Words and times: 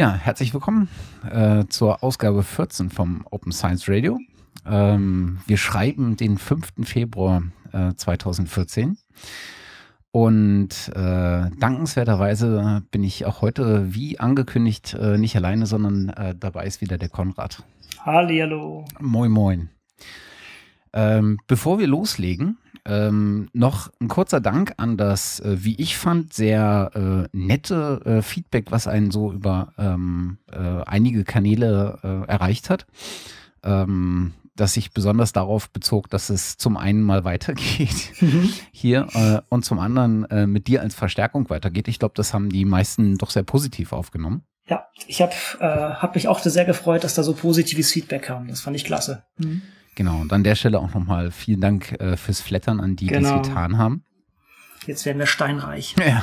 Ja, 0.00 0.14
herzlich 0.14 0.54
willkommen 0.54 0.88
äh, 1.28 1.64
zur 1.68 2.04
Ausgabe 2.04 2.44
14 2.44 2.88
vom 2.88 3.26
Open 3.32 3.50
Science 3.50 3.88
Radio. 3.88 4.20
Ähm, 4.64 5.40
wir 5.48 5.56
schreiben 5.56 6.16
den 6.16 6.38
5. 6.38 6.84
Februar 6.84 7.42
äh, 7.72 7.94
2014. 7.96 8.96
Und 10.12 10.92
äh, 10.94 11.50
dankenswerterweise 11.50 12.84
bin 12.92 13.02
ich 13.02 13.26
auch 13.26 13.42
heute, 13.42 13.92
wie 13.92 14.20
angekündigt, 14.20 14.94
äh, 14.94 15.18
nicht 15.18 15.34
alleine, 15.34 15.66
sondern 15.66 16.10
äh, 16.10 16.32
dabei 16.38 16.66
ist 16.66 16.80
wieder 16.80 16.96
der 16.96 17.08
Konrad. 17.08 17.64
Hallihallo. 17.98 18.84
Moin, 19.00 19.32
moin. 19.32 19.68
Ähm, 20.92 21.38
bevor 21.46 21.78
wir 21.78 21.86
loslegen, 21.86 22.58
ähm, 22.88 23.48
noch 23.52 23.90
ein 24.00 24.08
kurzer 24.08 24.40
Dank 24.40 24.72
an 24.78 24.96
das, 24.96 25.40
äh, 25.40 25.62
wie 25.62 25.76
ich 25.76 25.96
fand, 25.96 26.32
sehr 26.32 26.90
äh, 26.94 27.36
nette 27.36 28.00
äh, 28.04 28.22
Feedback, 28.22 28.70
was 28.70 28.86
einen 28.86 29.10
so 29.10 29.30
über 29.30 29.74
ähm, 29.76 30.38
äh, 30.50 30.82
einige 30.86 31.24
Kanäle 31.24 31.98
äh, 32.02 32.30
erreicht 32.30 32.70
hat. 32.70 32.86
Ähm, 33.62 34.32
das 34.56 34.72
sich 34.72 34.92
besonders 34.92 35.32
darauf 35.32 35.70
bezog, 35.70 36.10
dass 36.10 36.30
es 36.30 36.56
zum 36.56 36.76
einen 36.76 37.02
mal 37.02 37.24
weitergeht 37.24 38.12
hier 38.72 39.06
äh, 39.12 39.40
und 39.50 39.64
zum 39.64 39.78
anderen 39.78 40.26
mit 40.50 40.66
dir 40.66 40.80
als 40.80 40.96
Verstärkung 40.96 41.48
weitergeht. 41.48 41.86
Ich 41.86 42.00
glaube, 42.00 42.14
das 42.16 42.34
haben 42.34 42.48
die 42.48 42.64
meisten 42.64 43.18
doch 43.18 43.30
sehr 43.30 43.44
positiv 43.44 43.92
aufgenommen. 43.92 44.42
Ja, 44.66 44.86
ich 45.06 45.22
habe 45.22 45.32
hab 45.60 46.14
mich 46.14 46.26
auch 46.26 46.40
sehr 46.40 46.64
gefreut, 46.64 47.04
dass 47.04 47.14
da 47.14 47.22
so 47.22 47.34
positives 47.34 47.92
Feedback 47.92 48.22
kam. 48.22 48.48
Das 48.48 48.60
fand 48.60 48.76
ich 48.76 48.84
klasse. 48.84 49.22
Mhm. 49.38 49.62
Genau, 49.98 50.20
und 50.20 50.32
an 50.32 50.44
der 50.44 50.54
Stelle 50.54 50.78
auch 50.78 50.94
nochmal 50.94 51.32
vielen 51.32 51.60
Dank 51.60 52.00
äh, 52.00 52.16
fürs 52.16 52.40
Flattern 52.40 52.78
an 52.78 52.94
die, 52.94 53.08
genau. 53.08 53.34
die 53.34 53.40
es 53.40 53.48
getan 53.48 53.78
haben. 53.78 54.04
Jetzt 54.86 55.04
werden 55.04 55.18
wir 55.18 55.26
steinreich. 55.26 55.96
Ja. 55.98 56.22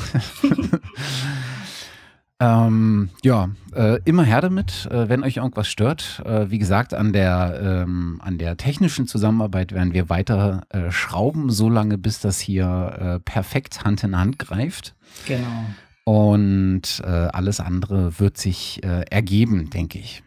ähm, 2.67 3.09
ja, 3.21 3.49
äh, 3.73 3.99
immer 4.05 4.23
her 4.23 4.39
damit, 4.39 4.85
äh, 4.85 5.09
wenn 5.09 5.25
euch 5.25 5.35
irgendwas 5.35 5.67
stört. 5.67 6.23
Äh, 6.23 6.49
wie 6.49 6.57
gesagt, 6.57 6.93
an 6.93 7.11
der, 7.11 7.83
ähm, 7.83 8.21
an 8.23 8.37
der 8.37 8.55
technischen 8.55 9.07
Zusammenarbeit 9.07 9.73
werden 9.73 9.91
wir 9.91 10.07
weiter 10.07 10.65
äh, 10.69 10.89
schrauben, 10.89 11.49
solange 11.49 11.97
bis 11.97 12.21
das 12.21 12.39
hier 12.39 12.95
äh, 12.97 13.19
perfekt 13.19 13.83
Hand 13.83 14.05
in 14.05 14.17
Hand 14.17 14.39
greift. 14.39 14.95
Genau. 15.27 15.65
Und 16.05 17.03
alles 17.03 17.59
andere 17.59 18.19
wird 18.19 18.37
sich 18.37 18.83
ergeben, 18.83 19.71
denke 19.71 19.97
ich. 19.97 20.21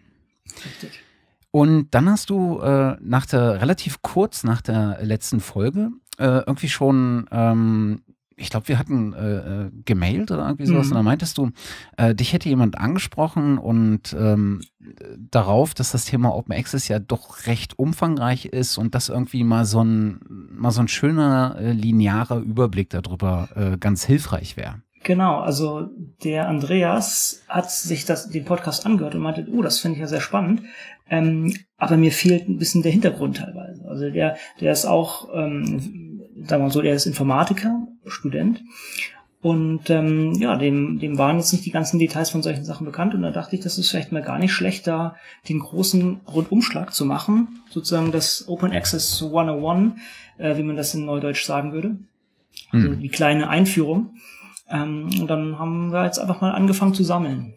Richtig. 0.64 1.04
Und 1.50 1.90
dann 1.92 2.10
hast 2.10 2.30
du 2.30 2.60
äh, 2.60 2.96
nach 3.00 3.26
der, 3.26 3.60
relativ 3.60 4.02
kurz 4.02 4.44
nach 4.44 4.60
der 4.60 4.98
letzten 5.02 5.40
Folge 5.40 5.90
äh, 6.18 6.42
irgendwie 6.46 6.68
schon, 6.68 7.26
ähm, 7.30 8.02
ich 8.36 8.50
glaube, 8.50 8.68
wir 8.68 8.78
hatten 8.78 9.14
äh, 9.14 9.64
äh, 9.64 9.70
gemailt 9.84 10.30
oder 10.30 10.44
irgendwie 10.46 10.66
sowas. 10.66 10.86
Mhm. 10.86 10.92
Und 10.92 10.96
da 10.96 11.02
meintest 11.02 11.38
du, 11.38 11.50
äh, 11.96 12.14
dich 12.14 12.32
hätte 12.32 12.48
jemand 12.48 12.78
angesprochen 12.78 13.58
und 13.58 14.14
ähm, 14.18 14.60
darauf, 15.30 15.74
dass 15.74 15.90
das 15.92 16.04
Thema 16.04 16.34
Open 16.34 16.54
Access 16.54 16.86
ja 16.86 16.98
doch 16.98 17.46
recht 17.46 17.78
umfangreich 17.78 18.46
ist 18.46 18.78
und 18.78 18.94
dass 18.94 19.08
irgendwie 19.08 19.42
mal 19.42 19.64
so 19.64 19.82
ein, 19.82 20.20
mal 20.28 20.70
so 20.70 20.80
ein 20.80 20.88
schöner 20.88 21.56
äh, 21.58 21.72
linearer 21.72 22.38
Überblick 22.38 22.90
darüber 22.90 23.48
äh, 23.56 23.78
ganz 23.78 24.04
hilfreich 24.04 24.56
wäre. 24.56 24.82
Genau, 25.04 25.40
also 25.40 25.88
der 26.24 26.48
Andreas 26.48 27.42
hat 27.48 27.70
sich 27.70 28.04
das, 28.04 28.28
den 28.28 28.44
Podcast 28.44 28.84
angehört 28.84 29.14
und 29.14 29.20
meinte, 29.20 29.46
oh, 29.52 29.62
das 29.62 29.78
finde 29.78 29.96
ich 29.96 30.00
ja 30.00 30.06
sehr 30.06 30.20
spannend. 30.20 30.62
Ähm, 31.08 31.54
aber 31.76 31.96
mir 31.96 32.12
fehlt 32.12 32.48
ein 32.48 32.58
bisschen 32.58 32.82
der 32.82 32.92
Hintergrund 32.92 33.38
teilweise. 33.38 33.86
Also 33.88 34.10
der, 34.10 34.36
der 34.60 34.72
ist 34.72 34.84
auch, 34.84 35.28
ähm, 35.34 36.20
sagen 36.44 36.62
wir 36.62 36.66
mal 36.66 36.70
so, 36.70 36.82
der 36.82 36.94
ist 36.94 37.06
Informatiker, 37.06 37.86
Student. 38.06 38.62
Und 39.40 39.88
ähm, 39.88 40.32
ja, 40.34 40.56
dem, 40.56 40.98
dem 40.98 41.16
waren 41.16 41.36
jetzt 41.36 41.52
nicht 41.52 41.64
die 41.64 41.70
ganzen 41.70 42.00
Details 42.00 42.30
von 42.30 42.42
solchen 42.42 42.64
Sachen 42.64 42.84
bekannt. 42.84 43.14
Und 43.14 43.22
da 43.22 43.30
dachte 43.30 43.54
ich, 43.54 43.62
das 43.62 43.78
ist 43.78 43.90
vielleicht 43.90 44.10
mal 44.10 44.22
gar 44.22 44.38
nicht 44.38 44.52
schlecht, 44.52 44.86
da 44.86 45.14
den 45.48 45.60
großen 45.60 46.20
Rundumschlag 46.26 46.92
zu 46.92 47.04
machen. 47.04 47.60
Sozusagen 47.70 48.10
das 48.10 48.48
Open 48.48 48.72
Access 48.72 49.22
101, 49.22 49.94
äh, 50.38 50.56
wie 50.56 50.64
man 50.64 50.76
das 50.76 50.92
in 50.94 51.04
Neudeutsch 51.04 51.44
sagen 51.44 51.72
würde. 51.72 51.96
Also 52.72 52.88
hm. 52.88 53.00
die 53.00 53.08
kleine 53.08 53.48
Einführung. 53.48 54.16
Ähm, 54.70 55.10
und 55.20 55.26
dann 55.28 55.58
haben 55.58 55.92
wir 55.92 56.04
jetzt 56.04 56.18
einfach 56.18 56.40
mal 56.40 56.52
angefangen 56.52 56.94
zu 56.94 57.04
sammeln. 57.04 57.54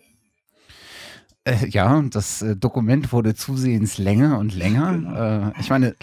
Äh, 1.44 1.68
ja, 1.70 2.02
das 2.10 2.42
äh, 2.42 2.56
Dokument 2.56 3.12
wurde 3.12 3.36
zusehends 3.36 3.98
länger 3.98 4.38
und 4.38 4.56
länger. 4.56 4.92
Genau. 4.92 5.50
Äh, 5.50 5.54
ich 5.60 5.70
meine, 5.70 5.96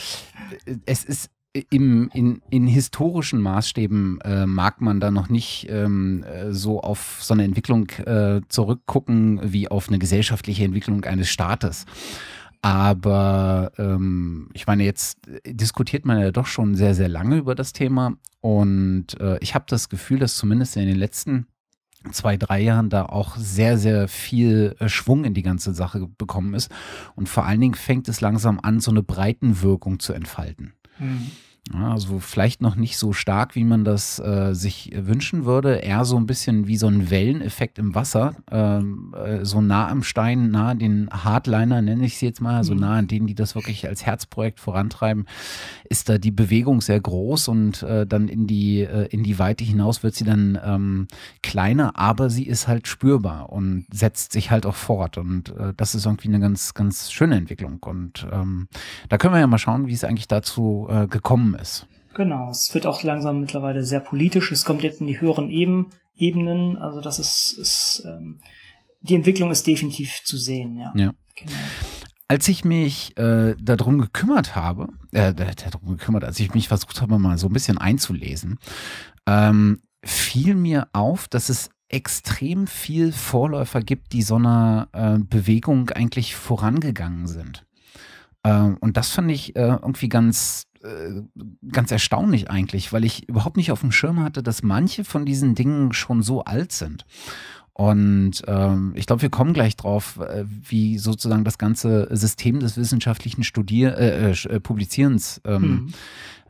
es 0.87 1.05
ist 1.05 1.31
im, 1.71 2.11
in, 2.13 2.43
in 2.51 2.67
historischen 2.67 3.41
Maßstäben 3.41 4.21
äh, 4.21 4.47
mag 4.47 4.81
man 4.81 5.01
da 5.01 5.11
noch 5.11 5.29
nicht 5.29 5.67
ähm, 5.71 6.25
äh, 6.25 6.53
so 6.53 6.81
auf 6.81 7.19
so 7.21 7.35
eine 7.35 7.45
Entwicklung 7.45 7.89
äh, 8.05 8.41
zurückgucken 8.49 9.41
wie 9.43 9.69
auf 9.69 9.89
eine 9.89 9.99
gesellschaftliche 9.99 10.65
Entwicklung 10.65 11.05
eines 11.05 11.29
Staates. 11.29 11.87
Aber 12.61 13.73
ähm, 13.79 14.51
ich 14.53 14.67
meine, 14.67 14.85
jetzt 14.85 15.19
diskutiert 15.47 16.05
man 16.05 16.19
ja 16.19 16.33
doch 16.33 16.47
schon 16.47 16.75
sehr, 16.75 16.95
sehr 16.95 17.09
lange 17.09 17.37
über 17.37 17.55
das 17.55 17.73
Thema. 17.73 18.15
Und 18.41 19.19
äh, 19.21 19.39
ich 19.41 19.55
habe 19.55 19.65
das 19.69 19.89
Gefühl, 19.89 20.19
dass 20.19 20.37
zumindest 20.37 20.77
in 20.77 20.87
den 20.87 20.97
letzten 20.97 21.47
zwei, 22.13 22.37
drei 22.37 22.61
Jahren 22.61 22.91
da 22.91 23.05
auch 23.05 23.37
sehr, 23.37 23.79
sehr 23.79 24.09
viel 24.09 24.77
äh, 24.79 24.89
Schwung 24.89 25.25
in 25.25 25.35
die 25.35 25.43
ganze 25.43 25.75
Sache 25.75 26.09
bekommen 26.19 26.55
ist. 26.55 26.71
Und 27.17 27.29
vor 27.29 27.45
allen 27.45 27.61
Dingen 27.61 27.75
fängt 27.75 28.09
es 28.09 28.21
langsam 28.21 28.61
an, 28.63 28.81
so 28.81 28.91
eine 28.91 29.03
Breitenwirkung 29.03 29.99
zu 29.99 30.13
entfalten. 30.13 30.75
Mhm. 30.99 31.31
Also 31.75 32.19
vielleicht 32.19 32.63
noch 32.63 32.77
nicht 32.77 32.97
so 32.97 33.13
stark, 33.13 33.55
wie 33.55 33.65
man 33.65 33.85
das 33.85 34.19
äh, 34.19 34.55
sich 34.55 34.91
wünschen 34.95 35.45
würde. 35.45 35.77
Eher 35.77 36.05
so 36.05 36.17
ein 36.17 36.27
bisschen 36.27 36.67
wie 36.67 36.77
so 36.77 36.87
ein 36.87 37.11
Welleneffekt 37.11 37.79
im 37.79 37.95
Wasser. 37.95 38.35
Ähm, 38.51 39.15
äh, 39.15 39.45
so 39.45 39.61
nah 39.61 39.89
am 39.89 40.03
Stein, 40.03 40.51
nah 40.51 40.75
den 40.75 41.11
Hardliner, 41.11 41.83
nenne 41.83 42.07
ich 42.07 42.17
sie 42.17 42.27
jetzt 42.27 42.41
mal, 42.41 42.65
so 42.65 42.75
mhm. 42.75 42.81
nah 42.81 42.95
an 42.95 43.09
denen, 43.09 43.27
die 43.27 43.35
das 43.35 43.55
wirklich 43.55 43.87
als 43.87 44.07
Herzprojekt 44.07 44.61
vorantreiben, 44.61 45.27
ist 45.91 46.09
da 46.09 46.17
die 46.17 46.31
Bewegung 46.31 46.81
sehr 46.81 47.01
groß 47.01 47.49
und 47.49 47.83
äh, 47.83 48.07
dann 48.07 48.29
in 48.29 48.47
die, 48.47 48.81
äh, 48.81 49.07
in 49.11 49.23
die 49.23 49.39
Weite 49.39 49.65
hinaus 49.65 50.03
wird 50.03 50.15
sie 50.15 50.25
dann 50.25 50.59
ähm, 50.65 51.09
kleiner, 51.43 51.99
aber 51.99 52.31
sie 52.31 52.47
ist 52.47 52.67
halt 52.67 52.89
spürbar 52.89 53.51
und 53.51 53.87
setzt 53.93 54.33
sich 54.33 54.51
halt 54.51 54.65
auch 54.65 54.75
fort. 54.75 55.19
Und 55.19 55.51
äh, 55.51 55.75
das 55.77 55.95
ist 55.95 56.07
irgendwie 56.07 56.29
eine 56.29 56.41
ganz, 56.41 56.73
ganz 56.73 57.13
schöne 57.13 57.37
Entwicklung. 57.37 57.79
Und 57.83 58.27
ähm, 58.33 58.69
da 59.11 59.19
können 59.19 59.35
wir 59.35 59.41
ja 59.41 59.47
mal 59.47 59.59
schauen, 59.59 59.87
wie 59.87 59.93
es 59.93 60.05
eigentlich 60.05 60.29
dazu 60.29 60.87
äh, 60.91 61.07
gekommen 61.07 61.55
ist 61.55 61.58
ist. 61.61 61.87
Genau, 62.15 62.51
es 62.51 62.73
wird 62.75 62.87
auch 62.87 63.03
langsam 63.03 63.41
mittlerweile 63.41 63.85
sehr 63.85 64.01
politisch. 64.01 64.51
Es 64.51 64.65
kommt 64.65 64.83
jetzt 64.83 65.01
in 65.01 65.07
die 65.07 65.21
höheren 65.21 65.51
Eben, 65.51 65.91
Ebenen. 66.17 66.77
Also 66.77 67.01
das 67.01 67.19
ist, 67.19 67.53
ist 67.59 68.03
ähm, 68.07 68.41
die 69.01 69.15
Entwicklung 69.15 69.51
ist 69.51 69.67
definitiv 69.67 70.23
zu 70.25 70.37
sehen. 70.37 70.77
Ja. 70.77 70.93
ja. 70.95 71.13
Genau. 71.37 71.53
Als 72.27 72.47
ich 72.49 72.65
mich 72.65 73.17
äh, 73.17 73.55
darum 73.61 74.01
gekümmert 74.01 74.55
habe, 74.55 74.89
äh, 75.13 75.33
darum 75.33 75.97
gekümmert, 75.97 76.25
als 76.25 76.39
ich 76.41 76.53
mich 76.53 76.69
versucht 76.69 77.01
habe, 77.01 77.19
mal 77.19 77.39
so 77.39 77.47
ein 77.47 77.53
bisschen 77.53 77.79
einzulesen, 77.79 78.59
ähm, 79.27 79.81
fiel 80.05 80.55
mir 80.55 80.89
auf, 80.93 81.29
dass 81.29 81.49
es 81.49 81.71
extrem 81.89 82.67
viel 82.67 83.13
Vorläufer 83.13 83.81
gibt, 83.81 84.13
die 84.13 84.23
so 84.23 84.37
einer 84.37 84.89
äh, 84.93 85.19
Bewegung 85.19 85.89
eigentlich 85.91 86.35
vorangegangen 86.35 87.27
sind. 87.27 87.65
Ähm, 88.45 88.77
und 88.81 88.97
das 88.97 89.11
fand 89.11 89.31
ich 89.31 89.57
äh, 89.57 89.61
irgendwie 89.61 90.09
ganz 90.09 90.65
äh, 90.83 91.23
ganz 91.73 91.91
erstaunlich 91.91 92.51
eigentlich, 92.51 92.93
weil 92.93 93.05
ich 93.05 93.29
überhaupt 93.29 93.57
nicht 93.57 93.73
auf 93.73 93.81
dem 93.81 93.93
Schirm 93.93 94.21
hatte, 94.21 94.43
dass 94.43 94.63
manche 94.63 95.05
von 95.05 95.25
diesen 95.25 95.55
Dingen 95.55 95.93
schon 95.93 96.23
so 96.23 96.45
alt 96.45 96.73
sind. 96.73 97.05
Und 97.79 98.43
ähm, 98.49 98.93
ich 98.97 99.07
glaube, 99.07 99.23
wir 99.23 99.31
kommen 99.31 99.53
gleich 99.53 99.77
drauf, 99.77 100.19
äh, 100.19 100.45
wie 100.47 100.99
sozusagen 100.99 101.45
das 101.45 101.59
ganze 101.59 102.09
System 102.11 102.59
des 102.59 102.77
wissenschaftlichen 102.77 103.45
Studier 103.45 103.97
äh, 103.97 104.33
äh, 104.33 104.49
äh 104.49 104.59
Publizierens 104.59 105.41
ähm, 105.45 105.63
hm. 105.63 105.95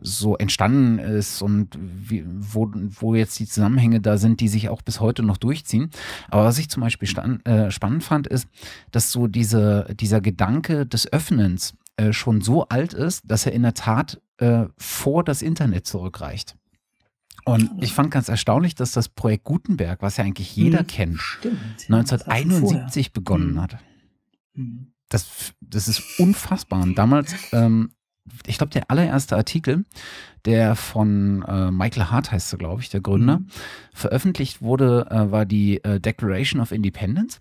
so 0.01 0.39
entstanden 0.39 0.99
ist 0.99 1.43
und 1.43 1.77
wie, 1.79 2.25
wo, 2.27 2.73
wo 2.73 3.15
jetzt 3.15 3.39
die 3.39 3.47
Zusammenhänge 3.47 4.01
da 4.01 4.17
sind, 4.17 4.41
die 4.41 4.49
sich 4.49 4.71
auch 4.71 4.81
bis 4.81 5.01
heute 5.01 5.23
noch 5.23 5.37
durchziehen. 5.37 5.91
Aber 6.31 6.45
was 6.45 6.59
ich 6.59 6.71
zum 6.71 6.81
Beispiel 6.81 7.07
stand, 7.07 7.47
äh, 7.47 7.71
spannend 7.71 8.05
fand, 8.05 8.27
ist, 8.27 8.49
dass 8.91 9.13
so 9.13 9.27
diese, 9.27 9.95
dieser 10.01 10.23
Gedanke 10.23 10.87
des 10.87 11.13
Öffnens 11.13 11.75
äh, 11.99 12.15
schon 12.15 12.41
so 12.41 12.69
alt 12.69 12.95
ist, 12.95 13.31
dass 13.31 13.45
er 13.45 13.53
in 13.53 13.65
der 13.65 13.75
Tat 13.75 14.19
äh, 14.39 14.67
vor 14.77 15.25
das 15.25 15.43
Internet 15.43 15.87
zurückreicht. 15.87 16.57
Und 17.45 17.83
ich 17.83 17.95
fand 17.95 18.11
ganz 18.11 18.29
erstaunlich, 18.29 18.75
dass 18.75 18.93
das 18.93 19.09
Projekt 19.09 19.45
Gutenberg, 19.45 20.03
was 20.03 20.19
ja 20.19 20.25
eigentlich 20.25 20.55
jeder 20.55 20.81
hm, 20.81 20.87
kennt, 20.87 21.21
stimmt, 21.21 21.59
1971 21.89 23.13
begonnen 23.13 23.53
hm. 23.53 23.63
hat. 23.63 23.79
Hm. 24.55 24.93
Das, 25.09 25.55
das 25.61 25.89
ist 25.89 26.21
unfassbar. 26.21 26.83
Und 26.83 26.97
damals, 26.97 27.35
ähm, 27.53 27.93
ich 28.47 28.59
glaube, 28.59 28.73
der 28.73 28.91
allererste 28.91 29.37
Artikel, 29.37 29.87
der 30.45 30.77
von 30.77 31.43
äh, 31.49 31.71
Michael 31.71 32.11
Hart 32.11 32.33
heißt 32.33 32.59
glaube 32.59 32.83
ich, 32.83 32.91
der 32.91 33.01
Gründer, 33.01 33.39
mhm. 33.39 33.49
veröffentlicht 33.95 34.61
wurde, 34.61 35.07
äh, 35.11 35.31
war 35.31 35.47
die 35.47 35.83
äh, 35.85 35.99
Declaration 36.01 36.61
of 36.61 36.73
Independence 36.73 37.39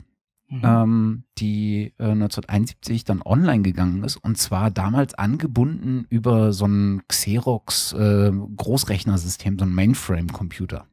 mhm. 0.49 0.61
ähm, 0.63 1.23
die 1.37 1.93
äh, 1.97 2.11
1971 2.11 3.03
dann 3.03 3.21
online 3.21 3.63
gegangen 3.63 4.03
ist 4.03 4.17
und 4.17 4.37
zwar 4.37 4.71
damals 4.71 5.13
angebunden 5.13 6.05
über 6.09 6.53
so 6.53 6.65
ein 6.65 7.01
Xerox 7.07 7.93
äh, 7.93 8.31
Großrechnersystem, 8.31 9.59
so 9.59 9.65
ein 9.65 9.73
Mainframe-Computer. 9.73 10.85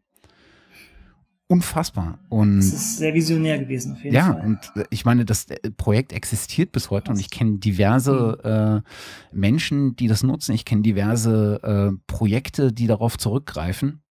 unfassbar. 1.46 2.18
Und 2.30 2.58
das 2.58 2.72
ist 2.72 2.96
sehr 2.98 3.14
visionär 3.14 3.58
gewesen, 3.58 3.92
auf 3.92 4.02
jeden 4.02 4.14
ja, 4.14 4.32
Fall. 4.32 4.38
Ja, 4.38 4.44
und 4.44 4.58
äh, 4.76 4.84
ich 4.90 5.04
meine, 5.04 5.24
das 5.24 5.46
äh, 5.46 5.70
Projekt 5.70 6.12
existiert 6.12 6.72
bis 6.72 6.90
heute 6.90 7.10
und 7.10 7.20
ich 7.20 7.30
kenne 7.30 7.58
diverse 7.58 8.82
äh, 8.82 9.36
Menschen, 9.36 9.94
die 9.96 10.08
das 10.08 10.22
nutzen. 10.22 10.54
Ich 10.54 10.64
kenne 10.64 10.82
diverse 10.82 11.94
Projekte, 12.06 12.72
die 12.72 12.86
darauf 12.86 13.18
zurückgreifen. 13.18 14.03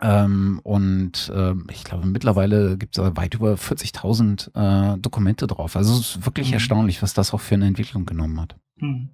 Ähm, 0.00 0.60
und 0.62 1.32
äh, 1.34 1.54
ich 1.70 1.84
glaube, 1.84 2.06
mittlerweile 2.06 2.76
gibt 2.76 2.98
es 2.98 3.16
weit 3.16 3.34
über 3.34 3.54
40.000 3.54 4.94
äh, 4.94 4.98
Dokumente 4.98 5.46
drauf. 5.46 5.76
Also 5.76 5.94
es 5.94 6.16
ist 6.16 6.26
wirklich 6.26 6.48
mhm. 6.48 6.54
erstaunlich, 6.54 7.02
was 7.02 7.14
das 7.14 7.32
auch 7.32 7.40
für 7.40 7.54
eine 7.54 7.66
Entwicklung 7.66 8.04
genommen 8.04 8.40
hat. 8.40 8.56
Mhm. 8.76 9.10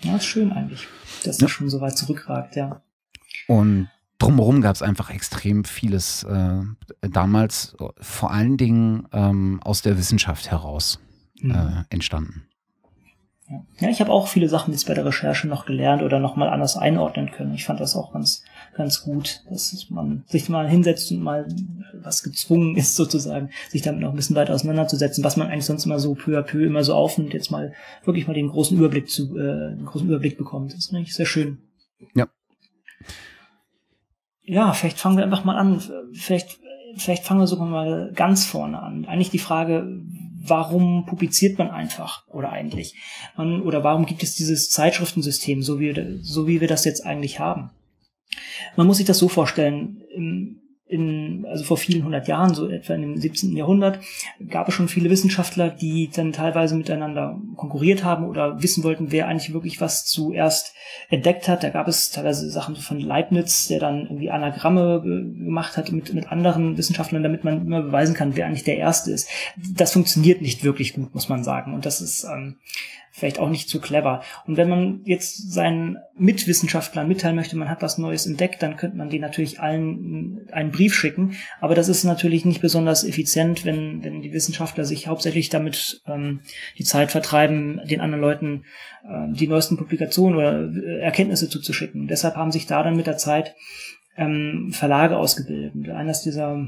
Ja, 0.00 0.16
ist 0.16 0.26
schön 0.26 0.52
eigentlich, 0.52 0.86
dass 1.24 1.38
ja. 1.38 1.46
das 1.46 1.50
schon 1.50 1.70
so 1.70 1.80
weit 1.80 1.96
zurückragt, 1.96 2.56
ja. 2.56 2.82
Und 3.46 3.88
drumherum 4.18 4.60
gab 4.60 4.74
es 4.74 4.82
einfach 4.82 5.10
extrem 5.10 5.64
vieles 5.64 6.24
äh, 6.24 6.60
damals, 7.00 7.76
vor 8.00 8.32
allen 8.32 8.56
Dingen 8.56 9.08
ähm, 9.12 9.60
aus 9.62 9.82
der 9.82 9.96
Wissenschaft 9.96 10.50
heraus 10.50 11.00
mhm. 11.40 11.50
äh, 11.52 11.84
entstanden. 11.90 12.46
Ja, 13.80 13.88
ich 13.88 14.00
habe 14.00 14.10
auch 14.10 14.28
viele 14.28 14.48
Sachen 14.48 14.72
jetzt 14.72 14.86
bei 14.86 14.94
der 14.94 15.04
Recherche 15.04 15.46
noch 15.46 15.66
gelernt 15.66 16.02
oder 16.02 16.18
noch 16.18 16.36
mal 16.36 16.48
anders 16.48 16.76
einordnen 16.76 17.30
können. 17.30 17.54
Ich 17.54 17.64
fand 17.64 17.80
das 17.80 17.94
auch 17.96 18.12
ganz, 18.12 18.44
ganz 18.74 19.02
gut, 19.02 19.42
dass 19.50 19.86
man 19.90 20.24
sich 20.26 20.48
mal 20.48 20.68
hinsetzt 20.68 21.10
und 21.12 21.22
mal 21.22 21.46
was 22.02 22.22
gezwungen 22.22 22.76
ist 22.76 22.96
sozusagen, 22.96 23.50
sich 23.68 23.82
damit 23.82 24.00
noch 24.00 24.10
ein 24.10 24.16
bisschen 24.16 24.36
weiter 24.36 24.54
auseinanderzusetzen, 24.54 25.22
was 25.24 25.36
man 25.36 25.48
eigentlich 25.48 25.66
sonst 25.66 25.84
immer 25.84 25.98
so 25.98 26.14
peu 26.14 26.38
à 26.38 26.42
peu 26.42 26.64
immer 26.64 26.84
so 26.84 26.94
aufnimmt, 26.94 27.34
jetzt 27.34 27.50
mal 27.50 27.74
wirklich 28.04 28.26
mal 28.26 28.34
den 28.34 28.48
großen 28.48 28.76
Überblick 28.76 29.10
zu, 29.10 29.36
äh, 29.36 29.76
den 29.76 29.84
großen 29.84 30.08
Überblick 30.08 30.38
bekommt. 30.38 30.72
Das 30.72 30.80
ist 30.80 30.94
eigentlich 30.94 31.14
sehr 31.14 31.26
schön. 31.26 31.58
Ja. 32.14 32.28
Ja, 34.44 34.72
vielleicht 34.72 34.98
fangen 34.98 35.16
wir 35.16 35.24
einfach 35.24 35.44
mal 35.44 35.56
an. 35.56 35.80
Vielleicht, 36.14 36.58
vielleicht 36.96 37.24
fangen 37.24 37.40
wir 37.40 37.46
sogar 37.46 37.66
mal 37.66 38.12
ganz 38.14 38.44
vorne 38.44 38.82
an. 38.82 39.04
Eigentlich 39.04 39.30
die 39.30 39.38
Frage, 39.38 40.02
warum 40.44 41.06
publiziert 41.06 41.58
man 41.58 41.70
einfach 41.70 42.26
oder 42.28 42.50
eigentlich? 42.50 42.96
Man, 43.36 43.62
oder 43.62 43.84
warum 43.84 44.06
gibt 44.06 44.22
es 44.22 44.34
dieses 44.34 44.70
Zeitschriftensystem, 44.70 45.62
so 45.62 45.78
wie, 45.78 46.18
so 46.22 46.48
wie 46.48 46.60
wir 46.60 46.68
das 46.68 46.84
jetzt 46.84 47.06
eigentlich 47.06 47.38
haben? 47.38 47.70
Man 48.76 48.86
muss 48.86 48.98
sich 48.98 49.06
das 49.06 49.18
so 49.18 49.28
vorstellen. 49.28 50.02
Im, 50.14 50.62
in, 50.92 51.46
also 51.48 51.64
vor 51.64 51.78
vielen 51.78 52.04
hundert 52.04 52.28
Jahren, 52.28 52.54
so 52.54 52.68
etwa 52.68 52.94
dem 52.94 53.16
17. 53.16 53.56
Jahrhundert, 53.56 53.98
gab 54.50 54.68
es 54.68 54.74
schon 54.74 54.88
viele 54.88 55.08
Wissenschaftler, 55.08 55.70
die 55.70 56.10
dann 56.14 56.32
teilweise 56.32 56.74
miteinander 56.76 57.40
konkurriert 57.56 58.04
haben 58.04 58.26
oder 58.26 58.62
wissen 58.62 58.84
wollten, 58.84 59.10
wer 59.10 59.26
eigentlich 59.26 59.54
wirklich 59.54 59.80
was 59.80 60.04
zuerst 60.04 60.74
entdeckt 61.08 61.48
hat. 61.48 61.62
Da 61.62 61.70
gab 61.70 61.88
es 61.88 62.10
teilweise 62.10 62.50
Sachen 62.50 62.76
von 62.76 63.00
Leibniz, 63.00 63.68
der 63.68 63.80
dann 63.80 64.02
irgendwie 64.02 64.30
Anagramme 64.30 65.00
gemacht 65.00 65.78
hat 65.78 65.90
mit, 65.92 66.12
mit 66.12 66.30
anderen 66.30 66.76
Wissenschaftlern, 66.76 67.22
damit 67.22 67.42
man 67.42 67.66
immer 67.66 67.80
beweisen 67.80 68.14
kann, 68.14 68.36
wer 68.36 68.46
eigentlich 68.46 68.64
der 68.64 68.76
Erste 68.76 69.12
ist. 69.12 69.30
Das 69.74 69.94
funktioniert 69.94 70.42
nicht 70.42 70.62
wirklich 70.62 70.92
gut, 70.92 71.14
muss 71.14 71.30
man 71.30 71.42
sagen. 71.42 71.72
Und 71.72 71.86
das 71.86 72.02
ist 72.02 72.24
ähm, 72.24 72.56
vielleicht 73.12 73.38
auch 73.38 73.50
nicht 73.50 73.68
zu 73.68 73.80
clever. 73.80 74.22
Und 74.46 74.56
wenn 74.56 74.70
man 74.70 75.02
jetzt 75.04 75.52
seinen 75.52 75.98
Mitwissenschaftlern 76.16 77.06
mitteilen 77.06 77.36
möchte, 77.36 77.56
man 77.56 77.68
hat 77.68 77.82
was 77.82 77.98
Neues 77.98 78.26
entdeckt, 78.26 78.62
dann 78.62 78.76
könnte 78.76 78.96
man 78.96 79.10
die 79.10 79.18
natürlich 79.18 79.60
allen 79.60 80.48
einen 80.50 80.72
Brief 80.72 80.94
schicken. 80.94 81.36
Aber 81.60 81.74
das 81.74 81.88
ist 81.88 82.04
natürlich 82.04 82.44
nicht 82.46 82.62
besonders 82.62 83.04
effizient, 83.04 83.64
wenn, 83.66 84.02
wenn 84.02 84.22
die 84.22 84.32
Wissenschaftler 84.32 84.84
sich 84.84 85.08
hauptsächlich 85.08 85.50
damit 85.50 86.02
ähm, 86.06 86.40
die 86.78 86.84
Zeit 86.84 87.12
vertreiben, 87.12 87.82
den 87.84 88.00
anderen 88.00 88.22
Leuten 88.22 88.64
äh, 89.04 89.32
die 89.32 89.46
neuesten 89.46 89.76
Publikationen 89.76 90.36
oder 90.36 90.70
äh, 90.74 91.00
Erkenntnisse 91.00 91.50
zuzuschicken. 91.50 92.08
Deshalb 92.08 92.36
haben 92.36 92.50
sich 92.50 92.66
da 92.66 92.82
dann 92.82 92.96
mit 92.96 93.06
der 93.06 93.18
Zeit 93.18 93.54
ähm, 94.16 94.70
Verlage 94.72 95.18
ausgebildet. 95.18 95.74
Und 95.74 95.90
eines 95.90 96.22
dieser 96.22 96.66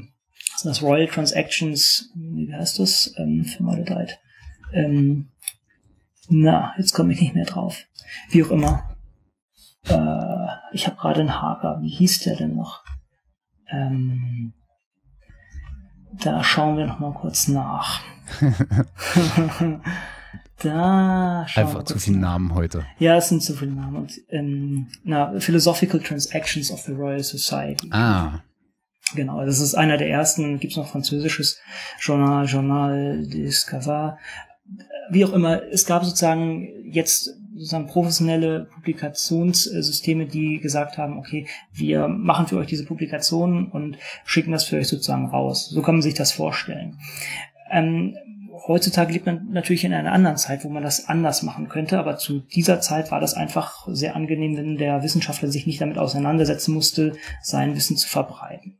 das 0.63 0.81
Royal 0.81 1.07
Transactions, 1.07 2.11
wie 2.15 2.53
heißt 2.53 2.79
das? 2.79 3.13
Ähm, 3.17 3.43
Firma 3.43 3.77
Ähm, 4.73 5.29
na, 6.29 6.73
jetzt 6.77 6.93
komme 6.93 7.13
ich 7.13 7.21
nicht 7.21 7.35
mehr 7.35 7.45
drauf. 7.45 7.83
Wie 8.29 8.43
auch 8.43 8.51
immer. 8.51 8.95
Äh, 9.87 10.47
ich 10.73 10.87
habe 10.87 10.97
gerade 10.97 11.21
einen 11.21 11.41
Haker. 11.41 11.79
Wie 11.81 11.89
hieß 11.89 12.19
der 12.19 12.35
denn 12.35 12.55
noch? 12.55 12.83
Ähm, 13.69 14.53
da 16.13 16.43
schauen 16.43 16.77
wir 16.77 16.87
noch 16.87 16.99
mal 16.99 17.13
kurz 17.13 17.47
nach. 17.47 18.01
da 20.61 21.45
schauen 21.47 21.63
Einfach 21.63 21.79
wir 21.79 21.85
zu 21.85 21.99
viele 21.99 22.17
Namen 22.17 22.53
heute. 22.53 22.85
Ja, 22.99 23.17
es 23.17 23.29
sind 23.29 23.43
zu 23.43 23.53
viele 23.53 23.71
Namen. 23.71 23.95
Und, 23.97 24.13
ähm, 24.29 24.87
na, 25.03 25.39
Philosophical 25.39 25.99
Transactions 25.99 26.71
of 26.71 26.81
the 26.81 26.93
Royal 26.93 27.23
Society. 27.23 27.89
Ah. 27.91 28.41
Genau, 29.13 29.45
das 29.45 29.59
ist 29.59 29.75
einer 29.75 29.97
der 29.97 30.09
ersten, 30.09 30.59
gibt's 30.59 30.77
noch 30.77 30.87
französisches 30.87 31.59
Journal, 31.99 32.45
Journal 32.45 33.27
des 33.27 33.67
Cavard 33.67 34.17
wie 35.09 35.25
auch 35.25 35.33
immer, 35.33 35.63
es 35.71 35.85
gab 35.85 36.03
sozusagen 36.03 36.67
jetzt 36.85 37.35
sozusagen 37.55 37.87
professionelle 37.87 38.65
Publikationssysteme, 38.73 40.25
die 40.25 40.59
gesagt 40.59 40.97
haben, 40.97 41.17
okay, 41.17 41.47
wir 41.73 42.07
machen 42.09 42.47
für 42.47 42.57
euch 42.57 42.67
diese 42.67 42.85
Publikationen 42.85 43.67
und 43.67 43.97
schicken 44.25 44.51
das 44.51 44.65
für 44.65 44.77
euch 44.77 44.89
sozusagen 44.89 45.27
raus. 45.27 45.69
So 45.69 45.81
kann 45.81 45.95
man 45.95 46.01
sich 46.01 46.15
das 46.15 46.33
vorstellen. 46.33 46.99
Ähm, 47.71 48.17
heutzutage 48.67 49.13
lebt 49.13 49.25
man 49.25 49.47
natürlich 49.51 49.85
in 49.85 49.93
einer 49.93 50.11
anderen 50.11 50.37
Zeit, 50.37 50.65
wo 50.65 50.69
man 50.69 50.83
das 50.83 51.07
anders 51.07 51.43
machen 51.43 51.69
könnte, 51.69 51.97
aber 51.97 52.17
zu 52.17 52.39
dieser 52.39 52.81
Zeit 52.81 53.11
war 53.11 53.21
das 53.21 53.35
einfach 53.35 53.87
sehr 53.87 54.17
angenehm, 54.17 54.57
wenn 54.57 54.77
der 54.77 55.01
Wissenschaftler 55.03 55.49
sich 55.49 55.65
nicht 55.65 55.79
damit 55.79 55.97
auseinandersetzen 55.97 56.73
musste, 56.73 57.13
sein 57.41 57.75
Wissen 57.75 57.95
zu 57.95 58.07
verbreiten. 58.07 58.77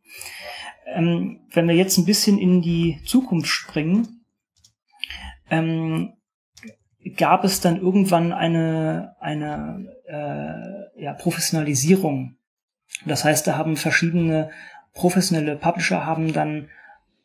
Ähm, 0.88 1.40
wenn 1.52 1.68
wir 1.68 1.76
jetzt 1.76 1.98
ein 1.98 2.06
bisschen 2.06 2.40
in 2.40 2.62
die 2.62 3.00
Zukunft 3.06 3.48
springen, 3.48 4.15
ähm, 5.50 6.14
gab 7.18 7.44
es 7.44 7.62
dann 7.62 7.80
irgendwann 7.80 8.34
eine, 8.34 9.16
eine 9.20 9.88
äh, 10.08 11.04
ja, 11.04 11.14
Professionalisierung. 11.14 12.38
Das 13.06 13.24
heißt, 13.24 13.46
da 13.48 13.58
haben 13.58 13.78
verschiedene 13.78 14.50
professionelle 14.94 15.56
Publisher 15.56 16.06
haben 16.06 16.34
dann 16.34 16.70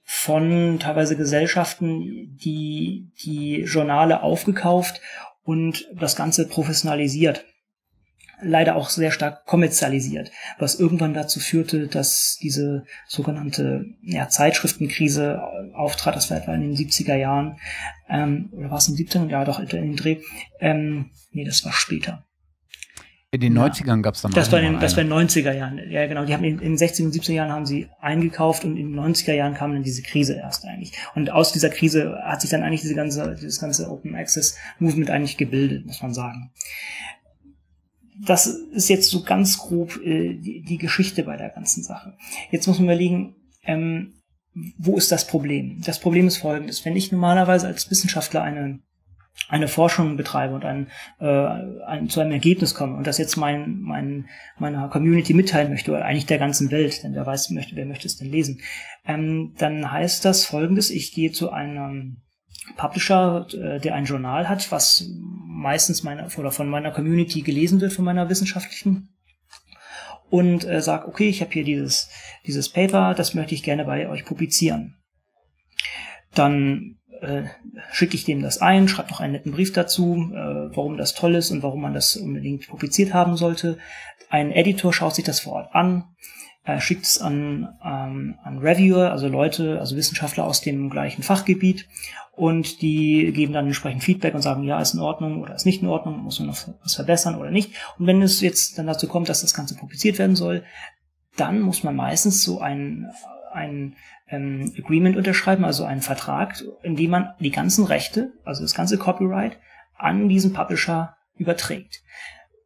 von 0.02 0.78
teilweise 0.80 1.16
Gesellschaften 1.16 2.36
die, 2.36 3.12
die 3.22 3.62
Journale 3.62 4.22
aufgekauft 4.22 5.00
und 5.44 5.88
das 5.94 6.16
Ganze 6.16 6.48
professionalisiert 6.48 7.44
leider 8.42 8.76
auch 8.76 8.90
sehr 8.90 9.10
stark 9.10 9.46
kommerzialisiert, 9.46 10.30
was 10.58 10.78
irgendwann 10.78 11.14
dazu 11.14 11.40
führte, 11.40 11.86
dass 11.86 12.38
diese 12.42 12.84
sogenannte 13.06 13.86
ja, 14.02 14.28
Zeitschriftenkrise 14.28 15.40
auftrat. 15.74 16.16
Das 16.16 16.30
war 16.30 16.38
etwa 16.38 16.54
in 16.54 16.62
den 16.62 16.76
70er 16.76 17.16
Jahren. 17.16 17.58
Ähm, 18.08 18.50
oder 18.52 18.70
war 18.70 18.78
es 18.78 18.88
im 18.88 18.96
17. 18.96 19.28
Ja, 19.28 19.44
doch, 19.44 19.60
in 19.60 19.68
den 19.68 19.96
Dreh. 19.96 20.18
Ähm, 20.60 21.10
nee, 21.32 21.44
das 21.44 21.64
war 21.64 21.72
später. 21.72 22.24
In 23.32 23.40
den 23.40 23.56
90ern 23.56 24.02
gab 24.02 24.14
es 24.14 24.22
dann 24.22 24.32
das 24.32 24.50
war 24.50 24.60
in, 24.60 24.80
Das 24.80 24.96
war 24.96 25.04
in 25.04 25.08
den 25.08 25.28
90er 25.28 25.52
Jahren. 25.52 25.80
Ja, 25.88 26.04
genau. 26.08 26.24
Die 26.24 26.34
haben 26.34 26.42
in, 26.42 26.58
in 26.58 26.76
den 26.76 26.76
60er 26.76 27.04
und 27.04 27.14
70er 27.14 27.32
Jahren 27.32 27.52
haben 27.52 27.64
sie 27.64 27.88
eingekauft 28.00 28.64
und 28.64 28.76
in 28.76 28.88
den 28.88 28.98
90er 28.98 29.34
Jahren 29.34 29.54
kam 29.54 29.72
dann 29.72 29.84
diese 29.84 30.02
Krise 30.02 30.34
erst 30.34 30.64
eigentlich. 30.64 30.98
Und 31.14 31.30
aus 31.30 31.52
dieser 31.52 31.70
Krise 31.70 32.18
hat 32.24 32.40
sich 32.40 32.50
dann 32.50 32.64
eigentlich 32.64 32.80
diese 32.80 32.96
ganze, 32.96 33.36
dieses 33.40 33.60
ganze 33.60 33.88
Open 33.88 34.16
Access 34.16 34.56
Movement 34.80 35.10
eigentlich 35.10 35.36
gebildet, 35.36 35.86
muss 35.86 36.02
man 36.02 36.12
sagen 36.12 36.50
das 38.26 38.46
ist 38.46 38.88
jetzt 38.88 39.10
so 39.10 39.22
ganz 39.22 39.58
grob 39.58 39.96
äh, 40.04 40.34
die, 40.34 40.62
die, 40.62 40.78
Geschichte 40.78 41.22
bei 41.22 41.36
der 41.36 41.50
ganzen 41.50 41.82
Sache. 41.82 42.16
Jetzt 42.50 42.66
muss 42.66 42.78
man 42.78 42.86
überlegen, 42.86 43.36
ähm, 43.64 44.14
wo 44.78 44.96
ist 44.96 45.12
das 45.12 45.26
Problem? 45.26 45.80
Das 45.84 46.00
Problem 46.00 46.26
ist 46.26 46.38
folgendes. 46.38 46.84
Wenn 46.84 46.96
ich 46.96 47.12
normalerweise 47.12 47.66
als 47.66 47.90
Wissenschaftler 47.90 48.42
eine, 48.42 48.80
eine 49.48 49.68
Forschung 49.68 50.16
betreibe 50.16 50.54
und 50.54 50.64
ein, 50.64 50.88
äh, 51.18 51.26
ein, 51.86 52.08
zu 52.08 52.20
einem 52.20 52.32
Ergebnis 52.32 52.74
komme 52.74 52.96
und 52.96 53.06
das 53.06 53.18
jetzt 53.18 53.36
mein, 53.36 53.80
mein, 53.80 54.28
meiner 54.58 54.88
Community 54.88 55.34
mitteilen 55.34 55.70
möchte 55.70 55.92
oder 55.92 56.04
eigentlich 56.04 56.26
der 56.26 56.38
ganzen 56.38 56.70
Welt, 56.70 57.02
denn 57.02 57.14
wer 57.14 57.26
weiß, 57.26 57.50
möchte, 57.50 57.76
wer 57.76 57.86
möchte 57.86 58.06
es 58.06 58.16
denn 58.16 58.30
lesen, 58.30 58.60
ähm, 59.06 59.54
dann 59.56 59.90
heißt 59.90 60.24
das 60.24 60.44
folgendes. 60.44 60.90
Ich 60.90 61.12
gehe 61.12 61.32
zu 61.32 61.50
einem 61.50 62.18
Publisher, 62.76 63.46
äh, 63.52 63.80
der 63.80 63.94
ein 63.94 64.04
Journal 64.04 64.48
hat, 64.48 64.70
was 64.70 65.08
meistens 65.46 66.02
meiner 66.02 66.28
oder 66.38 66.52
von 66.52 66.68
meiner 66.68 66.90
Community 66.90 67.42
gelesen 67.42 67.80
wird, 67.80 67.92
von 67.92 68.04
meiner 68.04 68.28
wissenschaftlichen 68.28 69.14
und 70.30 70.64
äh, 70.64 70.80
sag, 70.80 71.06
okay, 71.08 71.28
ich 71.28 71.40
habe 71.40 71.52
hier 71.52 71.64
dieses 71.64 72.08
dieses 72.46 72.68
Paper, 72.70 73.14
das 73.14 73.34
möchte 73.34 73.54
ich 73.54 73.62
gerne 73.62 73.84
bei 73.84 74.08
euch 74.08 74.24
publizieren. 74.24 74.96
Dann 76.34 76.98
äh, 77.20 77.44
schicke 77.92 78.14
ich 78.14 78.24
dem 78.24 78.40
das 78.42 78.58
ein, 78.58 78.88
schreibe 78.88 79.10
noch 79.10 79.20
einen 79.20 79.32
netten 79.34 79.52
Brief 79.52 79.72
dazu, 79.72 80.30
äh, 80.32 80.74
warum 80.74 80.96
das 80.96 81.14
toll 81.14 81.34
ist 81.34 81.50
und 81.50 81.62
warum 81.62 81.82
man 81.82 81.94
das 81.94 82.16
unbedingt 82.16 82.68
publiziert 82.68 83.12
haben 83.12 83.36
sollte. 83.36 83.78
Ein 84.30 84.52
Editor 84.52 84.92
schaut 84.92 85.14
sich 85.14 85.24
das 85.24 85.40
vor 85.40 85.54
Ort 85.54 85.74
an, 85.74 86.04
äh, 86.70 86.80
schickt 86.80 87.04
es 87.04 87.20
an, 87.20 87.68
ähm, 87.84 88.36
an 88.42 88.58
Reviewer, 88.58 89.10
also 89.10 89.28
Leute, 89.28 89.78
also 89.80 89.96
Wissenschaftler 89.96 90.44
aus 90.44 90.60
dem 90.60 90.90
gleichen 90.90 91.22
Fachgebiet 91.22 91.86
und 92.32 92.80
die 92.80 93.32
geben 93.32 93.52
dann 93.52 93.66
entsprechend 93.66 94.02
Feedback 94.02 94.34
und 94.34 94.42
sagen, 94.42 94.62
ja, 94.64 94.80
ist 94.80 94.94
in 94.94 95.00
Ordnung 95.00 95.42
oder 95.42 95.54
ist 95.54 95.66
nicht 95.66 95.82
in 95.82 95.88
Ordnung, 95.88 96.22
muss 96.22 96.38
man 96.38 96.48
noch 96.48 96.56
was 96.82 96.94
verbessern 96.94 97.34
oder 97.34 97.50
nicht. 97.50 97.72
Und 97.98 98.06
wenn 98.06 98.22
es 98.22 98.40
jetzt 98.40 98.78
dann 98.78 98.86
dazu 98.86 99.08
kommt, 99.08 99.28
dass 99.28 99.42
das 99.42 99.54
Ganze 99.54 99.74
publiziert 99.74 100.18
werden 100.18 100.36
soll, 100.36 100.64
dann 101.36 101.60
muss 101.60 101.82
man 101.82 101.96
meistens 101.96 102.42
so 102.42 102.60
ein, 102.60 103.10
ein 103.52 103.96
ähm, 104.28 104.72
Agreement 104.78 105.16
unterschreiben, 105.16 105.64
also 105.64 105.84
einen 105.84 106.02
Vertrag, 106.02 106.62
in 106.82 106.96
dem 106.96 107.10
man 107.10 107.30
die 107.40 107.50
ganzen 107.50 107.84
Rechte, 107.84 108.32
also 108.44 108.62
das 108.62 108.74
ganze 108.74 108.98
Copyright, 108.98 109.58
an 109.96 110.28
diesen 110.28 110.52
Publisher 110.52 111.16
überträgt. 111.36 112.02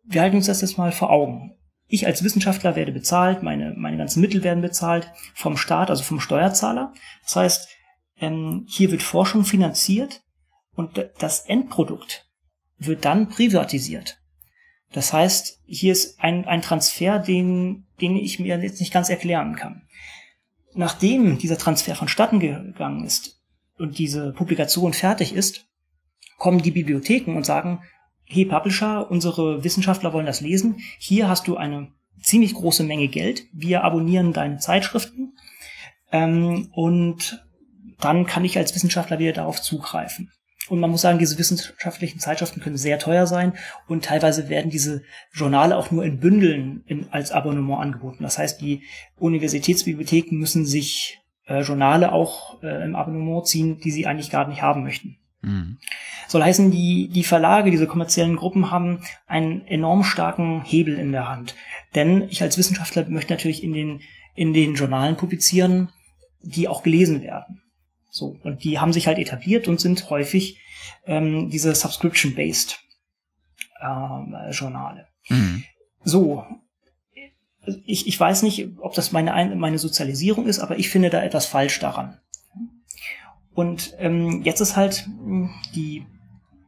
Wir 0.05 0.23
halten 0.23 0.37
uns 0.37 0.47
das 0.47 0.61
jetzt 0.61 0.79
mal 0.79 0.93
vor 0.93 1.11
Augen. 1.11 1.57
Ich 1.95 2.09
als 2.09 2.25
Wissenschaftler 2.25 2.75
werde 2.75 2.91
bezahlt, 2.91 3.45
meine, 3.45 3.73
meine 3.77 3.97
ganzen 3.97 4.21
Mittel 4.21 4.43
werden 4.43 4.63
bezahlt 4.63 5.13
vom 5.33 5.57
Staat, 5.57 5.91
also 5.91 6.03
vom 6.03 6.19
Steuerzahler. 6.19 6.93
Das 7.23 7.37
heißt, 7.37 7.69
ähm, 8.19 8.67
hier 8.69 8.91
wird 8.91 9.05
Forschung 9.05 9.45
finanziert 9.45 10.25
und 10.75 11.09
das 11.21 11.47
Endprodukt 11.47 12.29
wird 12.79 13.05
dann 13.05 13.29
privatisiert. 13.29 14.19
Das 14.91 15.13
heißt, 15.13 15.61
hier 15.67 15.93
ist 15.93 16.19
ein, 16.19 16.47
ein 16.47 16.63
Transfer, 16.63 17.21
den, 17.21 17.87
den 18.01 18.17
ich 18.17 18.41
mir 18.41 18.59
jetzt 18.59 18.81
nicht 18.81 18.93
ganz 18.93 19.09
erklären 19.09 19.55
kann. 19.55 19.87
Nachdem 20.75 21.39
dieser 21.39 21.59
Transfer 21.59 21.95
vonstatten 21.95 22.41
gegangen 22.41 23.05
ist 23.05 23.41
und 23.79 23.99
diese 23.99 24.33
Publikation 24.33 24.95
fertig 24.95 25.33
ist, 25.33 25.69
kommen 26.39 26.61
die 26.61 26.73
Bibliotheken 26.73 27.37
und 27.37 27.47
sagen, 27.47 27.85
hey 28.25 28.45
Publisher, 28.45 29.11
unsere 29.11 29.65
Wissenschaftler 29.65 30.13
wollen 30.13 30.27
das 30.27 30.41
lesen, 30.41 30.77
hier 30.99 31.29
hast 31.29 31.47
du 31.47 31.57
eine 31.57 31.89
ziemlich 32.21 32.55
große 32.55 32.85
Menge 32.85 33.09
Geld, 33.09 33.45
wir 33.53 33.85
abonnieren 33.85 34.33
deine 34.33 34.59
Zeitschriften 34.59 35.37
ähm, 36.11 36.69
und 36.73 37.45
dann 38.01 38.27
kann 38.27 38.45
ich 38.45 38.59
als 38.59 38.75
Wissenschaftler 38.75 39.19
wieder 39.19 39.33
darauf 39.33 39.61
zugreifen. 39.61 40.31
Und 40.69 40.81
man 40.81 40.91
muss 40.91 41.03
sagen, 41.03 41.19
diese 41.19 41.39
wissenschaftlichen 41.39 42.19
Zeitschriften 42.19 42.61
können 42.61 42.79
sehr 42.79 42.99
teuer 42.99 43.27
sein 43.27 43.53
und 43.87 44.05
teilweise 44.07 44.49
werden 44.49 44.71
diese 44.71 45.03
Journale 45.33 45.77
auch 45.77 45.91
nur 45.91 46.05
in 46.05 46.21
Bündeln 46.21 46.83
in, 46.87 47.07
als 47.11 47.33
Abonnement 47.33 47.83
angeboten. 47.83 48.23
Das 48.23 48.39
heißt, 48.39 48.63
die 48.63 48.83
Universitätsbibliotheken 49.19 50.37
müssen 50.37 50.65
sich 50.65 51.21
äh, 51.47 51.61
Journale 51.61 52.13
auch 52.13 52.63
äh, 52.63 52.83
im 52.83 52.97
Abonnement 52.97 53.47
ziehen, 53.47 53.79
die 53.79 53.91
sie 53.91 54.07
eigentlich 54.07 54.31
gar 54.31 54.49
nicht 54.49 54.63
haben 54.63 54.83
möchten. 54.85 55.19
Mhm. 55.45 55.79
Soll 56.29 56.43
heißen, 56.43 56.71
die, 56.71 57.09
die 57.09 57.25
Verlage, 57.25 57.71
diese 57.71 57.87
kommerziellen 57.87 58.37
Gruppen 58.37 58.71
haben 58.71 59.01
einen 59.27 59.67
enorm 59.67 60.05
starken 60.05 60.63
Hebel 60.65 60.99
in 60.99 61.13
der 61.13 61.29
Hand. 61.29 61.55
Denn 61.95 62.23
ich 62.31 62.43
als 62.43 62.59
Wissenschaftler 62.59 63.09
möchte 63.09 63.33
natürlich 63.33 63.63
in 63.63 63.73
den, 63.73 64.01
in 64.35 64.53
den 64.53 64.75
Journalen 64.75 65.17
publizieren, 65.17 65.91
die 66.41 66.69
auch 66.69 66.83
gelesen 66.83 67.23
werden. 67.23 67.63
So, 68.11 68.39
und 68.43 68.65
die 68.65 68.79
haben 68.79 68.93
sich 68.93 69.07
halt 69.07 69.19
etabliert 69.19 69.69
und 69.69 69.81
sind 69.81 70.09
häufig 70.11 70.61
ähm, 71.07 71.51
diese 71.51 71.75
Subscription-based 71.75 72.81
äh, 73.81 74.51
Journale. 74.51 75.09
Mhm. 75.29 75.65
So, 76.05 76.45
ich, 77.85 78.07
ich 78.07 78.19
weiß 78.19 78.43
nicht, 78.43 78.69
ob 78.79 78.95
das 78.95 79.13
meine, 79.13 79.55
meine 79.57 79.79
Sozialisierung 79.79 80.47
ist, 80.47 80.61
aber 80.61 80.79
ich 80.79 80.89
finde 80.89 81.11
da 81.11 81.23
etwas 81.23 81.47
falsch 81.47 81.79
daran. 81.81 82.21
Und 83.55 83.95
ähm, 83.99 84.43
jetzt 84.43 84.61
ist 84.61 84.77
halt 84.77 85.07
hm, 85.07 85.51
die, 85.75 86.07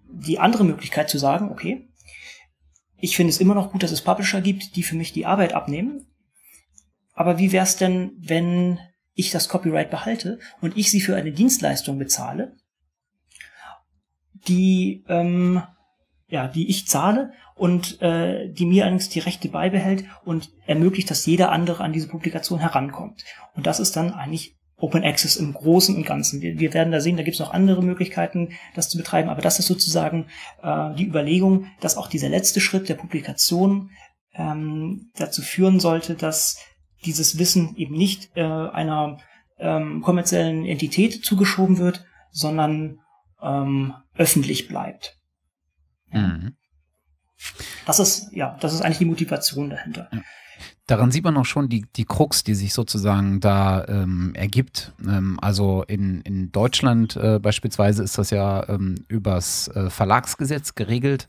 die 0.09 0.39
andere 0.39 0.65
Möglichkeit 0.65 1.11
zu 1.11 1.19
sagen, 1.19 1.51
okay, 1.51 1.89
ich 2.99 3.17
finde 3.17 3.31
es 3.31 3.41
immer 3.41 3.55
noch 3.55 3.73
gut, 3.73 3.83
dass 3.83 3.93
es 3.93 4.03
Publisher 4.03 4.41
gibt, 4.41 4.77
die 4.77 4.83
für 4.83 4.97
mich 4.97 5.13
die 5.13 5.27
Arbeit 5.27 5.53
abnehmen. 5.53 6.07
Aber 7.13 7.39
wie 7.39 7.53
wäre 7.53 7.65
es 7.65 7.77
denn, 7.77 8.13
wenn 8.19 8.79
ich 9.15 9.31
das 9.31 9.49
Copyright 9.49 9.91
behalte 9.91 10.39
und 10.61 10.77
ich 10.77 10.91
sie 10.91 11.01
für 11.01 11.17
eine 11.17 11.33
Dienstleistung 11.33 11.99
bezahle, 11.99 12.57
die 14.47 15.05
ähm, 15.09 15.63
ja, 16.29 16.49
die 16.49 16.69
ich 16.69 16.87
zahle 16.87 17.33
und 17.55 18.01
äh, 18.03 18.53
die 18.53 18.67
mir 18.67 18.83
allerdings 18.83 19.09
die 19.09 19.21
Rechte 19.21 19.49
beibehält 19.49 20.05
und 20.25 20.51
ermöglicht, 20.67 21.11
dass 21.11 21.27
jeder 21.27 21.53
andere 21.53 21.85
an 21.85 21.93
diese 21.93 22.09
Publikation 22.09 22.59
herankommt. 22.59 23.25
Und 23.55 23.67
das 23.67 23.81
ist 23.81 23.97
dann 23.97 24.13
eigentlich 24.13 24.56
Open 24.79 25.05
Access 25.05 25.37
im 25.37 25.55
Großen 25.55 25.97
und 25.97 26.05
Ganzen. 26.05 26.43
Wir, 26.43 26.59
wir 26.59 26.75
werden 26.75 26.93
da 26.93 27.01
sehen, 27.01 27.17
da 27.17 27.23
gibt 27.23 27.35
es 27.35 27.41
noch 27.41 27.53
andere 27.53 27.83
Möglichkeiten, 27.83 28.51
das 28.75 28.91
zu 28.91 28.99
betreiben, 28.99 29.31
aber 29.31 29.41
das 29.41 29.59
ist 29.59 29.67
sozusagen 29.67 30.27
äh, 30.63 30.95
die 30.95 31.07
Überlegung, 31.07 31.67
dass 31.81 31.97
auch 31.97 32.09
dieser 32.09 32.29
letzte 32.29 32.61
Schritt 32.61 32.89
der 32.89 32.95
Publikation 32.95 33.91
ähm, 34.35 35.11
dazu 35.17 35.41
führen 35.41 35.81
sollte, 35.81 36.15
dass 36.15 36.59
dieses 37.05 37.39
Wissen 37.39 37.75
eben 37.77 37.97
nicht 37.97 38.37
äh, 38.37 38.43
einer 38.43 39.19
ähm, 39.59 40.03
kommerziellen 40.03 40.67
Entität 40.67 41.25
zugeschoben 41.25 41.79
wird, 41.79 42.05
sondern 42.31 43.01
ähm, 43.43 43.95
öffentlich 44.15 44.69
bleibt. 44.69 45.19
Mhm. 46.11 46.57
Das 47.87 47.99
ist, 47.99 48.33
ja, 48.33 48.57
das 48.61 48.75
ist 48.75 48.83
eigentlich 48.83 48.99
die 48.99 49.05
Motivation 49.07 49.71
dahinter. 49.71 50.09
Ja. 50.13 50.21
Daran 50.87 51.11
sieht 51.11 51.25
man 51.25 51.37
auch 51.37 51.45
schon 51.45 51.69
die, 51.69 51.85
die 51.97 52.05
Krux, 52.05 52.45
die 52.45 52.55
sich 52.55 52.73
sozusagen 52.73 53.41
da 53.41 53.85
ähm, 53.89 54.33
ergibt. 54.35 54.93
Ähm, 55.05 55.39
also 55.41 55.83
in, 55.89 56.21
in 56.21 56.53
Deutschland 56.53 57.17
äh, 57.17 57.41
beispielsweise 57.41 58.05
ist 58.05 58.19
das 58.19 58.31
ja 58.31 58.69
ähm, 58.69 58.95
übers 59.09 59.69
äh, 59.69 59.91
Verlagsgesetz 59.91 60.77
geregelt 60.77 61.29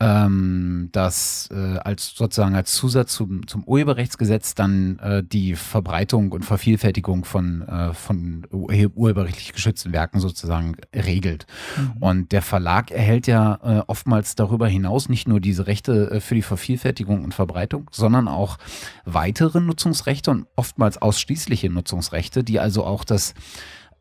ähm, 0.00 0.88
dass 0.92 1.48
äh, 1.52 1.78
als 1.78 2.14
sozusagen 2.14 2.54
als 2.54 2.74
Zusatz 2.74 3.12
zum, 3.14 3.46
zum 3.46 3.64
Urheberrechtsgesetz 3.64 4.54
dann 4.54 4.98
äh, 4.98 5.22
die 5.22 5.54
Verbreitung 5.54 6.32
und 6.32 6.44
Vervielfältigung 6.44 7.24
von, 7.24 7.62
äh, 7.62 7.94
von 7.94 8.46
urheberrechtlich 8.50 9.52
geschützten 9.52 9.92
Werken 9.92 10.20
sozusagen 10.20 10.76
regelt. 10.94 11.46
Mhm. 11.76 12.02
Und 12.02 12.32
der 12.32 12.42
Verlag 12.42 12.90
erhält 12.90 13.26
ja 13.26 13.58
äh, 13.62 13.82
oftmals 13.86 14.34
darüber 14.34 14.66
hinaus 14.66 15.08
nicht 15.08 15.28
nur 15.28 15.40
diese 15.40 15.66
Rechte 15.66 16.10
äh, 16.10 16.20
für 16.20 16.34
die 16.34 16.42
Vervielfältigung 16.42 17.22
und 17.22 17.32
Verbreitung, 17.32 17.88
sondern 17.92 18.26
auch 18.26 18.58
weitere 19.04 19.60
Nutzungsrechte 19.60 20.30
und 20.32 20.46
oftmals 20.56 21.00
ausschließliche 21.00 21.70
Nutzungsrechte, 21.70 22.42
die 22.42 22.58
also 22.58 22.84
auch 22.84 23.04
das 23.04 23.34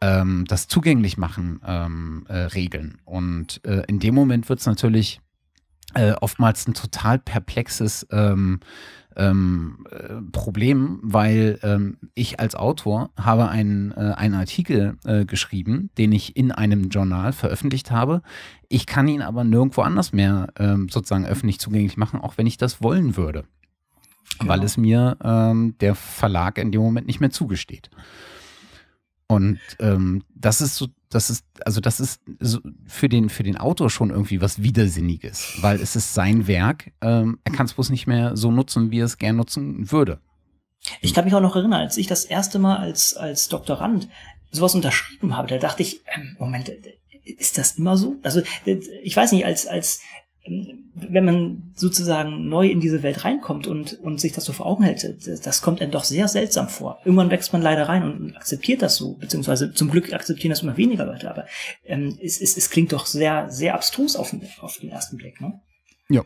ähm, 0.04 0.44
das 0.48 0.68
zugänglich 0.68 1.18
machen 1.18 1.62
ähm, 1.66 2.26
äh, 2.28 2.36
regeln. 2.36 2.98
Und 3.06 3.62
äh, 3.64 3.84
in 3.88 4.00
dem 4.00 4.16
Moment 4.16 4.50
wird 4.50 4.60
es 4.60 4.66
natürlich 4.66 5.22
äh, 5.94 6.14
oftmals 6.22 6.68
ein 6.68 6.74
total 6.74 7.20
perplexes 7.20 8.08
ähm, 8.12 8.60
ähm, 9.16 9.86
äh, 9.92 10.22
Problem, 10.32 11.00
weil 11.04 11.60
ähm, 11.64 11.98
ich 12.16 12.40
als 12.40 12.56
Autor 12.56 13.12
habe 13.20 13.50
einen, 13.50 13.92
äh, 13.92 14.14
einen 14.16 14.36
Artikel 14.36 14.98
äh, 15.06 15.26
geschrieben, 15.26 15.90
den 15.98 16.12
ich 16.12 16.36
in 16.36 16.52
einem 16.52 16.90
Journal 16.90 17.34
veröffentlicht 17.34 17.92
habe. 17.92 18.22
Ich 18.70 18.86
kann 18.86 19.08
ihn 19.08 19.22
aber 19.22 19.44
nirgendwo 19.44 19.82
anders 19.82 20.14
mehr 20.14 20.48
ähm, 20.58 20.90
sozusagen 20.90 21.26
öffentlich 21.26 21.60
zugänglich 21.60 21.98
machen, 21.98 22.22
auch 22.22 22.38
wenn 22.38 22.48
ich 22.48 22.58
das 22.58 22.82
wollen 22.82 23.16
würde. 23.18 23.46
Genau. 24.40 24.52
Weil 24.52 24.64
es 24.64 24.78
mir 24.78 25.18
ähm, 25.24 25.76
der 25.80 25.96
Verlag 25.96 26.58
in 26.58 26.72
dem 26.72 26.82
Moment 26.82 27.06
nicht 27.06 27.20
mehr 27.20 27.30
zugesteht. 27.30 27.92
Und 29.28 29.60
ähm, 29.80 30.24
das 30.36 30.62
ist 30.62 30.76
so, 30.76 30.88
das 31.14 31.30
ist, 31.30 31.46
also 31.66 31.82
das 31.82 32.00
ist 32.00 32.22
für 32.88 33.10
den, 33.10 33.30
für 33.30 33.44
den 33.44 33.58
Autor 33.58 33.90
schon 33.90 34.10
irgendwie 34.10 34.42
was 34.42 34.64
Widersinniges, 34.64 35.58
weil 35.62 35.80
es 35.80 35.96
ist 35.96 36.14
sein 36.14 36.48
Werk. 36.48 36.92
Ähm, 37.02 37.40
er 37.44 37.52
kann 37.52 37.66
es 37.66 37.74
bloß 37.74 37.90
nicht 37.90 38.08
mehr 38.08 38.36
so 38.36 38.52
nutzen, 38.52 38.92
wie 38.92 39.00
er 39.00 39.06
es 39.06 39.18
gern 39.18 39.36
nutzen 39.36 39.92
würde. 39.92 40.20
Ich 41.02 41.14
kann 41.14 41.26
mich 41.26 41.34
auch 41.34 41.42
noch 41.42 41.56
erinnern, 41.56 41.82
als 41.82 41.98
ich 41.98 42.08
das 42.08 42.26
erste 42.26 42.60
Mal 42.60 42.78
als, 42.78 43.16
als 43.16 43.48
Doktorand 43.48 44.10
sowas 44.52 44.76
unterschrieben 44.76 45.36
habe, 45.36 45.48
da 45.48 45.58
dachte 45.58 45.82
ich, 45.82 46.02
ähm, 46.16 46.36
Moment, 46.40 46.72
ist 47.24 47.58
das 47.58 47.78
immer 47.78 47.98
so? 47.98 48.18
Also 48.24 48.42
ich 48.66 49.16
weiß 49.16 49.32
nicht, 49.32 49.46
als, 49.46 49.66
als 49.66 50.02
wenn 50.46 51.26
man 51.26 51.72
sozusagen 51.74 52.50
neu 52.50 52.68
in 52.68 52.82
diese 52.82 53.02
Welt 53.02 53.24
reinkommt 53.24 53.66
und, 53.66 54.00
und 54.02 54.20
sich 54.20 54.34
das 54.34 54.44
so 54.44 54.52
vor 54.52 54.66
Augen 54.66 54.84
hält, 54.84 55.26
das 55.46 55.62
kommt 55.62 55.82
einem 55.82 55.92
doch 55.92 56.04
sehr 56.04 56.28
seltsam 56.28 56.68
vor. 56.68 57.00
Irgendwann 57.06 57.32
wächst 57.32 57.54
man 57.54 57.62
leider 57.62 57.88
rein 57.88 58.04
und 58.04 58.36
akzeptiert 58.36 58.82
das 58.82 58.98
so, 58.98 59.14
beziehungsweise 59.14 59.74
zum 59.74 59.90
Glück 59.90 60.12
akzeptieren 60.12 60.50
das 60.50 60.62
immer 60.62 60.76
weniger 60.76 61.06
Leute, 61.06 61.30
aber 61.30 61.46
ähm, 61.86 62.18
es, 62.22 62.42
es, 62.42 62.58
es 62.58 62.70
klingt 62.70 62.92
doch 62.92 63.06
sehr, 63.06 63.50
sehr 63.50 63.74
abstrus 63.74 64.18
auf 64.18 64.32
den, 64.32 64.42
auf 64.60 64.78
den 64.80 64.90
ersten 64.90 65.18
Blick. 65.18 65.40
Ne? 65.40 65.62
Ja. 66.10 66.24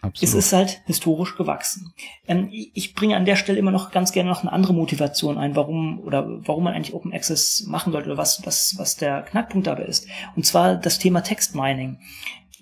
Absolut. 0.00 0.34
Es 0.34 0.34
ist 0.34 0.52
halt 0.52 0.80
historisch 0.86 1.36
gewachsen. 1.36 1.92
Ähm, 2.26 2.48
ich 2.50 2.94
bringe 2.94 3.16
an 3.16 3.24
der 3.24 3.36
Stelle 3.36 3.58
immer 3.58 3.70
noch 3.70 3.92
ganz 3.92 4.10
gerne 4.10 4.30
noch 4.30 4.40
eine 4.40 4.50
andere 4.50 4.74
Motivation 4.74 5.38
ein, 5.38 5.54
warum 5.54 6.00
oder 6.00 6.26
warum 6.44 6.64
man 6.64 6.74
eigentlich 6.74 6.92
Open 6.92 7.12
Access 7.12 7.66
machen 7.68 7.92
sollte 7.92 8.08
oder 8.08 8.18
was, 8.18 8.44
was, 8.44 8.74
was 8.78 8.96
der 8.96 9.22
Knackpunkt 9.22 9.68
dabei 9.68 9.84
ist. 9.84 10.08
Und 10.34 10.44
zwar 10.44 10.74
das 10.74 10.98
Thema 10.98 11.20
Text 11.20 11.54
Mining 11.54 11.98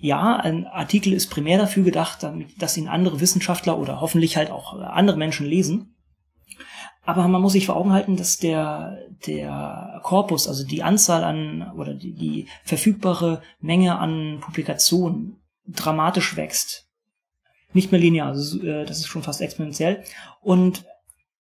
ja, 0.01 0.35
ein 0.35 0.65
Artikel 0.65 1.13
ist 1.13 1.29
primär 1.29 1.59
dafür 1.59 1.83
gedacht, 1.83 2.27
dass 2.57 2.75
ihn 2.75 2.87
andere 2.87 3.19
Wissenschaftler 3.19 3.77
oder 3.77 4.01
hoffentlich 4.01 4.35
halt 4.35 4.49
auch 4.49 4.73
andere 4.79 5.15
Menschen 5.15 5.45
lesen. 5.45 5.95
Aber 7.03 7.27
man 7.27 7.41
muss 7.41 7.53
sich 7.53 7.67
vor 7.67 7.75
Augen 7.75 7.91
halten, 7.91 8.17
dass 8.17 8.37
der, 8.37 8.97
der 9.27 10.01
Korpus, 10.03 10.47
also 10.47 10.65
die 10.65 10.81
Anzahl 10.81 11.23
an 11.23 11.71
oder 11.75 11.93
die, 11.93 12.13
die 12.13 12.47
verfügbare 12.63 13.43
Menge 13.59 13.99
an 13.99 14.39
Publikationen 14.41 15.37
dramatisch 15.67 16.35
wächst. 16.35 16.87
Nicht 17.73 17.91
mehr 17.91 18.01
linear, 18.01 18.27
also 18.27 18.61
äh, 18.63 18.85
das 18.85 18.99
ist 18.99 19.07
schon 19.07 19.23
fast 19.23 19.41
exponentiell. 19.41 20.03
Und 20.41 20.83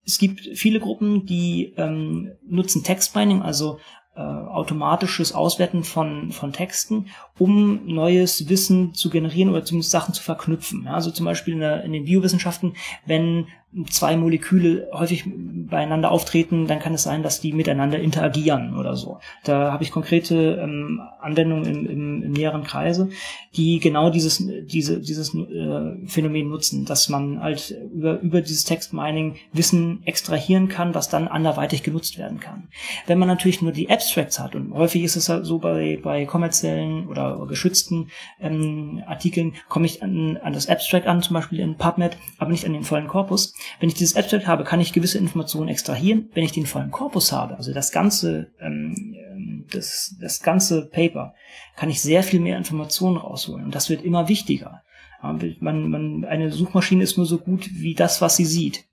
es 0.04 0.18
gibt 0.18 0.40
viele 0.54 0.80
Gruppen, 0.80 1.26
die 1.26 1.74
ähm, 1.76 2.32
nutzen 2.44 2.82
Textmining, 2.82 3.42
also 3.42 3.78
äh, 4.18 4.20
automatisches 4.20 5.32
Auswerten 5.32 5.84
von, 5.84 6.32
von 6.32 6.52
Texten, 6.52 7.06
um 7.38 7.86
neues 7.86 8.48
Wissen 8.48 8.94
zu 8.94 9.10
generieren 9.10 9.50
oder 9.50 9.64
zumindest 9.64 9.90
Sachen 9.90 10.14
zu 10.14 10.22
verknüpfen. 10.22 10.84
Ja, 10.84 10.94
also 10.94 11.10
zum 11.10 11.26
Beispiel 11.26 11.54
in, 11.54 11.62
in 11.62 11.92
den 11.92 12.04
Biowissenschaften, 12.04 12.74
wenn 13.06 13.46
zwei 13.90 14.16
Moleküle 14.16 14.88
häufig 14.92 15.24
beieinander 15.26 16.10
auftreten, 16.10 16.66
dann 16.66 16.78
kann 16.78 16.94
es 16.94 17.02
sein, 17.02 17.22
dass 17.22 17.42
die 17.42 17.52
miteinander 17.52 18.00
interagieren 18.00 18.74
oder 18.78 18.96
so. 18.96 19.18
Da 19.44 19.72
habe 19.72 19.84
ich 19.84 19.90
konkrete 19.90 20.58
ähm, 20.62 21.02
Anwendungen 21.20 21.66
im, 21.66 21.86
im, 21.86 22.22
im 22.22 22.32
näheren 22.32 22.64
Kreise, 22.64 23.10
die 23.54 23.78
genau 23.78 24.08
dieses, 24.08 24.42
diese, 24.64 25.00
dieses 25.00 25.34
äh, 25.34 26.06
Phänomen 26.06 26.48
nutzen, 26.48 26.86
dass 26.86 27.10
man 27.10 27.42
halt 27.42 27.76
über, 27.92 28.18
über 28.20 28.40
dieses 28.40 28.64
Textmining 28.64 29.36
Wissen 29.52 30.00
extrahieren 30.06 30.68
kann, 30.68 30.94
was 30.94 31.10
dann 31.10 31.28
anderweitig 31.28 31.82
genutzt 31.82 32.16
werden 32.16 32.40
kann. 32.40 32.68
Wenn 33.06 33.18
man 33.18 33.28
natürlich 33.28 33.60
nur 33.60 33.72
die 33.72 33.90
Abstracts 33.90 34.40
hat, 34.40 34.54
und 34.54 34.72
häufig 34.72 35.04
ist 35.04 35.16
es 35.16 35.28
halt 35.28 35.44
so 35.44 35.58
bei, 35.58 35.98
bei 36.02 36.24
kommerziellen 36.24 37.06
oder 37.06 37.27
geschützten 37.46 38.10
ähm, 38.40 39.02
Artikeln, 39.06 39.54
komme 39.68 39.86
ich 39.86 40.02
an, 40.02 40.36
an 40.38 40.52
das 40.52 40.68
Abstract 40.68 41.06
an, 41.06 41.22
zum 41.22 41.34
Beispiel 41.34 41.60
in 41.60 41.76
PubMed, 41.76 42.16
aber 42.38 42.50
nicht 42.50 42.64
an 42.64 42.72
den 42.72 42.84
vollen 42.84 43.08
Korpus. 43.08 43.54
Wenn 43.80 43.88
ich 43.88 43.94
dieses 43.94 44.16
Abstract 44.16 44.46
habe, 44.46 44.64
kann 44.64 44.80
ich 44.80 44.92
gewisse 44.92 45.18
Informationen 45.18 45.68
extrahieren. 45.68 46.30
Wenn 46.34 46.44
ich 46.44 46.52
den 46.52 46.66
vollen 46.66 46.90
Korpus 46.90 47.32
habe, 47.32 47.56
also 47.56 47.72
das 47.72 47.92
ganze, 47.92 48.52
ähm, 48.60 49.16
ähm, 49.30 49.66
das, 49.72 50.16
das 50.20 50.42
ganze 50.42 50.86
Paper, 50.86 51.34
kann 51.76 51.90
ich 51.90 52.00
sehr 52.00 52.22
viel 52.22 52.40
mehr 52.40 52.56
Informationen 52.56 53.16
rausholen. 53.16 53.66
Und 53.66 53.74
das 53.74 53.90
wird 53.90 54.02
immer 54.02 54.28
wichtiger. 54.28 54.82
Man, 55.20 55.90
man, 55.90 56.24
eine 56.24 56.52
Suchmaschine 56.52 57.02
ist 57.02 57.16
nur 57.16 57.26
so 57.26 57.38
gut 57.38 57.68
wie 57.72 57.94
das, 57.94 58.20
was 58.20 58.36
sie 58.36 58.44
sieht. 58.44 58.84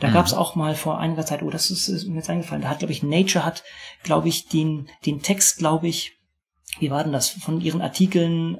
Da 0.00 0.08
mhm. 0.08 0.12
gab 0.12 0.26
es 0.26 0.34
auch 0.34 0.56
mal 0.56 0.74
vor 0.74 0.98
einiger 0.98 1.24
Zeit, 1.24 1.42
oh, 1.42 1.50
das 1.50 1.70
ist, 1.70 1.88
ist 1.88 2.06
mir 2.06 2.16
jetzt 2.16 2.30
eingefallen, 2.30 2.62
da 2.62 2.68
hat, 2.68 2.80
glaube 2.80 2.92
ich, 2.92 3.02
Nature 3.02 3.44
hat, 3.44 3.62
glaube 4.02 4.28
ich, 4.28 4.48
den, 4.48 4.88
den 5.06 5.22
Text, 5.22 5.58
glaube 5.58 5.88
ich, 5.88 6.18
wie 6.80 6.90
war 6.90 7.04
denn 7.04 7.12
das, 7.12 7.30
von 7.30 7.60
ihren 7.60 7.80
Artikeln 7.80 8.58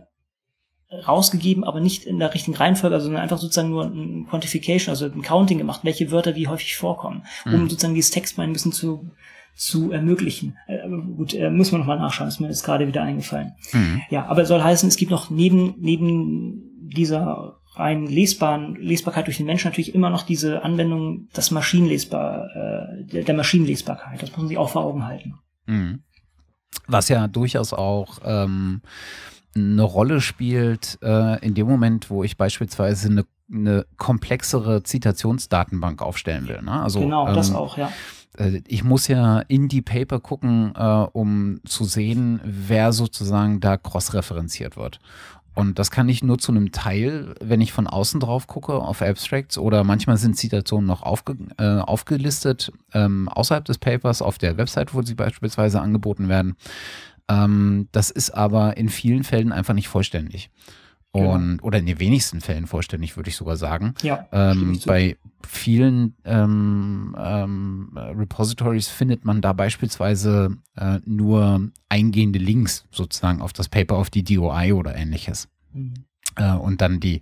rausgegeben, 1.07 1.65
aber 1.65 1.81
nicht 1.81 2.05
in 2.05 2.19
der 2.19 2.33
richtigen 2.33 2.57
Reihenfolge, 2.57 3.01
sondern 3.01 3.23
einfach 3.23 3.39
sozusagen 3.39 3.71
nur 3.71 3.85
ein 3.85 4.27
Quantification, 4.29 4.91
also 4.91 5.07
ein 5.07 5.23
Counting 5.23 5.59
gemacht, 5.59 5.81
welche 5.83 6.11
Wörter 6.11 6.35
wie 6.35 6.49
häufig 6.49 6.77
vorkommen, 6.77 7.25
um 7.45 7.53
mhm. 7.53 7.71
sozusagen 7.71 7.95
dieses 7.95 8.11
Text 8.11 8.39
mal 8.39 8.45
ein 8.45 8.53
bisschen 8.53 8.73
zu, 8.73 9.11
zu 9.57 9.93
ermöglichen. 9.93 10.57
Äh, 10.67 10.89
gut, 11.17 11.35
äh, 11.35 11.51
muss 11.51 11.73
man 11.73 11.81
nochmal 11.81 11.99
nachschauen, 11.99 12.29
ist 12.29 12.41
mir 12.41 12.49
jetzt 12.49 12.65
gerade 12.65 12.87
wieder 12.87 13.03
eingefallen. 13.03 13.53
Mhm. 13.73 14.03
Ja, 14.11 14.27
aber 14.27 14.45
soll 14.47 14.63
heißen, 14.63 14.89
es 14.89 14.97
gibt 14.97 15.11
noch 15.11 15.31
neben, 15.31 15.75
neben 15.79 16.71
dieser 16.81 17.57
rein 17.77 18.07
lesbaren 18.07 18.77
Lesbarkeit 18.77 19.27
durch 19.27 19.39
den 19.39 19.47
Menschen 19.47 19.69
natürlich 19.69 19.95
immer 19.95 20.11
noch 20.11 20.23
diese 20.23 20.63
Anwendung, 20.63 21.29
das 21.33 21.51
Maschinenlesbar, 21.51 22.47
äh, 22.55 23.05
der, 23.05 23.25
der 23.25 23.35
Maschinenlesbarkeit. 23.35 24.23
Das 24.23 24.31
muss 24.31 24.39
man 24.39 24.49
sich 24.49 24.59
auch 24.59 24.71
vor 24.71 24.85
Augen 24.85 25.07
halten. 25.07 25.35
Mhm. 25.67 26.03
Was 26.87 27.09
ja 27.09 27.29
durchaus 27.29 27.73
auch 27.73 28.19
ähm, 28.25 28.83
eine 29.55 29.83
Rolle 29.83 30.21
spielt 30.21 30.99
äh, 31.03 31.45
in 31.45 31.55
dem 31.55 31.67
Moment, 31.67 32.11
wo 32.11 32.25
ich 32.25 32.37
beispielsweise 32.37 33.09
eine, 33.09 33.25
eine 33.53 33.87
komplexere 33.97 34.83
Zitationsdatenbank 34.83 36.03
aufstellen 36.03 36.49
will. 36.49 36.63
Ne? 36.63 36.73
Also, 36.73 37.01
genau, 37.01 37.29
ähm, 37.29 37.35
das 37.35 37.55
auch, 37.55 37.79
ja. 37.79 37.91
Äh, 38.37 38.63
ich 38.67 38.85
muss 38.85 39.09
ja 39.09 39.41
in 39.41 39.69
die 39.69 39.83
Paper 39.83 40.21
gucken, 40.21 40.73
äh, 40.77 41.07
um 41.13 41.61
zu 41.65 41.85
sehen, 41.85 42.41
wer 42.45 42.93
sozusagen 42.93 43.61
da 43.61 43.77
cross-referenziert 43.77 44.77
wird. 44.77 44.99
Und 45.55 45.79
das 45.79 45.91
kann 45.91 46.09
ich 46.09 46.25
nur 46.25 46.39
zu 46.39 46.51
einem 46.51 46.73
Teil, 46.73 47.35
wenn 47.41 47.61
ich 47.61 47.73
von 47.73 47.87
außen 47.87 48.19
drauf 48.19 48.47
gucke 48.47 48.75
auf 48.75 49.03
Abstracts 49.03 49.57
oder 49.57 49.85
manchmal 49.85 50.17
sind 50.17 50.37
Zitationen 50.37 50.87
noch 50.87 51.03
aufge, 51.03 51.37
äh, 51.59 51.79
aufgelistet 51.79 52.73
ähm, 52.93 53.29
außerhalb 53.29 53.65
des 53.65 53.79
Papers 53.79 54.21
auf 54.21 54.39
der 54.39 54.57
Website, 54.57 54.95
wo 54.95 55.03
sie 55.03 55.15
beispielsweise 55.15 55.81
angeboten 55.81 56.29
werden. 56.29 56.57
Ähm, 57.29 57.89
das 57.93 58.11
ist 58.11 58.31
aber 58.31 58.77
in 58.77 58.89
vielen 58.89 59.23
Fällen 59.23 59.53
einfach 59.53 59.75
nicht 59.75 59.89
vollständig. 59.89 60.51
Genau. 61.15 61.33
Und, 61.33 61.49
genau. 61.59 61.63
oder 61.63 61.79
in 61.79 61.87
den 61.87 62.01
wenigsten 62.01 62.41
Fällen 62.41 62.67
vollständig, 62.67 63.17
würde 63.17 63.31
ich 63.31 63.37
sogar 63.37 63.57
sagen. 63.57 63.95
Ja, 64.03 64.27
ähm, 64.33 64.81
bei 64.85 65.17
vielen 65.47 66.17
ähm, 66.25 67.15
ähm, 67.19 67.91
Repositories 67.95 68.89
findet 68.89 69.25
man 69.25 69.41
da 69.41 69.53
beispielsweise 69.53 70.57
äh, 70.77 70.99
nur 71.05 71.71
eingehende 71.89 72.41
Links 72.41 72.85
sozusagen 72.91 73.43
auf 73.43 73.53
das 73.53 73.69
Paper, 73.69 73.97
auf 73.97 74.11
die 74.11 74.25
DOI 74.25 74.75
oder 74.75 74.97
ähnliches. 74.97 75.49
Mhm. 75.73 75.95
Äh, 76.37 76.55
und 76.55 76.81
dann 76.81 76.99
die, 76.99 77.21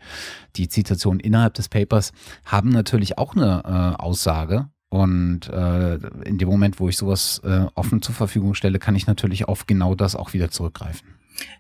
die 0.56 0.68
Zitationen 0.68 1.20
innerhalb 1.20 1.52
des 1.54 1.68
Papers 1.68 2.12
haben 2.46 2.70
natürlich 2.70 3.18
auch 3.18 3.36
eine 3.36 3.62
äh, 3.64 4.02
Aussage, 4.02 4.70
und 4.92 5.48
äh, 5.48 5.94
in 6.26 6.36
dem 6.36 6.50
Moment, 6.50 6.78
wo 6.78 6.86
ich 6.86 6.98
sowas 6.98 7.40
äh, 7.44 7.64
offen 7.74 8.02
zur 8.02 8.14
Verfügung 8.14 8.52
stelle, 8.52 8.78
kann 8.78 8.94
ich 8.94 9.06
natürlich 9.06 9.48
auf 9.48 9.64
genau 9.66 9.94
das 9.94 10.14
auch 10.14 10.34
wieder 10.34 10.50
zurückgreifen. 10.50 11.08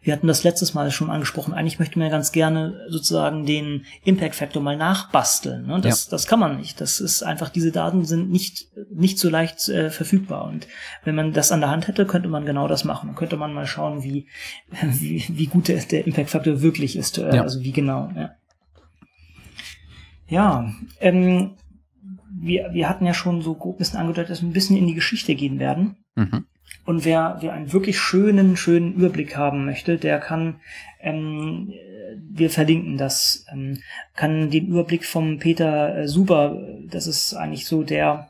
Wir 0.02 0.12
hatten 0.12 0.26
das 0.26 0.44
letztes 0.44 0.74
Mal 0.74 0.90
schon 0.90 1.10
angesprochen. 1.10 1.54
Eigentlich 1.54 1.78
möchte 1.78 1.98
man 1.98 2.08
ja 2.08 2.12
ganz 2.12 2.32
gerne 2.32 2.86
sozusagen 2.88 3.46
den 3.46 3.84
Impact 4.04 4.34
Factor 4.34 4.62
mal 4.62 4.76
nachbasteln. 4.76 5.66
Ne? 5.66 5.80
Das, 5.80 6.06
ja. 6.06 6.10
das 6.10 6.26
kann 6.26 6.40
man 6.40 6.56
nicht. 6.56 6.80
Das 6.80 7.00
ist 7.00 7.22
einfach, 7.22 7.48
diese 7.48 7.72
Daten 7.72 8.04
sind 8.04 8.30
nicht, 8.30 8.68
nicht 8.90 9.18
so 9.18 9.28
leicht 9.28 9.68
äh, 9.68 9.90
verfügbar. 9.90 10.44
Und 10.44 10.66
wenn 11.04 11.14
man 11.14 11.32
das 11.32 11.52
an 11.52 11.60
der 11.60 11.70
Hand 11.70 11.88
hätte, 11.88 12.06
könnte 12.06 12.28
man 12.28 12.44
genau 12.44 12.68
das 12.68 12.84
machen. 12.84 13.08
Dann 13.08 13.16
könnte 13.16 13.36
man 13.36 13.52
mal 13.52 13.66
schauen, 13.66 14.02
wie, 14.02 14.26
wie, 14.82 15.24
wie 15.28 15.46
gut 15.46 15.68
der, 15.68 15.78
der 15.82 16.06
Impact 16.06 16.30
Factor 16.30 16.62
wirklich 16.62 16.96
ist. 16.96 17.18
Äh, 17.18 17.36
ja. 17.36 17.42
Also 17.42 17.60
wie 17.62 17.72
genau. 17.72 18.10
Ja, 18.16 18.30
ja 20.28 20.72
ähm, 21.00 21.56
wir, 22.42 22.70
wir 22.72 22.88
hatten 22.88 23.06
ja 23.06 23.14
schon 23.14 23.42
so 23.42 23.54
grob 23.54 23.76
ein 23.76 23.78
bisschen 23.78 23.98
angedeutet, 23.98 24.30
dass 24.30 24.42
wir 24.42 24.48
ein 24.48 24.52
bisschen 24.52 24.76
in 24.76 24.86
die 24.86 24.94
Geschichte 24.94 25.34
gehen 25.34 25.58
werden. 25.58 25.96
Mhm. 26.16 26.46
Und 26.84 27.04
wer, 27.04 27.38
wer 27.40 27.52
einen 27.52 27.72
wirklich 27.72 27.98
schönen, 27.98 28.56
schönen 28.56 28.94
Überblick 28.94 29.36
haben 29.36 29.64
möchte, 29.64 29.98
der 29.98 30.18
kann, 30.18 30.56
ähm, 31.00 31.72
wir 32.30 32.50
verlinken 32.50 32.98
das, 32.98 33.46
ähm, 33.52 33.78
kann 34.16 34.50
den 34.50 34.66
Überblick 34.66 35.04
vom 35.04 35.38
Peter 35.38 35.96
äh, 35.96 36.08
Suber, 36.08 36.60
das 36.90 37.06
ist 37.06 37.34
eigentlich 37.34 37.66
so 37.66 37.82
der, 37.82 38.28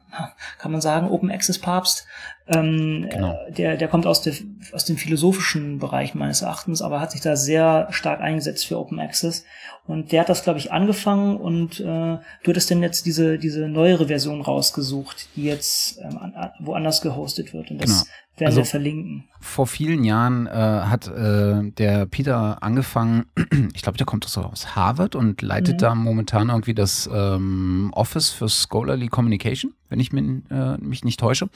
kann 0.58 0.72
man 0.72 0.80
sagen, 0.80 1.08
Open 1.08 1.30
Access 1.30 1.58
Papst, 1.58 2.06
ähm, 2.48 3.08
genau. 3.10 3.38
Äh, 3.46 3.52
der, 3.52 3.76
der 3.76 3.88
kommt 3.88 4.06
aus, 4.06 4.22
der, 4.22 4.34
aus 4.72 4.84
dem 4.84 4.96
philosophischen 4.96 5.78
Bereich 5.78 6.14
meines 6.14 6.42
Erachtens, 6.42 6.82
aber 6.82 7.00
hat 7.00 7.12
sich 7.12 7.20
da 7.20 7.36
sehr 7.36 7.88
stark 7.90 8.20
eingesetzt 8.20 8.66
für 8.66 8.78
Open 8.78 8.98
Access. 8.98 9.44
Und 9.86 10.12
der 10.12 10.20
hat 10.20 10.28
das, 10.28 10.44
glaube 10.44 10.58
ich, 10.58 10.70
angefangen 10.70 11.36
und 11.36 11.80
äh, 11.80 11.84
du 11.84 12.48
hattest 12.48 12.70
denn 12.70 12.82
jetzt 12.82 13.04
diese, 13.04 13.38
diese 13.38 13.68
neuere 13.68 14.06
Version 14.06 14.40
rausgesucht, 14.40 15.28
die 15.34 15.44
jetzt 15.44 15.98
ähm, 16.00 16.18
woanders 16.60 17.00
gehostet 17.00 17.52
wird. 17.52 17.70
Und 17.70 17.82
das 17.82 17.90
genau. 17.90 18.12
werden 18.36 18.46
also, 18.46 18.58
wir 18.58 18.64
verlinken. 18.64 19.24
Vor 19.40 19.66
vielen 19.66 20.04
Jahren 20.04 20.46
äh, 20.46 20.50
hat 20.50 21.08
äh, 21.08 21.70
der 21.72 22.06
Peter 22.06 22.62
angefangen, 22.62 23.26
ich 23.74 23.82
glaube, 23.82 23.98
der 23.98 24.06
kommt 24.06 24.24
aus 24.24 24.76
Harvard 24.76 25.16
und 25.16 25.42
leitet 25.42 25.74
mhm. 25.74 25.78
da 25.78 25.94
momentan 25.96 26.48
irgendwie 26.48 26.74
das 26.74 27.10
ähm, 27.12 27.90
Office 27.92 28.30
für 28.30 28.48
Scholarly 28.48 29.08
Communication, 29.08 29.74
wenn 29.92 30.00
ich 30.00 30.12
mich, 30.12 30.24
äh, 30.50 30.78
mich 30.78 31.04
nicht 31.04 31.20
täusche. 31.20 31.48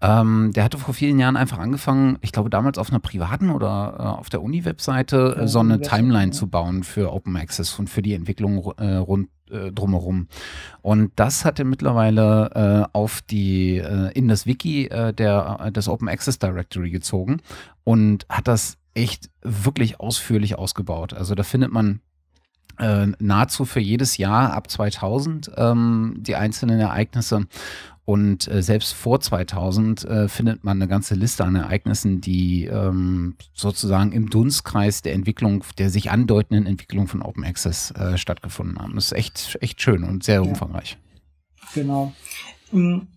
Ähm, 0.00 0.52
der 0.54 0.64
hatte 0.64 0.78
vor 0.78 0.94
vielen 0.94 1.18
Jahren 1.18 1.36
einfach 1.36 1.58
angefangen, 1.58 2.18
ich 2.22 2.30
glaube 2.30 2.50
damals 2.50 2.78
auf 2.78 2.90
einer 2.90 3.00
privaten 3.00 3.50
oder 3.50 3.96
äh, 3.98 4.02
auf 4.02 4.30
der 4.30 4.42
Uni-Webseite 4.42 5.38
äh, 5.40 5.48
so 5.48 5.58
eine 5.58 5.80
Timeline 5.80 6.30
zu 6.30 6.46
bauen 6.46 6.84
für 6.84 7.12
Open 7.12 7.36
Access 7.36 7.76
und 7.78 7.90
für 7.90 8.00
die 8.00 8.14
Entwicklung 8.14 8.72
äh, 8.78 8.94
rund 8.94 9.28
äh, 9.50 9.72
drumherum. 9.72 10.28
Und 10.82 11.10
das 11.16 11.44
hat 11.44 11.58
er 11.58 11.64
mittlerweile 11.64 12.86
äh, 12.92 12.96
auf 12.96 13.22
die, 13.22 13.78
äh, 13.78 14.12
in 14.12 14.28
das 14.28 14.46
Wiki 14.46 14.88
der, 14.88 15.70
des 15.72 15.88
Open 15.88 16.08
Access 16.08 16.38
Directory 16.38 16.90
gezogen 16.90 17.40
und 17.82 18.24
hat 18.28 18.46
das 18.46 18.78
echt 18.94 19.30
wirklich 19.42 19.98
ausführlich 19.98 20.56
ausgebaut. 20.56 21.12
Also 21.12 21.34
da 21.34 21.42
findet 21.42 21.72
man 21.72 22.00
äh, 22.78 23.08
nahezu 23.18 23.64
für 23.64 23.80
jedes 23.80 24.16
Jahr 24.16 24.52
ab 24.52 24.70
2000 24.70 25.52
ähm, 25.56 26.16
die 26.18 26.36
einzelnen 26.36 26.80
Ereignisse 26.80 27.46
und 28.06 28.48
äh, 28.48 28.62
selbst 28.62 28.92
vor 28.92 29.20
2000 29.20 30.04
äh, 30.04 30.28
findet 30.28 30.62
man 30.62 30.76
eine 30.76 30.88
ganze 30.88 31.14
Liste 31.14 31.44
an 31.44 31.56
Ereignissen, 31.56 32.20
die 32.20 32.66
ähm, 32.66 33.36
sozusagen 33.54 34.12
im 34.12 34.28
Dunstkreis 34.28 35.00
der 35.00 35.14
Entwicklung, 35.14 35.64
der 35.78 35.88
sich 35.88 36.10
andeutenden 36.10 36.66
Entwicklung 36.66 37.08
von 37.08 37.22
Open 37.22 37.44
Access 37.44 37.92
äh, 37.92 38.18
stattgefunden 38.18 38.78
haben. 38.78 38.94
Das 38.94 39.06
ist 39.06 39.12
echt, 39.12 39.58
echt 39.62 39.80
schön 39.80 40.04
und 40.04 40.22
sehr 40.22 40.36
ja. 40.36 40.40
umfangreich. 40.42 40.98
Genau. 41.72 42.12
Ähm, 42.74 43.08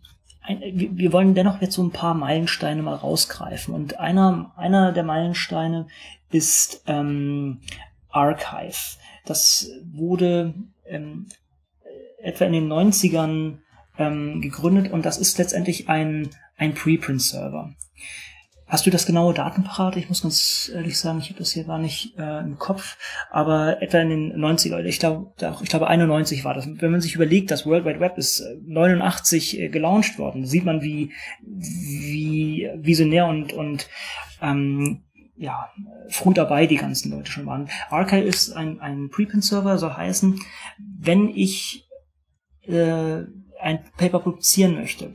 wir 0.48 1.12
wollen 1.12 1.36
dennoch 1.36 1.62
jetzt 1.62 1.76
so 1.76 1.84
ein 1.84 1.92
paar 1.92 2.14
Meilensteine 2.14 2.82
mal 2.82 2.96
rausgreifen. 2.96 3.74
Und 3.74 4.00
einer, 4.00 4.54
einer 4.56 4.94
der 4.94 5.04
Meilensteine 5.04 5.88
ist 6.32 6.84
ähm, 6.88 7.60
Archive. 8.10 8.98
Das 9.28 9.70
wurde 9.84 10.54
ähm, 10.86 11.28
etwa 12.20 12.46
in 12.46 12.54
den 12.54 12.68
90ern 12.68 13.60
ähm, 13.98 14.42
gegründet 14.42 14.92
und 14.92 15.06
das 15.06 15.18
ist 15.18 15.38
letztendlich 15.38 15.90
ein, 15.90 16.30
ein 16.58 16.74
Preprint-Server. 16.74 17.74
Hast 18.68 18.86
du 18.86 18.90
das 18.90 19.06
genaue 19.06 19.34
parat? 19.34 19.96
Ich 19.96 20.10
muss 20.10 20.24
ganz 20.24 20.70
ehrlich 20.74 21.00
sagen, 21.00 21.20
ich 21.20 21.30
habe 21.30 21.40
das 21.40 21.54
hier 21.54 21.64
gar 21.64 21.80
nicht 21.80 22.18
äh, 22.20 22.40
im 22.40 22.58
Kopf, 22.58 22.98
aber 23.32 23.82
etwa 23.82 24.00
in 24.00 24.10
den 24.10 24.34
90er, 24.34 24.84
ich 24.84 25.00
glaube, 25.00 25.32
ich 25.64 25.70
glaube 25.70 25.88
91 25.88 26.44
war 26.44 26.54
das. 26.54 26.68
Wenn 26.68 26.92
man 26.92 27.00
sich 27.00 27.16
überlegt, 27.16 27.50
das 27.50 27.66
World 27.66 27.86
Wide 27.86 28.02
Web 28.02 28.18
ist 28.18 28.44
89 28.66 29.58
äh, 29.58 29.66
äh, 29.66 29.70
gelauncht 29.70 30.20
worden, 30.20 30.46
sieht 30.46 30.66
man, 30.66 30.82
wie, 30.82 31.14
wie 31.42 32.70
visionär 32.76 33.28
und, 33.28 33.54
und 33.54 33.88
ähm, 34.42 35.04
ja, 35.38 35.70
früh 36.10 36.34
dabei 36.34 36.68
die 36.68 36.78
ganzen 36.78 37.12
Leute 37.12 37.32
schon 37.32 37.46
waren. 37.46 37.70
Archive 37.90 38.24
ist 38.24 38.52
ein, 38.52 38.80
ein 38.82 39.10
Preprint-Server, 39.10 39.78
soll 39.78 39.94
heißen, 39.94 40.40
wenn 40.78 41.30
ich 41.30 41.88
äh, 42.64 43.24
ein 43.60 43.84
Paper 43.98 44.20
publizieren 44.20 44.76
möchte, 44.76 45.14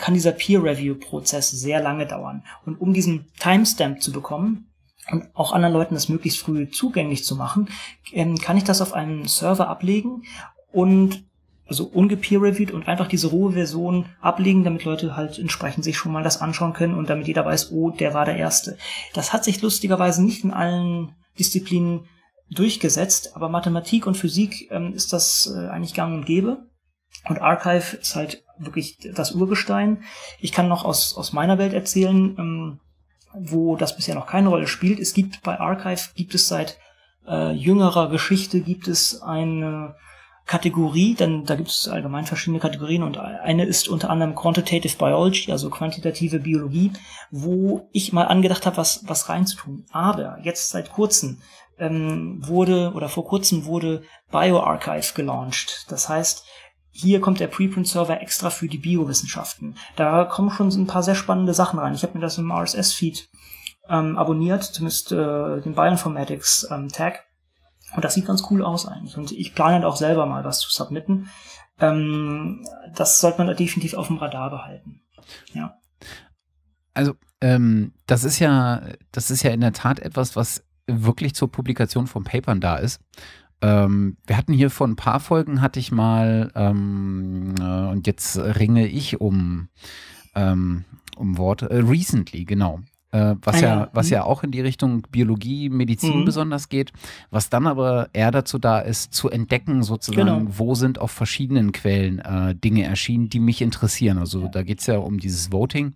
kann 0.00 0.14
dieser 0.14 0.32
Peer-Review-Prozess 0.32 1.50
sehr 1.50 1.80
lange 1.80 2.06
dauern. 2.06 2.44
Und 2.64 2.80
um 2.80 2.92
diesen 2.92 3.26
Timestamp 3.38 4.02
zu 4.02 4.12
bekommen, 4.12 4.64
und 5.10 5.24
auch 5.34 5.52
anderen 5.52 5.72
Leuten 5.72 5.94
das 5.94 6.08
möglichst 6.08 6.40
früh 6.40 6.68
zugänglich 6.70 7.24
zu 7.24 7.34
machen, 7.34 7.68
ähm, 8.12 8.36
kann 8.36 8.56
ich 8.56 8.64
das 8.64 8.82
auf 8.82 8.92
einem 8.92 9.26
Server 9.26 9.68
ablegen 9.68 10.24
und 10.70 11.24
also 11.68 11.84
ungepeer-reviewed 11.84 12.72
und 12.72 12.88
einfach 12.88 13.08
diese 13.08 13.28
rohe 13.28 13.52
Version 13.52 14.06
ablegen, 14.20 14.64
damit 14.64 14.84
Leute 14.84 15.16
halt 15.16 15.38
entsprechend 15.38 15.84
sich 15.84 15.98
schon 15.98 16.12
mal 16.12 16.22
das 16.22 16.40
anschauen 16.40 16.72
können 16.72 16.94
und 16.94 17.10
damit 17.10 17.28
jeder 17.28 17.44
weiß, 17.44 17.72
oh, 17.72 17.90
der 17.90 18.14
war 18.14 18.24
der 18.24 18.36
Erste. 18.36 18.78
Das 19.14 19.32
hat 19.32 19.44
sich 19.44 19.60
lustigerweise 19.60 20.24
nicht 20.24 20.44
in 20.44 20.50
allen 20.50 21.14
Disziplinen 21.38 22.06
durchgesetzt, 22.50 23.36
aber 23.36 23.50
Mathematik 23.50 24.06
und 24.06 24.16
Physik 24.16 24.70
ähm, 24.70 24.94
ist 24.94 25.12
das 25.12 25.52
äh, 25.54 25.68
eigentlich 25.68 25.94
gang 25.94 26.14
und 26.14 26.24
gäbe. 26.24 26.66
Und 27.28 27.40
Archive 27.40 27.96
ist 27.98 28.16
halt 28.16 28.42
wirklich 28.58 28.96
das 29.14 29.32
Urgestein. 29.32 30.02
Ich 30.40 30.52
kann 30.52 30.68
noch 30.68 30.84
aus, 30.84 31.16
aus 31.16 31.34
meiner 31.34 31.58
Welt 31.58 31.74
erzählen, 31.74 32.34
ähm, 32.38 32.80
wo 33.34 33.76
das 33.76 33.94
bisher 33.94 34.14
noch 34.14 34.26
keine 34.26 34.48
Rolle 34.48 34.66
spielt. 34.66 34.98
Es 34.98 35.12
gibt 35.12 35.42
bei 35.42 35.60
Archive, 35.60 36.10
gibt 36.14 36.34
es 36.34 36.48
seit 36.48 36.78
äh, 37.26 37.52
jüngerer 37.52 38.08
Geschichte, 38.08 38.60
gibt 38.60 38.88
es 38.88 39.20
eine 39.20 39.94
Kategorie, 40.48 41.14
denn 41.14 41.44
da 41.44 41.56
gibt 41.56 41.68
es 41.68 41.88
allgemein 41.88 42.24
verschiedene 42.24 42.58
Kategorien 42.58 43.02
und 43.02 43.18
eine 43.18 43.66
ist 43.66 43.86
unter 43.86 44.08
anderem 44.08 44.34
Quantitative 44.34 44.96
Biology, 44.96 45.52
also 45.52 45.68
quantitative 45.68 46.40
Biologie, 46.40 46.90
wo 47.30 47.88
ich 47.92 48.14
mal 48.14 48.24
angedacht 48.24 48.64
habe, 48.64 48.78
was, 48.78 49.04
was 49.06 49.28
reinzutun. 49.28 49.84
Aber 49.92 50.38
jetzt 50.42 50.70
seit 50.70 50.90
kurzem 50.90 51.42
ähm, 51.78 52.38
wurde 52.40 52.92
oder 52.94 53.10
vor 53.10 53.26
kurzem 53.26 53.66
wurde 53.66 54.02
BioArchive 54.32 55.12
gelauncht. 55.14 55.84
Das 55.90 56.08
heißt, 56.08 56.46
hier 56.90 57.20
kommt 57.20 57.40
der 57.40 57.48
Preprint-Server 57.48 58.22
extra 58.22 58.48
für 58.48 58.68
die 58.68 58.78
Biowissenschaften. 58.78 59.76
Da 59.96 60.24
kommen 60.24 60.50
schon 60.50 60.68
ein 60.68 60.86
paar 60.86 61.02
sehr 61.02 61.14
spannende 61.14 61.52
Sachen 61.52 61.78
rein. 61.78 61.94
Ich 61.94 62.02
habe 62.02 62.14
mir 62.14 62.22
das 62.22 62.38
im 62.38 62.50
RSS-Feed 62.50 63.28
ähm, 63.90 64.16
abonniert, 64.16 64.64
zumindest 64.64 65.12
äh, 65.12 65.60
den 65.60 65.74
Bioinformatics-Tag. 65.74 67.14
Ähm, 67.14 67.27
und 67.94 68.04
das 68.04 68.14
sieht 68.14 68.26
ganz 68.26 68.42
cool 68.50 68.62
aus 68.62 68.86
eigentlich. 68.86 69.16
Und 69.16 69.32
ich 69.32 69.54
plane 69.54 69.74
halt 69.74 69.84
auch 69.84 69.96
selber 69.96 70.26
mal 70.26 70.44
was 70.44 70.60
zu 70.60 70.70
submitten. 70.70 71.28
Ähm, 71.80 72.64
das 72.94 73.20
sollte 73.20 73.42
man 73.42 73.56
definitiv 73.56 73.94
auf 73.94 74.08
dem 74.08 74.18
Radar 74.18 74.50
behalten. 74.50 75.00
Ja. 75.52 75.74
Also, 76.94 77.14
ähm, 77.40 77.92
das 78.06 78.24
ist 78.24 78.38
ja, 78.38 78.82
das 79.12 79.30
ist 79.30 79.42
ja 79.42 79.50
in 79.50 79.60
der 79.60 79.72
Tat 79.72 80.00
etwas, 80.00 80.36
was 80.36 80.64
wirklich 80.86 81.34
zur 81.34 81.50
Publikation 81.50 82.06
von 82.06 82.24
Papern 82.24 82.60
da 82.60 82.76
ist. 82.76 83.00
Ähm, 83.60 84.16
wir 84.26 84.36
hatten 84.36 84.52
hier 84.52 84.70
vor 84.70 84.86
ein 84.86 84.96
paar 84.96 85.20
Folgen, 85.20 85.60
hatte 85.60 85.80
ich 85.80 85.92
mal, 85.92 86.52
ähm, 86.54 87.54
äh, 87.60 87.90
und 87.90 88.06
jetzt 88.06 88.38
ringe 88.38 88.86
ich 88.86 89.20
um, 89.20 89.68
ähm, 90.34 90.84
um 91.16 91.38
Worte, 91.38 91.68
äh, 91.70 91.78
recently, 91.78 92.44
genau. 92.44 92.80
Äh, 93.10 93.36
was, 93.42 93.56
ah, 93.56 93.60
ja, 93.60 93.68
ja, 93.68 93.90
was 93.94 94.06
mhm. 94.06 94.12
ja 94.12 94.24
auch 94.24 94.42
in 94.42 94.50
die 94.50 94.60
Richtung 94.60 95.02
Biologie, 95.10 95.70
Medizin 95.70 96.20
mhm. 96.20 96.24
besonders 96.26 96.68
geht, 96.68 96.92
was 97.30 97.48
dann 97.48 97.66
aber 97.66 98.10
eher 98.12 98.30
dazu 98.30 98.58
da 98.58 98.80
ist, 98.80 99.14
zu 99.14 99.30
entdecken, 99.30 99.82
sozusagen, 99.82 100.26
genau. 100.26 100.58
wo 100.58 100.74
sind 100.74 100.98
auf 100.98 101.10
verschiedenen 101.10 101.72
Quellen 101.72 102.18
äh, 102.18 102.54
Dinge 102.54 102.84
erschienen, 102.84 103.30
die 103.30 103.40
mich 103.40 103.62
interessieren. 103.62 104.18
Also 104.18 104.42
ja. 104.42 104.48
da 104.48 104.62
geht 104.62 104.80
es 104.80 104.86
ja 104.86 104.98
um 104.98 105.18
dieses 105.18 105.50
Voting. 105.50 105.94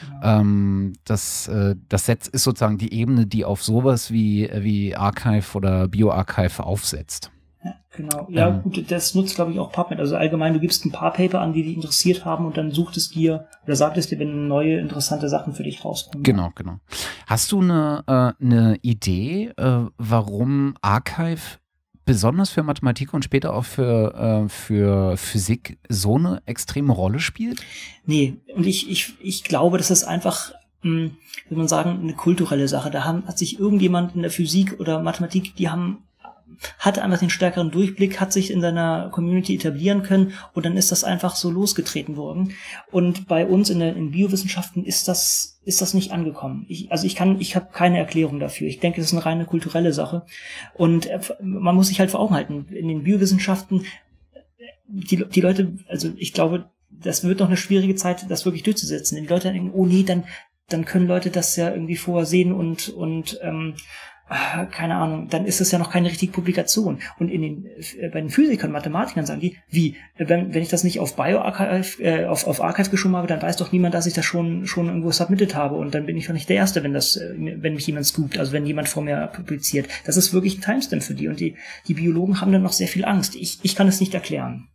Genau. 0.00 0.40
Ähm, 0.40 0.92
das, 1.04 1.48
äh, 1.48 1.74
das 1.88 2.06
Set 2.06 2.28
ist 2.28 2.44
sozusagen 2.44 2.78
die 2.78 2.94
Ebene, 2.94 3.26
die 3.26 3.44
auf 3.44 3.64
sowas 3.64 4.12
wie, 4.12 4.48
wie 4.54 4.94
Archive 4.94 5.56
oder 5.56 5.88
BioArchive 5.88 6.62
aufsetzt. 6.62 7.32
Genau, 7.94 8.26
ja 8.30 8.48
ähm, 8.48 8.62
gut, 8.62 8.90
das 8.90 9.14
nutzt 9.14 9.34
glaube 9.34 9.52
ich 9.52 9.58
auch 9.58 9.70
PubMed. 9.70 10.00
Also 10.00 10.16
allgemein, 10.16 10.54
du 10.54 10.60
gibst 10.60 10.84
ein 10.84 10.92
paar 10.92 11.12
Paper 11.12 11.40
an, 11.40 11.52
die 11.52 11.62
dich 11.62 11.74
interessiert 11.74 12.24
haben 12.24 12.46
und 12.46 12.56
dann 12.56 12.70
sucht 12.70 12.96
es 12.96 13.10
dir 13.10 13.46
oder 13.64 13.76
sagt 13.76 13.96
es 13.98 14.08
dir, 14.08 14.18
wenn 14.18 14.48
neue 14.48 14.78
interessante 14.78 15.28
Sachen 15.28 15.52
für 15.52 15.62
dich 15.62 15.84
rauskommen. 15.84 16.22
Genau, 16.22 16.50
genau. 16.54 16.78
Hast 17.26 17.52
du 17.52 17.60
eine, 17.60 18.02
äh, 18.06 18.44
eine 18.44 18.78
Idee, 18.82 19.52
äh, 19.56 19.84
warum 19.98 20.74
Archive 20.80 21.58
besonders 22.04 22.50
für 22.50 22.62
Mathematik 22.62 23.14
und 23.14 23.24
später 23.24 23.54
auch 23.54 23.64
für, 23.64 24.44
äh, 24.44 24.48
für 24.48 25.16
Physik 25.16 25.78
so 25.88 26.16
eine 26.16 26.42
extreme 26.46 26.92
Rolle 26.92 27.20
spielt? 27.20 27.62
Nee, 28.06 28.38
und 28.56 28.66
ich, 28.66 28.90
ich, 28.90 29.14
ich 29.22 29.44
glaube, 29.44 29.78
das 29.78 29.90
ist 29.90 30.04
einfach 30.04 30.52
hm, 30.82 31.12
würde 31.48 31.58
man 31.58 31.68
sagen, 31.68 32.00
eine 32.02 32.14
kulturelle 32.14 32.66
Sache. 32.68 32.90
Da 32.90 33.04
haben, 33.04 33.26
hat 33.26 33.38
sich 33.38 33.58
irgendjemand 33.58 34.14
in 34.16 34.22
der 34.22 34.30
Physik 34.30 34.80
oder 34.80 35.00
Mathematik, 35.00 35.54
die 35.56 35.68
haben 35.68 35.98
hat 36.78 36.98
einfach 36.98 37.18
den 37.18 37.30
stärkeren 37.30 37.70
Durchblick, 37.70 38.20
hat 38.20 38.32
sich 38.32 38.50
in 38.50 38.60
seiner 38.60 39.10
Community 39.10 39.54
etablieren 39.54 40.02
können 40.02 40.32
und 40.54 40.66
dann 40.66 40.76
ist 40.76 40.92
das 40.92 41.04
einfach 41.04 41.36
so 41.36 41.50
losgetreten 41.50 42.16
worden. 42.16 42.54
Und 42.90 43.26
bei 43.28 43.46
uns 43.46 43.70
in 43.70 43.80
den 43.80 44.10
Biowissenschaften 44.10 44.84
ist 44.84 45.08
das 45.08 45.60
ist 45.64 45.80
das 45.80 45.94
nicht 45.94 46.10
angekommen. 46.10 46.66
Ich, 46.68 46.90
also 46.90 47.06
ich 47.06 47.14
kann, 47.14 47.40
ich 47.40 47.54
habe 47.54 47.68
keine 47.72 47.98
Erklärung 47.98 48.40
dafür. 48.40 48.66
Ich 48.66 48.80
denke, 48.80 49.00
es 49.00 49.06
ist 49.06 49.12
eine 49.12 49.24
reine 49.24 49.44
kulturelle 49.44 49.92
Sache 49.92 50.26
und 50.74 51.06
äh, 51.06 51.20
man 51.40 51.76
muss 51.76 51.86
sich 51.86 52.00
halt 52.00 52.10
vor 52.10 52.18
Augen 52.18 52.34
halten. 52.34 52.66
In 52.70 52.88
den 52.88 53.04
Biowissenschaften 53.04 53.84
die, 54.92 55.24
die 55.24 55.40
Leute, 55.40 55.72
also 55.88 56.10
ich 56.16 56.32
glaube, 56.32 56.70
das 56.90 57.24
wird 57.24 57.40
noch 57.40 57.46
eine 57.46 57.56
schwierige 57.56 57.94
Zeit, 57.94 58.30
das 58.30 58.44
wirklich 58.44 58.62
durchzusetzen. 58.62 59.16
Die 59.20 59.26
Leute 59.26 59.50
denken, 59.50 59.70
oh 59.72 59.86
nee, 59.86 60.02
dann 60.02 60.24
dann 60.68 60.84
können 60.84 61.06
Leute 61.06 61.30
das 61.30 61.56
ja 61.56 61.70
irgendwie 61.70 61.96
vorher 61.96 62.54
und 62.54 62.88
und 62.88 63.38
ähm, 63.42 63.74
Ah, 64.28 64.64
keine 64.64 64.96
Ahnung, 64.96 65.28
dann 65.28 65.44
ist 65.44 65.60
es 65.60 65.72
ja 65.72 65.78
noch 65.78 65.90
keine 65.90 66.08
richtige 66.08 66.32
Publikation. 66.32 67.00
Und 67.18 67.28
in 67.28 67.42
den, 67.42 67.66
äh, 67.66 68.08
bei 68.08 68.20
den 68.20 68.30
Physikern 68.30 68.72
Mathematikern 68.72 69.26
sagen 69.26 69.40
die, 69.40 69.58
wie, 69.68 69.96
wenn, 70.16 70.54
wenn 70.54 70.62
ich 70.62 70.68
das 70.68 70.84
nicht 70.84 71.00
auf 71.00 71.16
BioArchive, 71.16 72.02
äh, 72.02 72.24
auf, 72.26 72.46
auf 72.46 72.62
Archive 72.62 72.90
geschoben 72.90 73.16
habe, 73.16 73.26
dann 73.26 73.42
weiß 73.42 73.56
doch 73.56 73.72
niemand, 73.72 73.94
dass 73.94 74.06
ich 74.06 74.14
das 74.14 74.24
schon, 74.24 74.66
schon 74.66 74.86
irgendwo 74.86 75.10
submitted 75.10 75.54
habe. 75.54 75.74
Und 75.74 75.94
dann 75.94 76.06
bin 76.06 76.16
ich 76.16 76.26
doch 76.26 76.32
nicht 76.32 76.48
der 76.48 76.56
Erste, 76.56 76.82
wenn 76.82 76.94
das, 76.94 77.16
äh, 77.16 77.34
wenn 77.36 77.74
mich 77.74 77.86
jemand 77.86 78.06
scoopt, 78.06 78.38
also 78.38 78.52
wenn 78.52 78.64
jemand 78.64 78.88
vor 78.88 79.02
mir 79.02 79.26
publiziert. 79.26 79.88
Das 80.06 80.16
ist 80.16 80.32
wirklich 80.32 80.58
ein 80.58 80.62
Timestamp 80.62 81.02
für 81.02 81.14
die. 81.14 81.28
Und 81.28 81.40
die, 81.40 81.56
die 81.88 81.94
Biologen 81.94 82.40
haben 82.40 82.52
dann 82.52 82.62
noch 82.62 82.72
sehr 82.72 82.88
viel 82.88 83.04
Angst. 83.04 83.34
Ich, 83.34 83.58
ich 83.62 83.76
kann 83.76 83.88
es 83.88 84.00
nicht 84.00 84.14
erklären. 84.14 84.68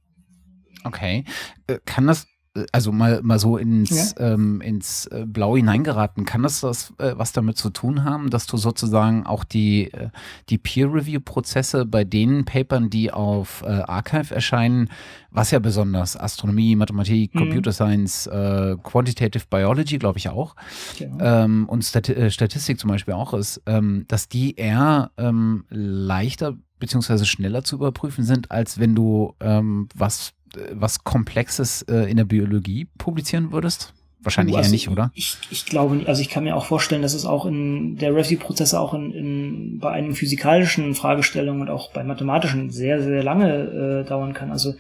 Okay. 0.83 1.23
Äh, 1.67 1.79
kann 1.85 2.05
das 2.05 2.27
also 2.71 2.91
mal, 2.91 3.21
mal 3.23 3.39
so 3.39 3.57
ins, 3.57 4.15
ja. 4.17 4.33
ähm, 4.33 4.61
ins 4.61 5.05
äh, 5.07 5.25
Blau 5.25 5.55
hineingeraten, 5.55 6.25
kann 6.25 6.43
das 6.43 6.63
was, 6.63 6.93
äh, 6.97 7.13
was 7.15 7.31
damit 7.33 7.57
zu 7.57 7.69
tun 7.69 8.03
haben, 8.03 8.29
dass 8.29 8.47
du 8.47 8.57
sozusagen 8.57 9.25
auch 9.25 9.43
die, 9.43 9.91
äh, 9.91 10.09
die 10.49 10.57
Peer-Review-Prozesse 10.57 11.85
bei 11.85 12.03
den 12.03 12.45
Papern, 12.45 12.89
die 12.89 13.11
auf 13.11 13.63
äh, 13.63 13.67
Archive 13.67 14.33
erscheinen, 14.33 14.89
was 15.31 15.51
ja 15.51 15.59
besonders 15.59 16.17
Astronomie, 16.17 16.75
Mathematik, 16.75 17.33
mhm. 17.35 17.39
Computer 17.39 17.71
Science, 17.71 18.27
äh, 18.27 18.75
Quantitative 18.83 19.43
Biology, 19.49 19.97
glaube 19.97 20.17
ich 20.17 20.29
auch, 20.29 20.55
genau. 20.97 21.23
ähm, 21.23 21.69
und 21.69 21.83
Stati 21.83 22.31
Statistik 22.31 22.79
zum 22.79 22.89
Beispiel 22.89 23.13
auch 23.13 23.33
ist, 23.33 23.61
ähm, 23.65 24.05
dass 24.07 24.29
die 24.29 24.55
eher 24.55 25.11
ähm, 25.17 25.65
leichter 25.69 26.55
beziehungsweise 26.79 27.25
schneller 27.25 27.63
zu 27.63 27.75
überprüfen 27.75 28.23
sind, 28.23 28.51
als 28.51 28.79
wenn 28.79 28.95
du 28.95 29.33
ähm, 29.39 29.89
was 29.95 30.33
was 30.71 31.03
Komplexes 31.03 31.83
äh, 31.83 32.09
in 32.09 32.17
der 32.17 32.25
Biologie 32.25 32.87
publizieren 32.97 33.51
würdest? 33.51 33.93
Wahrscheinlich 34.19 34.57
also 34.57 34.67
eher 34.67 34.71
nicht, 34.71 34.89
oder? 34.89 35.11
Ich, 35.13 35.37
ich 35.51 35.65
glaube 35.65 35.95
nicht. 35.95 36.09
Also 36.09 36.21
ich 36.21 36.29
kann 36.29 36.43
mir 36.43 36.55
auch 36.55 36.65
vorstellen, 36.65 37.03
dass 37.03 37.13
es 37.13 37.25
auch 37.25 37.45
in 37.45 37.97
der 37.97 38.15
Review-Prozess 38.15 38.73
auch 38.73 38.93
in, 38.93 39.11
in, 39.11 39.79
bei 39.79 39.91
einigen 39.91 40.15
physikalischen 40.15 40.95
Fragestellungen 40.95 41.61
und 41.61 41.69
auch 41.69 41.93
bei 41.93 42.03
mathematischen 42.03 42.71
sehr, 42.71 43.01
sehr 43.01 43.23
lange 43.23 44.03
äh, 44.03 44.09
dauern 44.09 44.33
kann. 44.33 44.51
Also 44.51 44.73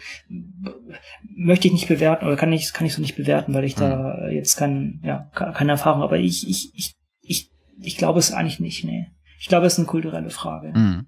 möchte 1.35 1.67
ich 1.67 1.73
nicht 1.73 1.87
bewerten 1.87 2.25
oder 2.25 2.35
kann 2.35 2.51
ich, 2.51 2.73
kann 2.73 2.87
ich 2.87 2.93
so 2.93 3.01
nicht 3.01 3.15
bewerten, 3.15 3.53
weil 3.53 3.63
ich 3.63 3.75
hm. 3.77 3.81
da 3.81 4.27
jetzt 4.27 4.57
kein, 4.57 5.01
ja, 5.03 5.29
keine 5.33 5.71
Erfahrung. 5.71 6.01
Aber 6.01 6.17
ich, 6.17 6.49
ich, 6.49 6.71
ich, 6.73 6.95
ich, 7.21 7.51
ich 7.79 7.97
glaube 7.97 8.19
es 8.19 8.33
eigentlich 8.33 8.59
nicht, 8.59 8.83
nee. 8.83 9.07
Ich 9.39 9.47
glaube, 9.47 9.67
es 9.67 9.73
ist 9.73 9.79
eine 9.79 9.87
kulturelle 9.87 10.31
Frage. 10.31 10.73
Hm. 10.73 11.05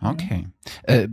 Okay. 0.00 0.48
Äh, 0.84 1.08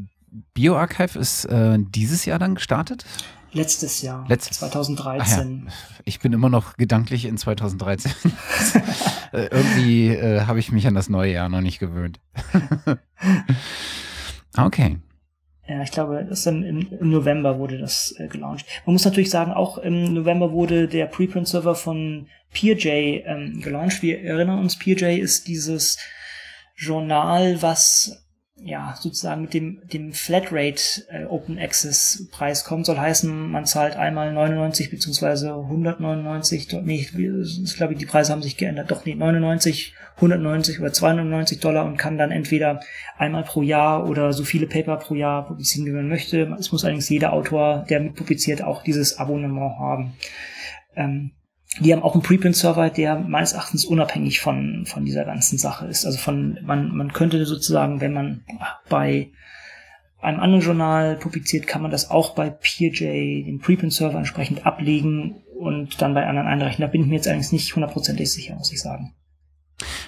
BioArchive 0.54 1.20
ist 1.20 1.46
äh, 1.46 1.78
dieses 1.80 2.26
Jahr 2.26 2.40
dann 2.40 2.56
gestartet? 2.56 3.06
Letztes 3.54 4.02
Jahr, 4.02 4.26
Letztes, 4.28 4.60
2013. 4.60 5.64
Ja. 5.66 5.74
Ich 6.04 6.20
bin 6.20 6.34
immer 6.34 6.50
noch 6.50 6.76
gedanklich 6.76 7.26
in 7.26 7.38
2013. 7.38 8.12
äh, 9.32 9.48
irgendwie 9.50 10.10
äh, 10.10 10.42
habe 10.42 10.60
ich 10.60 10.72
mich 10.72 10.86
an 10.86 10.96
das 10.96 11.10
neue 11.10 11.34
Jahr 11.34 11.50
noch 11.50 11.62
nicht 11.62 11.80
gewöhnt. 11.80 12.20
okay. 14.58 14.98
Ja, 15.68 15.82
ich 15.82 15.92
glaube, 15.92 16.26
das 16.28 16.46
im, 16.46 16.64
im, 16.64 17.10
November 17.10 17.58
wurde 17.58 17.78
das 17.78 18.14
äh, 18.18 18.28
gelauncht. 18.28 18.66
Man 18.86 18.94
muss 18.94 19.06
natürlich 19.06 19.30
sagen, 19.30 19.52
auch 19.52 19.78
im 19.78 20.14
November 20.14 20.52
wurde 20.52 20.88
der 20.88 21.08
Preprint-Server 21.08 21.76
von 21.76 22.28
PeerJ 22.54 23.24
ähm, 23.26 23.62
gelauncht. 23.62 24.02
Wir 24.02 24.22
erinnern 24.22 24.60
uns, 24.60 24.78
PeerJ 24.78 25.20
ist 25.20 25.48
dieses 25.48 25.98
Journal, 26.76 27.62
was 27.62 28.27
ja, 28.64 28.96
sozusagen 29.00 29.44
mit 29.44 29.54
dem, 29.54 29.82
dem 29.94 30.14
Flatrate 30.14 30.82
äh, 31.10 31.26
Open 31.26 31.60
Access 31.60 32.28
Preis 32.32 32.64
kommt, 32.64 32.86
soll 32.86 32.98
heißen, 32.98 33.52
man 33.52 33.66
zahlt 33.66 33.96
einmal 33.96 34.34
99 34.34 34.90
beziehungsweise 34.90 35.54
199, 35.54 36.68
nee, 36.84 37.08
ich 37.14 37.76
glaube, 37.76 37.96
die 37.96 38.06
Preise 38.06 38.32
haben 38.32 38.42
sich 38.42 38.58
geändert, 38.58 38.90
doch 38.90 39.06
nee, 39.06 39.16
99, 39.16 39.94
190 40.16 40.80
oder 40.80 40.92
290 40.92 41.60
Dollar 41.60 41.86
und 41.86 41.98
kann 41.98 42.18
dann 42.18 42.32
entweder 42.32 42.82
einmal 43.18 43.44
pro 43.44 43.62
Jahr 43.62 44.10
oder 44.10 44.34
so 44.34 44.44
viele 44.44 44.66
Paper 44.66 44.98
pro 44.98 45.14
Jahr 45.14 45.48
publizieren, 45.48 45.86
wie 45.86 45.92
man 45.92 46.10
möchte. 46.10 46.56
Es 46.60 46.72
muss 46.72 46.84
allerdings 46.84 47.10
jeder 47.10 47.34
Autor, 47.34 47.86
der 47.88 48.00
mitpubliziert, 48.00 48.64
auch 48.64 48.82
dieses 48.84 49.20
Abonnement 49.20 49.78
haben. 49.78 50.14
Ähm, 50.96 51.32
die 51.80 51.94
haben 51.94 52.04
auch 52.04 52.14
einen 52.14 52.24
Preprint-Server, 52.24 52.90
der 52.90 53.20
meines 53.20 53.54
Erachtens 53.54 53.86
unabhängig 53.86 54.40
von, 54.40 54.86
von 54.86 55.06
dieser 55.06 55.26
ganzen 55.26 55.58
Sache 55.58 55.86
ist. 55.86 56.06
Also 56.06 56.18
von, 56.18 56.60
man, 56.64 56.96
man 56.96 57.14
könnte 57.14 57.46
sozusagen, 57.46 58.02
wenn 58.02 58.14
man 58.14 58.44
bei 58.90 59.32
einem 60.20 60.40
anderen 60.40 60.64
Journal 60.64 61.18
publiziert, 61.18 61.68
kann 61.68 61.82
man 61.82 61.92
das 61.92 62.10
auch 62.10 62.36
bei 62.36 62.50
PeerJ, 62.50 63.44
den 63.44 63.60
Preprint-Server, 63.60 64.18
entsprechend 64.18 64.66
ablegen 64.66 65.44
und 65.58 66.02
dann 66.02 66.14
bei 66.14 66.26
anderen 66.26 66.48
einreichen. 66.48 66.82
Da 66.82 66.88
bin 66.88 67.02
ich 67.02 67.08
mir 67.08 67.16
jetzt 67.16 67.28
allerdings 67.28 67.52
nicht 67.52 67.76
hundertprozentig 67.76 68.32
sicher, 68.32 68.56
muss 68.56 68.72
ich 68.72 68.82
sagen. 68.82 69.14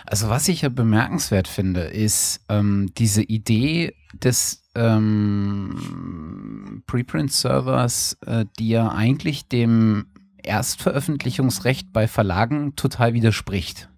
Also 0.05 0.29
was 0.29 0.47
ich 0.47 0.61
ja 0.61 0.69
bemerkenswert 0.69 1.47
finde, 1.47 1.81
ist 1.81 2.43
ähm, 2.49 2.91
diese 2.97 3.21
Idee 3.21 3.93
des 4.13 4.63
ähm, 4.75 6.83
Preprint-Servers, 6.87 8.17
äh, 8.25 8.45
die 8.57 8.69
ja 8.69 8.91
eigentlich 8.91 9.47
dem 9.47 10.07
Erstveröffentlichungsrecht 10.43 11.91
bei 11.91 12.07
Verlagen 12.07 12.75
total 12.75 13.13
widerspricht. 13.13 13.89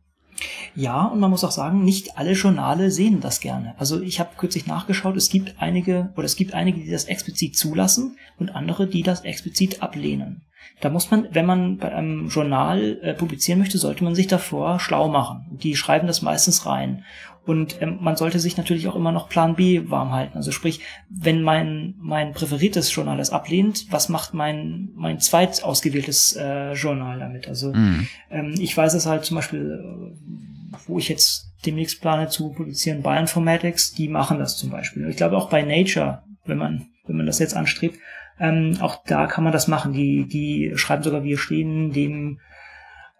Ja, 0.75 1.05
und 1.05 1.19
man 1.19 1.29
muss 1.29 1.43
auch 1.43 1.51
sagen, 1.51 1.83
nicht 1.83 2.17
alle 2.17 2.33
Journale 2.33 2.91
sehen 2.91 3.21
das 3.21 3.41
gerne. 3.41 3.75
Also 3.77 4.01
ich 4.01 4.19
habe 4.19 4.31
kürzlich 4.37 4.65
nachgeschaut, 4.65 5.15
es 5.15 5.29
gibt 5.29 5.55
einige 5.59 6.11
oder 6.15 6.25
es 6.25 6.35
gibt 6.35 6.53
einige, 6.53 6.79
die 6.79 6.89
das 6.89 7.05
explizit 7.05 7.57
zulassen 7.57 8.17
und 8.37 8.55
andere, 8.55 8.87
die 8.87 9.03
das 9.03 9.21
explizit 9.21 9.83
ablehnen. 9.83 10.43
Da 10.79 10.89
muss 10.89 11.11
man, 11.11 11.27
wenn 11.31 11.45
man 11.45 11.77
bei 11.77 11.93
einem 11.93 12.29
Journal 12.29 12.99
äh, 13.01 13.13
publizieren 13.13 13.59
möchte, 13.59 13.77
sollte 13.77 14.03
man 14.03 14.15
sich 14.15 14.27
davor 14.27 14.79
schlau 14.79 15.09
machen. 15.09 15.45
Die 15.51 15.75
schreiben 15.75 16.07
das 16.07 16.21
meistens 16.21 16.65
rein. 16.65 17.03
Und 17.43 17.81
ähm, 17.81 17.97
man 18.01 18.15
sollte 18.15 18.39
sich 18.39 18.57
natürlich 18.57 18.87
auch 18.87 18.95
immer 18.95 19.11
noch 19.11 19.27
Plan 19.27 19.55
B 19.55 19.89
warm 19.89 20.11
halten. 20.11 20.37
Also 20.37 20.51
sprich, 20.51 20.81
wenn 21.09 21.41
mein, 21.41 21.95
mein 21.97 22.33
präferiertes 22.33 22.93
Journal 22.93 23.17
das 23.17 23.31
ablehnt, 23.31 23.87
was 23.89 24.09
macht 24.09 24.33
mein, 24.33 24.89
mein 24.95 25.19
zweit 25.19 25.63
ausgewähltes 25.63 26.35
äh, 26.35 26.73
Journal 26.73 27.19
damit? 27.19 27.47
Also 27.47 27.73
mhm. 27.73 28.07
ähm, 28.29 28.53
ich 28.59 28.77
weiß 28.77 28.93
es 28.93 29.07
halt 29.07 29.25
zum 29.25 29.35
Beispiel, 29.35 29.81
äh, 29.83 30.77
wo 30.87 30.99
ich 30.99 31.09
jetzt 31.09 31.51
demnächst 31.65 31.99
plane 32.01 32.29
zu 32.29 32.51
publizieren, 32.51 33.01
Bioinformatics, 33.01 33.93
die 33.93 34.07
machen 34.07 34.37
das 34.37 34.57
zum 34.57 34.69
Beispiel. 34.69 35.09
Ich 35.09 35.17
glaube 35.17 35.35
auch 35.35 35.49
bei 35.49 35.63
Nature, 35.63 36.21
wenn 36.45 36.57
man, 36.57 36.87
wenn 37.07 37.17
man 37.17 37.25
das 37.25 37.39
jetzt 37.39 37.55
anstrebt, 37.55 37.97
ähm, 38.39 38.77
auch 38.81 39.03
da 39.05 39.25
kann 39.25 39.43
man 39.43 39.53
das 39.53 39.67
machen. 39.67 39.93
Die, 39.93 40.27
die 40.27 40.73
schreiben 40.75 41.03
sogar, 41.03 41.23
wir 41.23 41.37
stehen 41.37 41.91
dem 41.91 42.39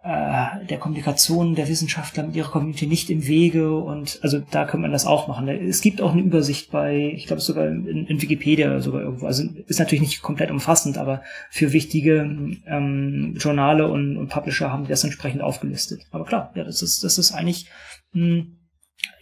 äh, 0.03 0.65
der 0.65 0.79
Kommunikation 0.79 1.53
der 1.53 1.67
Wissenschaftler 1.67 2.23
mit 2.23 2.35
ihrer 2.35 2.49
Community 2.49 2.87
nicht 2.87 3.11
im 3.11 3.27
Wege 3.27 3.77
und 3.77 4.19
also 4.23 4.39
da 4.39 4.65
könnte 4.65 4.83
man 4.83 4.91
das 4.91 5.05
auch 5.05 5.27
machen. 5.27 5.47
Es 5.47 5.81
gibt 5.81 6.01
auch 6.01 6.13
eine 6.13 6.21
Übersicht 6.21 6.71
bei, 6.71 7.13
ich 7.15 7.27
glaube 7.27 7.41
sogar 7.41 7.67
in, 7.67 8.07
in 8.07 8.21
Wikipedia 8.21 8.79
sogar 8.81 9.01
irgendwo. 9.01 9.27
Also 9.27 9.43
ist 9.67 9.79
natürlich 9.79 10.01
nicht 10.01 10.21
komplett 10.23 10.49
umfassend, 10.49 10.97
aber 10.97 11.21
für 11.51 11.71
wichtige 11.71 12.21
ähm, 12.65 13.35
Journale 13.37 13.87
und, 13.87 14.17
und 14.17 14.29
Publisher 14.29 14.71
haben 14.71 14.85
die 14.85 14.89
das 14.89 15.03
entsprechend 15.03 15.41
aufgelistet. 15.41 16.01
Aber 16.09 16.25
klar, 16.25 16.51
ja, 16.55 16.63
das 16.63 16.81
ist 16.81 17.03
das 17.03 17.19
ist 17.19 17.31
eigentlich 17.33 17.67
mh, 18.13 18.25
hm, 18.25 18.57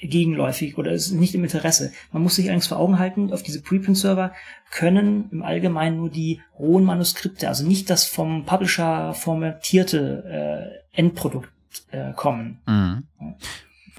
gegenläufig 0.02 0.78
oder 0.78 0.92
ist 0.92 1.12
nicht 1.12 1.36
im 1.36 1.44
Interesse. 1.44 1.92
Man 2.12 2.24
muss 2.24 2.36
sich 2.36 2.46
allerdings 2.46 2.68
vor 2.68 2.80
Augen 2.80 3.00
halten, 3.00 3.34
auf 3.34 3.44
diese 3.44 3.62
Preprint-Server 3.62 4.34
können 4.72 5.30
im 5.32 5.44
Allgemeinen 5.44 5.98
nur 5.98 6.10
die 6.10 6.42
rohen 6.58 6.84
Manuskripte, 6.84 7.48
also 7.48 7.65
nicht 7.65 7.89
das 7.89 8.06
vom 8.06 8.46
Publisher 8.46 9.13
formatierte 9.13 10.82
äh, 10.94 10.98
Endprodukt 10.98 11.50
äh, 11.92 12.13
kommen. 12.13 12.60
Mhm 12.65 13.04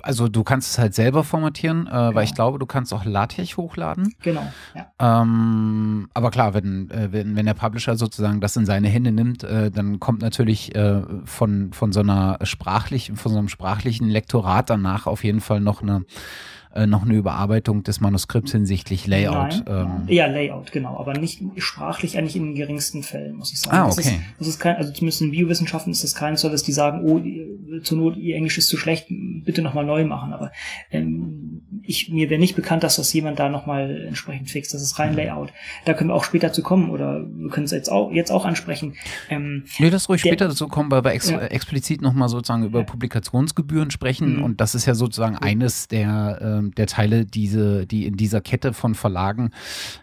also 0.02 0.28
du 0.28 0.42
kannst 0.44 0.72
es 0.72 0.78
halt 0.78 0.94
selber 0.94 1.24
formatieren, 1.24 1.86
äh, 1.86 1.90
genau. 1.90 2.14
weil 2.14 2.24
ich 2.24 2.34
glaube, 2.34 2.58
du 2.58 2.66
kannst 2.66 2.92
auch 2.92 3.04
LaTeX 3.04 3.56
hochladen. 3.56 4.14
Genau. 4.22 4.46
Ja. 4.74 5.22
Ähm, 5.22 6.08
aber 6.14 6.30
klar, 6.30 6.54
wenn, 6.54 6.90
äh, 6.90 7.08
wenn, 7.12 7.36
wenn 7.36 7.46
der 7.46 7.54
Publisher 7.54 7.96
sozusagen 7.96 8.40
das 8.40 8.56
in 8.56 8.66
seine 8.66 8.88
Hände 8.88 9.12
nimmt, 9.12 9.44
äh, 9.44 9.70
dann 9.70 10.00
kommt 10.00 10.22
natürlich 10.22 10.74
äh, 10.74 11.02
von, 11.24 11.72
von 11.72 11.92
so 11.92 12.00
einer 12.00 12.38
sprachlichen, 12.42 13.16
von 13.16 13.32
so 13.32 13.38
einem 13.38 13.48
sprachlichen 13.48 14.08
Lektorat 14.08 14.70
danach 14.70 15.06
auf 15.06 15.24
jeden 15.24 15.40
Fall 15.40 15.60
noch 15.60 15.82
eine 15.82 16.04
äh, 16.74 16.86
noch 16.86 17.02
eine 17.02 17.14
Überarbeitung 17.14 17.82
des 17.82 18.00
Manuskripts 18.00 18.52
hinsichtlich 18.52 19.06
Layout. 19.06 19.64
Nein, 19.66 19.98
ähm. 20.06 20.14
Ja, 20.14 20.26
Layout, 20.26 20.70
genau, 20.72 20.98
aber 20.98 21.14
nicht 21.14 21.42
sprachlich 21.56 22.16
eigentlich 22.16 22.36
in 22.36 22.44
den 22.44 22.54
geringsten 22.54 23.02
Fällen, 23.02 23.36
muss 23.36 23.52
ich 23.52 23.60
sagen. 23.60 23.76
Ah, 23.76 23.86
okay. 23.86 23.96
Das 23.96 24.06
ist, 24.06 24.20
das 24.38 24.48
ist 24.48 24.60
kein, 24.60 24.76
also 24.76 24.92
zumindest 24.92 25.22
in 25.22 25.30
Biowissenschaften 25.32 25.92
ist 25.92 26.04
das 26.04 26.14
kein 26.14 26.36
Service, 26.36 26.62
die 26.62 26.72
sagen, 26.72 27.02
oh, 27.04 27.20
zur 27.82 27.98
Not, 27.98 28.16
ihr 28.16 28.36
Englisch 28.36 28.58
ist 28.58 28.68
zu 28.68 28.76
schlecht, 28.76 29.06
bitte 29.08 29.62
nochmal 29.62 29.84
neu 29.84 30.04
machen. 30.04 30.32
Aber 30.32 30.52
ähm, 30.90 31.39
ich, 31.90 32.08
mir 32.08 32.30
wäre 32.30 32.40
nicht 32.40 32.54
bekannt, 32.54 32.84
dass 32.84 32.96
das 32.96 33.12
jemand 33.12 33.40
da 33.40 33.48
nochmal 33.48 34.04
entsprechend 34.06 34.48
fixt. 34.48 34.72
Das 34.72 34.80
ist 34.80 34.98
rein 34.98 35.10
mhm. 35.10 35.16
Layout. 35.16 35.52
Da 35.84 35.94
können 35.94 36.10
wir 36.10 36.14
auch 36.14 36.24
später 36.24 36.52
zu 36.52 36.62
kommen 36.62 36.90
oder 36.90 37.26
wir 37.28 37.50
können 37.50 37.64
es 37.64 37.72
jetzt 37.72 37.90
auch, 37.90 38.12
jetzt 38.12 38.30
auch 38.30 38.44
ansprechen. 38.44 38.94
Ähm, 39.28 39.64
nee, 39.78 39.90
das 39.90 40.08
ruhig 40.08 40.22
der, 40.22 40.30
später 40.30 40.48
dazu 40.48 40.68
kommen, 40.68 40.90
weil 40.90 41.04
wir 41.04 41.12
ex 41.12 41.30
ja. 41.30 41.40
explizit 41.40 42.00
nochmal 42.00 42.28
sozusagen 42.28 42.64
über 42.64 42.80
ja. 42.80 42.84
Publikationsgebühren 42.84 43.90
sprechen 43.90 44.36
mhm. 44.36 44.44
und 44.44 44.60
das 44.60 44.76
ist 44.76 44.86
ja 44.86 44.94
sozusagen 44.94 45.36
eines 45.36 45.88
der 45.88 46.62
äh, 46.62 46.70
der 46.70 46.86
Teile, 46.86 47.26
diese, 47.26 47.86
die 47.86 48.06
in 48.06 48.16
dieser 48.16 48.40
Kette 48.40 48.72
von 48.72 48.94
Verlagen 48.94 49.50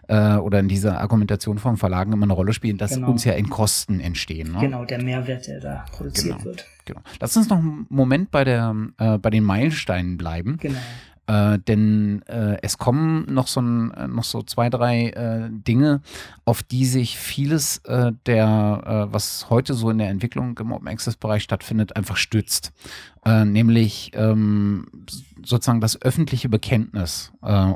äh, 0.08 0.34
oder 0.34 0.60
in 0.60 0.68
dieser 0.68 1.00
Argumentation 1.00 1.58
von 1.58 1.78
Verlagen 1.78 2.12
immer 2.12 2.26
eine 2.26 2.34
Rolle 2.34 2.52
spielen, 2.52 2.76
dass 2.76 2.94
genau. 2.94 3.10
uns 3.10 3.24
ja 3.24 3.32
in 3.32 3.48
Kosten 3.48 4.00
entstehen. 4.00 4.52
Ne? 4.52 4.60
Genau, 4.60 4.84
der 4.84 5.02
Mehrwert, 5.02 5.46
der 5.46 5.60
da 5.60 5.84
produziert 5.90 6.38
genau. 6.38 6.44
wird. 6.44 6.66
Genau. 6.84 7.00
Lass 7.20 7.36
uns 7.36 7.48
noch 7.48 7.58
einen 7.58 7.86
Moment 7.90 8.30
bei, 8.30 8.44
der, 8.44 8.74
äh, 8.98 9.18
bei 9.18 9.30
den 9.30 9.44
Meilensteinen 9.44 10.16
bleiben. 10.16 10.56
Genau. 10.58 10.78
Äh, 11.28 11.58
denn 11.58 12.22
äh, 12.22 12.56
es 12.62 12.78
kommen 12.78 13.26
noch 13.32 13.48
so, 13.48 13.60
ein, 13.60 13.90
äh, 13.92 14.08
noch 14.08 14.24
so 14.24 14.42
zwei, 14.42 14.70
drei 14.70 15.10
äh, 15.10 15.50
Dinge, 15.50 16.00
auf 16.46 16.62
die 16.62 16.86
sich 16.86 17.18
vieles 17.18 17.78
äh, 17.84 18.12
der, 18.24 19.08
äh, 19.10 19.12
was 19.12 19.50
heute 19.50 19.74
so 19.74 19.90
in 19.90 19.98
der 19.98 20.08
Entwicklung 20.08 20.56
im 20.58 20.72
Open 20.72 20.88
Access-Bereich 20.88 21.42
stattfindet, 21.42 21.96
einfach 21.96 22.16
stützt. 22.16 22.72
nämlich 23.26 24.12
ähm, 24.14 24.86
sozusagen 25.44 25.82
das 25.82 26.00
öffentliche 26.00 26.48
Bekenntnis 26.48 27.30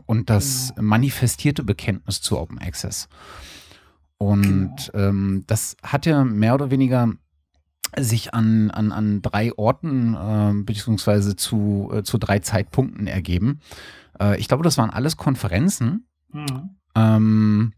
und 0.07 0.31
das 0.31 0.73
genau. 0.75 0.89
manifestierte 0.89 1.63
Bekenntnis 1.63 2.23
zu 2.23 2.39
Open 2.39 2.59
Access. 2.59 3.09
Und 4.17 4.91
genau. 4.93 5.09
ähm, 5.09 5.45
das 5.47 5.77
hat 5.83 6.07
ja 6.07 6.25
mehr 6.25 6.55
oder 6.55 6.71
weniger 6.71 7.13
sich 7.99 8.35
an, 8.35 8.71
an, 8.71 8.93
an 8.93 9.23
drei 9.23 9.53
Orten 9.57 10.15
äh, 10.15 10.53
beziehungsweise 10.63 11.37
zu, 11.37 11.91
äh, 11.93 12.03
zu 12.03 12.19
drei 12.19 12.39
Zeitpunkten 12.39 13.07
ergeben. 13.07 13.61
Äh, 14.19 14.39
ich 14.39 14.49
glaube, 14.49 14.65
das 14.65 14.79
waren 14.79 14.91
alles 14.91 15.17
Konferenzen 15.17 16.07
mhm. 16.33 16.71
ähm, 16.95 17.73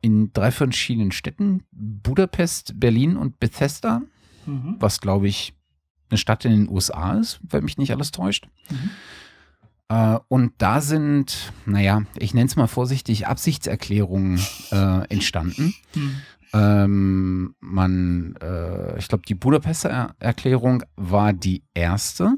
in 0.00 0.32
drei 0.32 0.50
verschiedenen 0.50 1.12
Städten, 1.12 1.64
Budapest, 1.70 2.78
Berlin 2.78 3.16
und 3.16 3.40
Bethesda, 3.40 4.02
mhm. 4.46 4.76
was 4.78 5.00
glaube 5.00 5.28
ich 5.28 5.54
eine 6.10 6.18
Stadt 6.18 6.44
in 6.44 6.52
den 6.52 6.68
USA 6.68 7.14
ist, 7.14 7.40
wenn 7.48 7.64
mich 7.64 7.78
nicht 7.78 7.92
alles 7.92 8.10
täuscht. 8.10 8.48
Mhm. 8.70 8.90
Äh, 9.88 10.18
und 10.28 10.52
da 10.58 10.80
sind, 10.80 11.52
naja, 11.66 12.02
ich 12.18 12.34
nenne 12.34 12.46
es 12.46 12.56
mal 12.56 12.66
vorsichtig, 12.66 13.26
Absichtserklärungen 13.26 14.40
äh, 14.70 15.08
entstanden. 15.08 15.74
Mhm. 15.94 16.16
Ähm, 16.52 17.54
man, 17.60 18.36
äh, 18.42 18.98
ich 18.98 19.08
glaube, 19.08 19.24
die 19.26 19.34
Budapester 19.34 20.14
Erklärung 20.18 20.82
war 20.96 21.32
die 21.32 21.64
erste. 21.74 22.36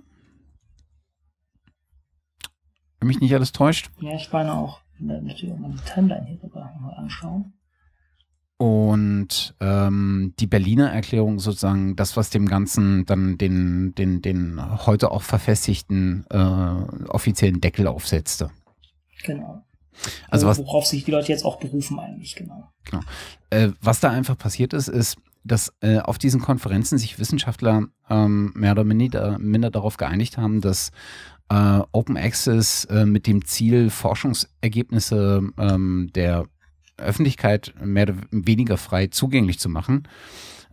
Wenn 3.00 3.08
mich 3.08 3.20
nicht 3.20 3.34
alles 3.34 3.52
täuscht. 3.52 3.90
Ja, 4.00 4.14
ich 4.14 4.32
meine 4.32 4.54
auch. 4.54 4.80
Ich 4.94 5.00
natürlich 5.00 5.58
mal 5.58 5.72
die 5.72 5.92
Timeline 5.92 6.26
hier 6.26 6.38
sogar 6.38 6.72
mal 6.80 6.94
anschauen. 6.94 7.52
Und 8.56 9.56
ähm, 9.60 10.32
die 10.38 10.46
Berliner 10.46 10.90
Erklärung 10.90 11.40
sozusagen 11.40 11.96
das, 11.96 12.16
was 12.16 12.30
dem 12.30 12.46
Ganzen 12.46 13.04
dann 13.04 13.36
den, 13.36 13.94
den, 13.96 14.22
den 14.22 14.86
heute 14.86 15.10
auch 15.10 15.22
verfestigten 15.22 16.24
äh, 16.30 16.36
offiziellen 17.08 17.60
Deckel 17.60 17.88
aufsetzte. 17.88 18.50
Genau. 19.24 19.64
Also 20.28 20.46
was, 20.46 20.58
worauf 20.58 20.86
sich 20.86 21.04
die 21.04 21.10
Leute 21.10 21.28
jetzt 21.28 21.44
auch 21.44 21.58
berufen 21.58 21.98
eigentlich, 21.98 22.34
genau. 22.34 22.70
genau. 22.84 23.02
Äh, 23.50 23.70
was 23.80 24.00
da 24.00 24.10
einfach 24.10 24.36
passiert 24.36 24.72
ist, 24.72 24.88
ist, 24.88 25.16
dass 25.44 25.72
äh, 25.80 25.98
auf 25.98 26.18
diesen 26.18 26.40
Konferenzen 26.40 26.98
sich 26.98 27.18
Wissenschaftler 27.18 27.86
ähm, 28.08 28.52
mehr 28.54 28.72
oder 28.72 28.84
minder, 28.84 29.38
minder 29.38 29.70
darauf 29.70 29.96
geeinigt 29.98 30.38
haben, 30.38 30.60
dass 30.60 30.90
äh, 31.50 31.80
Open 31.92 32.16
Access 32.16 32.86
äh, 32.86 33.04
mit 33.04 33.26
dem 33.26 33.44
Ziel, 33.44 33.90
Forschungsergebnisse 33.90 35.42
ähm, 35.58 36.10
der 36.14 36.46
Öffentlichkeit 36.96 37.74
mehr 37.82 38.04
oder 38.04 38.16
weniger 38.30 38.76
frei 38.78 39.08
zugänglich 39.08 39.58
zu 39.58 39.68
machen, 39.68 40.08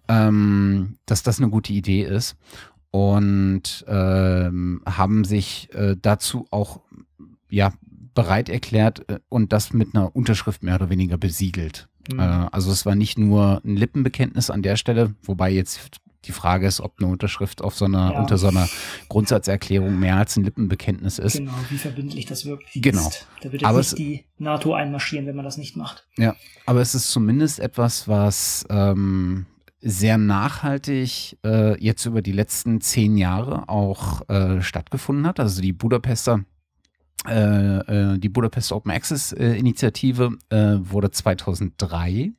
ähm, 0.07 0.97
dass 1.05 1.23
das 1.23 1.39
eine 1.39 1.49
gute 1.49 1.73
Idee 1.73 2.03
ist 2.03 2.37
und 2.91 3.85
ähm, 3.87 4.81
haben 4.85 5.23
sich 5.23 5.73
äh, 5.73 5.95
dazu 6.01 6.45
auch 6.51 6.81
ja 7.49 7.73
bereit 8.13 8.49
erklärt 8.49 9.09
äh, 9.09 9.19
und 9.29 9.53
das 9.53 9.73
mit 9.73 9.95
einer 9.95 10.15
Unterschrift 10.15 10.63
mehr 10.63 10.75
oder 10.75 10.89
weniger 10.89 11.17
besiegelt. 11.17 11.87
Mhm. 12.11 12.19
Äh, 12.19 12.23
also 12.51 12.71
es 12.71 12.85
war 12.85 12.95
nicht 12.95 13.17
nur 13.17 13.61
ein 13.63 13.75
Lippenbekenntnis 13.75 14.49
an 14.49 14.61
der 14.61 14.75
Stelle, 14.75 15.15
wobei 15.23 15.51
jetzt 15.51 16.01
die 16.25 16.31
Frage 16.31 16.67
ist, 16.67 16.81
ob 16.81 16.99
eine 16.99 17.09
Unterschrift 17.09 17.63
auf 17.63 17.75
so 17.75 17.85
einer, 17.85 18.13
ja. 18.13 18.19
unter 18.19 18.37
so 18.37 18.47
einer 18.47 18.69
Grundsatzerklärung 19.09 19.99
mehr 19.99 20.17
als 20.17 20.37
ein 20.37 20.43
Lippenbekenntnis 20.43 21.17
ist. 21.17 21.37
Genau, 21.37 21.53
wie 21.69 21.77
verbindlich 21.77 22.25
das 22.25 22.45
wirklich 22.45 22.81
genau. 22.81 23.07
ist. 23.07 23.27
Da 23.41 23.51
wird 23.51 23.63
aber 23.63 23.79
nicht 23.79 23.97
die 23.97 24.25
NATO 24.37 24.73
einmarschieren, 24.73 25.25
wenn 25.25 25.35
man 25.35 25.45
das 25.45 25.57
nicht 25.57 25.75
macht. 25.75 26.05
Ja, 26.17 26.35
aber 26.65 26.81
es 26.81 26.93
ist 26.93 27.09
zumindest 27.09 27.59
etwas, 27.59 28.07
was 28.07 28.65
ähm, 28.69 29.47
sehr 29.81 30.19
nachhaltig 30.19 31.39
äh, 31.43 31.83
jetzt 31.83 32.05
über 32.05 32.21
die 32.21 32.33
letzten 32.33 32.81
zehn 32.81 33.17
Jahre 33.17 33.67
auch 33.67 34.27
äh, 34.29 34.61
stattgefunden 34.61 35.25
hat. 35.25 35.39
Also 35.39 35.61
die 35.61 35.73
Budapester 35.73 36.45
die 37.27 38.29
Budapest 38.29 38.71
Open 38.71 38.91
Access 38.91 39.31
äh, 39.33 39.53
Initiative 39.53 40.37
äh, 40.49 40.77
wurde 40.79 41.11
2003 41.11 42.33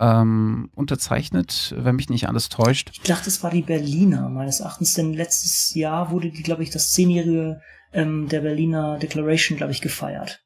ähm, 0.00 0.70
unterzeichnet, 0.74 1.74
wenn 1.76 1.96
mich 1.96 2.08
nicht 2.08 2.28
alles 2.28 2.48
täuscht. 2.48 2.90
Ich 2.92 3.02
dachte, 3.02 3.28
es 3.28 3.42
war 3.42 3.50
die 3.50 3.62
Berliner, 3.62 4.28
meines 4.28 4.60
Erachtens, 4.60 4.94
denn 4.94 5.12
letztes 5.12 5.74
Jahr 5.74 6.10
wurde 6.10 6.30
die, 6.30 6.42
glaube 6.42 6.62
ich, 6.62 6.70
das 6.70 6.92
zehnjährige 6.92 7.60
ähm, 7.92 8.28
der 8.28 8.40
Berliner 8.40 8.98
Declaration, 8.98 9.56
glaube 9.56 9.72
ich, 9.72 9.80
gefeiert. 9.80 10.42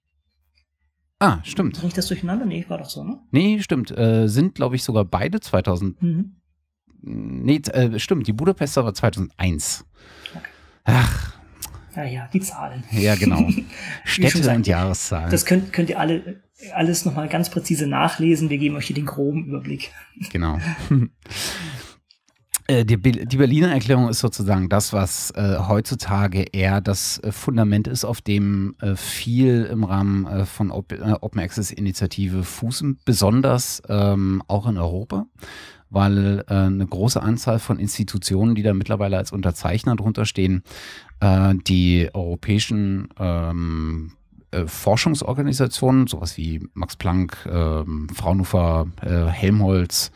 Ah, 1.19 1.39
stimmt. 1.45 1.77
Bringe 1.77 1.89
ich 1.89 1.95
das 1.95 2.09
durcheinander? 2.09 2.45
Nee, 2.45 2.67
war 2.69 2.79
doch 2.79 2.91
so, 2.91 3.03
ne? 3.03 3.19
Nee, 3.31 3.61
stimmt. 3.63 3.97
Äh, 3.97 4.29
sind, 4.29 4.55
glaube 4.55 4.77
ich, 4.77 4.85
sogar 4.85 5.05
beide 5.05 5.41
2000. 5.41 6.03
Mhm. 6.03 6.37
Nee, 7.01 7.63
äh, 7.73 7.99
stimmt. 7.99 8.27
Die 8.27 8.35
Budapester 8.35 8.85
war 8.85 8.93
2001. 8.93 9.87
Okay. 10.35 10.45
Ach. 10.85 11.36
Ja, 11.97 12.05
ja, 12.05 12.29
die 12.33 12.41
Zahlen. 12.41 12.85
Ja, 12.93 13.15
genau. 13.15 13.49
Städte 14.05 14.55
und 14.55 14.67
Jahreszahlen. 14.67 15.31
Das 15.31 15.47
könnt, 15.47 15.73
könnt 15.73 15.91
ihr 15.91 15.99
alle 15.99 16.47
alles 16.73 17.05
nochmal 17.05 17.29
ganz 17.29 17.51
präzise 17.51 17.87
nachlesen. 17.87 18.51
Wir 18.51 18.59
geben 18.59 18.77
euch 18.77 18.87
hier 18.87 18.97
den 18.97 19.07
groben 19.07 19.47
Überblick. 19.47 19.93
Genau. 20.31 20.59
Äh, 22.69 22.85
die, 22.85 22.97
die, 23.01 23.37
Berliner 23.37 23.71
Erklärung 23.71 24.09
ist 24.09 24.19
sozusagen 24.19 24.69
das, 24.69 24.93
was 24.93 25.31
äh, 25.37 25.59
heutzutage 25.69 26.47
eher 26.53 26.81
das 26.81 27.19
äh, 27.19 27.31
Fundament 27.31 27.87
ist, 27.87 28.05
auf 28.05 28.21
dem 28.21 28.75
äh, 28.81 28.97
viel 28.97 29.69
im 29.71 29.85
Rahmen 29.85 30.27
äh, 30.27 30.47
von 30.47 30.73
Op 30.73 30.93
Open 31.21 31.41
Access 31.41 31.71
Initiative 31.71 32.43
fußen, 32.43 32.99
besonders 33.05 33.83
ähm, 33.89 34.43
auch 34.49 34.67
in 34.67 34.79
Europa, 34.79 35.27
weil 35.91 36.45
eine 36.47 36.87
große 36.87 37.23
Anzahl 37.23 37.59
von 37.59 37.79
Institutionen, 37.79 38.55
die 38.55 38.63
da 38.63 38.75
mittlerweile 38.75 39.19
als 39.19 39.33
Unterzeichner 39.33 39.97
drunter 39.97 40.27
stehen, 40.27 40.63
die 41.23 42.11
europäischen 42.13 43.09
ähm, 43.19 44.13
Forschungsorganisationen, 44.67 46.07
sowas 46.09 46.37
wie 46.37 46.69
Max 46.75 46.97
Planck, 46.97 47.49
ähm, 47.51 48.09
Fraunhofer, 48.13 48.87
Helmholtz, 49.01 50.11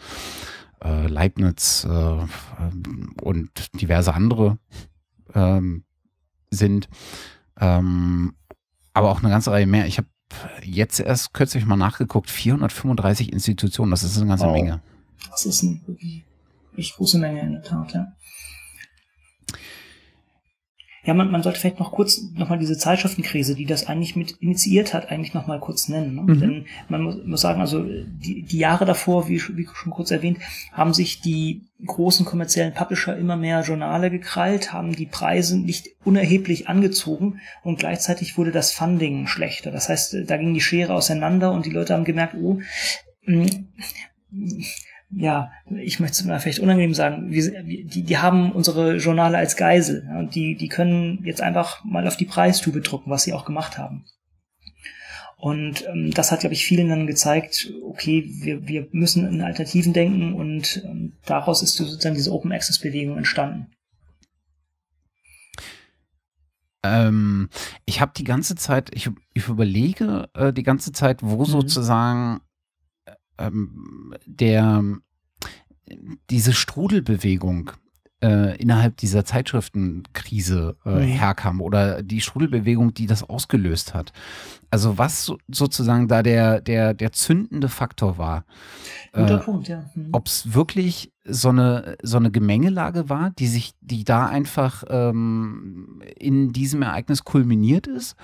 äh, 0.83 1.07
Leibniz 1.07 1.87
äh, 1.89 3.23
und 3.23 3.81
diverse 3.81 4.15
andere 4.15 4.59
ähm, 5.35 5.85
sind. 6.51 6.89
Ähm, 7.59 8.35
aber 8.93 9.11
auch 9.11 9.21
eine 9.21 9.31
ganze 9.31 9.51
Reihe 9.51 9.67
mehr. 9.67 9.87
Ich 9.87 9.99
habe 9.99 10.09
jetzt 10.63 11.01
erst 11.01 11.35
kürzlich 11.35 11.67
mal 11.67 11.77
nachgeguckt, 11.77 12.31
435 12.31 13.33
Institutionen, 13.33 13.91
das 13.91 14.03
ist 14.03 14.19
eine 14.19 14.29
ganze 14.29 14.47
wow. 14.47 14.53
Menge. 14.53 14.81
Das 15.31 15.47
ist 15.47 15.63
eine 15.63 15.81
wirklich, 15.87 16.25
wirklich 16.71 16.95
große 16.95 17.19
Menge 17.19 17.41
in 17.41 17.53
der 17.53 17.63
Tat, 17.63 17.93
ja. 17.93 18.13
Ja, 21.03 21.15
man, 21.15 21.31
man 21.31 21.43
sollte 21.43 21.59
vielleicht 21.59 21.81
noch 21.81 21.93
kurz 21.93 22.21
nochmal 22.35 22.59
diese 22.59 22.77
Zeitschriftenkrise, 22.77 23.55
die 23.55 23.65
das 23.65 23.87
eigentlich 23.87 24.17
mit 24.17 24.33
initiiert 24.33 24.93
hat, 24.93 25.11
eigentlich 25.11 25.33
nochmal 25.33 25.59
kurz 25.59 25.89
nennen. 25.89 26.15
Ne? 26.15 26.23
Mhm. 26.23 26.41
Denn 26.41 26.67
man 26.91 27.03
muss, 27.03 27.17
muss 27.25 27.41
sagen, 27.41 27.61
also 27.61 27.83
die, 27.83 28.43
die 28.43 28.59
Jahre 28.59 28.85
davor, 28.85 29.27
wie, 29.27 29.41
wie 29.57 29.67
schon 29.73 29.93
kurz 29.93 30.11
erwähnt, 30.11 30.39
haben 30.73 30.93
sich 30.93 31.23
die 31.23 31.63
großen 31.87 32.27
kommerziellen 32.27 32.75
Publisher 32.75 33.17
immer 33.17 33.37
mehr 33.37 33.63
Journale 33.63 34.11
gekrallt, 34.11 34.75
haben 34.75 34.95
die 34.95 35.07
Preise 35.07 35.59
nicht 35.59 35.89
unerheblich 36.05 36.69
angezogen 36.69 37.41
und 37.63 37.79
gleichzeitig 37.79 38.37
wurde 38.37 38.53
das 38.53 38.73
Funding 38.73 39.27
schlechter. 39.27 39.71
Das 39.71 39.89
heißt, 39.89 40.17
da 40.27 40.37
ging 40.37 40.53
die 40.53 40.61
Schere 40.61 40.93
auseinander 40.93 41.53
und 41.53 41.65
die 41.65 41.71
Leute 41.71 41.95
haben 41.95 42.05
gemerkt, 42.05 42.35
oh, 42.35 42.61
mh, 43.25 43.47
mm, 44.31 44.63
ja, 45.13 45.51
ich 45.69 45.99
möchte 45.99 46.15
es 46.15 46.25
mal 46.25 46.39
vielleicht 46.39 46.61
unangenehm 46.61 46.95
sagen, 46.95 47.31
wir, 47.31 47.63
die, 47.63 48.05
die 48.05 48.19
haben 48.19 48.53
unsere 48.53 48.97
Journale 48.97 49.39
als 49.39 49.57
Geisel 49.57 50.07
ja, 50.07 50.19
und 50.19 50.35
die, 50.35 50.57
die 50.57 50.69
können 50.69 51.25
jetzt 51.25 51.41
einfach 51.41 51.85
mal 51.85 52.07
auf 52.07 52.17
die 52.17 52.27
Preistube 52.27 52.81
drucken, 52.81 53.11
was 53.11 53.25
sie 53.25 53.33
auch 53.33 53.45
gemacht 53.45 53.77
haben. 53.77 54.05
Und 55.37 55.87
ähm, 55.89 56.11
das 56.13 56.31
hat, 56.31 56.41
glaube 56.41 56.53
ich, 56.55 56.65
vielen 56.65 56.91
dann 56.91 57.07
gezeigt, 57.07 57.73
okay, 57.83 58.31
wir, 58.43 58.69
wir 58.69 58.89
müssen 58.93 59.27
in 59.27 59.41
Alternativen 59.41 59.95
denken 59.95 60.35
und 60.35 60.83
ähm, 60.85 61.15
daraus 61.25 61.63
ist 61.63 61.75
sozusagen 61.77 62.15
diese 62.15 62.31
Open 62.31 62.53
Access 62.53 62.79
Bewegung 62.79 63.17
entstanden. 63.17 63.69
Ähm, 66.83 67.49
ich 67.85 68.01
habe 68.01 68.13
die 68.17 68.25
ganze 68.25 68.55
Zeit, 68.55 68.91
ich, 68.95 69.11
ich 69.35 69.49
überlege 69.49 70.29
äh, 70.35 70.53
die 70.53 70.63
ganze 70.63 70.93
Zeit, 70.93 71.23
wo 71.23 71.39
mhm. 71.39 71.47
sozusagen 71.47 72.41
ähm, 73.41 74.15
der, 74.27 74.83
diese 76.29 76.53
Strudelbewegung 76.53 77.73
äh, 78.23 78.57
innerhalb 78.59 78.99
dieser 78.99 79.25
Zeitschriftenkrise 79.25 80.77
äh, 80.85 80.91
mhm. 80.91 81.01
herkam 81.01 81.61
oder 81.61 82.03
die 82.03 82.21
Strudelbewegung, 82.21 82.93
die 82.93 83.07
das 83.07 83.23
ausgelöst 83.23 83.95
hat. 83.95 84.13
Also 84.71 84.99
was 84.99 85.25
so, 85.25 85.39
sozusagen 85.49 86.07
da 86.07 86.23
der, 86.23 86.61
der, 86.61 86.93
der 86.93 87.13
zündende 87.13 87.69
Faktor 87.69 88.19
war. 88.19 88.45
Guter 89.13 89.41
äh, 89.41 89.45
Punkt, 89.45 89.69
ja. 89.69 89.85
Mhm. 89.95 90.11
Ob 90.13 90.27
es 90.27 90.53
wirklich 90.53 91.13
so 91.25 91.49
eine, 91.49 91.97
so 92.03 92.19
eine 92.19 92.31
Gemengelage 92.31 93.09
war, 93.09 93.31
die 93.31 93.47
sich, 93.47 93.73
die 93.81 94.05
da 94.05 94.27
einfach 94.27 94.85
ähm, 94.89 96.03
in 96.19 96.53
diesem 96.53 96.83
Ereignis 96.83 97.25
kulminiert 97.25 97.87
ist 97.87 98.17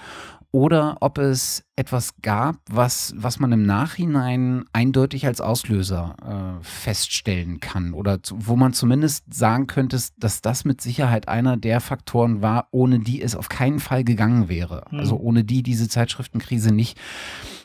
oder 0.56 0.96
ob 1.00 1.18
es 1.18 1.64
etwas 1.76 2.14
gab, 2.22 2.56
was, 2.70 3.12
was 3.14 3.38
man 3.38 3.52
im 3.52 3.64
Nachhinein 3.64 4.64
eindeutig 4.72 5.26
als 5.26 5.42
Auslöser 5.42 6.16
äh, 6.24 6.64
feststellen 6.64 7.60
kann 7.60 7.92
oder 7.92 8.22
zu, 8.22 8.38
wo 8.38 8.56
man 8.56 8.72
zumindest 8.72 9.26
sagen 9.34 9.66
könnte, 9.66 10.00
dass 10.16 10.40
das 10.40 10.64
mit 10.64 10.80
Sicherheit 10.80 11.28
einer 11.28 11.58
der 11.58 11.82
Faktoren 11.82 12.40
war, 12.40 12.68
ohne 12.70 13.00
die 13.00 13.20
es 13.20 13.36
auf 13.36 13.50
keinen 13.50 13.80
Fall 13.80 14.02
gegangen 14.02 14.48
wäre. 14.48 14.84
Mhm. 14.90 14.98
Also 14.98 15.18
ohne 15.18 15.44
die 15.44 15.62
diese 15.62 15.90
Zeitschriftenkrise 15.90 16.72
nicht 16.72 16.98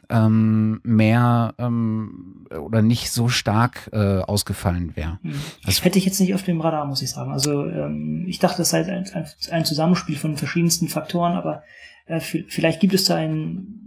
ähm, 0.10 0.82
mehr 0.84 1.54
ähm, 1.58 2.46
oder 2.50 2.82
nicht 2.82 3.10
so 3.12 3.30
stark 3.30 3.90
äh, 3.94 4.20
ausgefallen 4.20 4.98
wäre. 4.98 5.18
Mhm. 5.24 5.36
Das 5.66 5.82
hätte 5.86 5.98
ich 5.98 6.04
jetzt 6.04 6.20
nicht 6.20 6.34
auf 6.34 6.44
dem 6.44 6.60
Radar, 6.60 6.86
muss 6.88 7.02
ich 7.02 7.12
sagen. 7.12 7.32
Also 7.32 7.66
ähm, 7.68 8.26
ich 8.28 8.40
dachte, 8.40 8.58
das 8.58 8.72
sei 8.72 8.84
ein, 8.84 9.10
ein, 9.14 9.26
ein 9.50 9.64
Zusammenspiel 9.64 10.18
von 10.18 10.36
verschiedensten 10.36 10.90
Faktoren, 10.90 11.38
aber 11.38 11.64
äh, 12.06 12.20
vielleicht 12.20 12.80
gibt 12.80 12.94
es 12.94 13.06
da 13.06 13.16
einen 13.16 13.82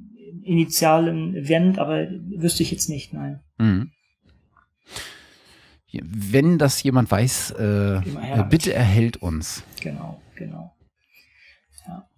initialen 0.44 1.34
Event, 1.34 1.78
aber 1.78 2.06
wüsste 2.36 2.62
ich 2.62 2.70
jetzt 2.70 2.88
nicht, 2.88 3.12
nein. 3.12 3.40
Mhm. 3.58 3.90
Wenn 6.02 6.58
das 6.58 6.82
jemand 6.82 7.10
weiß, 7.10 7.52
äh, 7.52 8.00
bitte 8.50 8.74
erhält 8.74 9.18
uns. 9.18 9.62
Genau, 9.80 10.20
genau. 10.34 10.74
Ja, 11.86 12.08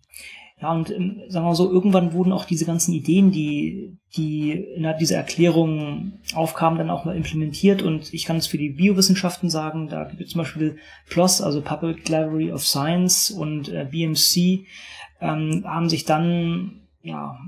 ja 0.63 0.73
und 0.73 0.91
ähm, 0.91 1.21
sagen 1.29 1.45
wir 1.45 1.51
mal 1.51 1.55
so, 1.55 1.71
irgendwann 1.71 2.15
wurden 2.15 2.33
auch 2.33 2.47
diese 2.47 2.65
ganzen 2.65 2.95
Ideen, 2.95 3.33
die, 3.33 3.99
die 4.17 4.53
innerhalb 4.53 4.99
dieser 4.99 5.17
Erklärung 5.17 6.15
aufkamen, 6.35 6.79
dann 6.79 6.89
auch 6.89 7.05
mal 7.05 7.17
implementiert. 7.17 7.83
Und 7.83 8.15
ich 8.15 8.25
kann 8.25 8.39
es 8.39 8.47
für 8.47 8.57
die 8.57 8.71
Biowissenschaften 8.71 9.51
sagen, 9.51 9.89
da 9.89 10.05
gibt 10.05 10.23
es 10.23 10.31
zum 10.31 10.39
Beispiel 10.39 10.79
PLOS, 11.11 11.43
also 11.43 11.61
Public 11.61 12.09
Library 12.09 12.53
of 12.53 12.65
Science 12.65 13.31
und 13.31 13.69
äh, 13.69 13.87
BMC, 13.91 14.65
ähm, 15.21 15.65
haben 15.67 15.89
sich 15.89 16.05
dann 16.05 16.89
ja 17.03 17.39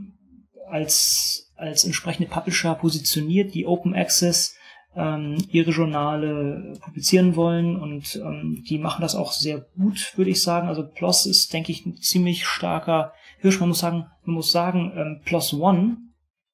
als 0.71 1.49
als 1.59 1.85
entsprechende 1.85 2.29
Publisher 2.29 2.75
positioniert, 2.75 3.53
die 3.53 3.67
Open 3.67 3.95
Access 3.95 4.55
ähm, 4.97 5.37
ihre 5.51 5.71
Journale 5.71 6.75
publizieren 6.81 7.37
wollen 7.37 7.77
und 7.77 8.17
ähm, 8.17 8.65
die 8.69 8.79
machen 8.79 9.03
das 9.03 9.15
auch 9.15 9.33
sehr 9.33 9.67
gut, 9.77 10.13
würde 10.17 10.31
ich 10.31 10.43
sagen. 10.43 10.69
Also 10.69 10.87
PLOS 10.87 11.27
ist, 11.27 11.53
denke 11.53 11.73
ich, 11.73 11.85
ein 11.85 11.97
ziemlich 11.97 12.47
starker 12.47 13.13
Hirsch. 13.41 13.61
Man 13.61 13.69
muss 13.69 13.81
sagen, 13.81 14.07
man 14.25 14.35
muss 14.35 14.51
sagen, 14.51 14.93
ähm, 14.97 15.21
PLOS 15.25 15.55
One 15.55 15.99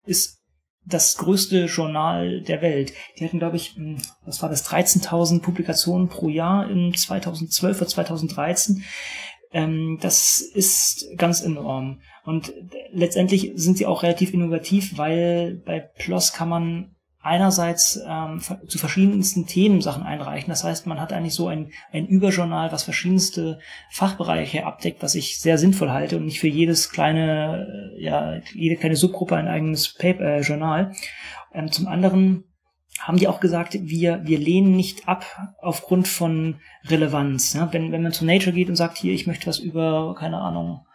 ist 0.07 0.41
das 0.87 1.17
größte 1.17 1.65
Journal 1.67 2.43
der 2.43 2.61
Welt. 2.61 2.93
Die 3.19 3.25
hatten, 3.25 3.39
glaube 3.39 3.57
ich, 3.57 3.77
hm, 3.77 3.97
was 4.27 4.43
war 4.43 4.51
das, 4.51 4.69
13.000 4.69 5.41
Publikationen 5.41 6.09
pro 6.09 6.29
Jahr 6.29 6.69
im 6.69 6.95
2012 6.95 7.79
oder 7.79 7.89
2013. 7.89 8.85
Ähm, 9.55 9.99
das 10.01 10.41
ist 10.41 11.17
ganz 11.17 11.41
enorm. 11.41 12.01
Und 12.25 12.53
letztendlich 12.93 13.53
sind 13.55 13.79
sie 13.79 13.87
auch 13.87 14.03
relativ 14.03 14.35
innovativ, 14.35 14.99
weil 14.99 15.63
bei 15.65 15.79
PLOS 15.79 16.33
kann 16.33 16.49
man 16.49 16.97
einerseits 17.23 18.03
ähm, 18.07 18.41
zu 18.67 18.79
verschiedensten 18.79 19.47
Themen 19.47 19.81
Sachen 19.81 20.03
einreichen. 20.03 20.51
Das 20.51 20.65
heißt, 20.65 20.87
man 20.87 21.01
hat 21.01 21.13
eigentlich 21.13 21.35
so 21.35 21.47
ein, 21.47 21.71
ein 21.93 22.07
Überjournal, 22.07 22.73
was 22.73 22.83
verschiedenste 22.83 23.61
Fachbereiche 23.91 24.67
abdeckt, 24.67 25.03
was 25.03 25.15
ich 25.15 25.41
sehr 25.41 25.57
sinnvoll 25.57 25.91
halte 25.91 26.17
und 26.17 26.27
nicht 26.27 26.41
für 26.41 26.49
jedes 26.49 26.91
kleine, 26.91 27.93
äh, 27.97 28.03
ja, 28.03 28.41
jede 28.53 28.77
kleine 28.77 28.97
Subgruppe 28.97 29.37
ein 29.37 29.49
eigenes 29.49 29.95
Paper, 29.95 30.25
äh, 30.25 30.41
Journal. 30.41 30.93
Ähm, 31.55 31.71
zum 31.71 31.87
anderen 31.87 32.45
haben 33.01 33.19
die 33.19 33.29
auch 33.29 33.41
gesagt, 33.41 33.77
wir, 33.81 34.21
wir 34.25 34.39
lehnen 34.39 34.77
nicht 34.77 35.09
ab 35.09 35.25
aufgrund 35.59 36.09
von 36.09 36.57
Relevanz. 36.85 37.55
Ja? 37.55 37.73
Wenn, 37.73 37.93
wenn 37.93 38.03
man 38.03 38.13
zu 38.13 38.25
Nature 38.25 38.55
geht 38.55 38.69
und 38.69 38.77
sagt, 38.77 38.99
hier, 38.99 39.13
ich 39.13 39.27
möchte 39.27 39.47
was 39.47 39.59
über, 39.59 40.15
keine 40.19 40.39
Ahnung, 40.39 40.87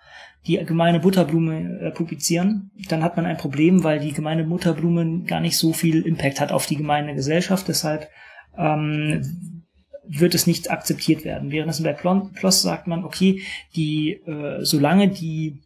die 0.47 0.57
gemeine 0.65 0.99
Butterblume 0.99 1.79
äh, 1.79 1.91
publizieren, 1.91 2.71
dann 2.87 3.03
hat 3.03 3.17
man 3.17 3.25
ein 3.25 3.37
Problem, 3.37 3.83
weil 3.83 3.99
die 3.99 4.13
gemeine 4.13 4.45
Butterblume 4.45 5.23
gar 5.23 5.41
nicht 5.41 5.57
so 5.57 5.73
viel 5.73 6.01
Impact 6.03 6.39
hat 6.39 6.51
auf 6.51 6.65
die 6.65 6.77
gemeine 6.77 7.13
Gesellschaft. 7.13 7.67
Deshalb 7.67 8.09
ähm, 8.57 9.65
wird 10.07 10.33
es 10.33 10.47
nicht 10.47 10.71
akzeptiert 10.71 11.25
werden. 11.25 11.51
Während 11.51 11.71
es 11.71 11.83
bei 11.83 11.93
PLOS 11.93 12.61
sagt 12.61 12.87
man, 12.87 13.03
okay, 13.03 13.43
die, 13.75 14.13
äh, 14.13 14.63
solange 14.63 15.09
die 15.09 15.61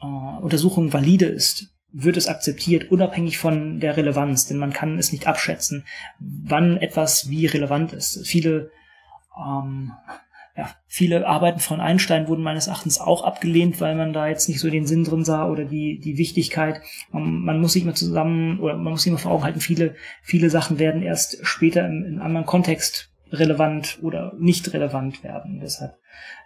äh, 0.00 0.42
Untersuchung 0.42 0.92
valide 0.92 1.26
ist, 1.26 1.73
wird 1.94 2.16
es 2.16 2.26
akzeptiert, 2.26 2.90
unabhängig 2.90 3.38
von 3.38 3.78
der 3.80 3.96
Relevanz, 3.96 4.46
denn 4.46 4.58
man 4.58 4.72
kann 4.72 4.98
es 4.98 5.12
nicht 5.12 5.26
abschätzen, 5.26 5.84
wann 6.18 6.76
etwas 6.76 7.30
wie 7.30 7.46
relevant 7.46 7.92
ist. 7.92 8.26
Viele 8.26 8.70
ähm, 9.38 9.92
ja, 10.56 10.70
viele 10.86 11.26
Arbeiten 11.26 11.58
von 11.58 11.80
Einstein 11.80 12.28
wurden 12.28 12.44
meines 12.44 12.68
Erachtens 12.68 13.00
auch 13.00 13.24
abgelehnt, 13.24 13.80
weil 13.80 13.96
man 13.96 14.12
da 14.12 14.28
jetzt 14.28 14.48
nicht 14.48 14.60
so 14.60 14.70
den 14.70 14.86
Sinn 14.86 15.02
drin 15.02 15.24
sah 15.24 15.48
oder 15.48 15.64
die, 15.64 15.98
die 15.98 16.16
Wichtigkeit. 16.16 16.80
Man, 17.10 17.40
man 17.40 17.60
muss 17.60 17.72
sich 17.72 17.84
mal 17.84 17.94
zusammen 17.94 18.60
oder 18.60 18.76
man 18.76 18.92
muss 18.92 19.02
sich 19.02 19.10
mal 19.10 19.18
vor 19.18 19.32
Augen 19.32 19.42
halten, 19.42 19.60
viele, 19.60 19.96
viele 20.22 20.50
Sachen 20.50 20.78
werden 20.78 21.02
erst 21.02 21.44
später 21.44 21.84
in, 21.86 22.04
in 22.04 22.20
anderen 22.20 22.46
Kontext 22.46 23.10
relevant 23.32 23.98
oder 24.02 24.32
nicht 24.38 24.72
relevant 24.72 25.24
werden. 25.24 25.58
Deshalb 25.60 25.96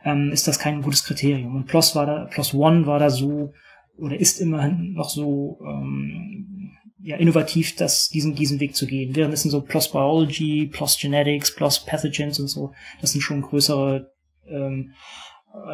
ähm, 0.04 0.32
ist 0.32 0.48
das 0.48 0.58
kein 0.58 0.80
gutes 0.80 1.04
Kriterium. 1.04 1.54
Und 1.54 1.66
PLOS 1.66 1.94
war 1.94 2.06
da, 2.06 2.24
PLOS 2.24 2.54
One 2.54 2.86
war 2.86 2.98
da 2.98 3.10
so 3.10 3.52
oder 3.98 4.18
ist 4.18 4.40
immerhin 4.40 4.92
noch 4.94 5.10
so 5.10 5.58
ähm, 5.62 6.72
ja, 7.00 7.16
innovativ, 7.16 7.76
das, 7.76 8.08
diesen, 8.08 8.34
diesen 8.34 8.60
Weg 8.60 8.74
zu 8.74 8.86
gehen. 8.86 9.14
Währenddessen 9.14 9.50
so 9.50 9.60
PLOS 9.60 9.92
Biology, 9.92 10.66
PLOS 10.66 10.98
Genetics, 10.98 11.54
PLOS 11.54 11.84
Pathogens 11.84 12.40
und 12.40 12.48
so, 12.48 12.72
das 13.00 13.12
sind 13.12 13.22
schon 13.22 13.42
größere, 13.42 14.12
ähm, 14.48 14.92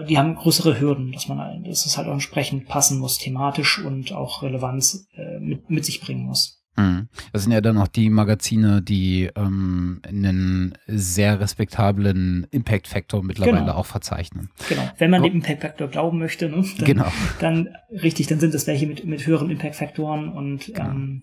die 0.09 0.19
haben 0.19 0.37
größere 0.37 0.81
Hürden, 0.81 1.13
dass 1.13 1.29
man, 1.29 1.65
dass 1.65 1.87
es 1.87 1.97
halt 1.97 2.09
auch 2.09 2.13
entsprechend 2.13 2.67
passen 2.67 2.99
muss, 2.99 3.19
thematisch 3.19 3.79
und 3.85 4.13
auch 4.13 4.43
Relevanz 4.43 5.09
äh, 5.15 5.41
mit, 5.41 5.71
mit 5.71 5.85
sich 5.85 6.01
bringen 6.01 6.25
muss. 6.25 6.64
Mhm. 6.77 7.09
Das 7.33 7.45
sind 7.45 7.53
ja 7.53 7.61
dann 7.61 7.79
auch 7.79 7.89
die 7.89 8.11
Magazine, 8.11 8.83
die 8.83 9.31
ähm, 9.37 10.01
einen 10.07 10.75
sehr 10.87 11.39
respektablen 11.39 12.47
Impact 12.51 12.89
Factor 12.89 13.23
mittlerweile 13.23 13.61
genau. 13.61 13.75
auch 13.75 13.87
verzeichnen. 13.87 14.51
Genau, 14.69 14.91
wenn 14.99 15.11
man 15.11 15.21
oh. 15.21 15.25
dem 15.25 15.35
Impact 15.37 15.63
Factor 15.63 15.89
glauben 15.89 16.19
möchte, 16.19 16.49
ne, 16.49 16.65
dann, 16.79 16.87
genau. 16.87 17.13
dann 17.41 17.69
richtig, 17.91 18.27
dann 18.27 18.41
sind 18.41 18.55
das 18.55 18.67
welche 18.67 18.87
mit, 18.87 19.05
mit 19.05 19.27
höheren 19.27 19.51
Impact 19.51 19.77
Faktoren 19.77 20.29
und 20.31 20.67
genau. 20.67 20.91
ähm, 20.91 21.23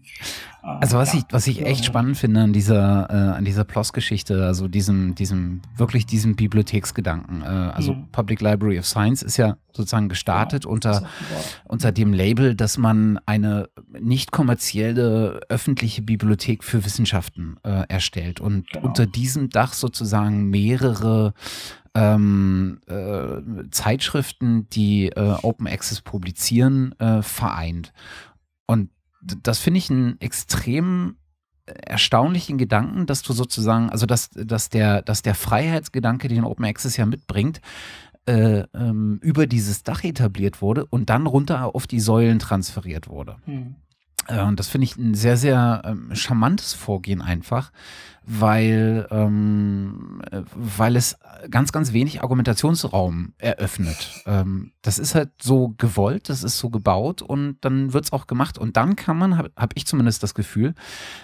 äh, 0.64 0.68
also 0.68 0.98
was 0.98 1.14
ja, 1.14 1.20
ich 1.20 1.26
was 1.32 1.48
ich 1.48 1.66
echt 1.66 1.86
spannend 1.86 2.18
finde 2.18 2.42
an 2.42 2.54
dieser 2.54 3.10
äh, 3.10 3.38
an 3.38 3.46
dieser 3.46 3.66
PLOS-Geschichte, 3.66 4.46
also 4.46 4.68
diesem 4.68 5.16
diesem 5.16 5.62
wirklich 5.76 6.06
diesem 6.06 6.36
Bibliotheksgedanken, 6.36 7.42
äh, 7.42 7.46
also 7.46 7.94
mhm. 7.94 8.08
Public 8.12 8.42
Library 8.42 8.80
of 8.80 8.86
Science 8.86 9.22
ist 9.22 9.38
ja 9.38 9.58
sozusagen 9.76 10.10
gestartet 10.10 10.64
genau, 10.64 10.74
unter 10.74 11.04
unter 11.66 11.92
dem 11.92 12.14
Label, 12.14 12.56
dass 12.56 12.78
man 12.78 13.20
eine 13.26 13.70
nicht 14.00 14.32
kommerzielle 14.32 15.42
öffentliche 15.50 16.02
Bibliothek 16.02 16.64
für 16.64 16.86
Wissenschaften 16.86 17.58
äh, 17.64 17.84
erstellt 17.88 18.40
und 18.40 18.70
genau. 18.70 18.88
unter 18.88 19.06
diesem 19.06 19.50
Dach 19.50 19.74
sozusagen 19.74 20.50
mehrere 20.50 21.34
ähm, 21.94 22.80
äh, 22.88 23.70
Zeitschriften, 23.72 24.70
die 24.70 25.10
äh, 25.10 25.36
Open 25.42 25.68
Access 25.68 26.02
publizieren, 26.02 26.98
äh, 27.00 27.22
vereint. 27.22 27.92
Und 28.66 28.90
das 29.22 29.60
finde 29.60 29.80
ich 29.80 29.90
einen 29.90 30.20
extrem 30.22 31.18
erstaunlichen 31.66 32.58
Gedanken, 32.58 33.06
dass 33.06 33.22
du 33.22 33.34
sozusagen, 33.34 33.90
also 33.90 34.06
dass, 34.06 34.30
dass, 34.32 34.70
der, 34.70 35.02
dass 35.02 35.22
der 35.22 35.36
Freiheitsgedanke, 35.36 36.28
den 36.28 36.44
Open 36.44 36.66
Access 36.66 36.98
ja 36.98 37.06
mitbringt, 37.06 37.62
äh, 38.26 38.64
ähm, 38.74 39.20
über 39.22 39.48
dieses 39.48 39.84
Dach 39.84 40.04
etabliert 40.04 40.62
wurde 40.62 40.86
und 40.86 41.10
dann 41.10 41.26
runter 41.26 41.76
auf 41.76 41.88
die 41.88 42.00
Säulen 42.00 42.40
transferiert 42.40 43.08
wurde. 43.08 43.38
Hm. 43.46 43.76
Äh, 44.28 44.44
und 44.44 44.60
das 44.60 44.68
finde 44.68 44.86
ich 44.86 44.98
ein 44.98 45.16
sehr, 45.16 45.38
sehr 45.38 45.82
ähm, 45.86 46.16
charmantes 46.16 46.74
Vorgehen 46.74 47.22
einfach, 47.22 47.72
weil, 48.40 49.08
ähm, 49.12 50.22
äh, 50.32 50.42
weil 50.56 50.96
es 50.96 51.18
ganz, 51.50 51.74
ganz 51.74 51.92
wenig 51.92 52.22
Argumentationsraum 52.22 53.34
eröffnet. 53.38 54.24
Ähm, 54.26 54.72
das 54.82 55.00
ist 55.00 55.16
halt 55.16 55.32
so 55.42 55.74
gewollt, 55.78 56.30
das 56.30 56.44
ist 56.44 56.58
so 56.58 56.70
gebaut 56.70 57.22
und 57.22 57.58
dann 57.62 57.92
wird 57.92 58.06
es 58.06 58.14
auch 58.14 58.28
gemacht. 58.28 58.58
Und 58.58 58.78
dann 58.78 58.96
kann 58.96 59.18
man, 59.18 59.38
habe 59.38 59.52
hab 59.58 59.76
ich 59.76 59.86
zumindest 59.86 60.24
das 60.24 60.34
Gefühl, 60.34 60.76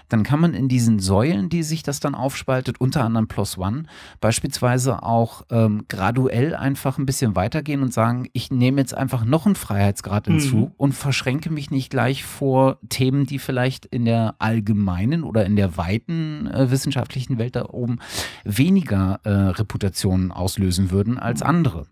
dann 0.09 0.23
kann 0.23 0.41
man 0.41 0.53
in 0.53 0.67
diesen 0.67 0.99
Säulen, 0.99 1.47
die 1.47 1.63
sich 1.63 1.81
das 1.81 2.01
dann 2.01 2.13
aufspaltet, 2.13 2.81
unter 2.81 3.05
anderem 3.05 3.29
Plus 3.29 3.57
One, 3.57 3.83
beispielsweise 4.19 5.01
auch 5.01 5.43
ähm, 5.49 5.85
graduell 5.87 6.55
einfach 6.55 6.97
ein 6.97 7.05
bisschen 7.05 7.37
weitergehen 7.37 7.83
und 7.83 7.93
sagen, 7.93 8.27
ich 8.33 8.51
nehme 8.51 8.81
jetzt 8.81 8.93
einfach 8.93 9.23
noch 9.23 9.45
einen 9.45 9.55
Freiheitsgrad 9.55 10.27
hinzu 10.27 10.57
mhm. 10.57 10.71
und 10.75 10.91
verschränke 10.93 11.51
mich 11.51 11.71
nicht 11.71 11.89
gleich 11.89 12.25
vor 12.25 12.79
Themen, 12.89 13.25
die 13.25 13.39
vielleicht 13.39 13.85
in 13.85 14.03
der 14.03 14.35
allgemeinen 14.39 15.23
oder 15.23 15.45
in 15.45 15.55
der 15.55 15.77
weiten 15.77 16.47
äh, 16.47 16.69
Wissenschaft 16.69 16.96
wissenschaftlichen 16.97 17.37
Welt 17.37 17.55
da 17.55 17.65
oben 17.69 17.99
weniger 18.43 19.19
äh, 19.23 19.29
Reputationen 19.29 20.31
auslösen 20.31 20.91
würden 20.91 21.17
als 21.17 21.41
andere. 21.41 21.85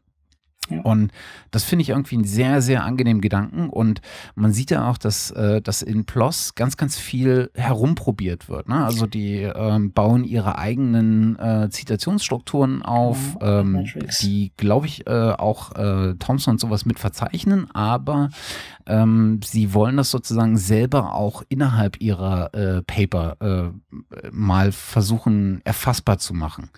Ja. 0.69 0.81
Und 0.81 1.11
das 1.51 1.63
finde 1.63 1.83
ich 1.83 1.89
irgendwie 1.89 2.15
einen 2.15 2.25
sehr, 2.25 2.61
sehr 2.61 2.83
angenehmen 2.83 3.21
Gedanken. 3.21 3.69
Und 3.69 4.01
man 4.35 4.53
sieht 4.53 4.71
ja 4.71 4.89
auch, 4.89 4.97
dass, 4.97 5.31
äh, 5.31 5.61
dass 5.61 5.81
in 5.81 6.05
PLOS 6.05 6.55
ganz, 6.55 6.77
ganz 6.77 6.97
viel 6.97 7.51
herumprobiert 7.53 8.49
wird. 8.49 8.67
Ne? 8.69 8.83
Also 8.83 9.05
die 9.05 9.41
ähm, 9.41 9.91
bauen 9.91 10.23
ihre 10.23 10.57
eigenen 10.57 11.37
äh, 11.39 11.69
Zitationsstrukturen 11.69 12.81
auf, 12.83 13.17
ja, 13.41 13.61
ähm, 13.61 13.85
die, 14.21 14.51
glaube 14.57 14.87
ich, 14.87 15.07
äh, 15.07 15.31
auch 15.31 15.75
äh, 15.75 16.15
Thompson 16.15 16.53
und 16.53 16.59
sowas 16.59 16.85
mit 16.85 16.99
verzeichnen, 16.99 17.69
aber 17.73 18.29
ähm, 18.85 19.39
sie 19.43 19.73
wollen 19.73 19.97
das 19.97 20.11
sozusagen 20.11 20.57
selber 20.57 21.13
auch 21.13 21.43
innerhalb 21.49 22.01
ihrer 22.01 22.53
äh, 22.53 22.81
Paper 22.83 23.35
mal 24.31 24.71
versuchen 24.71 25.61
erfassbar 25.63 26.17
zu 26.17 26.33
machen. 26.33 26.69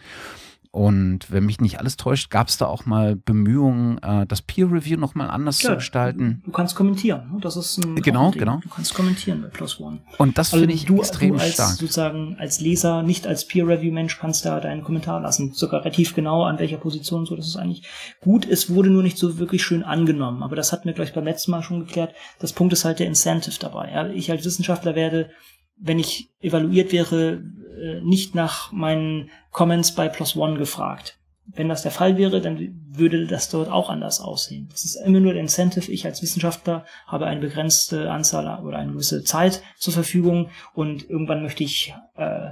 Und 0.78 1.32
wenn 1.32 1.43
mich 1.43 1.59
nicht 1.59 1.80
alles 1.80 1.97
täuscht, 1.97 2.30
gab 2.30 2.49
es 2.49 2.59
da 2.59 2.67
auch 2.67 2.86
mal 2.86 3.15
Bemühungen, 3.15 3.97
äh, 4.03 4.28
das 4.28 4.43
Peer 4.43 4.71
Review 4.71 4.99
nochmal 4.99 5.28
anders 5.28 5.59
ja, 5.63 5.69
zu 5.69 5.75
gestalten. 5.78 6.43
Du 6.45 6.51
kannst 6.51 6.75
kommentieren. 6.75 7.32
Ne? 7.34 7.39
Das 7.41 7.57
ist 7.57 7.80
ein 7.80 7.95
genau, 7.95 8.30
genau. 8.30 8.59
Du 8.61 8.69
kannst 8.69 8.93
kommentieren 8.93 9.41
bei 9.41 9.47
Plus 9.47 9.80
One. 9.80 10.01
Und 10.19 10.38
das 10.38 10.53
also 10.53 10.61
finde 10.61 10.75
ich 10.75 10.86
du, 10.86 10.99
extrem 10.99 11.34
du 11.34 11.39
als, 11.39 11.53
stark. 11.55 11.71
Sozusagen 11.71 12.36
als 12.38 12.59
Leser, 12.59 13.01
nicht 13.01 13.25
als 13.25 13.47
Peer 13.47 13.67
Review 13.67 13.91
Mensch, 13.91 14.19
kannst 14.19 14.45
da 14.45 14.59
deinen 14.59 14.84
Kommentar 14.84 15.19
lassen. 15.19 15.51
Sogar 15.51 15.80
relativ 15.80 16.13
genau 16.13 16.43
an 16.43 16.59
welcher 16.59 16.78
Position 16.78 17.25
so. 17.25 17.36
Das 17.36 17.47
ist 17.47 17.55
eigentlich 17.55 17.88
gut. 18.21 18.47
Es 18.47 18.69
wurde 18.69 18.91
nur 18.91 19.01
nicht 19.01 19.17
so 19.17 19.39
wirklich 19.39 19.63
schön 19.63 19.82
angenommen. 19.82 20.43
Aber 20.43 20.55
das 20.55 20.71
hatten 20.71 20.86
wir 20.86 20.93
gleich 20.93 21.11
beim 21.11 21.25
letzten 21.25 21.49
Mal 21.49 21.63
schon 21.63 21.88
geklärt. 21.88 22.13
Das 22.38 22.53
Punkt 22.53 22.71
ist 22.73 22.86
halt 22.86 22.99
der 22.99 23.07
Incentive 23.07 23.57
dabei. 23.59 23.91
Ja? 23.91 24.09
Ich 24.09 24.30
als 24.30 24.45
Wissenschaftler 24.45 24.93
werde 24.93 25.32
wenn 25.80 25.99
ich 25.99 26.30
evaluiert 26.39 26.91
wäre, 26.91 27.43
äh, 27.78 28.01
nicht 28.01 28.36
nach 28.36 28.71
meinen 28.71 29.30
Comments 29.51 29.93
bei 29.93 30.09
Plus 30.09 30.36
One 30.36 30.57
gefragt. 30.57 31.17
Wenn 31.45 31.69
das 31.69 31.82
der 31.82 31.91
Fall 31.91 32.17
wäre, 32.17 32.41
dann 32.41 32.82
würde 32.89 33.25
das 33.25 33.49
dort 33.49 33.69
auch 33.69 33.89
anders 33.89 34.19
aussehen. 34.19 34.67
Das 34.69 34.84
ist 34.84 34.95
immer 34.95 35.21
nur 35.21 35.32
der 35.32 35.41
Incentive. 35.41 35.89
Ich 35.89 36.05
als 36.05 36.21
Wissenschaftler 36.21 36.86
habe 37.05 37.25
eine 37.25 37.39
begrenzte 37.39 38.11
Anzahl 38.11 38.63
oder 38.65 38.78
eine 38.78 38.91
gewisse 38.91 39.23
Zeit 39.23 39.63
zur 39.78 39.93
Verfügung 39.93 40.49
und 40.73 41.09
irgendwann 41.09 41.43
möchte 41.43 41.63
ich 41.63 41.93
äh, 42.15 42.49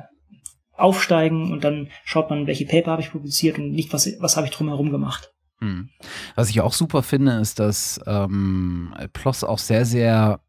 aufsteigen 0.78 1.51
und 1.51 1.63
dann 1.63 1.89
schaut 2.03 2.30
man, 2.30 2.47
welche 2.47 2.65
Paper 2.65 2.91
habe 2.91 3.01
ich 3.01 3.11
publiziert 3.11 3.57
und 3.57 3.71
nicht, 3.71 3.91
was, 3.91 4.09
was 4.19 4.38
habe 4.38 4.47
ich 4.47 4.53
drumherum 4.53 4.91
gemacht. 4.91 5.34
Hm. 5.59 5.89
Was 6.36 6.49
ich 6.49 6.61
auch 6.61 6.73
super 6.73 7.01
finde, 7.01 7.34
ist, 7.39 7.59
dass 7.59 7.99
ähm, 8.05 8.93
PLOS 9.13 9.43
auch 9.43 9.59
sehr, 9.59 9.86
sehr 9.86 10.39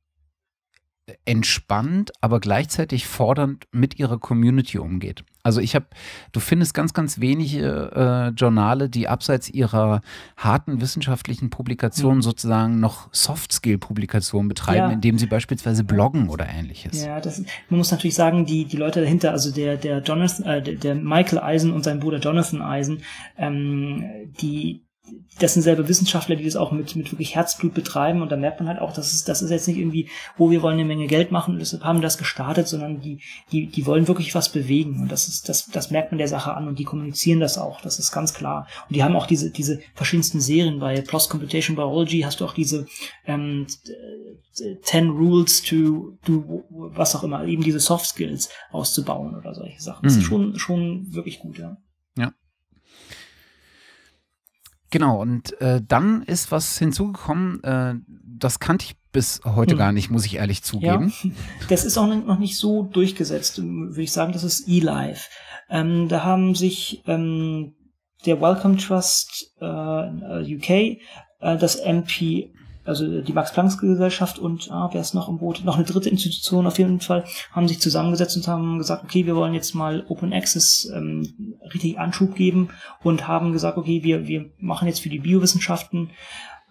entspannt, 1.25 2.13
aber 2.21 2.41
gleichzeitig 2.41 3.07
fordernd 3.07 3.67
mit 3.71 3.99
ihrer 3.99 4.19
Community 4.19 4.79
umgeht. 4.79 5.25
Also 5.45 5.61
ich 5.61 5.77
habe, 5.77 5.87
du 6.33 6.41
findest 6.41 6.75
ganz, 6.75 6.93
ganz 6.93 7.21
wenige 7.21 7.93
äh, 7.95 8.29
Journale, 8.31 8.89
die 8.89 9.07
abseits 9.07 9.49
ihrer 9.49 10.01
harten 10.37 10.81
wissenschaftlichen 10.81 11.51
Publikationen 11.51 12.19
mhm. 12.19 12.23
sozusagen 12.23 12.81
noch 12.81 13.09
Soft-Skill-Publikationen 13.13 14.49
betreiben, 14.49 14.89
ja. 14.89 14.91
indem 14.91 15.19
sie 15.19 15.27
beispielsweise 15.27 15.85
bloggen 15.85 16.29
oder 16.29 16.49
ähnliches. 16.49 17.05
Ja, 17.05 17.21
das, 17.21 17.39
man 17.69 17.79
muss 17.79 17.93
natürlich 17.93 18.17
sagen, 18.17 18.45
die, 18.45 18.65
die 18.65 18.77
Leute 18.77 19.01
dahinter, 19.01 19.31
also 19.31 19.53
der, 19.53 19.77
der 19.77 20.03
Jonathan, 20.03 20.45
äh, 20.47 20.63
der, 20.63 20.75
der 20.75 20.95
Michael 20.97 21.39
Eisen 21.39 21.73
und 21.73 21.85
sein 21.85 22.01
Bruder 22.01 22.19
Jonathan 22.19 22.61
Eisen, 22.61 23.03
ähm, 23.39 24.33
die 24.41 24.86
das 25.39 25.55
sind 25.55 25.63
selber 25.63 25.89
Wissenschaftler, 25.89 26.37
die 26.37 26.45
das 26.45 26.57
auch 26.57 26.73
mit, 26.73 26.97
mit 26.97 27.13
wirklich 27.13 27.35
Herzblut 27.35 27.75
betreiben 27.75 28.23
und 28.23 28.33
da 28.33 28.37
merkt 28.37 28.61
man 28.61 28.69
halt 28.69 28.81
auch, 28.81 28.93
dass 28.93 29.13
es, 29.13 29.25
das 29.25 29.43
ist 29.43 29.51
jetzt 29.51 29.69
nicht 29.69 29.79
irgendwie, 29.79 30.09
wo 30.37 30.51
wir 30.51 30.63
wollen 30.63 30.75
eine 30.75 30.85
Menge 30.85 31.07
Geld 31.07 31.31
machen 31.31 31.55
und 31.55 31.61
deshalb 31.61 31.85
haben 31.85 32.01
das 32.01 32.19
gestartet, 32.19 32.69
sondern 32.69 33.01
die, 33.01 33.21
die, 33.53 33.67
die 33.67 33.87
wollen 33.87 34.09
wirklich 34.09 34.35
was 34.35 34.51
bewegen 34.51 35.01
und 35.01 35.13
das 35.13 35.29
ist, 35.29 35.49
das, 35.49 35.67
das 35.67 35.91
merkt 35.91 36.13
man 36.13 36.19
der 36.19 36.29
Sache 36.29 36.55
an 36.55 36.69
und 36.69 36.79
die 36.79 36.85
kommunizieren 36.85 37.41
das 37.41 37.59
auch, 37.59 37.81
das 37.81 37.99
ist 37.99 38.13
ganz 38.13 38.35
klar. 38.35 38.67
Und 38.89 38.97
die 38.97 39.03
haben 39.03 39.17
auch 39.17 39.27
diese, 39.27 39.51
diese 39.51 39.81
verschiedensten 39.95 40.41
Serien, 40.41 40.79
bei 40.81 41.01
Plus 41.03 41.29
Computation 41.29 41.77
Biology 41.77 42.21
hast 42.21 42.41
du 42.41 42.45
auch 42.45 42.55
diese 42.55 42.87
ähm, 43.27 43.67
10 44.83 45.11
Rules 45.11 45.63
to 45.63 46.19
do 46.25 46.65
was 46.71 47.15
auch 47.15 47.25
immer, 47.25 47.45
eben 47.45 47.63
diese 47.63 47.81
Soft 47.81 48.07
Skills 48.07 48.49
auszubauen 48.71 49.37
oder 49.37 49.55
solche 49.55 49.81
Sachen. 49.81 50.05
Das 50.05 50.15
ist 50.15 50.21
mhm. 50.21 50.25
schon, 50.25 50.59
schon 50.59 51.15
wirklich 51.15 51.41
gut, 51.41 51.59
ja. 51.59 51.77
Ja. 52.17 52.33
Genau, 54.97 55.21
und 55.21 55.61
äh, 55.61 55.83
dann 55.87 56.23
ist 56.23 56.51
was 56.51 56.79
hinzugekommen, 56.79 57.63
äh, 57.63 57.97
das 58.39 58.61
kannte 58.61 58.87
ich 58.87 58.97
bis 59.13 59.43
heute 59.45 59.73
hm. 59.73 59.79
gar 59.79 59.93
nicht, 59.93 60.11
muss 60.11 60.25
ich 60.25 60.37
ehrlich 60.37 60.63
zugeben. 60.63 61.13
Ja, 61.23 61.31
das 61.69 61.85
ist 61.85 61.99
auch 61.99 62.07
noch 62.07 62.39
nicht 62.39 62.57
so 62.57 62.85
durchgesetzt, 62.85 63.63
würde 63.63 64.01
ich 64.01 64.11
sagen, 64.11 64.33
das 64.33 64.43
ist 64.43 64.67
eLife. 64.67 65.29
Ähm, 65.69 66.09
da 66.09 66.25
haben 66.25 66.55
sich 66.55 67.03
ähm, 67.07 67.75
der 68.25 68.41
Wellcome 68.41 68.79
Trust 68.79 69.53
äh, 69.61 70.55
UK, 70.55 70.71
äh, 70.71 70.97
das 71.41 71.77
MP 71.77 72.55
also 72.87 73.21
die 73.21 73.33
Max-Planck-Gesellschaft 73.33 74.39
und 74.39 74.71
ah, 74.71 74.89
wer 74.93 75.01
ist 75.01 75.15
noch 75.15 75.29
im 75.29 75.39
Boot? 75.39 75.65
Noch 75.65 75.77
eine 75.77 75.85
dritte 75.85 76.09
Institution 76.09 76.67
auf 76.67 76.79
jeden 76.79 77.01
Fall, 77.01 77.25
haben 77.53 77.69
sich 77.69 77.81
zusammengesetzt 77.81 78.37
und 78.37 78.49
haben 78.49 78.79
gesagt, 78.79 79.05
okay, 79.05 79.27
wir 79.27 79.37
wollen 79.37 79.55
jetzt 79.55 79.75
mal 79.75 80.05
Open 80.09 80.33
Access 80.33 80.91
ähm, 80.95 81.57
richtig 81.73 81.99
Anschub 81.99 82.35
geben 82.35 82.71
und 83.03 83.27
haben 83.29 83.53
gesagt, 83.53 83.79
okay, 83.79 84.03
wir, 84.03 84.27
wir 84.27 84.51
machen 84.59 84.89
jetzt 84.89 85.01
für 85.01 85.09
die 85.09 85.21
Biowissenschaften 85.21 86.11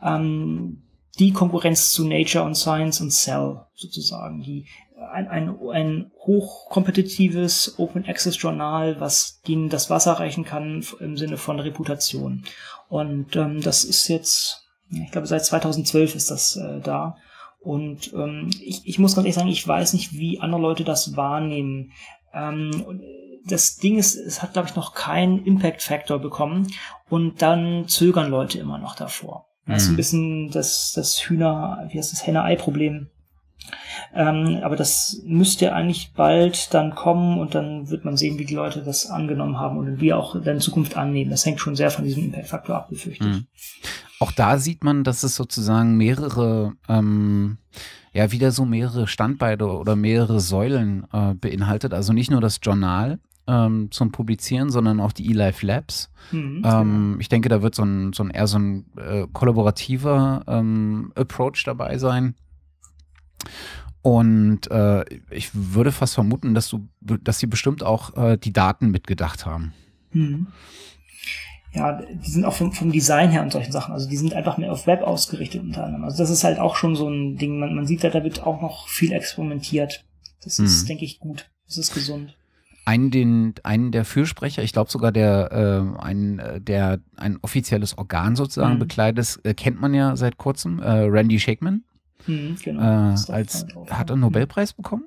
ähm, 0.02 0.82
die 1.20 1.32
Konkurrenz 1.32 1.92
zu 1.92 2.06
Nature 2.06 2.44
und 2.44 2.56
Science 2.56 3.00
und 3.02 3.12
Cell 3.12 3.62
sozusagen, 3.74 4.42
die 4.42 4.66
ein, 5.12 5.28
ein, 5.28 5.56
ein 5.72 6.12
hochkompetitives 6.26 7.76
Open 7.78 8.06
Access 8.06 8.42
Journal, 8.42 9.00
was 9.00 9.42
ihnen 9.48 9.70
das 9.70 9.90
Wasser 9.90 10.14
reichen 10.14 10.46
kann 10.46 10.84
im 11.00 11.18
Sinne 11.18 11.38
von 11.38 11.60
Reputation. 11.60 12.44
Und 12.88 13.36
ähm, 13.36 13.62
das 13.62 13.84
ist 13.84 14.08
jetzt 14.08 14.65
ich 14.90 15.12
glaube, 15.12 15.28
seit 15.28 15.46
2012 15.46 16.16
ist 16.16 16.32
das 16.32 16.56
äh, 16.56 16.80
da. 16.82 17.18
Und 17.60 18.14
ähm, 18.14 18.52
ich, 18.62 18.82
ich 18.86 19.00
muss 19.00 19.16
ganz 19.16 19.26
ehrlich 19.26 19.36
sagen, 19.36 19.50
ich 19.50 19.68
weiß 19.68 19.94
nicht, 19.94 20.14
wie 20.14 20.40
andere 20.40 20.62
Leute 20.62 20.84
das 20.84 21.18
wahrnehmen. 21.18 21.92
Ähm, 22.34 23.02
das 23.48 23.78
Ding 23.78 23.98
ist, 23.98 24.16
es 24.16 24.42
hat, 24.42 24.54
glaube 24.54 24.68
ich, 24.70 24.76
noch 24.76 24.94
keinen 24.94 25.44
Impact-Factor 25.44 26.20
bekommen. 26.20 26.68
Und 27.10 27.42
dann 27.42 27.88
zögern 27.88 28.30
Leute 28.30 28.60
immer 28.60 28.78
noch 28.78 28.96
davor. 28.96 29.48
Das 29.68 29.84
ist 29.84 29.90
ein 29.90 29.92
mhm. 29.94 29.98
bisschen 29.98 30.52
das, 30.52 30.94
das 30.96 31.18
Hühner, 31.28 31.88
wie 31.90 31.98
heißt 31.98 32.12
das, 32.12 32.28
Henne-Ei-Problem. 32.28 33.10
Ähm, 34.14 34.60
aber 34.62 34.76
das 34.76 35.22
müsste 35.26 35.74
eigentlich 35.74 36.14
bald 36.14 36.74
dann 36.74 36.94
kommen 36.94 37.40
und 37.40 37.56
dann 37.56 37.90
wird 37.90 38.06
man 38.06 38.16
sehen, 38.16 38.38
wie 38.38 38.46
die 38.46 38.54
Leute 38.54 38.84
das 38.84 39.10
angenommen 39.10 39.60
haben 39.60 39.78
und 39.78 40.00
wie 40.00 40.14
auch 40.14 40.36
in 40.36 40.60
Zukunft 40.60 40.96
annehmen. 40.98 41.32
Das 41.32 41.46
hängt 41.46 41.60
schon 41.60 41.76
sehr 41.76 41.90
von 41.90 42.06
diesem 42.06 42.26
Impact-Faktor 42.26 42.76
ab, 42.76 42.90
befürchte 42.90 43.26
ich. 43.26 43.32
Mhm. 43.32 43.48
Auch 44.20 44.32
da 44.32 44.58
sieht 44.58 44.84
man, 44.84 45.04
dass 45.04 45.24
es 45.24 45.36
sozusagen 45.36 45.98
mehrere, 45.98 46.74
ähm, 46.88 47.58
ja, 48.14 48.32
wieder 48.32 48.52
so 48.52 48.66
mehrere 48.66 49.08
Standbeine 49.08 49.68
oder 49.68 49.96
mehrere 49.96 50.40
Säulen 50.40 51.06
äh, 51.12 51.34
beinhaltet. 51.34 51.94
Also 51.94 52.14
nicht 52.14 52.32
nur 52.32 52.42
das 52.42 52.60
Journal, 52.62 53.20
ähm, 53.48 53.92
zum 53.92 54.12
Publizieren, 54.12 54.70
sondern 54.70 55.00
auch 55.00 55.12
die 55.12 55.30
eLife 55.30 55.66
Labs. 55.66 56.10
Mhm, 56.32 56.64
ähm, 56.64 56.64
genau. 56.64 57.20
Ich 57.20 57.30
denke, 57.30 57.50
da 57.50 57.62
wird 57.62 57.76
so 57.76 57.84
ein, 57.84 58.14
so 58.14 58.24
ein 58.24 58.32
eher 58.32 58.48
so 58.48 58.58
ein 58.58 58.86
äh, 58.98 59.28
kollaborativer 59.32 60.44
ähm, 60.48 61.12
Approach 61.16 61.64
dabei 61.66 61.98
sein. 61.98 62.36
Und 64.02 64.70
äh, 64.70 65.04
ich 65.32 65.50
würde 65.54 65.92
fast 65.92 66.14
vermuten, 66.14 66.54
dass 66.54 66.70
du, 66.70 66.88
dass 67.02 67.40
sie 67.40 67.48
bestimmt 67.48 67.84
auch 67.84 68.16
äh, 68.16 68.38
die 68.38 68.54
Daten 68.54 68.92
mitgedacht 68.92 69.46
haben. 69.46 69.74
Hm. 70.12 70.48
Ja, 71.76 72.02
die 72.02 72.30
sind 72.30 72.46
auch 72.46 72.54
vom, 72.54 72.72
vom 72.72 72.92
Design 72.92 73.32
her 73.32 73.42
und 73.42 73.52
solchen 73.52 73.72
Sachen. 73.72 73.94
Also 73.94 74.08
die 74.10 74.18
sind 74.18 74.34
einfach 74.34 74.58
mehr 74.58 74.72
auf 74.72 74.88
Web 74.88 75.02
ausgerichtet 75.02 75.62
unter 75.62 75.84
anderem. 75.84 76.06
Also 76.06 76.18
das 76.18 76.30
ist 76.30 76.44
halt 76.44 76.60
auch 76.60 76.76
schon 76.76 76.96
so 76.96 77.10
ein 77.10 77.38
Ding. 77.38 77.60
Man, 77.60 77.76
man 77.76 77.86
sieht 77.86 78.04
da, 78.04 78.10
da 78.10 78.24
wird 78.24 78.44
auch 78.44 78.62
noch 78.62 78.88
viel 78.88 79.12
experimentiert. 79.12 80.06
Das 80.44 80.60
ist, 80.60 80.82
hm. 80.82 80.88
denke 80.88 81.06
ich, 81.06 81.20
gut. 81.20 81.50
Das 81.68 81.78
ist 81.78 81.94
gesund 81.94 82.36
einen, 82.86 83.10
den, 83.10 83.56
einen 83.64 83.92
der 83.92 84.06
Fürsprecher, 84.06 84.64
ich 84.64 84.72
glaube 84.72 84.92
sogar 84.92 85.12
der, 85.12 85.52
äh, 85.52 86.04
ein, 86.04 86.40
äh, 86.40 86.62
der 86.62 87.00
ein 87.18 87.38
offizielles 87.42 87.98
Organ 87.98 88.36
sozusagen 88.36 88.76
mhm. 88.76 88.80
bekleidet, 88.80 89.40
äh, 89.44 89.54
kennt 89.54 89.82
man 89.82 89.94
ja 89.94 90.16
seit 90.16 90.38
kurzem, 90.38 90.80
äh, 90.80 90.90
Randy 90.90 91.40
Shakeman. 91.40 91.84
Mhm, 92.28 92.58
genau. 92.64 92.82
Äh, 92.82 93.16
als, 93.32 93.66
hat 93.90 94.10
er 94.10 94.14
einen 94.14 94.22
Nobelpreis 94.22 94.74
bekommen? 94.74 95.06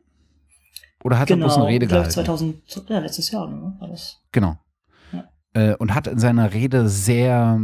Oder 1.05 1.21
hat 1.21 1.29
genau, 1.29 1.47
er 1.47 1.47
bloß 1.47 1.55
eine 1.55 1.63
genau, 1.63 1.73
Rede 1.73 1.87
gehalten? 1.87 2.11
2000, 2.11 2.89
ja, 2.89 2.99
letztes 2.99 3.31
Jahr, 3.31 3.49
ne? 3.49 3.77
War 3.79 3.89
das? 3.89 4.21
Genau. 4.33 4.59
Äh, 5.55 5.75
und 5.77 5.95
hat 5.95 6.07
in 6.07 6.19
seiner 6.19 6.53
Rede 6.53 6.89
sehr 6.89 7.61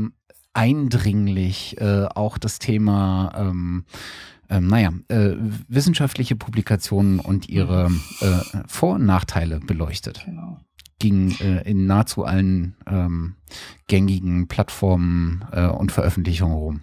eindringlich 0.55 1.81
äh, 1.81 2.07
auch 2.15 2.39
das 2.39 2.59
Thema, 2.59 3.33
ähm, 3.37 3.85
ähm, 4.49 4.69
naja, 4.69 4.93
äh, 5.09 5.35
wissenschaftliche 5.69 6.37
Publikationen 6.37 7.19
und 7.19 7.49
ihre 7.49 7.91
äh, 8.21 8.61
Vor- 8.67 8.95
und 8.95 9.05
Nachteile 9.05 9.61
beleuchtet. 9.61 10.23
Genau. 10.25 10.61
Ging 10.99 11.33
äh, 11.41 11.69
in 11.69 11.87
nahezu 11.87 12.25
allen 12.25 12.77
ähm, 12.87 13.35
gängigen 13.89 14.49
Plattformen 14.49 15.43
und 15.79 15.93
Veröffentlichungen 15.93 16.57
rum. 16.57 16.81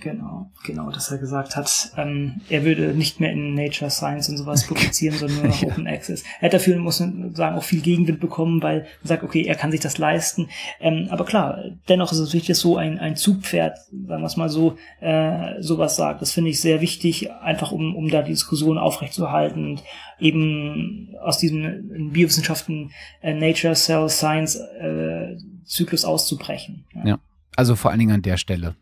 Genau, 0.00 0.52
genau, 0.64 0.90
dass 0.90 1.10
er 1.10 1.18
gesagt 1.18 1.56
hat, 1.56 1.90
ähm, 1.96 2.40
er 2.48 2.64
würde 2.64 2.94
nicht 2.94 3.18
mehr 3.18 3.32
in 3.32 3.54
Nature 3.54 3.90
Science 3.90 4.28
und 4.28 4.36
sowas 4.36 4.64
publizieren, 4.64 5.16
sondern 5.16 5.38
nur 5.38 5.46
noch 5.48 5.60
ja. 5.62 5.68
Open 5.68 5.88
Access. 5.88 6.22
Er 6.40 6.46
hat 6.46 6.54
dafür, 6.54 6.78
muss 6.78 7.00
man 7.00 7.34
sagen, 7.34 7.56
auch 7.56 7.64
viel 7.64 7.80
Gegenwind 7.80 8.20
bekommen, 8.20 8.62
weil 8.62 8.86
er 9.02 9.08
sagt, 9.08 9.24
okay, 9.24 9.42
er 9.42 9.56
kann 9.56 9.72
sich 9.72 9.80
das 9.80 9.98
leisten. 9.98 10.50
Ähm, 10.80 11.08
aber 11.10 11.24
klar, 11.24 11.64
dennoch 11.88 12.12
ist 12.12 12.18
es 12.18 12.32
wichtig, 12.32 12.48
dass 12.48 12.60
so 12.60 12.76
ein, 12.76 12.98
ein 12.98 13.16
Zugpferd, 13.16 13.76
sagen 14.06 14.22
wir 14.22 14.26
es 14.26 14.36
mal 14.36 14.48
so, 14.48 14.76
äh, 15.00 15.60
sowas 15.60 15.96
sagt. 15.96 16.22
Das 16.22 16.30
finde 16.30 16.50
ich 16.50 16.60
sehr 16.60 16.80
wichtig, 16.80 17.32
einfach 17.32 17.72
um, 17.72 17.96
um 17.96 18.08
da 18.08 18.22
die 18.22 18.32
Diskussion 18.32 18.78
aufrechtzuerhalten 18.78 19.64
und 19.64 19.82
eben 20.20 21.16
aus 21.20 21.38
diesem 21.38 22.12
Biowissenschaften 22.12 22.92
äh, 23.20 23.34
Nature, 23.34 23.74
Cell, 23.74 24.08
Science 24.08 24.56
äh, 24.56 25.36
Zyklus 25.64 26.04
auszubrechen. 26.04 26.84
ja, 26.94 27.06
ja. 27.06 27.18
also 27.56 27.74
vor 27.74 27.90
allen 27.90 27.98
Dingen 27.98 28.12
an 28.12 28.22
der 28.22 28.36
Stelle. 28.36 28.76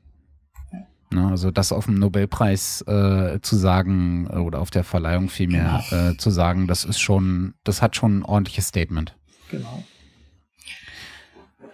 Ne, 1.11 1.29
also 1.29 1.51
das 1.53 1.71
auf 1.71 1.85
dem 1.87 1.99
Nobelpreis 1.99 2.83
äh, 2.83 3.39
zu 3.41 3.57
sagen 3.57 4.29
äh, 4.31 4.37
oder 4.39 4.61
auf 4.61 4.71
der 4.71 4.83
Verleihung 4.83 5.29
vielmehr 5.29 5.85
genau. 5.89 6.11
äh, 6.11 6.17
zu 6.17 6.31
sagen, 6.31 6.67
das 6.67 6.85
ist 6.85 6.99
schon, 6.99 7.55
das 7.63 7.81
hat 7.81 7.95
schon 7.95 8.19
ein 8.19 8.25
ordentliches 8.25 8.69
Statement. 8.69 9.17
Genau. 9.51 9.85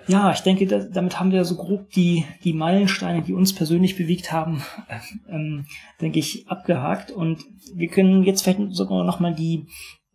Ja, 0.08 0.32
ich 0.32 0.40
denke, 0.40 0.66
da, 0.66 0.80
damit 0.80 1.18
haben 1.18 1.30
wir 1.30 1.44
so 1.44 1.56
grob 1.56 1.90
die, 1.90 2.24
die 2.44 2.52
Meilensteine, 2.52 3.22
die 3.22 3.32
uns 3.32 3.54
persönlich 3.54 3.96
bewegt 3.96 4.32
haben, 4.32 4.62
ähm, 5.28 5.66
denke 6.00 6.18
ich, 6.18 6.48
abgehakt. 6.48 7.10
Und 7.10 7.44
wir 7.74 7.88
können 7.88 8.24
jetzt 8.24 8.42
vielleicht 8.42 8.74
sogar 8.74 9.04
nochmal 9.04 9.34
die, 9.34 9.66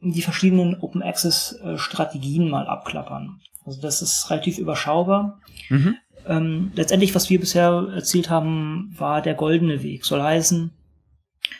die 0.01 0.21
verschiedenen 0.21 0.79
Open 0.79 1.01
Access 1.01 1.59
äh, 1.63 1.77
Strategien 1.77 2.49
mal 2.49 2.67
abklappern. 2.67 3.39
Also 3.65 3.81
das 3.81 4.01
ist 4.01 4.29
relativ 4.29 4.59
überschaubar. 4.59 5.39
Mhm. 5.69 5.95
Ähm, 6.27 6.71
letztendlich, 6.75 7.15
was 7.15 7.29
wir 7.29 7.39
bisher 7.39 7.87
erzählt 7.93 8.29
haben, 8.29 8.93
war 8.97 9.21
der 9.21 9.33
goldene 9.33 9.83
Weg. 9.83 10.05
Soll 10.05 10.21
heißen, 10.21 10.71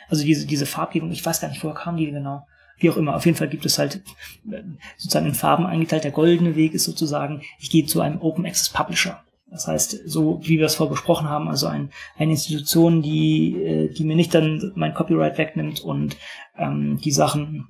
also 0.08 0.24
diese, 0.24 0.46
diese 0.46 0.66
Farbgebung, 0.66 1.10
ich 1.10 1.24
weiß 1.24 1.40
gar 1.40 1.48
nicht, 1.48 1.62
woher 1.62 1.74
kam 1.74 1.96
die 1.96 2.10
genau. 2.10 2.46
Wie 2.78 2.90
auch 2.90 2.96
immer, 2.96 3.16
auf 3.16 3.26
jeden 3.26 3.36
Fall 3.36 3.48
gibt 3.48 3.66
es 3.66 3.78
halt 3.78 4.02
äh, 4.50 4.62
sozusagen 4.96 5.26
in 5.26 5.34
Farben 5.34 5.66
eingeteilt. 5.66 6.04
Der 6.04 6.12
goldene 6.12 6.54
Weg 6.54 6.74
ist 6.74 6.84
sozusagen, 6.84 7.42
ich 7.58 7.70
gehe 7.70 7.86
zu 7.86 8.00
einem 8.00 8.20
Open 8.20 8.46
Access 8.46 8.68
Publisher. 8.68 9.22
Das 9.50 9.66
heißt, 9.66 10.02
so 10.06 10.40
wie 10.42 10.58
wir 10.58 10.66
es 10.66 10.74
vorher 10.74 10.92
besprochen 10.92 11.28
haben, 11.28 11.48
also 11.48 11.66
ein, 11.66 11.90
eine 12.16 12.32
Institution, 12.32 13.02
die, 13.02 13.54
äh, 13.54 13.92
die 13.92 14.04
mir 14.04 14.16
nicht 14.16 14.34
dann 14.34 14.72
mein 14.74 14.94
Copyright 14.94 15.38
wegnimmt 15.38 15.80
und 15.80 16.16
ähm, 16.56 16.98
die 17.02 17.12
Sachen 17.12 17.68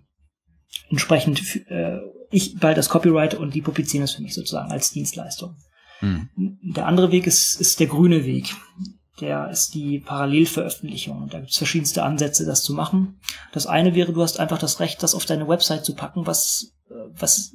entsprechend, 0.91 1.69
äh, 1.71 1.99
ich 2.31 2.59
bald 2.59 2.77
das 2.77 2.89
Copyright 2.89 3.35
und 3.35 3.55
die 3.55 3.63
publizieren 3.63 4.05
es 4.05 4.15
für 4.15 4.23
mich 4.23 4.35
sozusagen 4.35 4.71
als 4.73 4.91
Dienstleistung. 4.91 5.57
Mhm. 6.01 6.29
Der 6.63 6.87
andere 6.87 7.13
Weg 7.13 7.27
ist, 7.27 7.61
ist 7.61 7.81
der 7.81 7.87
grüne 7.87 8.25
Weg. 8.25 8.55
Der 9.21 9.51
ist 9.51 9.75
die 9.75 9.99
Parallelveröffentlichung. 9.99 11.29
Da 11.29 11.39
gibt 11.39 11.51
es 11.51 11.59
verschiedenste 11.59 12.05
Ansätze, 12.05 12.47
das 12.47 12.63
zu 12.63 12.73
machen. 12.73 13.21
Das 13.53 13.67
eine 13.67 13.95
wäre, 13.95 14.13
du 14.13 14.23
hast 14.23 14.39
einfach 14.39 14.59
das 14.59 14.79
Recht, 14.81 15.03
das 15.03 15.15
auf 15.15 15.25
deine 15.25 15.49
Website 15.49 15.85
zu 15.85 15.95
packen, 15.95 16.27
was, 16.27 16.77
äh, 16.91 16.95
was 17.19 17.55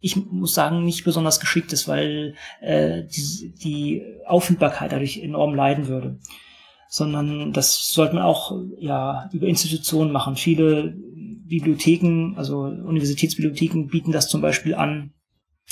ich 0.00 0.16
muss 0.16 0.54
sagen, 0.54 0.84
nicht 0.84 1.04
besonders 1.04 1.40
geschickt 1.40 1.72
ist, 1.72 1.86
weil 1.86 2.34
äh, 2.60 3.02
die, 3.04 3.54
die 3.62 4.02
Auffindbarkeit 4.26 4.92
dadurch 4.92 5.18
enorm 5.18 5.54
leiden 5.54 5.88
würde. 5.88 6.18
Sondern 6.88 7.52
das 7.52 7.90
sollte 7.90 8.14
man 8.14 8.24
auch 8.24 8.52
ja 8.78 9.28
über 9.32 9.46
Institutionen 9.46 10.10
machen. 10.10 10.36
Viele 10.36 10.96
Bibliotheken, 11.50 12.34
also 12.36 12.60
Universitätsbibliotheken 12.60 13.88
bieten 13.88 14.12
das 14.12 14.28
zum 14.28 14.40
Beispiel 14.40 14.74
an, 14.74 15.12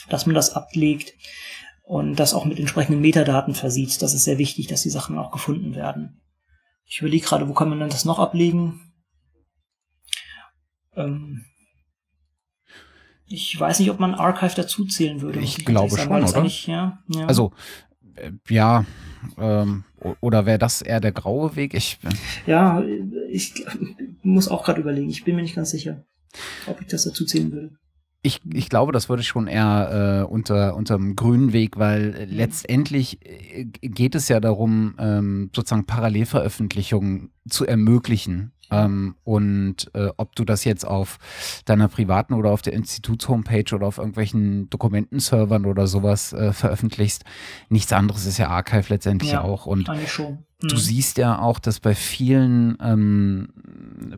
dass 0.08 0.26
man 0.26 0.34
das 0.34 0.54
ablegt 0.54 1.14
und 1.88 2.16
das 2.16 2.34
auch 2.34 2.44
mit 2.44 2.58
entsprechenden 2.58 3.00
Metadaten 3.00 3.54
versieht. 3.54 4.02
Das 4.02 4.12
ist 4.12 4.24
sehr 4.24 4.36
wichtig, 4.36 4.66
dass 4.66 4.82
die 4.82 4.90
Sachen 4.90 5.16
auch 5.16 5.30
gefunden 5.30 5.74
werden. 5.74 6.20
Ich 6.84 7.00
überlege 7.00 7.24
gerade, 7.24 7.48
wo 7.48 7.54
kann 7.54 7.70
man 7.70 7.80
denn 7.80 7.88
das 7.88 8.04
noch 8.04 8.18
ablegen? 8.18 8.92
Ähm 10.94 11.46
ich 13.26 13.58
weiß 13.58 13.78
nicht, 13.78 13.90
ob 13.90 14.00
man 14.00 14.14
Archive 14.14 14.54
dazu 14.54 14.84
zählen 14.84 15.22
würde. 15.22 15.40
Ich, 15.40 15.60
ich 15.60 15.64
glaube 15.64 15.96
schon, 15.96 16.08
oder? 16.12 16.44
Ja, 16.44 17.02
ja. 17.08 17.26
Also, 17.26 17.52
äh, 18.16 18.32
ja, 18.50 18.84
ähm, 19.38 19.84
oder 20.20 20.44
wäre 20.44 20.58
das 20.58 20.82
eher 20.82 21.00
der 21.00 21.12
graue 21.12 21.56
Weg? 21.56 21.72
Ich, 21.72 21.98
ja, 22.46 22.82
ich 23.30 23.64
muss 24.22 24.48
auch 24.48 24.62
gerade 24.62 24.82
überlegen. 24.82 25.08
Ich 25.08 25.24
bin 25.24 25.36
mir 25.36 25.42
nicht 25.42 25.56
ganz 25.56 25.70
sicher, 25.70 26.04
ob 26.66 26.82
ich 26.82 26.88
das 26.88 27.04
dazu 27.04 27.24
zählen 27.24 27.50
würde. 27.50 27.78
Ich, 28.22 28.40
ich 28.52 28.68
glaube, 28.68 28.90
das 28.90 29.08
würde 29.08 29.22
ich 29.22 29.28
schon 29.28 29.46
eher 29.46 30.26
äh, 30.28 30.32
unter 30.32 30.96
dem 30.96 31.14
grünen 31.14 31.52
Weg, 31.52 31.78
weil 31.78 32.14
äh, 32.14 32.24
letztendlich 32.24 33.24
äh, 33.24 33.64
geht 33.64 34.16
es 34.16 34.28
ja 34.28 34.40
darum, 34.40 34.96
ähm, 34.98 35.50
sozusagen 35.54 35.86
Parallelveröffentlichungen 35.86 37.30
zu 37.48 37.64
ermöglichen. 37.64 38.52
Ähm, 38.70 39.16
und 39.24 39.90
äh, 39.94 40.10
ob 40.16 40.36
du 40.36 40.44
das 40.44 40.64
jetzt 40.64 40.86
auf 40.86 41.18
deiner 41.64 41.88
privaten 41.88 42.34
oder 42.34 42.50
auf 42.50 42.60
der 42.60 42.74
Instituts-Homepage 42.74 43.74
oder 43.74 43.86
auf 43.86 43.96
irgendwelchen 43.98 44.68
Dokumentenservern 44.68 45.64
oder 45.64 45.86
sowas 45.86 46.32
äh, 46.32 46.52
veröffentlichst, 46.52 47.24
nichts 47.68 47.92
anderes 47.92 48.26
ist 48.26 48.38
ja 48.38 48.48
Archive 48.48 48.86
letztendlich 48.88 49.30
ja, 49.32 49.42
auch. 49.42 49.66
Und. 49.66 49.88
Mhm. 49.88 50.38
du 50.68 50.76
siehst 50.76 51.18
ja 51.18 51.40
auch, 51.40 51.60
dass 51.60 51.78
bei 51.80 51.94
vielen, 51.94 52.76
ähm, 52.82 53.48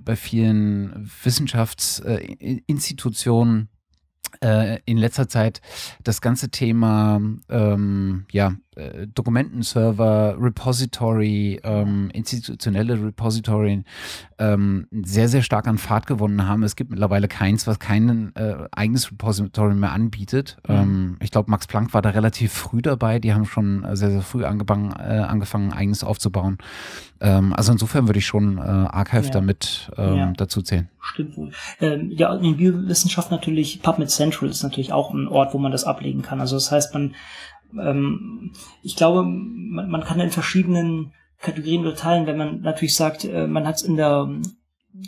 bei 0.05 0.17
vielen 0.17 1.09
Wissenschaftsinstitutionen 1.23 3.63
äh, 3.63 3.67
in 4.87 4.97
letzter 4.97 5.29
Zeit 5.29 5.61
das 6.03 6.21
ganze 6.21 6.51
Thema 6.51 7.21
ähm, 7.49 8.27
ja, 8.31 8.55
äh, 8.81 9.07
Dokumentenserver, 9.07 10.37
Repository, 10.41 11.61
ähm, 11.63 12.11
institutionelle 12.13 13.03
Repository 13.03 13.85
ähm, 14.39 14.87
sehr, 14.91 15.29
sehr 15.29 15.43
stark 15.43 15.69
an 15.69 15.79
Fahrt 15.79 16.07
gewonnen 16.07 16.47
haben. 16.49 16.63
Es 16.63 16.77
gibt 16.77 16.91
mittlerweile 16.91 17.29
keins, 17.29 17.67
was 17.67 17.79
kein 17.79 18.35
äh, 18.37 18.69
eigenes 18.73 19.11
Repository 19.11 19.75
mehr 19.75 19.93
anbietet. 19.93 20.57
Mhm. 20.67 20.75
Ähm, 20.75 21.17
ich 21.21 21.31
glaube, 21.31 21.51
Max 21.51 21.67
Planck 21.67 21.93
war 21.93 22.03
da 22.03 22.11
relativ 22.11 22.53
früh 22.53 22.83
dabei. 22.83 23.19
Die 23.19 23.35
haben 23.35 23.45
schon 23.45 23.85
sehr, 23.95 24.11
sehr 24.11 24.23
früh 24.23 24.45
angefangen, 24.45 24.93
äh, 24.93 25.19
angefangen 25.19 25.73
eigenes 25.73 26.03
aufzubauen. 26.03 26.59
Ähm, 27.21 27.53
also 27.53 27.73
insofern 27.73 28.09
würde 28.09 28.19
ich 28.19 28.27
schon 28.27 28.59
äh, 28.59 28.63
Archive 28.63 29.27
ja. 29.27 29.31
damit 29.31 29.91
ähm, 29.97 30.17
ja. 30.17 30.33
dazu 30.37 30.63
zählen. 30.63 30.89
Stimmt 31.01 31.37
wohl. 31.37 31.51
Ähm, 31.81 32.11
ja, 32.11 32.35
in 32.35 32.57
Biowissenschaft 32.57 33.31
natürlich, 33.31 33.83
PubMed 33.83 34.11
Central 34.11 34.49
ist 34.49 34.63
natürlich 34.63 34.93
auch 34.93 35.13
ein 35.13 35.29
Ort, 35.29 35.55
wo 35.55 35.59
man 35.59 35.73
das 35.73 35.85
ablegen 35.85 36.23
kann. 36.23 36.41
Also 36.41 36.57
das 36.57 36.71
heißt, 36.71 36.95
man 36.95 37.15
ähm, 37.79 38.53
ich 38.83 38.97
glaube, 38.97 39.23
man, 39.25 39.91
man 39.91 40.03
kann 40.03 40.21
in 40.21 40.31
verschiedenen 40.31 41.13
Kategorien 41.41 41.85
unterteilen, 41.85 42.27
wenn 42.27 42.37
man 42.37 42.61
natürlich 42.61 42.95
sagt, 42.95 43.25
äh, 43.25 43.47
man 43.47 43.67
hat 43.67 43.77
es 43.77 43.83
in 43.83 43.97
der 43.97 44.29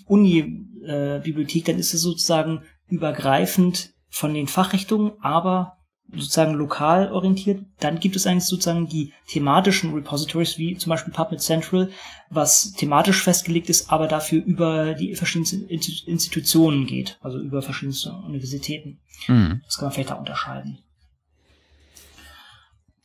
Uni-Bibliothek, 0.07 1.69
äh, 1.69 1.73
dann 1.73 1.81
ist 1.81 1.95
es 1.95 2.03
sozusagen 2.03 2.63
übergreifend 2.89 3.93
von 4.09 4.35
den 4.35 4.47
Fachrichtungen, 4.47 5.13
aber 5.21 5.79
sozusagen 6.15 6.55
lokal 6.55 7.11
orientiert. 7.11 7.65
Dann 7.81 7.99
gibt 7.99 8.17
es 8.17 8.27
eigentlich 8.27 8.45
sozusagen 8.45 8.87
die 8.87 9.13
thematischen 9.29 9.95
Repositories, 9.95 10.59
wie 10.59 10.77
zum 10.77 10.91
Beispiel 10.91 11.13
PubMed 11.13 11.41
Central, 11.41 11.91
was 12.29 12.73
thematisch 12.73 13.23
festgelegt 13.23 13.71
ist, 13.71 13.91
aber 13.91 14.09
dafür 14.09 14.43
über 14.45 14.95
die 14.95 15.15
verschiedensten 15.15 15.67
Institutionen 15.69 16.87
geht, 16.87 17.19
also 17.21 17.39
über 17.39 17.63
verschiedenste 17.63 18.13
Universitäten. 18.13 19.01
Mhm. 19.27 19.63
Das 19.65 19.77
kann 19.77 19.87
man 19.87 19.93
vielleicht 19.93 20.11
da 20.11 20.15
unterscheiden. 20.15 20.79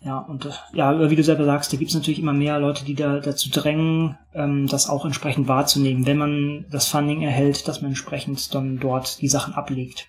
Ja, 0.08 0.20
und 0.20 0.46
äh, 0.46 0.52
ja, 0.72 1.10
wie 1.10 1.18
du 1.18 1.24
selber 1.24 1.44
sagst, 1.44 1.74
da 1.74 1.76
gibt 1.76 1.90
es 1.90 1.96
natürlich 1.96 2.20
immer 2.20 2.32
mehr 2.32 2.62
Leute, 2.62 2.86
die 2.86 2.96
da 2.96 3.20
dazu 3.20 3.50
drängen, 3.50 4.18
ähm, 4.34 4.66
das 4.68 4.88
auch 4.88 5.04
entsprechend 5.04 5.50
wahrzunehmen, 5.50 6.06
wenn 6.06 6.18
man 6.18 6.66
das 6.72 6.88
Funding 6.88 7.24
erhält, 7.24 7.68
dass 7.68 7.82
man 7.82 7.92
entsprechend 7.92 8.56
dann 8.56 8.80
dort 8.80 9.22
die 9.22 9.28
Sachen 9.28 9.54
ablegt. 9.54 10.08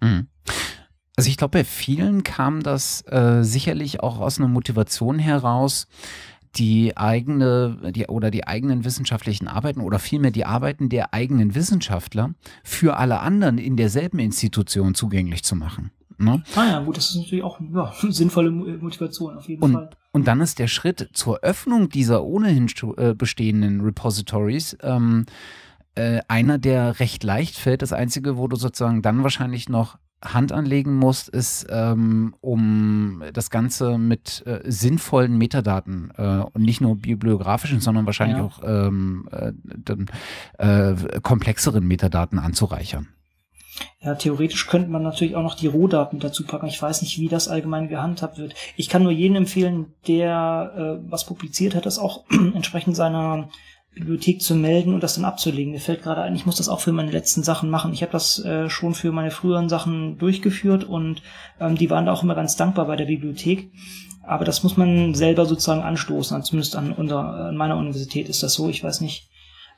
Mhm. 0.00 0.26
Also 1.16 1.30
ich 1.30 1.36
glaube, 1.36 1.58
bei 1.58 1.64
vielen 1.64 2.24
kam 2.24 2.64
das 2.64 3.02
äh, 3.06 3.44
sicherlich 3.44 4.00
auch 4.00 4.18
aus 4.18 4.40
einer 4.40 4.48
Motivation 4.48 5.20
heraus, 5.20 5.86
die 6.56 6.96
eigene 6.96 7.92
die, 7.94 8.06
oder 8.06 8.32
die 8.32 8.48
eigenen 8.48 8.84
wissenschaftlichen 8.84 9.46
Arbeiten 9.46 9.80
oder 9.80 10.00
vielmehr 10.00 10.32
die 10.32 10.44
Arbeiten 10.44 10.88
der 10.88 11.14
eigenen 11.14 11.54
Wissenschaftler 11.54 12.34
für 12.64 12.96
alle 12.96 13.20
anderen 13.20 13.58
in 13.58 13.76
derselben 13.76 14.18
Institution 14.18 14.96
zugänglich 14.96 15.44
zu 15.44 15.54
machen. 15.54 15.92
Ne? 16.18 16.42
Ah 16.54 16.66
ja, 16.66 16.80
gut, 16.80 16.96
das 16.96 17.10
ist 17.10 17.16
natürlich 17.16 17.44
auch 17.44 17.60
ja, 17.60 17.92
sinnvolle 18.10 18.50
Motivation 18.50 19.36
auf 19.36 19.48
jeden 19.48 19.62
und, 19.62 19.72
Fall. 19.72 19.90
Und 20.12 20.26
dann 20.26 20.40
ist 20.40 20.58
der 20.58 20.68
Schritt 20.68 21.10
zur 21.12 21.40
Öffnung 21.40 21.88
dieser 21.88 22.24
ohnehin 22.24 22.68
äh, 22.96 23.14
bestehenden 23.14 23.82
Repositories 23.82 24.76
ähm, 24.82 25.26
äh, 25.94 26.20
einer, 26.28 26.58
der 26.58 27.00
recht 27.00 27.22
leicht 27.24 27.56
fällt. 27.56 27.82
Das 27.82 27.92
Einzige, 27.92 28.36
wo 28.36 28.48
du 28.48 28.56
sozusagen 28.56 29.02
dann 29.02 29.22
wahrscheinlich 29.22 29.68
noch 29.68 29.98
Hand 30.24 30.52
anlegen 30.52 30.96
musst, 30.96 31.28
ist, 31.28 31.66
ähm, 31.68 32.34
um 32.40 33.22
das 33.32 33.50
Ganze 33.50 33.98
mit 33.98 34.42
äh, 34.46 34.60
sinnvollen 34.64 35.36
Metadaten 35.36 36.10
äh, 36.16 36.38
und 36.38 36.62
nicht 36.62 36.80
nur 36.80 36.96
bibliografischen, 36.96 37.80
sondern 37.80 38.06
wahrscheinlich 38.06 38.38
ja. 38.38 38.44
auch 38.44 38.60
ähm, 38.64 39.28
äh, 39.30 40.92
äh 40.92 41.20
komplexeren 41.20 41.86
Metadaten 41.86 42.38
anzureichern. 42.38 43.08
Ja, 44.00 44.14
theoretisch 44.14 44.66
könnte 44.66 44.90
man 44.90 45.02
natürlich 45.02 45.36
auch 45.36 45.42
noch 45.42 45.54
die 45.54 45.66
Rohdaten 45.66 46.20
dazu 46.20 46.44
packen. 46.44 46.66
Ich 46.66 46.80
weiß 46.80 47.02
nicht, 47.02 47.18
wie 47.18 47.28
das 47.28 47.48
allgemein 47.48 47.88
gehandhabt 47.88 48.38
wird. 48.38 48.54
Ich 48.76 48.88
kann 48.88 49.02
nur 49.02 49.12
jeden 49.12 49.36
empfehlen, 49.36 49.94
der 50.06 51.00
äh, 51.02 51.10
was 51.10 51.24
publiziert 51.24 51.74
hat, 51.74 51.86
das 51.86 51.98
auch 51.98 52.24
entsprechend 52.54 52.96
seiner 52.96 53.48
Bibliothek 53.96 54.42
zu 54.42 54.54
melden 54.54 54.92
und 54.92 55.02
das 55.02 55.14
dann 55.14 55.24
abzulegen. 55.24 55.72
Mir 55.72 55.80
fällt 55.80 56.02
gerade 56.02 56.20
ein, 56.22 56.36
ich 56.36 56.44
muss 56.44 56.56
das 56.56 56.68
auch 56.68 56.80
für 56.80 56.92
meine 56.92 57.10
letzten 57.10 57.42
Sachen 57.42 57.70
machen. 57.70 57.92
Ich 57.94 58.02
habe 58.02 58.12
das 58.12 58.38
äh, 58.44 58.68
schon 58.68 58.94
für 58.94 59.10
meine 59.10 59.30
früheren 59.30 59.70
Sachen 59.70 60.18
durchgeführt 60.18 60.84
und 60.84 61.22
ähm, 61.58 61.76
die 61.76 61.88
waren 61.88 62.04
da 62.04 62.12
auch 62.12 62.22
immer 62.22 62.34
ganz 62.34 62.56
dankbar 62.56 62.86
bei 62.86 62.96
der 62.96 63.06
Bibliothek. 63.06 63.70
Aber 64.22 64.44
das 64.44 64.62
muss 64.62 64.76
man 64.76 65.14
selber 65.14 65.46
sozusagen 65.46 65.82
anstoßen. 65.82 66.42
Zumindest 66.42 66.76
an, 66.76 66.92
unserer, 66.92 67.46
an 67.46 67.56
meiner 67.56 67.78
Universität 67.78 68.28
ist 68.28 68.42
das 68.42 68.54
so. 68.54 68.68
Ich 68.68 68.84
weiß 68.84 69.00
nicht, 69.00 69.28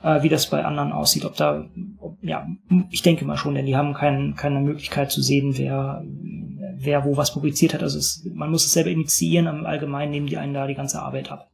äh, 0.02 0.22
wie 0.22 0.28
das 0.28 0.48
bei 0.50 0.64
anderen 0.64 0.92
aussieht. 0.92 1.24
Ob 1.24 1.36
da, 1.36 1.68
ob, 1.98 2.18
ja, 2.22 2.46
ich 2.90 3.02
denke 3.02 3.24
mal 3.24 3.36
schon, 3.36 3.54
denn 3.54 3.66
die 3.66 3.76
haben 3.76 3.94
kein, 3.94 4.34
keine 4.36 4.60
Möglichkeit 4.60 5.10
zu 5.10 5.22
sehen, 5.22 5.56
wer, 5.56 6.04
wer 6.76 7.04
wo 7.04 7.16
was 7.16 7.32
publiziert 7.32 7.74
hat. 7.74 7.82
Also 7.82 7.98
es, 7.98 8.24
man 8.32 8.50
muss 8.50 8.64
es 8.64 8.72
selber 8.72 8.90
initiieren, 8.90 9.46
im 9.46 9.66
Allgemeinen 9.66 10.10
nehmen 10.10 10.26
die 10.26 10.38
einen 10.38 10.54
da 10.54 10.66
die 10.66 10.74
ganze 10.74 11.02
Arbeit 11.02 11.30
ab. 11.30 11.50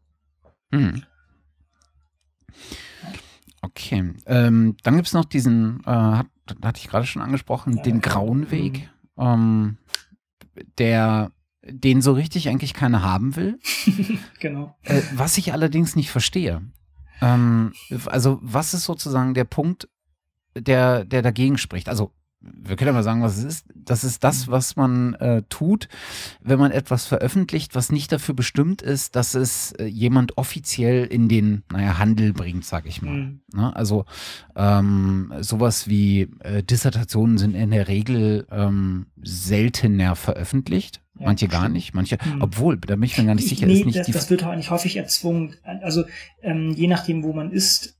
Mhm. 0.70 1.02
Okay, 3.62 4.12
ähm, 4.26 4.76
dann 4.82 4.96
gibt 4.96 5.06
es 5.06 5.14
noch 5.14 5.24
diesen, 5.24 5.80
äh, 5.86 5.90
hat, 5.90 6.26
hatte 6.62 6.80
ich 6.80 6.88
gerade 6.88 7.06
schon 7.06 7.22
angesprochen, 7.22 7.78
ja, 7.78 7.82
den 7.82 8.00
grauen 8.02 8.40
mhm. 8.40 8.50
Weg, 8.50 8.90
ähm, 9.16 9.78
der 10.78 11.32
den 11.66 12.02
so 12.02 12.12
richtig 12.12 12.50
eigentlich 12.50 12.74
keiner 12.74 13.02
haben 13.02 13.36
will. 13.36 13.58
genau. 14.40 14.76
Äh, 14.82 15.00
was 15.14 15.38
ich 15.38 15.54
allerdings 15.54 15.96
nicht 15.96 16.10
verstehe. 16.10 16.60
Ähm, 17.20 17.72
also, 18.06 18.38
was 18.42 18.74
ist 18.74 18.84
sozusagen 18.84 19.34
der 19.34 19.44
Punkt, 19.44 19.88
der, 20.56 21.04
der 21.04 21.22
dagegen 21.22 21.58
spricht? 21.58 21.88
Also, 21.88 22.12
wir 22.46 22.76
können 22.76 22.88
ja 22.88 22.92
mal 22.92 23.02
sagen, 23.02 23.22
was 23.22 23.38
es 23.38 23.44
ist. 23.44 23.66
Das 23.74 24.04
ist 24.04 24.22
das, 24.24 24.48
was 24.48 24.76
man 24.76 25.14
äh, 25.14 25.42
tut, 25.48 25.88
wenn 26.40 26.58
man 26.58 26.72
etwas 26.72 27.06
veröffentlicht, 27.06 27.74
was 27.74 27.90
nicht 27.90 28.12
dafür 28.12 28.34
bestimmt 28.34 28.82
ist, 28.82 29.16
dass 29.16 29.34
es 29.34 29.72
äh, 29.72 29.84
jemand 29.84 30.36
offiziell 30.36 31.04
in 31.04 31.28
den, 31.28 31.62
naja, 31.72 31.98
Handel 31.98 32.32
bringt, 32.32 32.64
sag 32.64 32.86
ich 32.86 33.02
mal. 33.02 33.14
Mhm. 33.14 33.40
Ne? 33.52 33.74
Also 33.74 34.04
ähm, 34.56 35.32
sowas 35.40 35.88
wie 35.88 36.28
äh, 36.40 36.62
Dissertationen 36.62 37.38
sind 37.38 37.54
in 37.54 37.70
der 37.70 37.88
Regel 37.88 38.46
ähm, 38.50 39.06
seltener 39.22 40.16
veröffentlicht. 40.16 41.03
Manche 41.18 41.46
gar 41.46 41.68
nicht, 41.68 41.94
manche, 41.94 42.18
hm. 42.18 42.42
obwohl, 42.42 42.76
da 42.76 42.94
bin 42.96 43.04
ich 43.04 43.16
mir 43.16 43.24
gar 43.24 43.36
nicht 43.36 43.48
sicher, 43.48 43.66
nee, 43.66 43.80
ist 43.80 43.86
nicht 43.86 43.98
das, 43.98 44.06
das 44.08 44.30
wird 44.30 44.44
auch 44.44 44.54
nicht 44.56 44.70
häufig 44.70 44.96
erzwungen. 44.96 45.54
Also 45.62 46.04
ähm, 46.42 46.72
je 46.72 46.88
nachdem, 46.88 47.22
wo 47.22 47.32
man 47.32 47.52
ist, 47.52 47.96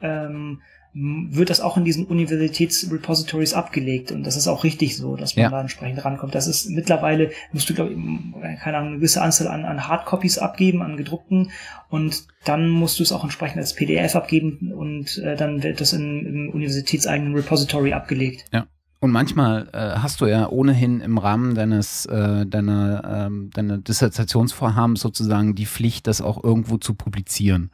ähm, 0.00 0.60
wird 0.94 1.50
das 1.50 1.60
auch 1.60 1.76
in 1.76 1.84
diesen 1.84 2.06
Universitätsrepositories 2.06 3.52
abgelegt 3.52 4.12
und 4.12 4.24
das 4.24 4.36
ist 4.36 4.46
auch 4.46 4.62
richtig 4.62 4.96
so, 4.96 5.16
dass 5.16 5.34
man 5.34 5.42
ja. 5.42 5.50
da 5.50 5.60
entsprechend 5.60 6.04
rankommt. 6.04 6.36
Das 6.36 6.46
ist 6.46 6.70
mittlerweile, 6.70 7.32
musst 7.52 7.68
du, 7.68 7.74
glaube 7.74 7.92
ich, 7.92 8.60
keine 8.60 8.76
Ahnung, 8.76 8.88
eine 8.90 8.96
gewisse 8.98 9.20
Anzahl 9.20 9.48
an, 9.48 9.64
an 9.64 9.88
Hardcopies 9.88 10.38
abgeben, 10.38 10.82
an 10.82 10.96
gedruckten 10.96 11.50
und 11.90 12.28
dann 12.44 12.68
musst 12.68 13.00
du 13.00 13.02
es 13.02 13.10
auch 13.10 13.24
entsprechend 13.24 13.58
als 13.58 13.74
PDF 13.74 14.14
abgeben 14.14 14.72
und 14.72 15.18
äh, 15.18 15.34
dann 15.34 15.64
wird 15.64 15.80
das 15.80 15.92
in, 15.92 16.26
im 16.26 16.50
universitätseigenen 16.50 17.34
Repository 17.34 17.92
abgelegt. 17.92 18.44
Ja. 18.52 18.68
Und 19.00 19.10
manchmal 19.10 19.68
äh, 19.72 19.98
hast 19.98 20.22
du 20.22 20.26
ja 20.26 20.48
ohnehin 20.48 21.00
im 21.00 21.18
Rahmen 21.18 21.54
deines 21.54 22.06
äh, 22.06 22.46
deiner, 22.46 23.26
ähm, 23.26 23.50
deiner 23.50 23.76
Dissertationsvorhabens 23.76 25.00
sozusagen 25.00 25.54
die 25.54 25.66
Pflicht, 25.66 26.06
das 26.06 26.22
auch 26.22 26.42
irgendwo 26.42 26.78
zu 26.78 26.94
publizieren, 26.94 27.70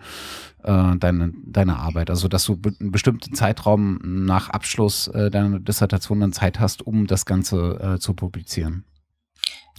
äh, 0.65 0.97
deine, 0.97 1.33
deine 1.47 1.77
Arbeit. 1.77 2.11
Also 2.11 2.27
dass 2.27 2.47
du 2.47 2.59
einen 2.81 2.91
bestimmten 2.91 3.33
Zeitraum 3.35 4.01
nach 4.03 4.49
Abschluss 4.49 5.07
äh, 5.09 5.31
deiner 5.31 5.61
Dissertation 5.61 6.21
dann 6.21 6.33
Zeit 6.33 6.59
hast, 6.59 6.85
um 6.85 7.07
das 7.07 7.27
Ganze 7.27 7.79
äh, 7.81 7.99
zu 8.01 8.15
publizieren. 8.15 8.85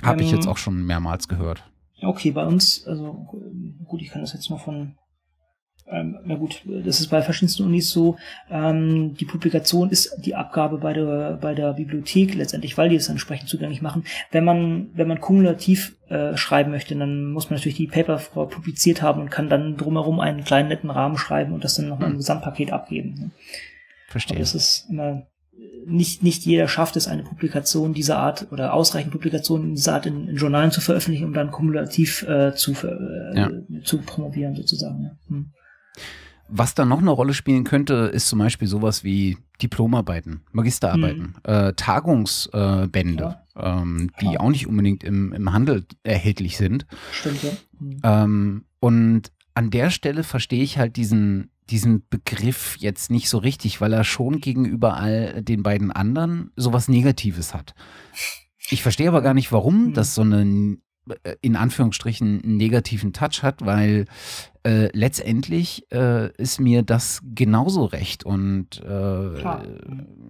Habe 0.04 0.24
ich 0.24 0.32
jetzt 0.32 0.48
auch 0.48 0.58
schon 0.58 0.86
mehrmals 0.86 1.28
gehört. 1.28 1.64
Okay, 2.02 2.32
bei 2.32 2.46
uns, 2.46 2.88
also 2.88 3.28
gut, 3.86 4.02
ich 4.02 4.10
kann 4.10 4.22
das 4.22 4.34
jetzt 4.34 4.50
mal 4.50 4.58
von 4.58 4.96
ähm, 5.92 6.18
na 6.24 6.36
gut, 6.36 6.62
das 6.66 7.00
ist 7.00 7.08
bei 7.08 7.22
verschiedensten 7.22 7.64
Unis 7.64 7.90
so, 7.90 8.18
ähm, 8.50 9.16
die 9.16 9.26
Publikation 9.26 9.90
ist 9.90 10.16
die 10.24 10.36
Abgabe 10.36 10.78
bei 10.78 10.94
der, 10.94 11.38
bei 11.42 11.54
der 11.54 11.74
Bibliothek 11.74 12.34
letztendlich, 12.36 12.78
weil 12.78 12.90
die 12.90 12.96
es 12.96 13.10
entsprechend 13.10 13.50
zugänglich 13.50 13.82
machen. 13.82 14.06
Wenn 14.32 14.46
man, 14.46 14.90
wenn 14.94 15.08
man 15.08 15.20
kumulativ 15.20 15.98
äh, 16.10 16.38
schreiben 16.38 16.72
möchte, 16.72 16.96
dann 16.96 17.32
muss 17.32 17.50
man 17.50 17.58
natürlich 17.58 17.78
die 17.78 17.88
Paper 17.88 18.18
publiziert 18.18 19.02
haben 19.02 19.22
und 19.22 19.30
kann 19.32 19.50
dann 19.50 19.78
drumherum 19.78 20.20
einen 20.20 20.44
kleinen 20.44 20.70
netten 20.70 20.90
Rahmen 20.90 21.18
schreiben 21.18 21.54
und 21.54 21.64
das 21.64 21.76
dann 21.76 21.90
nochmal 21.90 22.08
im 22.08 22.14
hm. 22.14 22.20
Gesamtpaket 22.20 22.72
abgeben. 22.72 23.16
Ne? 23.16 23.32
Verstehe. 24.08 24.38
Aber 24.38 24.42
das 24.42 24.56
ist 24.56 24.88
immer 24.90 25.28
nicht, 25.86 26.24
nicht 26.24 26.46
jeder 26.46 26.68
schafft 26.68 26.96
es, 26.96 27.08
eine 27.08 27.24
Publikation 27.24 27.94
dieser 27.94 28.18
Art 28.18 28.52
oder 28.52 28.74
ausreichend 28.74 29.12
Publikationen 29.12 29.76
dieser 29.76 29.96
Art 29.96 30.06
in, 30.06 30.28
in 30.28 30.36
Journalen 30.36 30.72
zu 30.72 30.82
veröffentlichen, 30.82 31.26
um 31.26 31.34
dann 31.34 31.52
kumulativ 31.52 32.24
äh, 32.24 32.54
zu, 32.54 32.74
äh, 32.74 33.38
ja. 33.38 33.50
zu 33.84 34.00
promovieren 34.00 34.56
sozusagen. 34.56 35.04
Ja. 35.04 35.12
Hm. 35.28 35.52
Was 36.54 36.76
da 36.76 36.84
noch 36.84 37.00
eine 37.00 37.12
Rolle 37.12 37.34
spielen 37.34 37.64
könnte, 37.64 38.12
ist 38.14 38.28
zum 38.28 38.40
Beispiel 38.40 38.68
sowas 38.68 39.06
wie 39.06 39.38
Diplomarbeiten, 39.62 40.42
Magisterarbeiten, 40.52 41.36
mhm. 41.46 41.52
äh, 41.52 41.74
Tagungsbände, 41.74 43.38
ja. 43.56 43.82
ähm, 43.82 44.12
die 44.20 44.34
ja. 44.34 44.40
auch 44.40 44.50
nicht 44.50 44.68
unbedingt 44.68 45.04
im, 45.04 45.32
im 45.32 45.54
Handel 45.54 45.86
erhältlich 46.04 46.58
sind. 46.58 46.86
Stimmt, 47.14 47.44
ja. 47.44 47.52
Mhm. 47.80 48.00
Ähm, 48.04 48.66
und 48.82 49.32
an 49.54 49.70
der 49.70 49.92
Stelle 49.92 50.24
verstehe 50.24 50.64
ich 50.64 50.78
halt 50.78 50.98
diesen, 50.98 51.52
diesen 51.70 52.04
Begriff 52.10 52.76
jetzt 52.80 53.12
nicht 53.12 53.30
so 53.30 53.38
richtig, 53.38 53.80
weil 53.80 53.94
er 53.94 54.04
schon 54.04 54.42
gegenüber 54.42 54.98
all 54.98 55.42
den 55.44 55.64
beiden 55.64 55.92
anderen 55.92 56.52
sowas 56.56 56.90
Negatives 56.90 57.54
hat. 57.54 57.76
Ich 58.70 58.82
verstehe 58.82 59.08
aber 59.08 59.22
gar 59.22 59.34
nicht, 59.34 59.52
warum 59.52 59.88
mhm. 59.88 59.94
das 59.94 60.16
so 60.16 60.22
eine 60.22 60.44
äh, 60.44 60.78
in 61.42 61.56
Anführungsstrichen 61.56 62.42
einen 62.44 62.58
negativen 62.58 63.12
Touch 63.14 63.42
hat, 63.42 63.66
weil 63.66 64.06
äh, 64.64 64.90
letztendlich 64.96 65.92
äh, 65.92 66.32
ist 66.36 66.60
mir 66.60 66.84
das 66.84 67.22
genauso 67.34 67.86
recht. 67.86 68.24
Und 68.24 68.82
äh, 68.84 69.44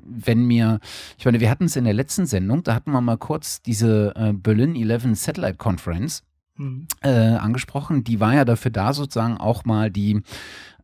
wenn 0.05 0.45
mir, 0.45 0.79
ich 1.17 1.25
meine, 1.25 1.41
wir 1.41 1.49
hatten 1.49 1.65
es 1.65 1.75
in 1.75 1.83
der 1.83 1.93
letzten 1.93 2.25
Sendung, 2.25 2.63
da 2.63 2.73
hatten 2.73 2.91
wir 2.91 3.01
mal 3.01 3.17
kurz 3.17 3.61
diese 3.61 4.13
äh, 4.15 4.31
Berlin 4.33 4.75
11 4.75 5.17
Satellite 5.19 5.57
Conference 5.57 6.23
mhm. 6.55 6.87
Äh, 7.01 7.09
angesprochen. 7.09 8.03
Die 8.05 8.19
war 8.19 8.33
ja 8.33 8.45
dafür 8.45 8.71
da, 8.71 8.93
sozusagen 8.93 9.37
auch 9.37 9.65
mal 9.65 9.91
die 9.91 10.21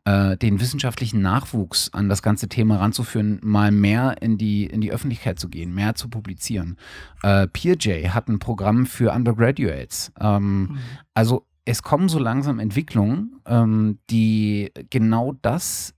äh, 0.08 0.36
den 0.38 0.58
wissenschaftlichen 0.58 1.20
Nachwuchs 1.20 1.90
an 1.92 2.08
das 2.08 2.22
ganze 2.22 2.48
Thema 2.48 2.76
ranzuführen, 2.76 3.40
mal 3.42 3.70
mehr 3.70 4.22
in 4.22 4.38
die, 4.38 4.64
in 4.64 4.80
die 4.80 4.90
Öffentlichkeit 4.90 5.38
zu 5.38 5.48
gehen, 5.48 5.74
mehr 5.74 5.94
zu 5.94 6.08
publizieren. 6.08 6.76
Äh, 7.22 7.46
PeerJ 7.46 8.08
hat 8.08 8.28
ein 8.28 8.38
Programm 8.38 8.86
für 8.86 9.12
Undergraduates. 9.12 10.12
Ähm, 10.18 10.60
mhm. 10.60 10.78
Also 11.12 11.46
es 11.66 11.82
kommen 11.82 12.08
so 12.08 12.18
langsam 12.18 12.58
Entwicklungen, 12.58 13.40
ähm, 13.44 13.98
die 14.08 14.72
genau 14.88 15.34
das 15.42 15.94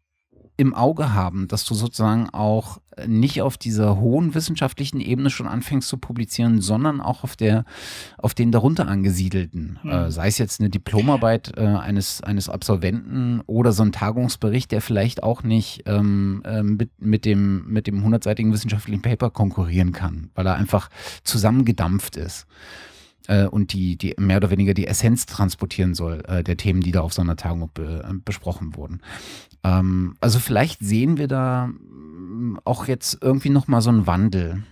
im 0.61 0.74
Auge 0.74 1.14
haben, 1.14 1.48
dass 1.48 1.64
du 1.64 1.74
sozusagen 1.74 2.28
auch 2.28 2.80
nicht 3.06 3.40
auf 3.40 3.56
dieser 3.56 3.98
hohen 3.98 4.34
wissenschaftlichen 4.34 5.00
Ebene 5.00 5.30
schon 5.30 5.46
anfängst 5.46 5.88
zu 5.88 5.96
publizieren, 5.96 6.61
sondern 6.61 7.00
auch 7.00 7.24
auf 7.24 7.34
der, 7.34 7.64
auf 8.18 8.34
den 8.34 8.52
darunter 8.52 8.86
angesiedelten, 8.86 9.78
mhm. 9.82 9.90
äh, 9.90 10.11
sei 10.11 10.28
es 10.28 10.36
jetzt 10.36 10.61
eine 10.61 10.68
Diplomarbeit 10.68 11.56
äh, 11.56 11.62
eines, 11.62 12.22
eines 12.22 12.50
Absolventen 12.50 13.40
oder 13.46 13.72
so 13.72 13.82
ein 13.82 13.92
Tagungsbericht, 13.92 14.70
der 14.70 14.82
vielleicht 14.82 15.22
auch 15.22 15.42
nicht 15.42 15.84
ähm, 15.86 16.42
äh, 16.44 16.62
mit, 16.62 16.90
mit 17.00 17.24
dem, 17.24 17.66
mit 17.66 17.86
dem 17.86 18.04
hundertseitigen 18.04 18.52
wissenschaftlichen 18.52 19.00
Paper 19.00 19.30
konkurrieren 19.30 19.92
kann, 19.92 20.28
weil 20.34 20.46
er 20.46 20.56
einfach 20.56 20.90
zusammengedampft 21.24 22.16
ist 22.16 22.46
äh, 23.31 23.47
und 23.47 23.72
die, 23.72 23.97
die 23.97 24.14
mehr 24.18 24.39
oder 24.39 24.51
weniger 24.51 24.74
die 24.74 24.87
Essenz 24.87 25.24
transportieren 25.24 25.95
soll 25.95 26.22
äh, 26.26 26.43
der 26.43 26.57
Themen, 26.57 26.81
die 26.81 26.93
da 26.93 27.01
auf 27.01 27.12
so 27.12 27.22
einer 27.22 27.37
Tagung 27.37 27.70
be, 27.72 28.05
äh, 28.05 28.14
besprochen 28.24 28.76
wurden. 28.76 29.01
Ähm, 29.62 30.16
also 30.20 30.39
vielleicht 30.39 30.81
sehen 30.81 31.16
wir 31.16 31.28
da 31.28 31.68
mm, 31.68 32.59
auch 32.64 32.89
jetzt 32.89 33.18
irgendwie 33.22 33.51
nochmal 33.51 33.83
so 33.83 33.91
einen 33.91 34.07
Wandel. 34.07 34.64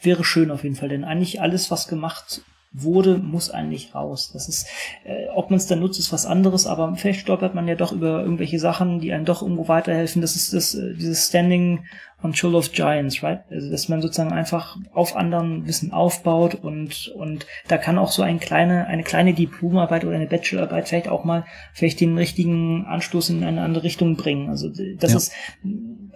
Wäre 0.00 0.24
schön 0.24 0.50
auf 0.50 0.62
jeden 0.62 0.76
Fall, 0.76 0.88
denn 0.88 1.04
eigentlich 1.04 1.40
alles, 1.40 1.70
was 1.70 1.88
gemacht 1.88 2.42
wurde, 2.72 3.18
muss 3.18 3.50
eigentlich 3.50 3.94
raus. 3.94 4.30
Das 4.32 4.48
ist, 4.48 4.66
äh, 5.04 5.26
ob 5.34 5.50
man 5.50 5.56
es 5.56 5.66
dann 5.66 5.80
nutzt, 5.80 5.98
ist 5.98 6.12
was 6.12 6.24
anderes, 6.24 6.66
aber 6.66 6.94
vielleicht 6.94 7.20
stolpert 7.20 7.54
man 7.54 7.66
ja 7.66 7.74
doch 7.74 7.90
über 7.90 8.20
irgendwelche 8.20 8.60
Sachen, 8.60 9.00
die 9.00 9.12
einem 9.12 9.24
doch 9.24 9.42
irgendwo 9.42 9.66
weiterhelfen. 9.66 10.22
Das 10.22 10.36
ist 10.36 10.52
das, 10.52 10.74
äh, 10.74 10.94
dieses 10.94 11.26
Standing 11.26 11.84
on 12.22 12.34
Shoulder 12.34 12.58
of 12.58 12.70
Giants, 12.70 13.22
right? 13.24 13.40
Also, 13.50 13.70
dass 13.70 13.88
man 13.88 14.00
sozusagen 14.00 14.32
einfach 14.32 14.76
auf 14.92 15.16
anderen 15.16 15.66
Wissen 15.66 15.92
aufbaut 15.92 16.54
und, 16.54 17.08
und 17.08 17.46
da 17.66 17.76
kann 17.76 17.98
auch 17.98 18.12
so 18.12 18.22
ein 18.22 18.38
kleine, 18.38 18.86
eine 18.86 19.02
kleine 19.02 19.34
Diplomarbeit 19.34 20.04
oder 20.04 20.16
eine 20.16 20.26
Bachelorarbeit 20.26 20.88
vielleicht 20.88 21.08
auch 21.08 21.24
mal 21.24 21.44
vielleicht 21.72 22.00
den 22.00 22.16
richtigen 22.16 22.84
Anstoß 22.84 23.30
in 23.30 23.42
eine 23.42 23.62
andere 23.62 23.82
Richtung 23.82 24.16
bringen. 24.16 24.48
Also, 24.48 24.68
das 24.68 25.10
ja. 25.10 25.16
ist 25.16 25.32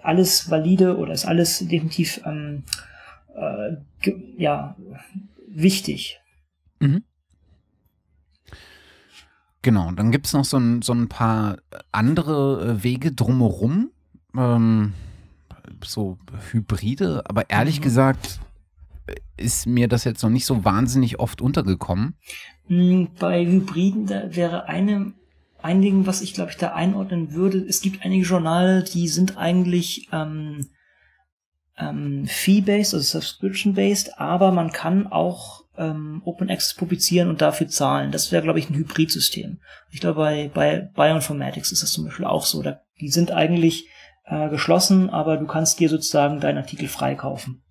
alles 0.01 0.49
valide 0.49 0.97
oder 0.97 1.11
ist 1.11 1.25
alles 1.25 1.59
definitiv, 1.59 2.21
ähm, 2.25 2.63
äh, 3.35 4.11
ja, 4.37 4.77
wichtig. 5.49 6.21
Mhm. 6.79 7.03
Genau, 9.61 9.91
dann 9.91 10.11
gibt 10.11 10.27
es 10.27 10.33
noch 10.33 10.45
so 10.45 10.57
ein, 10.57 10.81
so 10.81 10.93
ein 10.93 11.09
paar 11.09 11.57
andere 11.91 12.77
äh, 12.77 12.83
Wege 12.83 13.11
drumherum, 13.11 13.89
ähm, 14.37 14.93
so 15.83 16.17
Hybride, 16.51 17.23
aber 17.25 17.49
ehrlich 17.49 17.79
mhm. 17.79 17.83
gesagt 17.83 18.39
ist 19.37 19.67
mir 19.67 19.87
das 19.87 20.03
jetzt 20.03 20.23
noch 20.23 20.29
nicht 20.29 20.45
so 20.45 20.63
wahnsinnig 20.63 21.19
oft 21.19 21.41
untergekommen. 21.41 22.15
Hm, 22.67 23.09
bei 23.19 23.45
Hybriden 23.45 24.05
da 24.05 24.35
wäre 24.35 24.67
eine, 24.67 25.13
ein 25.61 25.81
Ding, 25.81 26.05
was 26.05 26.21
ich 26.21 26.33
glaube 26.33 26.51
ich 26.51 26.57
da 26.57 26.73
einordnen 26.73 27.33
würde. 27.33 27.57
Es 27.59 27.81
gibt 27.81 28.03
einige 28.03 28.25
Journale, 28.25 28.83
die 28.83 29.07
sind 29.07 29.37
eigentlich 29.37 30.09
ähm, 30.11 30.67
ähm, 31.77 32.25
fee-based, 32.25 32.93
also 32.93 33.19
subscription-based, 33.19 34.19
aber 34.19 34.51
man 34.51 34.71
kann 34.71 35.07
auch 35.07 35.64
ähm, 35.77 36.21
Open 36.25 36.49
Access 36.49 36.73
publizieren 36.73 37.29
und 37.29 37.41
dafür 37.41 37.67
zahlen. 37.67 38.11
Das 38.11 38.31
wäre, 38.31 38.43
glaube 38.43 38.59
ich, 38.59 38.69
ein 38.69 38.75
Hybridsystem. 38.75 39.59
Ich 39.91 39.99
glaube, 39.99 40.19
bei, 40.19 40.51
bei 40.53 40.79
Bioinformatics 40.95 41.71
ist 41.71 41.83
das 41.83 41.91
zum 41.91 42.05
Beispiel 42.05 42.25
auch 42.25 42.45
so. 42.45 42.61
Da, 42.61 42.81
die 42.99 43.09
sind 43.09 43.31
eigentlich 43.31 43.87
äh, 44.25 44.49
geschlossen, 44.49 45.09
aber 45.09 45.37
du 45.37 45.45
kannst 45.47 45.79
dir 45.79 45.89
sozusagen 45.89 46.39
deinen 46.39 46.57
Artikel 46.57 46.87
freikaufen. 46.87 47.61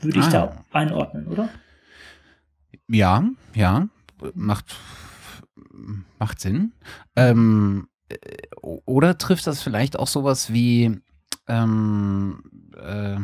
Würde 0.00 0.20
ah. 0.20 0.22
ich 0.22 0.28
da 0.28 0.64
einordnen, 0.70 1.26
oder? 1.26 1.48
Ja, 2.88 3.24
ja, 3.54 3.88
macht, 4.34 4.76
macht 6.18 6.40
Sinn. 6.40 6.72
Ähm, 7.16 7.88
äh, 8.08 8.16
oder 8.60 9.18
trifft 9.18 9.46
das 9.46 9.62
vielleicht 9.62 9.98
auch 9.98 10.06
sowas 10.06 10.52
wie 10.52 11.00
ähm, 11.48 12.42
äh, 12.76 13.18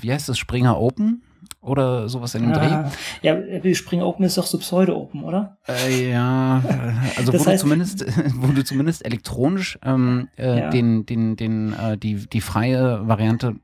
wie 0.00 0.12
heißt 0.12 0.28
das, 0.28 0.38
Springer 0.38 0.78
Open? 0.78 1.22
Oder 1.60 2.08
sowas 2.08 2.34
in 2.34 2.42
dem 2.42 2.52
ah, 2.52 2.90
Dreh? 3.22 3.62
Ja, 3.62 3.74
Springer 3.74 4.06
Open 4.06 4.24
ist 4.24 4.36
doch 4.36 4.46
so 4.46 4.58
Pseudo-Open, 4.58 5.22
oder? 5.22 5.58
Äh, 5.68 6.10
ja, 6.10 6.58
äh, 6.58 7.18
also 7.18 7.32
wo, 7.32 7.44
du 7.44 7.56
zumindest, 7.56 8.04
wo 8.34 8.48
du 8.48 8.64
zumindest 8.64 9.04
elektronisch 9.04 9.78
ähm, 9.84 10.28
äh, 10.36 10.58
ja. 10.58 10.70
den, 10.70 11.06
den, 11.06 11.36
den, 11.36 11.72
äh, 11.72 11.96
die, 11.96 12.28
die 12.28 12.40
freie 12.40 13.06
Variante 13.06 13.54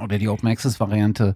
oder 0.00 0.18
die 0.18 0.28
Open 0.28 0.48
Access 0.48 0.80
Variante 0.80 1.34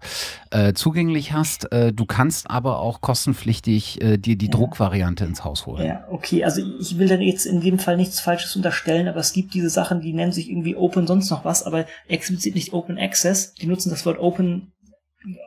äh, 0.50 0.72
zugänglich 0.72 1.32
hast. 1.32 1.70
Äh, 1.72 1.92
du 1.92 2.06
kannst 2.06 2.50
aber 2.50 2.78
auch 2.80 3.00
kostenpflichtig 3.00 4.00
äh, 4.00 4.16
dir 4.16 4.36
die 4.36 4.46
ja. 4.46 4.52
Druckvariante 4.52 5.24
ins 5.24 5.44
Haus 5.44 5.66
holen. 5.66 5.86
Ja, 5.86 6.06
okay. 6.10 6.44
Also 6.44 6.62
ich 6.80 6.98
will 6.98 7.08
dann 7.08 7.20
jetzt 7.20 7.44
in 7.44 7.60
dem 7.60 7.78
Fall 7.78 7.96
nichts 7.96 8.20
Falsches 8.20 8.56
unterstellen, 8.56 9.08
aber 9.08 9.20
es 9.20 9.32
gibt 9.32 9.52
diese 9.54 9.68
Sachen, 9.68 10.00
die 10.00 10.12
nennen 10.12 10.32
sich 10.32 10.50
irgendwie 10.50 10.76
Open 10.76 11.06
sonst 11.06 11.30
noch 11.30 11.44
was, 11.44 11.64
aber 11.64 11.86
explizit 12.08 12.54
nicht 12.54 12.72
Open 12.72 12.98
Access. 12.98 13.54
Die 13.54 13.66
nutzen 13.66 13.90
das 13.90 14.06
Wort 14.06 14.18
Open, 14.18 14.72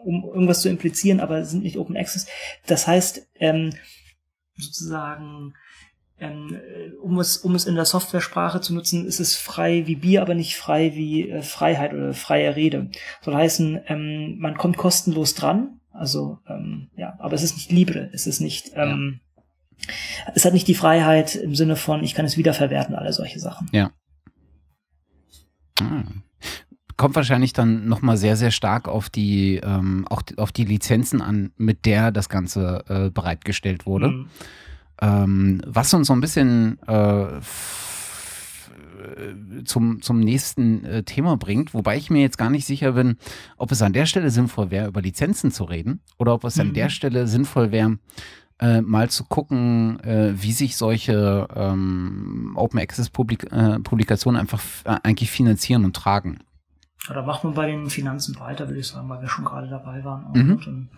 um 0.03 0.23
irgendwas 0.23 0.61
zu 0.61 0.69
implizieren, 0.69 1.19
aber 1.19 1.45
sind 1.45 1.63
nicht 1.63 1.77
Open 1.77 1.97
Access. 1.97 2.27
Das 2.65 2.87
heißt, 2.87 3.27
ähm, 3.39 3.71
sozusagen 4.55 5.53
ähm, 6.19 6.55
äh, 6.55 6.91
um 7.01 7.19
es, 7.19 7.37
um 7.37 7.55
es 7.55 7.65
in 7.65 7.75
der 7.75 7.85
Softwaresprache 7.85 8.61
zu 8.61 8.73
nutzen, 8.73 9.05
ist 9.05 9.19
es 9.19 9.37
frei 9.37 9.87
wie 9.87 9.95
Bier, 9.95 10.21
aber 10.21 10.35
nicht 10.35 10.55
frei 10.57 10.95
wie 10.95 11.29
äh, 11.29 11.41
Freiheit 11.41 11.93
oder 11.93 12.13
freie 12.13 12.55
Rede. 12.55 12.89
Soll 13.21 13.35
heißen, 13.35 13.81
ähm, 13.87 14.37
man 14.39 14.57
kommt 14.57 14.77
kostenlos 14.77 15.33
dran, 15.33 15.79
also 15.91 16.39
ähm, 16.47 16.89
ja, 16.97 17.15
aber 17.19 17.33
es 17.35 17.43
ist 17.43 17.55
nicht 17.55 17.71
Libre, 17.71 18.09
es 18.13 18.27
ist 18.27 18.41
nicht, 18.41 18.71
ähm, 18.75 19.21
ja. 19.87 19.93
es 20.35 20.45
hat 20.45 20.53
nicht 20.53 20.67
die 20.67 20.75
Freiheit 20.75 21.35
im 21.35 21.55
Sinne 21.55 21.75
von, 21.75 22.03
ich 22.03 22.15
kann 22.15 22.25
es 22.25 22.37
wiederverwerten, 22.37 22.95
alle 22.95 23.13
solche 23.13 23.39
Sachen. 23.39 23.69
Ja. 23.71 23.91
Hm. 25.79 26.23
Kommt 26.99 27.15
wahrscheinlich 27.15 27.53
dann 27.53 27.87
nochmal 27.87 28.17
sehr, 28.17 28.35
sehr 28.35 28.51
stark 28.51 28.89
auf 28.89 29.09
die, 29.09 29.55
ähm, 29.63 30.05
auch 30.09 30.21
auf 30.35 30.51
die 30.51 30.65
Lizenzen 30.65 31.21
an, 31.21 31.53
mit 31.55 31.85
der 31.85 32.11
das 32.11 32.27
Ganze 32.27 32.83
äh, 32.89 33.09
bereitgestellt 33.09 33.85
wurde. 33.85 34.09
Mhm. 34.09 34.25
Ähm, 35.01 35.61
was 35.65 35.93
uns 35.93 36.07
so 36.07 36.13
ein 36.13 36.19
bisschen 36.19 36.77
äh, 36.87 37.39
zum, 39.63 40.01
zum 40.01 40.19
nächsten 40.19 40.83
äh, 40.83 41.03
Thema 41.03 41.37
bringt, 41.37 41.73
wobei 41.73 41.95
ich 41.95 42.09
mir 42.09 42.21
jetzt 42.21 42.37
gar 42.37 42.49
nicht 42.49 42.65
sicher 42.65 42.91
bin, 42.91 43.15
ob 43.55 43.71
es 43.71 43.81
an 43.81 43.93
der 43.93 44.05
Stelle 44.05 44.29
sinnvoll 44.29 44.69
wäre, 44.69 44.89
über 44.89 45.01
Lizenzen 45.01 45.51
zu 45.51 45.63
reden 45.63 46.01
oder 46.17 46.33
ob 46.33 46.43
es 46.43 46.57
mhm. 46.57 46.63
an 46.63 46.73
der 46.73 46.89
Stelle 46.89 47.27
sinnvoll 47.27 47.71
wäre, 47.71 47.97
äh, 48.59 48.81
mal 48.81 49.09
zu 49.09 49.23
gucken, 49.23 50.01
äh, 50.01 50.33
wie 50.35 50.51
sich 50.51 50.75
solche 50.75 51.47
ähm, 51.55 52.51
Open 52.55 52.77
Access 52.77 53.09
Publik 53.09 53.49
äh, 53.53 53.79
Publikationen 53.79 54.37
einfach 54.37 54.61
äh, 54.83 54.97
eigentlich 55.03 55.31
finanzieren 55.31 55.85
und 55.85 55.95
tragen. 55.95 56.39
Ja, 57.09 57.15
da 57.15 57.21
macht 57.23 57.43
man 57.43 57.55
bei 57.55 57.65
den 57.67 57.89
Finanzen 57.89 58.39
weiter, 58.39 58.67
würde 58.67 58.79
ich 58.79 58.87
sagen, 58.87 59.09
weil 59.09 59.21
wir 59.21 59.27
schon 59.27 59.45
gerade 59.45 59.67
dabei 59.67 60.03
waren. 60.03 60.27
Mhm. 60.33 60.51
Und, 60.51 60.89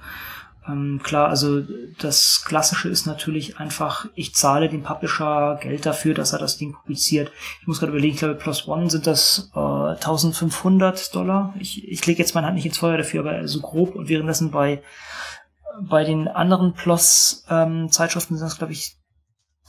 ähm, 0.68 1.00
klar, 1.02 1.30
also 1.30 1.62
das 2.00 2.44
Klassische 2.46 2.90
ist 2.90 3.08
natürlich 3.08 3.58
einfach, 3.60 4.08
ich 4.14 4.36
zahle 4.36 4.70
dem 4.70 4.84
Publisher 4.84 5.58
Geld 5.62 5.86
dafür, 5.86 6.14
dass 6.14 6.34
er 6.34 6.40
das 6.40 6.58
Ding 6.58 6.74
publiziert. 6.74 7.32
Ich 7.62 7.68
muss 7.68 7.80
gerade 7.80 7.92
überlegen, 7.94 8.14
ich 8.14 8.20
glaube, 8.20 8.36
Plus 8.36 8.68
One 8.68 8.90
sind 8.90 9.08
das 9.08 9.50
äh, 9.56 9.60
1500 9.60 11.16
Dollar. 11.16 11.54
Ich, 11.60 11.88
ich 11.88 12.06
lege 12.06 12.20
jetzt 12.20 12.36
meine 12.36 12.46
Hand 12.46 12.58
nicht 12.58 12.66
ins 12.66 12.78
Feuer 12.78 12.98
dafür, 12.98 13.22
aber 13.22 13.48
so 13.48 13.62
grob 13.62 13.96
und 13.96 14.10
währenddessen 14.10 14.52
bei 14.52 14.84
bei 15.80 16.04
den 16.04 16.28
anderen 16.28 16.74
PLOS-Zeitschriften 16.74 18.34
ähm, 18.34 18.38
sind 18.38 18.46
das, 18.46 18.58
glaube 18.58 18.74
ich, 18.74 18.98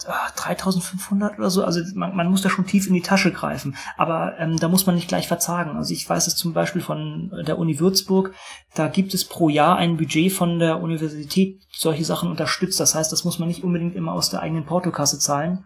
3500 0.05 1.39
oder 1.39 1.51
so. 1.51 1.65
Also 1.65 1.81
man, 1.95 2.15
man 2.17 2.31
muss 2.31 2.43
da 2.43 2.51
schon 2.51 2.67
tief 2.67 2.87
in 2.87 2.95
die 2.95 3.03
Tasche 3.03 3.33
greifen. 3.33 3.77
Aber 3.97 4.39
ähm, 4.39 4.59
da 4.59 4.69
muss 4.69 4.87
man 4.87 4.95
nicht 4.95 5.09
gleich 5.09 5.29
verzagen. 5.29 5.77
Also 5.77 5.93
ich 5.93 6.09
weiß 6.09 6.27
es 6.27 6.37
zum 6.37 6.53
Beispiel 6.53 6.83
von 6.83 7.31
der 7.47 7.59
Uni 7.59 7.81
Würzburg. 7.81 8.35
Da 8.75 8.89
gibt 8.89 9.15
es 9.15 9.25
pro 9.25 9.49
Jahr 9.49 9.77
ein 9.77 9.97
Budget 9.97 10.33
von 10.33 10.59
der 10.59 10.81
Universität, 10.81 11.63
solche 11.71 12.05
Sachen 12.05 12.31
unterstützt. 12.31 12.81
Das 12.81 12.95
heißt, 12.95 13.13
das 13.13 13.25
muss 13.25 13.39
man 13.39 13.49
nicht 13.49 13.65
unbedingt 13.65 13.95
immer 13.95 14.13
aus 14.13 14.31
der 14.31 14.41
eigenen 14.41 14.65
Portokasse 14.65 15.19
zahlen, 15.19 15.65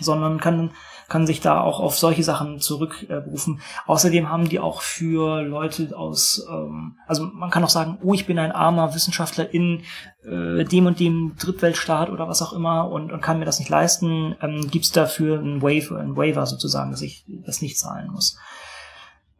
sondern 0.00 0.40
kann 0.40 0.72
kann 1.08 1.26
sich 1.26 1.40
da 1.40 1.60
auch 1.60 1.80
auf 1.80 1.98
solche 1.98 2.22
Sachen 2.22 2.60
zurückberufen. 2.60 3.58
Äh, 3.58 3.90
Außerdem 3.90 4.28
haben 4.28 4.48
die 4.48 4.60
auch 4.60 4.82
für 4.82 5.42
Leute 5.42 5.96
aus, 5.96 6.46
ähm, 6.50 6.98
also 7.06 7.24
man 7.24 7.50
kann 7.50 7.64
auch 7.64 7.70
sagen, 7.70 7.98
oh, 8.02 8.14
ich 8.14 8.26
bin 8.26 8.38
ein 8.38 8.52
armer 8.52 8.94
Wissenschaftler 8.94 9.52
in 9.52 9.82
äh, 10.24 10.64
dem 10.64 10.86
und 10.86 11.00
dem 11.00 11.34
Drittweltstaat 11.38 12.10
oder 12.10 12.28
was 12.28 12.42
auch 12.42 12.52
immer 12.52 12.90
und, 12.90 13.12
und 13.12 13.20
kann 13.20 13.38
mir 13.38 13.44
das 13.44 13.58
nicht 13.58 13.68
leisten, 13.68 14.36
ähm, 14.40 14.68
gibt 14.70 14.86
es 14.86 14.92
dafür 14.92 15.40
ein 15.40 15.62
Waiver, 15.62 15.98
ein 15.98 16.16
Waiver 16.16 16.46
sozusagen, 16.46 16.90
dass 16.90 17.02
ich 17.02 17.24
das 17.44 17.62
nicht 17.62 17.78
zahlen 17.78 18.10
muss. 18.10 18.36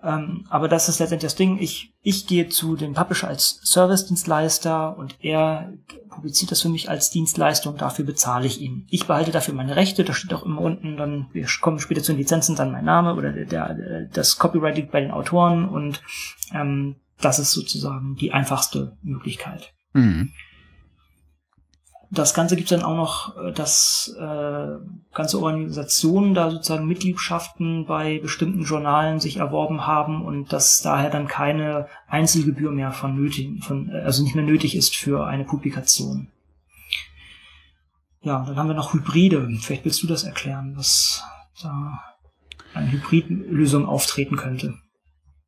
Ähm, 0.05 0.45
aber 0.51 0.69
das 0.69 0.89
ist 0.89 0.99
letztendlich 0.99 1.31
das 1.31 1.37
Ding. 1.37 1.59
Ich, 1.59 1.95
ich 2.03 2.27
gehe 2.27 2.49
zu 2.49 2.77
dem 2.77 2.93
Publisher 2.93 3.29
als 3.29 3.61
Service-Dienstleister 3.65 4.97
und 4.99 5.17
er 5.21 5.73
publiziert 6.15 6.51
das 6.51 6.63
für 6.63 6.69
mich 6.69 6.89
als 6.89 7.11
Dienstleistung. 7.11 7.77
Dafür 7.77 8.05
bezahle 8.05 8.47
ich 8.47 8.61
ihn. 8.61 8.87
Ich 8.91 9.07
behalte 9.07 9.33
dafür 9.33 9.55
meine 9.55 9.77
Rechte. 9.77 10.05
Da 10.05 10.13
steht 10.13 10.33
auch 10.35 10.45
immer 10.45 10.61
unten, 10.61 10.97
dann, 10.97 11.27
wir 11.33 11.47
kommen 11.61 11.79
später 11.79 12.03
zu 12.03 12.13
den 12.13 12.19
Lizenzen, 12.19 12.57
dann 12.57 12.73
mein 12.73 12.85
Name 12.85 13.15
oder 13.15 13.33
der, 13.33 13.45
der, 13.47 14.09
das 14.13 14.39
Copyright 14.39 14.77
liegt 14.77 14.93
bei 14.93 15.01
den 15.01 15.11
Autoren 15.11 15.69
und 15.69 16.03
ähm, 16.53 16.97
das 17.21 17.39
ist 17.39 17.53
sozusagen 17.53 18.17
die 18.17 18.33
einfachste 18.33 18.97
Möglichkeit. 19.03 19.73
Mhm. 19.93 20.33
Das 22.15 22.33
Ganze 22.33 22.55
gibt 22.55 22.71
es 22.71 22.79
dann 22.79 22.87
auch 22.87 22.97
noch, 22.97 23.37
äh, 23.37 23.53
dass 23.53 24.15
äh, 24.19 24.67
ganze 25.13 25.39
Organisationen 25.41 26.35
da 26.35 26.51
sozusagen 26.51 26.87
Mitgliedschaften 26.87 27.87
bei 27.87 28.21
bestimmten 28.21 28.63
Journalen 28.63 29.19
sich 29.19 29.39
erworben 29.39 29.87
haben 29.87 30.25
und 30.25 30.53
dass 30.53 30.81
daher 30.81 31.11
dann 31.11 31.27
keine 31.27 31.89
Einzelgebühr 32.07 32.71
mehr 32.71 32.93
von 32.93 33.17
nötig, 33.17 33.65
von, 33.65 33.91
äh, 33.91 34.03
also 34.03 34.23
nicht 34.23 34.35
mehr 34.35 34.45
nötig 34.45 34.77
ist 34.77 34.95
für 34.95 35.27
eine 35.27 35.45
Publikation. 35.45 36.29
Ja, 38.23 38.45
dann 38.47 38.57
haben 38.57 38.69
wir 38.69 38.75
noch 38.75 38.95
Hybride. 38.95 39.49
Vielleicht 39.61 39.85
willst 39.85 40.03
du 40.03 40.07
das 40.07 40.23
erklären, 40.23 40.75
was 40.77 41.23
da 41.63 42.01
eine 42.73 42.91
Hybridlösung 42.91 43.87
auftreten 43.87 44.37
könnte. 44.37 44.75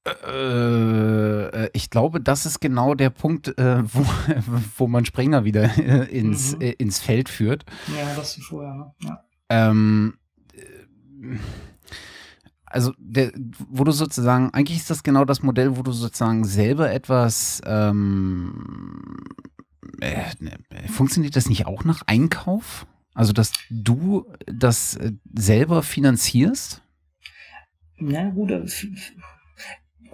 Äh, 0.06 1.64
äh, 1.64 1.70
ich 1.72 1.90
glaube, 1.90 2.20
das 2.20 2.46
ist 2.46 2.60
genau 2.60 2.94
der 2.94 3.10
Punkt, 3.10 3.58
äh, 3.58 3.82
wo, 3.82 4.06
wo 4.78 4.86
man 4.86 5.04
Springer 5.04 5.44
wieder 5.44 5.76
äh, 5.78 6.04
ins, 6.04 6.56
mhm. 6.56 6.74
Ins 6.78 6.98
Feld 7.00 7.28
führt. 7.28 7.64
Ja, 7.88 8.14
das 8.14 8.36
wie 8.36 8.42
vorher, 8.42 8.74
ne? 8.74 8.92
Ja. 9.00 9.24
Ähm, 9.48 10.14
also, 12.66 12.92
der, 12.98 13.32
wo 13.68 13.84
du 13.84 13.92
sozusagen, 13.92 14.50
eigentlich 14.52 14.78
ist 14.78 14.90
das 14.90 15.02
genau 15.02 15.24
das 15.24 15.42
Modell, 15.42 15.76
wo 15.76 15.82
du 15.82 15.92
sozusagen 15.92 16.44
selber 16.44 16.92
etwas, 16.92 17.62
ähm, 17.64 19.16
äh, 20.00 20.24
ne, 20.40 20.58
funktioniert 20.88 21.36
das 21.36 21.48
nicht 21.48 21.66
auch 21.66 21.84
nach 21.84 22.02
Einkauf? 22.06 22.86
Also, 23.14 23.32
dass 23.32 23.52
du 23.70 24.26
das 24.46 24.98
selber 25.32 25.82
finanzierst? 25.82 26.82
Na 27.98 28.28
gut, 28.28 28.50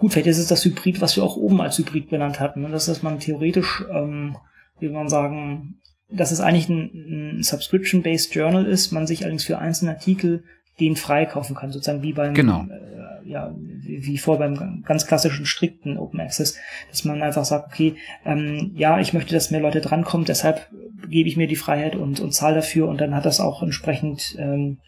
Gut, 0.03 0.11
vielleicht 0.11 0.27
ist 0.27 0.37
es 0.37 0.47
das 0.47 0.65
Hybrid, 0.65 0.99
was 0.99 1.15
wir 1.15 1.23
auch 1.23 1.37
oben 1.37 1.61
als 1.61 1.77
Hybrid 1.77 2.09
benannt 2.09 2.41
hatten. 2.41 2.59
Ne? 2.59 2.67
Das 2.67 2.89
ist, 2.89 2.97
dass 2.97 3.03
man 3.03 3.19
theoretisch, 3.19 3.85
ähm, 3.89 4.35
wie 4.81 4.89
man 4.89 5.07
sagen, 5.07 5.79
dass 6.09 6.33
es 6.33 6.41
eigentlich 6.41 6.67
ein, 6.67 7.37
ein 7.37 7.41
Subscription-Based 7.41 8.35
Journal 8.35 8.65
ist, 8.65 8.91
man 8.91 9.07
sich 9.07 9.21
allerdings 9.21 9.45
für 9.45 9.59
einzelne 9.59 9.91
Artikel 9.91 10.43
den 10.81 10.97
freikaufen 10.97 11.55
kann, 11.55 11.71
sozusagen 11.71 12.01
wie 12.01 12.11
beim, 12.11 12.33
genau. 12.33 12.65
äh, 12.65 13.29
ja, 13.29 13.55
wie, 13.55 14.05
wie 14.05 14.17
vor 14.17 14.39
beim 14.39 14.83
ganz 14.85 15.07
klassischen 15.07 15.45
strikten 15.45 15.97
Open 15.97 16.19
Access, 16.19 16.57
dass 16.89 17.05
man 17.05 17.23
einfach 17.23 17.45
sagt, 17.45 17.71
okay, 17.71 17.95
ähm, 18.25 18.73
ja, 18.75 18.99
ich 18.99 19.13
möchte, 19.13 19.33
dass 19.33 19.51
mehr 19.51 19.61
Leute 19.61 19.79
drankommen, 19.79 20.25
deshalb 20.25 20.69
gebe 21.07 21.29
ich 21.29 21.37
mir 21.37 21.47
die 21.47 21.55
Freiheit 21.55 21.95
und, 21.95 22.19
und 22.19 22.33
zahle 22.33 22.55
dafür 22.55 22.89
und 22.89 22.99
dann 22.99 23.15
hat 23.15 23.25
das 23.25 23.39
auch 23.39 23.63
entsprechend, 23.63 24.35
ähm, 24.37 24.79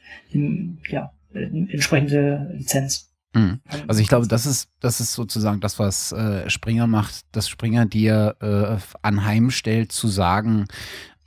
ja, 0.90 1.14
entsprechende 1.34 2.52
Lizenz. 2.54 3.15
Mhm. 3.36 3.60
Also 3.88 4.02
ich 4.02 4.08
glaube, 4.08 4.28
das 4.28 4.46
ist, 4.46 4.70
das 4.80 5.02
ist 5.02 5.14
sozusagen 5.14 5.60
das, 5.60 5.78
was 5.78 6.12
äh, 6.14 6.50
Springer 6.50 6.88
macht, 6.88 7.26
dass 7.34 7.50
Springer 7.50 7.86
dir 7.86 8.36
äh, 8.40 8.78
anheimstellt 9.02 9.92
zu 9.92 10.08
sagen, 10.08 10.66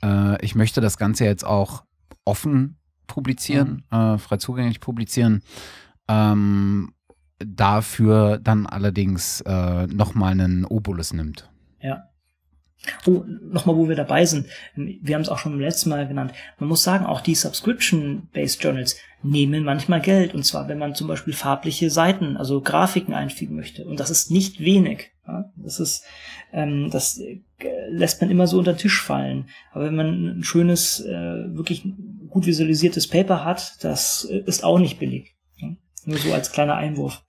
äh, 0.03 0.43
ich 0.43 0.55
möchte 0.55 0.81
das 0.81 0.97
Ganze 0.97 1.25
jetzt 1.25 1.45
auch 1.45 1.83
offen 2.25 2.77
publizieren, 3.07 3.83
mhm. 3.91 3.97
äh, 3.97 4.17
frei 4.17 4.37
zugänglich 4.37 4.79
publizieren. 4.79 5.43
Ähm, 6.07 6.93
dafür 7.37 8.39
dann 8.39 8.65
allerdings 8.65 9.41
äh, 9.41 9.87
nochmal 9.87 10.31
einen 10.31 10.65
Obolus 10.65 11.13
nimmt. 11.13 11.49
Ja. 11.79 12.08
Oh, 13.05 13.23
nochmal, 13.51 13.75
wo 13.75 13.89
wir 13.89 13.95
dabei 13.95 14.25
sind. 14.25 14.47
Wir 14.75 15.15
haben 15.15 15.21
es 15.21 15.29
auch 15.29 15.39
schon 15.39 15.53
beim 15.53 15.61
letzten 15.61 15.89
Mal 15.89 16.07
genannt. 16.07 16.33
Man 16.59 16.69
muss 16.69 16.83
sagen, 16.83 17.05
auch 17.05 17.21
die 17.21 17.35
Subscription-Based 17.35 18.63
Journals 18.63 18.97
nehmen 19.21 19.63
manchmal 19.63 20.01
Geld. 20.01 20.33
Und 20.33 20.43
zwar, 20.43 20.67
wenn 20.67 20.79
man 20.79 20.95
zum 20.95 21.07
Beispiel 21.07 21.33
farbliche 21.33 21.89
Seiten, 21.89 22.37
also 22.37 22.61
Grafiken 22.61 23.13
einfügen 23.13 23.55
möchte. 23.55 23.85
Und 23.85 23.99
das 23.99 24.09
ist 24.09 24.31
nicht 24.31 24.59
wenig. 24.59 25.11
Das 25.55 25.79
ist, 25.79 26.03
ähm, 26.53 26.89
das 26.91 27.19
äh, 27.19 27.39
lässt 27.89 28.21
man 28.21 28.31
immer 28.31 28.47
so 28.47 28.57
unter 28.57 28.73
den 28.73 28.79
Tisch 28.79 29.01
fallen. 29.01 29.49
Aber 29.71 29.85
wenn 29.85 29.95
man 29.95 30.39
ein 30.39 30.43
schönes, 30.43 31.01
äh, 31.01 31.55
wirklich 31.55 31.83
gut 32.29 32.45
visualisiertes 32.45 33.07
Paper 33.07 33.45
hat, 33.45 33.83
das 33.83 34.27
äh, 34.29 34.39
ist 34.45 34.63
auch 34.63 34.79
nicht 34.79 34.99
billig. 34.99 35.35
Nur 36.09 36.17
so 36.17 36.33
als 36.33 36.51
kleiner 36.51 36.75
Einwurf. 36.75 37.21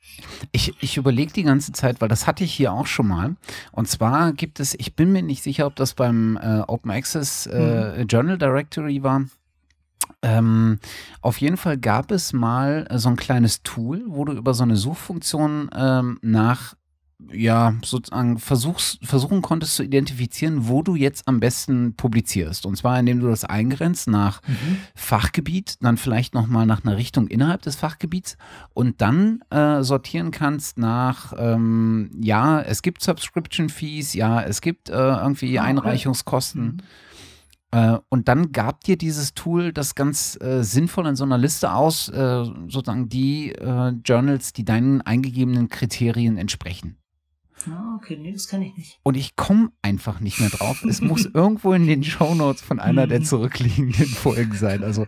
Ich, 0.52 0.74
ich 0.80 0.96
überlege 0.96 1.32
die 1.32 1.42
ganze 1.42 1.72
Zeit, 1.72 2.00
weil 2.00 2.08
das 2.08 2.26
hatte 2.26 2.44
ich 2.44 2.54
hier 2.54 2.72
auch 2.72 2.86
schon 2.86 3.08
mal. 3.08 3.36
Und 3.72 3.88
zwar 3.88 4.32
gibt 4.32 4.58
es, 4.58 4.74
ich 4.74 4.96
bin 4.96 5.12
mir 5.12 5.22
nicht 5.22 5.42
sicher, 5.42 5.66
ob 5.66 5.76
das 5.76 5.92
beim 5.92 6.38
äh, 6.38 6.60
Open 6.66 6.90
Access 6.90 7.44
äh, 7.44 7.98
mhm. 7.98 8.06
Journal 8.06 8.38
Directory 8.38 9.02
war. 9.02 9.26
Ähm, 10.22 10.78
auf 11.20 11.42
jeden 11.42 11.58
Fall 11.58 11.76
gab 11.76 12.10
es 12.10 12.32
mal 12.32 12.88
so 12.94 13.10
ein 13.10 13.16
kleines 13.16 13.62
Tool, 13.62 14.02
wo 14.06 14.24
du 14.24 14.32
über 14.32 14.54
so 14.54 14.62
eine 14.62 14.76
Suchfunktion 14.76 15.68
ähm, 15.76 16.18
nach 16.22 16.74
ja, 17.32 17.74
sozusagen 17.84 18.38
versuchst, 18.38 18.98
versuchen 19.02 19.42
konntest 19.42 19.76
zu 19.76 19.82
identifizieren, 19.82 20.68
wo 20.68 20.82
du 20.82 20.96
jetzt 20.96 21.28
am 21.28 21.40
besten 21.40 21.94
publizierst. 21.94 22.66
Und 22.66 22.76
zwar, 22.76 22.98
indem 22.98 23.20
du 23.20 23.28
das 23.28 23.44
eingrenzt 23.44 24.08
nach 24.08 24.42
mhm. 24.46 24.78
Fachgebiet, 24.94 25.76
dann 25.80 25.96
vielleicht 25.96 26.34
nochmal 26.34 26.66
nach 26.66 26.84
einer 26.84 26.96
Richtung 26.96 27.28
innerhalb 27.28 27.62
des 27.62 27.76
Fachgebiets 27.76 28.36
und 28.74 29.00
dann 29.00 29.40
äh, 29.50 29.82
sortieren 29.82 30.30
kannst 30.30 30.78
nach, 30.78 31.32
ähm, 31.36 32.10
ja, 32.20 32.60
es 32.60 32.82
gibt 32.82 33.02
Subscription 33.02 33.68
Fees, 33.68 34.14
ja, 34.14 34.42
es 34.42 34.60
gibt 34.60 34.88
äh, 34.88 34.94
irgendwie 34.94 35.58
ah, 35.58 35.64
Einreichungskosten. 35.64 36.62
Mhm. 36.64 36.76
Äh, 37.72 37.98
und 38.08 38.28
dann 38.28 38.52
gab 38.52 38.82
dir 38.84 38.96
dieses 38.96 39.34
Tool 39.34 39.72
das 39.72 39.94
ganz 39.94 40.38
äh, 40.40 40.62
sinnvoll 40.62 41.06
in 41.06 41.16
so 41.16 41.24
einer 41.24 41.38
Liste 41.38 41.72
aus, 41.72 42.08
äh, 42.08 42.44
sozusagen 42.68 43.08
die 43.08 43.52
äh, 43.52 43.90
Journals, 44.04 44.52
die 44.52 44.64
deinen 44.64 45.00
eingegebenen 45.02 45.68
Kriterien 45.68 46.36
entsprechen. 46.36 46.96
Ah, 47.68 47.96
okay, 47.96 48.16
nee, 48.16 48.32
das 48.32 48.48
kann 48.48 48.62
ich 48.62 48.76
nicht. 48.76 48.98
Und 49.02 49.16
ich 49.16 49.36
komme 49.36 49.70
einfach 49.82 50.20
nicht 50.20 50.40
mehr 50.40 50.48
drauf. 50.48 50.82
Es 50.84 51.00
muss 51.00 51.26
irgendwo 51.34 51.72
in 51.72 51.86
den 51.86 52.02
Shownotes 52.02 52.62
von 52.62 52.80
einer 52.80 53.06
der 53.06 53.18
hm. 53.18 53.24
zurückliegenden 53.24 54.06
Folgen 54.06 54.54
sein. 54.54 54.82
Also 54.82 55.06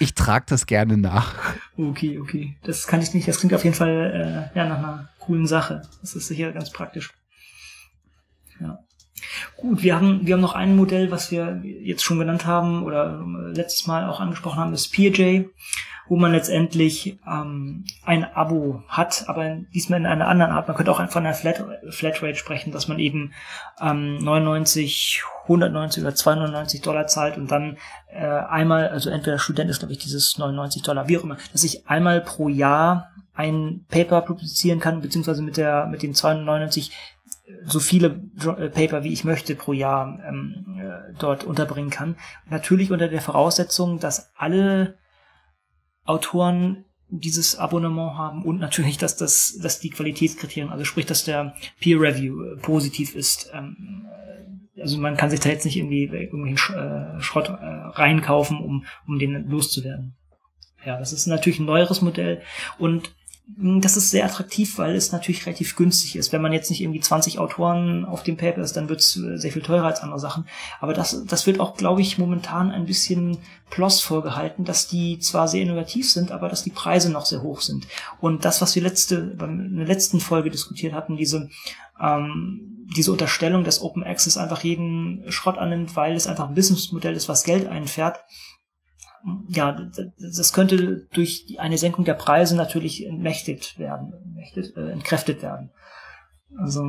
ich 0.00 0.14
trage 0.14 0.46
das 0.48 0.66
gerne 0.66 0.96
nach. 0.96 1.54
Okay, 1.76 2.18
okay. 2.18 2.56
Das 2.62 2.86
kann 2.86 3.00
ich 3.00 3.14
nicht. 3.14 3.26
Das 3.26 3.38
klingt 3.38 3.54
auf 3.54 3.64
jeden 3.64 3.76
Fall 3.76 4.50
äh, 4.54 4.58
ja, 4.58 4.68
nach 4.68 4.78
einer 4.78 5.08
coolen 5.18 5.46
Sache. 5.46 5.82
Das 6.00 6.14
ist 6.14 6.26
sicher 6.28 6.52
ganz 6.52 6.70
praktisch. 6.70 7.12
Ja. 8.60 8.78
Gut, 9.56 9.82
wir 9.82 9.94
haben, 9.96 10.26
wir 10.26 10.34
haben 10.34 10.40
noch 10.40 10.54
ein 10.54 10.76
Modell, 10.76 11.10
was 11.10 11.30
wir 11.30 11.62
jetzt 11.64 12.04
schon 12.04 12.18
genannt 12.18 12.46
haben 12.46 12.82
oder 12.82 13.20
äh, 13.20 13.52
letztes 13.56 13.86
Mal 13.86 14.08
auch 14.08 14.20
angesprochen 14.20 14.58
haben, 14.58 14.72
das 14.72 14.88
PJ. 14.88 15.44
Wo 16.08 16.16
man 16.16 16.32
letztendlich 16.32 17.18
ähm, 17.26 17.84
ein 18.04 18.24
Abo 18.24 18.82
hat, 18.88 19.24
aber 19.28 19.56
diesmal 19.74 20.00
in 20.00 20.06
einer 20.06 20.28
anderen 20.28 20.52
Art. 20.52 20.68
Man 20.68 20.76
könnte 20.76 20.92
auch 20.92 20.96
von 21.10 21.24
einer 21.24 21.34
Flat, 21.34 21.64
Flatrate 21.90 22.36
sprechen, 22.36 22.72
dass 22.72 22.88
man 22.88 22.98
eben 22.98 23.32
ähm, 23.80 24.18
99, 24.18 25.22
190 25.44 26.02
oder 26.02 26.14
290 26.14 26.82
Dollar 26.82 27.06
zahlt 27.06 27.36
und 27.36 27.50
dann 27.50 27.78
äh, 28.12 28.26
einmal, 28.26 28.88
also 28.88 29.10
entweder 29.10 29.38
Student 29.38 29.70
ist, 29.70 29.78
glaube 29.78 29.92
ich, 29.92 29.98
dieses 29.98 30.38
99 30.38 30.82
Dollar, 30.82 31.08
wie 31.08 31.18
auch 31.18 31.24
immer, 31.24 31.38
dass 31.52 31.64
ich 31.64 31.88
einmal 31.88 32.20
pro 32.20 32.48
Jahr 32.48 33.10
ein 33.34 33.84
Paper 33.88 34.20
publizieren 34.20 34.78
kann, 34.78 35.00
beziehungsweise 35.00 35.42
mit 35.42 35.56
der 35.56 35.86
mit 35.86 36.02
dem 36.02 36.14
299 36.14 36.92
so 37.66 37.80
viele 37.80 38.22
äh, 38.58 38.68
Paper, 38.68 39.04
wie 39.04 39.12
ich 39.12 39.24
möchte, 39.24 39.54
pro 39.54 39.72
Jahr 39.72 40.18
ähm, 40.26 40.78
äh, 40.78 41.12
dort 41.18 41.44
unterbringen 41.44 41.90
kann. 41.90 42.16
Natürlich 42.48 42.90
unter 42.90 43.08
der 43.08 43.20
Voraussetzung, 43.20 44.00
dass 44.00 44.32
alle 44.36 44.94
Autoren 46.04 46.84
dieses 47.08 47.56
Abonnement 47.56 48.16
haben 48.16 48.42
und 48.42 48.58
natürlich, 48.58 48.98
dass 48.98 49.16
das, 49.16 49.58
dass 49.62 49.80
die 49.80 49.90
Qualitätskriterien, 49.90 50.70
also 50.70 50.84
sprich, 50.84 51.06
dass 51.06 51.24
der 51.24 51.54
Peer 51.80 52.00
Review 52.00 52.42
äh, 52.42 52.56
positiv 52.56 53.14
ist. 53.14 53.50
Ähm, 53.52 54.06
also 54.80 54.98
man 54.98 55.16
kann 55.16 55.30
sich 55.30 55.40
da 55.40 55.50
jetzt 55.50 55.64
nicht 55.64 55.76
irgendwie 55.76 56.04
irgendwelchen 56.04 56.74
äh, 56.74 57.20
Schrott 57.20 57.48
äh, 57.48 57.52
reinkaufen, 57.52 58.58
um, 58.58 58.84
um 59.06 59.18
den 59.18 59.48
loszuwerden. 59.48 60.16
Ja, 60.84 60.98
das 60.98 61.12
ist 61.12 61.26
natürlich 61.26 61.60
ein 61.60 61.66
neueres 61.66 62.02
Modell 62.02 62.42
und 62.78 63.14
das 63.46 63.98
ist 63.98 64.08
sehr 64.08 64.24
attraktiv, 64.24 64.78
weil 64.78 64.96
es 64.96 65.12
natürlich 65.12 65.44
relativ 65.44 65.76
günstig 65.76 66.16
ist. 66.16 66.32
Wenn 66.32 66.40
man 66.40 66.54
jetzt 66.54 66.70
nicht 66.70 66.80
irgendwie 66.80 67.00
20 67.00 67.38
Autoren 67.38 68.06
auf 68.06 68.22
dem 68.22 68.38
Paper 68.38 68.62
ist, 68.62 68.72
dann 68.72 68.88
wird 68.88 69.00
es 69.00 69.16
äh, 69.16 69.36
sehr 69.36 69.52
viel 69.52 69.60
teurer 69.60 69.84
als 69.84 70.00
andere 70.00 70.18
Sachen. 70.18 70.46
Aber 70.80 70.94
das, 70.94 71.24
das 71.26 71.46
wird 71.46 71.60
auch, 71.60 71.76
glaube 71.76 72.00
ich, 72.00 72.16
momentan 72.16 72.70
ein 72.70 72.86
bisschen 72.86 73.36
Ploss 73.68 74.00
vorgehalten, 74.00 74.64
dass 74.64 74.88
die 74.88 75.18
zwar 75.18 75.46
sehr 75.46 75.60
innovativ 75.60 76.10
sind, 76.10 76.32
aber 76.32 76.48
dass 76.48 76.64
die 76.64 76.70
Preise 76.70 77.12
noch 77.12 77.26
sehr 77.26 77.42
hoch 77.42 77.60
sind. 77.60 77.86
Und 78.18 78.46
das, 78.46 78.62
was 78.62 78.74
wir 78.76 78.82
letzte, 78.82 79.36
in 79.38 79.76
der 79.76 79.86
letzten 79.86 80.20
Folge 80.20 80.50
diskutiert 80.50 80.94
hatten, 80.94 81.16
diese, 81.16 81.50
ähm, 82.00 82.86
diese 82.96 83.12
Unterstellung, 83.12 83.62
dass 83.62 83.82
Open 83.82 84.04
Access 84.04 84.38
einfach 84.38 84.64
jeden 84.64 85.30
Schrott 85.30 85.58
annimmt, 85.58 85.96
weil 85.96 86.14
es 86.14 86.26
einfach 86.26 86.48
ein 86.48 86.54
Businessmodell 86.54 87.14
ist, 87.14 87.28
was 87.28 87.44
Geld 87.44 87.68
einfährt, 87.68 88.20
ja, 89.48 89.72
das 90.18 90.52
könnte 90.52 91.06
durch 91.12 91.56
eine 91.58 91.78
Senkung 91.78 92.04
der 92.04 92.14
Preise 92.14 92.56
natürlich 92.56 93.06
entmächtigt 93.06 93.78
werden, 93.78 94.12
entmächtigt, 94.12 94.76
äh, 94.76 94.90
entkräftet 94.90 95.42
werden. 95.42 95.70
Also 96.56 96.84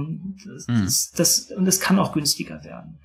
das, 0.46 0.68
hm. 0.68 0.84
das, 0.84 1.12
das, 1.12 1.52
und 1.52 1.68
es 1.68 1.80
kann 1.80 1.98
auch 2.00 2.14
günstiger 2.14 2.64
werden. 2.64 3.00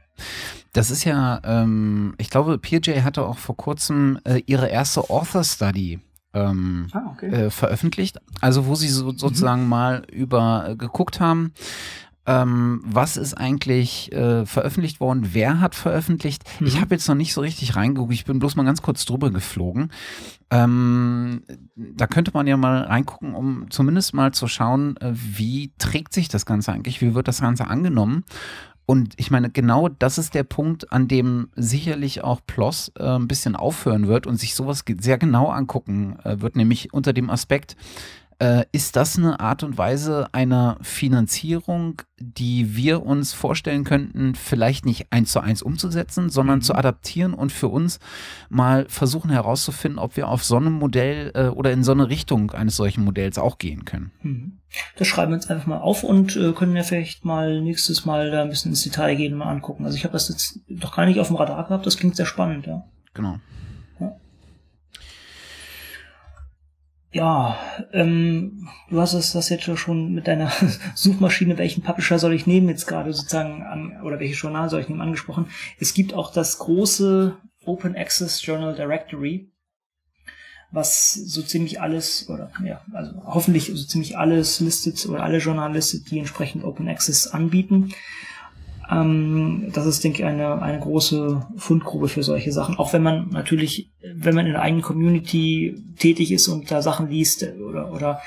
Das 0.73 0.91
ist 0.91 1.05
ja, 1.05 1.41
ähm, 1.45 2.15
ich 2.19 2.31
glaube, 2.31 2.59
PJ 2.59 3.01
hatte 3.03 3.25
auch 3.25 3.39
vor 3.39 3.57
kurzem 3.57 4.19
äh, 4.25 4.43
ihre 4.47 4.69
erste 4.69 5.09
Author 5.09 5.45
Study 5.45 6.01
ähm, 6.35 6.89
ah, 6.93 7.11
okay. 7.13 7.27
äh, 7.27 7.51
veröffentlicht. 7.51 8.21
Also 8.41 8.67
wo 8.67 8.75
sie 8.75 8.89
so, 8.89 9.13
sozusagen 9.13 9.63
mhm. 9.63 9.69
mal 9.69 10.03
über 10.13 10.69
äh, 10.69 10.77
geguckt 10.77 11.21
haben, 11.21 11.53
ähm, 12.27 12.81
was 12.85 13.17
ist 13.17 13.35
eigentlich 13.35 14.13
äh, 14.13 14.45
veröffentlicht 14.45 15.01
worden? 15.01 15.31
Wer 15.33 15.61
hat 15.61 15.75
veröffentlicht? 15.75 16.45
Mhm. 16.61 16.67
Ich 16.67 16.81
habe 16.81 16.95
jetzt 16.95 17.09
noch 17.09 17.15
nicht 17.15 17.33
so 17.33 17.41
richtig 17.41 17.77
reingeguckt. 17.77 18.13
Ich 18.13 18.25
bin 18.25 18.39
bloß 18.39 18.57
mal 18.57 18.65
ganz 18.65 18.83
kurz 18.83 19.05
drüber 19.05 19.31
geflogen. 19.31 19.91
Ähm, 20.51 21.43
da 21.77 22.07
könnte 22.07 22.33
man 22.35 22.47
ja 22.47 22.57
mal 22.57 22.83
reingucken, 22.83 23.35
um 23.35 23.71
zumindest 23.71 24.15
mal 24.15 24.33
zu 24.33 24.49
schauen, 24.49 24.97
äh, 24.99 25.13
wie 25.15 25.73
trägt 25.79 26.13
sich 26.13 26.29
das 26.29 26.45
Ganze 26.45 26.73
eigentlich? 26.73 27.01
Wie 27.01 27.15
wird 27.15 27.29
das 27.29 27.41
Ganze 27.41 27.69
angenommen? 27.69 28.25
Und 28.91 29.15
ich 29.19 29.31
meine, 29.31 29.51
genau 29.51 29.89
das 29.89 30.19
ist 30.19 30.35
der 30.35 30.43
Punkt, 30.43 30.93
an 30.93 31.07
dem 31.07 31.51
sicherlich 31.55 32.25
auch 32.25 32.41
PLOS 32.45 32.91
äh, 32.99 33.05
ein 33.05 33.29
bisschen 33.29 33.55
aufhören 33.55 34.09
wird 34.09 34.27
und 34.27 34.37
sich 34.37 34.57
sowas 34.57 34.83
sehr 35.01 35.17
genau 35.17 35.49
angucken 35.49 36.19
äh, 36.25 36.41
wird, 36.41 36.57
nämlich 36.57 36.93
unter 36.93 37.13
dem 37.13 37.31
Aspekt, 37.31 37.77
äh, 38.41 38.65
ist 38.73 38.97
das 38.97 39.19
eine 39.19 39.39
Art 39.39 39.63
und 39.63 39.77
Weise 39.77 40.29
einer 40.33 40.79
Finanzierung, 40.81 42.03
die 42.19 42.75
wir 42.75 43.05
uns 43.05 43.33
vorstellen 43.35 43.85
könnten, 43.85 44.35
vielleicht 44.35 44.87
nicht 44.87 45.09
eins 45.11 45.33
zu 45.33 45.41
eins 45.41 45.63
umzusetzen, 45.63 46.31
sondern 46.31 46.61
mhm. 46.61 46.63
zu 46.63 46.75
adaptieren 46.75 47.35
und 47.35 47.53
für 47.53 47.69
uns 47.69 48.01
mal 48.49 48.87
versuchen 48.89 49.31
herauszufinden, 49.31 49.99
ob 49.99 50.17
wir 50.17 50.29
auf 50.29 50.43
so 50.43 50.57
einem 50.57 50.73
Modell 50.73 51.33
äh, 51.35 51.49
oder 51.49 51.71
in 51.71 51.85
so 51.85 51.93
eine 51.93 52.09
Richtung 52.09 52.51
eines 52.53 52.77
solchen 52.77 53.05
Modells 53.05 53.37
auch 53.37 53.59
gehen 53.59 53.85
können? 53.85 54.11
Mhm. 54.23 54.53
Das 54.97 55.09
schreiben 55.09 55.33
wir 55.33 55.37
uns 55.37 55.51
einfach 55.51 55.67
mal 55.67 55.79
auf 55.79 56.03
und 56.03 56.37
äh, 56.37 56.53
können 56.53 56.77
ja 56.77 56.83
vielleicht 56.83 57.25
mal 57.25 57.61
nächstes 57.61 58.07
Mal 58.07 58.31
da 58.31 58.43
ein 58.43 58.49
bisschen 58.49 58.73
ins 58.73 58.83
Detail 58.83 59.17
gehen 59.17 59.35
und 59.35 59.41
mal 59.41 59.51
angucken. 59.51 59.85
Also 59.85 59.97
ich 59.97 60.05
habe 60.05 60.13
das 60.13 60.29
jetzt 60.29 60.61
doch 60.69 60.97
gar 60.97 61.05
nicht 61.05 61.21
auf 61.21 61.27
dem 61.27 61.37
Radar 61.37 61.67
gehabt, 61.67 61.85
das 61.85 61.99
klingt 61.99 62.17
sehr 62.17 62.27
spannend, 62.27 62.67
ja. 62.67 62.85
Genau. 63.13 63.39
Ja, 67.13 67.59
ähm, 67.93 68.69
du 68.89 69.01
hast 69.01 69.15
es 69.15 69.33
das 69.33 69.49
jetzt 69.49 69.65
schon 69.65 70.15
mit 70.15 70.29
deiner 70.29 70.53
Suchmaschine, 70.95 71.59
welchen 71.59 71.83
Publisher 71.83 72.21
soll 72.21 72.35
ich 72.35 72.47
nehmen, 72.47 72.69
jetzt 72.69 72.87
gerade 72.87 73.13
sozusagen 73.13 73.63
an, 73.63 74.01
oder 74.03 74.21
welches 74.21 74.41
Journal 74.41 74.71
soll 74.71 74.81
ich 74.81 74.89
nehmen, 74.89 75.01
angesprochen. 75.01 75.47
Es 75.81 75.93
gibt 75.93 76.15
auch 76.15 76.33
das 76.33 76.59
große 76.59 77.37
Open 77.65 77.97
Access 77.97 78.45
Journal 78.47 78.77
Directory, 78.77 79.51
was 80.71 81.15
so 81.15 81.43
ziemlich 81.43 81.81
alles, 81.81 82.29
oder 82.29 82.53
ja, 82.65 82.81
also 82.93 83.21
hoffentlich 83.25 83.73
so 83.75 83.85
ziemlich 83.85 84.17
alles 84.17 84.61
listet 84.61 85.05
oder 85.07 85.25
alle 85.25 85.39
Journal 85.39 85.73
listet, 85.73 86.13
die 86.13 86.21
entsprechend 86.21 86.63
Open 86.63 86.89
Access 86.89 87.27
anbieten. 87.27 87.93
Ähm, 88.91 89.71
das 89.73 89.87
ist, 89.87 90.03
denke 90.03 90.19
ich, 90.19 90.25
eine, 90.25 90.61
eine 90.61 90.81
große 90.81 91.47
Fundgrube 91.57 92.09
für 92.09 92.23
solche 92.23 92.53
Sachen. 92.53 92.77
Auch 92.77 92.93
wenn 92.93 93.03
man 93.03 93.29
natürlich, 93.29 93.91
wenn 94.15 94.35
man 94.35 94.47
in 94.47 94.53
der 94.53 94.63
eigenen 94.63 94.83
Community 94.83 95.77
tätig 95.99 96.33
ist 96.33 96.49
und 96.49 96.71
da 96.71 96.83
Sachen 96.83 97.09
liest 97.09 97.47
oder, 97.69 97.93
oder 97.93 98.21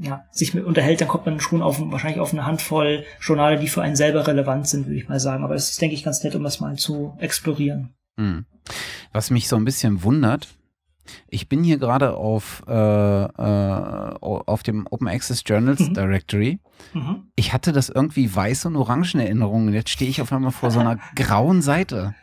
ja, 0.00 0.24
sich 0.32 0.54
mit 0.54 0.64
unterhält, 0.64 1.00
dann 1.00 1.08
kommt 1.08 1.26
man 1.26 1.40
schon 1.40 1.62
auf, 1.62 1.80
wahrscheinlich 1.80 2.20
auf 2.20 2.32
eine 2.32 2.46
Handvoll 2.46 3.04
Journale, 3.20 3.58
die 3.58 3.68
für 3.68 3.82
einen 3.82 3.96
selber 3.96 4.26
relevant 4.26 4.66
sind, 4.68 4.86
würde 4.86 4.98
ich 4.98 5.08
mal 5.08 5.20
sagen. 5.20 5.44
Aber 5.44 5.54
es 5.54 5.70
ist, 5.70 5.80
denke 5.80 5.94
ich, 5.94 6.02
ganz 6.02 6.22
nett, 6.24 6.34
um 6.34 6.42
das 6.42 6.60
mal 6.60 6.76
zu 6.76 7.14
explorieren. 7.18 7.94
Hm. 8.16 8.44
Was 9.12 9.30
mich 9.30 9.48
so 9.48 9.56
ein 9.56 9.64
bisschen 9.64 10.02
wundert, 10.02 10.48
ich 11.28 11.48
bin 11.48 11.64
hier 11.64 11.78
gerade 11.78 12.16
auf, 12.16 12.62
äh, 12.66 12.72
äh, 12.72 14.14
auf 14.20 14.62
dem 14.62 14.86
Open 14.90 15.08
Access 15.08 15.42
Journals 15.44 15.80
mhm. 15.80 15.94
Directory. 15.94 16.60
Mhm. 16.92 17.24
Ich 17.36 17.52
hatte 17.52 17.72
das 17.72 17.88
irgendwie 17.88 18.34
weiß 18.34 18.66
und 18.66 18.76
orange 18.76 19.14
in 19.14 19.20
Erinnerung. 19.20 19.72
Jetzt 19.72 19.90
stehe 19.90 20.10
ich 20.10 20.22
auf 20.22 20.32
einmal 20.32 20.52
vor 20.52 20.70
so 20.70 20.80
einer 20.80 20.98
grauen 21.14 21.62
Seite. 21.62 22.14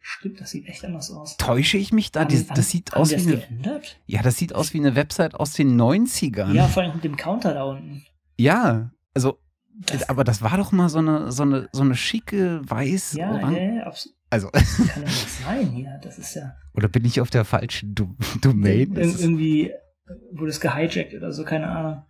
Stimmt, 0.00 0.40
das 0.40 0.50
sieht 0.50 0.66
echt 0.66 0.84
anders 0.84 1.10
aus. 1.10 1.36
Täusche 1.36 1.76
ich 1.76 1.92
mich 1.92 2.10
da? 2.10 2.20
Haben, 2.20 2.30
das, 2.30 2.46
das 2.46 2.70
sieht 2.70 2.94
aus 2.94 3.10
wie 3.10 3.16
eine, 3.16 3.36
geändert? 3.36 4.00
Ja, 4.06 4.22
das 4.22 4.38
sieht 4.38 4.54
aus 4.54 4.72
wie 4.72 4.78
eine 4.78 4.96
Website 4.96 5.34
aus 5.34 5.52
den 5.52 5.78
90ern. 5.80 6.52
Ja, 6.52 6.68
vor 6.68 6.82
allem 6.82 6.94
mit 6.94 7.04
dem 7.04 7.16
Counter 7.16 7.54
da 7.54 7.64
unten. 7.64 8.04
Ja, 8.38 8.90
also 9.14 9.38
das 9.80 10.08
aber 10.08 10.24
das 10.24 10.42
war 10.42 10.56
doch 10.56 10.72
mal 10.72 10.88
so 10.88 10.98
eine 10.98 11.32
so 11.32 11.42
eine 11.42 11.68
so 11.72 11.82
eine 11.82 11.94
schicke 11.94 12.60
weiß 12.68 13.14
ja, 13.14 13.38
ja, 13.38 13.50
ja, 13.50 13.82
absolut. 13.84 14.16
Also. 14.30 14.48
Das 14.52 14.76
kann 14.76 14.86
ja 14.86 14.98
nicht 15.04 15.30
sein 15.44 15.70
hier. 15.70 16.00
Das 16.02 16.18
ist 16.18 16.34
ja. 16.34 16.54
Oder 16.74 16.88
bin 16.88 17.04
ich 17.04 17.20
auf 17.20 17.30
der 17.30 17.44
falschen 17.44 17.94
Do 17.94 18.14
Domain? 18.40 18.94
Ir 18.94 19.20
irgendwie 19.20 19.72
wurde 20.32 20.50
es 20.50 20.60
gehijackt 20.60 21.14
oder 21.14 21.32
so, 21.32 21.44
keine 21.44 21.68
Ahnung. 21.68 22.02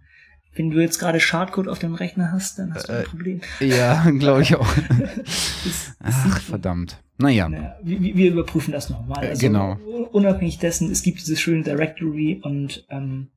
Wenn 0.54 0.70
du 0.70 0.80
jetzt 0.80 0.98
gerade 0.98 1.20
Schadcode 1.20 1.68
auf 1.68 1.78
dem 1.78 1.94
Rechner 1.94 2.32
hast, 2.32 2.58
dann 2.58 2.74
hast 2.74 2.88
du 2.88 2.92
ein 2.92 3.02
äh, 3.02 3.04
Problem. 3.04 3.40
Ja, 3.60 4.10
glaube 4.18 4.42
ich 4.42 4.56
auch. 4.56 4.66
Ach, 6.00 6.40
verdammt. 6.40 7.02
Naja. 7.18 7.48
naja 7.48 7.76
wir, 7.82 8.00
wir, 8.00 8.32
überprüfen 8.32 8.72
das 8.72 8.90
nochmal. 8.90 9.26
Also, 9.26 9.40
genau. 9.40 9.74
Unabhängig 10.10 10.58
dessen, 10.58 10.90
es 10.90 11.02
gibt 11.02 11.20
dieses 11.20 11.40
schöne 11.40 11.62
Directory 11.62 12.40
und 12.42 12.84
ähm, 12.90 13.28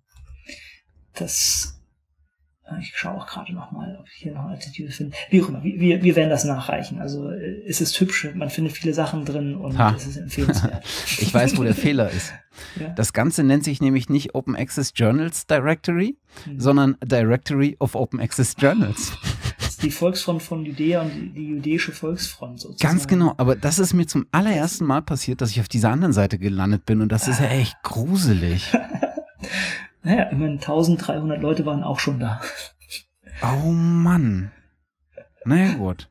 das 1.14 1.83
ich 2.80 2.94
schaue 2.96 3.16
auch 3.16 3.28
gerade 3.28 3.54
noch 3.54 3.72
mal, 3.72 3.98
ob 4.00 4.08
ich 4.08 4.14
hier 4.14 4.34
noch 4.34 4.46
Altitude 4.46 4.92
finde. 4.92 5.16
Wie 5.30 5.42
auch 5.42 5.50
immer, 5.50 5.64
wir, 5.64 6.04
wir 6.04 6.16
werden 6.16 6.30
das 6.30 6.44
nachreichen. 6.44 7.00
Also 7.00 7.30
äh, 7.30 7.64
es 7.68 7.82
ist 7.82 8.00
hübsch, 8.00 8.30
man 8.36 8.50
findet 8.50 8.74
viele 8.74 8.94
Sachen 8.94 9.26
drin 9.26 9.56
und 9.56 9.78
ha. 9.78 9.94
es 9.96 10.06
ist 10.06 10.18
empfehlenswert. 10.18 10.84
ich 11.20 11.34
weiß, 11.34 11.58
wo 11.58 11.64
der 11.64 11.76
Fehler 11.76 12.10
ist. 12.10 12.34
Ja. 12.80 12.90
Das 12.90 13.14
Ganze 13.14 13.44
nennt 13.44 13.64
sich 13.64 13.82
nämlich 13.82 14.10
nicht 14.10 14.36
Open 14.36 14.56
Access 14.56 14.94
Journals 14.96 15.48
Directory, 15.48 16.18
mhm. 16.46 16.60
sondern 16.60 16.98
Directory 17.04 17.76
of 17.80 17.96
Open 17.96 18.20
Access 18.20 18.56
Journals. 18.58 19.14
Das 19.60 19.70
ist 19.70 19.84
die 19.84 19.92
Volksfront 19.92 20.42
von 20.42 20.66
Judäa 20.66 21.02
und 21.02 21.14
die, 21.14 21.30
die 21.34 21.48
jüdische 21.48 21.92
Volksfront 21.92 22.60
sozusagen. 22.60 22.92
Ganz 22.92 23.08
genau, 23.08 23.34
aber 23.38 23.56
das 23.56 23.80
ist 23.80 23.94
mir 23.94 24.06
zum 24.06 24.28
allerersten 24.32 24.86
Mal 24.86 25.02
passiert, 25.02 25.42
dass 25.42 25.52
ich 25.52 25.60
auf 25.60 25.68
dieser 25.68 25.90
anderen 25.90 26.14
Seite 26.14 26.38
gelandet 26.38 26.86
bin 26.86 27.02
und 27.02 27.12
das 27.12 27.28
ist 27.28 27.40
ja 27.42 27.48
echt 27.48 27.82
gruselig. 27.84 28.72
Naja, 30.04 30.24
immerhin 30.24 30.56
1300 30.56 31.42
Leute 31.42 31.66
waren 31.66 31.84
auch 31.84 32.00
schon 32.00 32.20
da. 32.20 32.42
Oh 33.42 33.72
Mann. 33.72 34.52
Naja, 35.46 35.74
gut. 35.74 36.10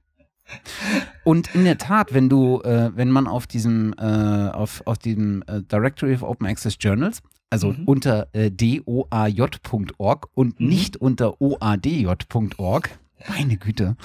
Und 1.24 1.54
in 1.54 1.64
der 1.64 1.78
Tat, 1.78 2.12
wenn 2.12 2.28
du, 2.28 2.60
äh, 2.62 2.90
wenn 2.94 3.10
man 3.10 3.26
auf 3.26 3.46
diesem, 3.46 3.94
äh, 3.98 4.02
auf, 4.02 4.82
auf 4.86 4.98
dem 4.98 5.42
äh, 5.46 5.62
Directory 5.62 6.14
of 6.14 6.22
Open 6.22 6.46
Access 6.46 6.76
Journals, 6.80 7.22
also 7.48 7.72
mhm. 7.72 7.84
unter 7.84 8.28
äh, 8.32 8.50
doaj.org 8.50 10.28
und 10.34 10.60
mhm. 10.60 10.66
nicht 10.66 10.96
unter 10.96 11.40
oadj.org, 11.40 12.90
meine 13.28 13.56
Güte, 13.56 13.96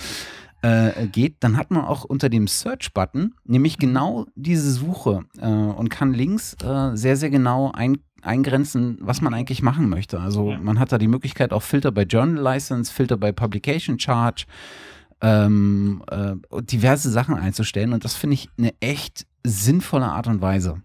äh, 0.68 1.08
geht, 1.08 1.38
dann 1.42 1.56
hat 1.58 1.72
man 1.72 1.86
auch 1.86 2.04
unter 2.04 2.30
dem 2.30 2.48
Search-Button 2.48 3.36
nämlich 3.46 3.78
genau 3.78 4.26
diese 4.36 4.72
Suche 4.72 5.26
äh, 5.40 5.48
und 5.48 5.90
kann 5.90 6.14
links 6.14 6.56
äh, 6.64 6.96
sehr, 6.96 7.16
sehr 7.16 7.30
genau 7.30 7.72
ein, 7.72 8.00
eingrenzen, 8.22 8.98
was 9.02 9.22
man 9.22 9.34
eigentlich 9.34 9.62
machen 9.62 9.88
möchte. 9.88 10.20
Also 10.20 10.52
man 10.52 10.80
hat 10.80 10.92
da 10.92 10.98
die 10.98 11.08
Möglichkeit 11.08 11.54
auch 11.54 11.64
Filter 11.64 11.92
bei 11.92 12.04
Journal 12.04 12.44
License, 12.44 12.92
Filter 12.92 13.18
bei 13.18 13.32
Publication 13.32 14.00
Charge, 14.00 14.46
ähm, 15.22 16.04
äh, 16.12 16.36
diverse 16.64 17.10
Sachen 17.10 17.36
einzustellen 17.36 17.94
und 17.94 18.04
das 18.04 18.16
finde 18.16 18.36
ich 18.36 18.50
eine 18.58 18.74
echt 18.82 19.26
sinnvolle 19.44 20.08
Art 20.08 20.28
und 20.28 20.42
Weise 20.42 20.82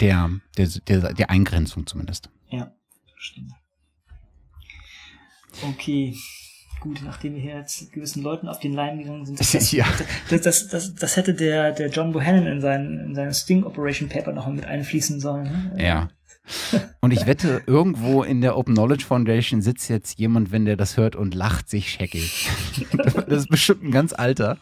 der, 0.00 0.30
der, 0.56 0.66
der, 0.66 1.14
der 1.14 1.30
Eingrenzung 1.30 1.86
zumindest. 1.86 2.30
Ja, 2.48 2.72
stimmt. 3.16 3.52
Okay. 5.62 6.14
Gut, 6.80 7.02
nachdem 7.04 7.34
wir 7.34 7.42
hier 7.42 7.56
jetzt 7.56 7.92
gewissen 7.92 8.22
Leuten 8.22 8.48
auf 8.48 8.58
den 8.58 8.72
Leim 8.72 8.98
gegangen 8.98 9.26
sind, 9.26 9.38
das, 9.54 9.72
ja. 9.72 9.84
das, 10.30 10.40
das, 10.40 10.68
das, 10.68 10.94
das, 10.94 11.16
hätte 11.16 11.34
der, 11.34 11.72
der 11.72 11.88
John 11.88 12.12
Bohannon 12.12 12.46
in 12.46 12.60
seinen, 12.60 12.98
in 13.00 13.14
seinen 13.14 13.34
Sting 13.34 13.64
Operation 13.64 14.08
Paper 14.08 14.32
noch 14.32 14.48
mit 14.48 14.64
einfließen 14.64 15.20
sollen. 15.20 15.72
Ne? 15.74 15.84
Ja. 15.84 16.08
Und 17.00 17.12
ich 17.12 17.26
wette, 17.26 17.62
irgendwo 17.66 18.22
in 18.22 18.40
der 18.40 18.56
Open 18.56 18.74
Knowledge 18.74 19.04
Foundation 19.04 19.62
sitzt 19.62 19.88
jetzt 19.88 20.18
jemand, 20.18 20.52
wenn 20.52 20.64
der 20.64 20.76
das 20.76 20.96
hört 20.96 21.16
und 21.16 21.34
lacht 21.34 21.68
sich 21.68 21.90
scheckig. 21.90 22.48
Das 22.92 23.42
ist 23.42 23.48
bestimmt 23.48 23.84
ein 23.84 23.90
ganz 23.92 24.12
alter, 24.12 24.58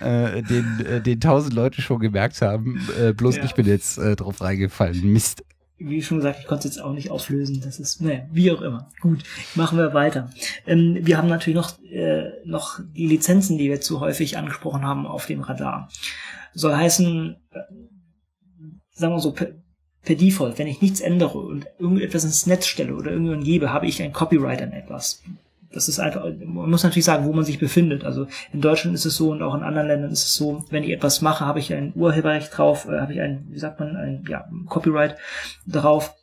äh, 0.00 0.42
den, 0.42 0.86
äh, 0.86 1.00
den 1.00 1.20
tausend 1.20 1.54
Leute 1.54 1.82
schon 1.82 1.98
gemerkt 1.98 2.40
haben. 2.40 2.80
Äh, 3.00 3.12
bloß 3.12 3.36
ja. 3.36 3.44
ich 3.44 3.54
bin 3.54 3.66
jetzt 3.66 3.98
äh, 3.98 4.14
drauf 4.14 4.40
reingefallen. 4.40 5.12
Mist. 5.12 5.44
Wie 5.82 6.02
schon 6.02 6.18
gesagt, 6.18 6.40
ich 6.40 6.46
konnte 6.46 6.68
es 6.68 6.74
jetzt 6.74 6.84
auch 6.84 6.92
nicht 6.92 7.10
auflösen. 7.10 7.60
Das 7.62 7.80
ist, 7.80 8.02
naja, 8.02 8.26
wie 8.30 8.50
auch 8.52 8.60
immer. 8.60 8.90
Gut, 9.00 9.24
machen 9.54 9.78
wir 9.78 9.94
weiter. 9.94 10.30
Ähm, 10.66 10.98
wir 11.00 11.16
haben 11.16 11.28
natürlich 11.28 11.56
noch, 11.56 11.82
äh, 11.82 12.30
noch 12.44 12.80
die 12.94 13.06
Lizenzen, 13.06 13.56
die 13.56 13.70
wir 13.70 13.80
zu 13.80 14.00
häufig 14.00 14.36
angesprochen 14.36 14.82
haben, 14.82 15.06
auf 15.06 15.26
dem 15.26 15.40
Radar. 15.40 15.88
Soll 16.52 16.76
heißen, 16.76 17.36
äh, 17.52 17.58
sagen 18.92 19.14
wir 19.14 19.20
so, 19.20 19.32
per 19.32 20.14
Default, 20.14 20.58
wenn 20.58 20.66
ich 20.66 20.82
nichts 20.82 21.00
ändere 21.00 21.38
und 21.38 21.66
irgendetwas 21.78 22.24
ins 22.24 22.46
Netz 22.46 22.66
stelle 22.66 22.94
oder 22.94 23.10
irgendjemand 23.10 23.44
gebe, 23.44 23.72
habe 23.72 23.86
ich 23.86 24.02
ein 24.02 24.12
Copyright 24.12 24.62
an 24.62 24.72
etwas. 24.72 25.22
Das 25.72 25.88
ist 25.88 26.00
einfach, 26.00 26.24
man 26.24 26.68
muss 26.68 26.82
natürlich 26.82 27.04
sagen, 27.04 27.26
wo 27.26 27.32
man 27.32 27.44
sich 27.44 27.60
befindet. 27.60 28.04
Also 28.04 28.26
in 28.52 28.60
Deutschland 28.60 28.94
ist 28.94 29.04
es 29.04 29.16
so 29.16 29.30
und 29.30 29.42
auch 29.42 29.54
in 29.54 29.62
anderen 29.62 29.86
Ländern 29.86 30.10
ist 30.10 30.26
es 30.26 30.34
so, 30.34 30.64
wenn 30.70 30.82
ich 30.82 30.90
etwas 30.90 31.22
mache, 31.22 31.46
habe 31.46 31.60
ich 31.60 31.72
ein 31.72 31.92
Urheberrecht 31.94 32.56
drauf, 32.56 32.86
äh, 32.88 33.00
habe 33.00 33.12
ich 33.12 33.20
ein, 33.20 33.46
wie 33.50 33.58
sagt 33.58 33.78
man, 33.78 33.96
ein 33.96 34.24
ja, 34.28 34.48
Copyright 34.66 35.16
drauf. 35.66 36.14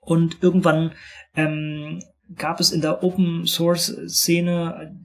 Und 0.00 0.42
irgendwann 0.42 0.92
ähm, 1.36 2.02
gab 2.34 2.60
es 2.60 2.72
in 2.72 2.80
der 2.80 3.02
Open 3.02 3.46
Source 3.46 3.94
Szene 4.06 4.96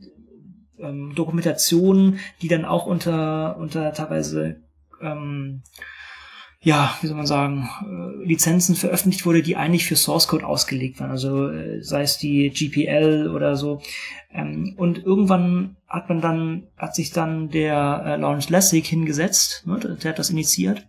ähm, 0.79 1.13
Dokumentationen, 1.15 2.19
die 2.41 2.47
dann 2.47 2.63
auch 2.63 2.85
unter, 2.85 3.57
unter 3.57 3.91
teilweise 3.93 4.61
ähm, 5.01 5.63
ja, 6.63 6.97
wie 7.01 7.07
soll 7.07 7.17
man 7.17 7.27
sagen, 7.27 7.69
äh, 7.81 8.25
Lizenzen 8.25 8.75
veröffentlicht 8.75 9.25
wurde, 9.25 9.41
die 9.41 9.57
eigentlich 9.57 9.85
für 9.85 9.97
Source 9.97 10.29
Code 10.29 10.45
ausgelegt 10.45 10.99
waren, 10.99 11.11
also 11.11 11.49
äh, 11.49 11.83
sei 11.83 12.03
es 12.03 12.17
die 12.17 12.49
GPL 12.49 13.29
oder 13.29 13.57
so. 13.57 13.81
Ähm, 14.31 14.73
und 14.77 15.03
irgendwann 15.03 15.75
hat 15.87 16.07
man 16.07 16.21
dann, 16.21 16.67
hat 16.77 16.95
sich 16.95 17.11
dann 17.11 17.49
der 17.49 18.03
äh, 18.05 18.15
Lawrence 18.15 18.49
Lessig 18.49 18.87
hingesetzt, 18.87 19.63
ne, 19.67 19.77
der 19.77 20.09
hat 20.09 20.19
das 20.19 20.29
initiiert 20.29 20.87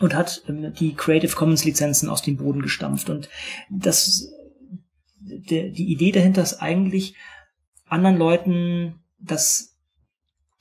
und 0.00 0.14
hat 0.14 0.42
ähm, 0.48 0.72
die 0.72 0.94
Creative 0.94 1.36
Commons 1.36 1.66
Lizenzen 1.66 2.08
aus 2.08 2.22
dem 2.22 2.38
Boden 2.38 2.62
gestampft. 2.62 3.10
Und 3.10 3.28
das, 3.68 4.30
die 5.20 5.92
Idee 5.92 6.12
dahinter 6.12 6.42
ist 6.42 6.62
eigentlich, 6.62 7.14
anderen 7.86 8.16
Leuten 8.16 9.00
das 9.18 9.75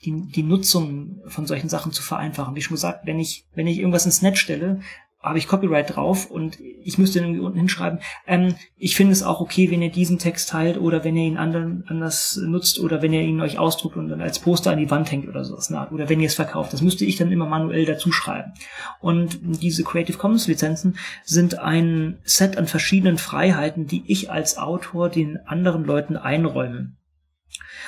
die, 0.05 0.27
die 0.27 0.43
Nutzung 0.43 1.21
von 1.27 1.45
solchen 1.45 1.69
Sachen 1.69 1.91
zu 1.91 2.03
vereinfachen. 2.03 2.55
Wie 2.55 2.61
schon 2.61 2.75
gesagt, 2.75 3.05
wenn 3.05 3.19
ich, 3.19 3.45
wenn 3.53 3.67
ich 3.67 3.79
irgendwas 3.79 4.05
ins 4.05 4.21
Netz 4.21 4.39
stelle, 4.39 4.79
habe 5.25 5.39
ich 5.39 5.47
Copyright 5.47 5.95
drauf 5.95 6.29
und 6.29 6.59
ich 6.59 6.99
müsste 6.99 7.19
irgendwie 7.19 7.39
unten 7.39 7.57
hinschreiben, 7.57 7.99
ähm, 8.27 8.55
ich 8.77 8.95
finde 8.95 9.11
es 9.11 9.23
auch 9.23 9.41
okay, 9.41 9.71
wenn 9.71 9.81
ihr 9.81 9.91
diesen 9.91 10.19
Text 10.19 10.49
teilt 10.49 10.79
oder 10.79 11.03
wenn 11.03 11.17
ihr 11.17 11.25
ihn 11.25 11.37
anderen, 11.37 11.83
anders 11.87 12.39
nutzt 12.45 12.79
oder 12.79 13.01
wenn 13.01 13.11
ihr 13.11 13.23
ihn 13.23 13.41
euch 13.41 13.57
ausdruckt 13.57 13.97
und 13.97 14.07
dann 14.07 14.21
als 14.21 14.37
Poster 14.37 14.71
an 14.71 14.77
die 14.77 14.91
Wand 14.91 15.11
hängt 15.11 15.27
oder 15.27 15.43
sowas. 15.43 15.71
Na, 15.71 15.89
oder 15.91 16.09
wenn 16.09 16.19
ihr 16.19 16.27
es 16.27 16.35
verkauft. 16.35 16.73
Das 16.73 16.83
müsste 16.83 17.05
ich 17.05 17.17
dann 17.17 17.31
immer 17.31 17.47
manuell 17.47 17.85
dazu 17.85 18.11
schreiben. 18.11 18.53
Und 19.01 19.39
diese 19.41 19.83
Creative 19.83 20.17
Commons 20.17 20.47
Lizenzen 20.47 20.97
sind 21.23 21.57
ein 21.57 22.19
Set 22.23 22.57
an 22.57 22.67
verschiedenen 22.67 23.17
Freiheiten, 23.17 23.87
die 23.87 24.03
ich 24.05 24.29
als 24.29 24.57
Autor 24.59 25.09
den 25.09 25.37
anderen 25.47 25.85
Leuten 25.85 26.17
einräume 26.17 26.91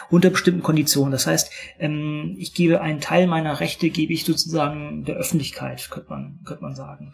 unter 0.09 0.29
bestimmten 0.29 0.63
Konditionen. 0.63 1.11
Das 1.11 1.27
heißt, 1.27 1.51
ähm, 1.79 2.35
ich 2.37 2.53
gebe 2.53 2.81
einen 2.81 3.01
Teil 3.01 3.27
meiner 3.27 3.59
Rechte, 3.59 3.89
gebe 3.89 4.13
ich 4.13 4.25
sozusagen 4.25 5.03
der 5.05 5.15
Öffentlichkeit, 5.15 5.89
könnte 5.89 6.09
man, 6.09 6.39
könnte 6.45 6.63
man 6.63 6.75
sagen. 6.75 7.13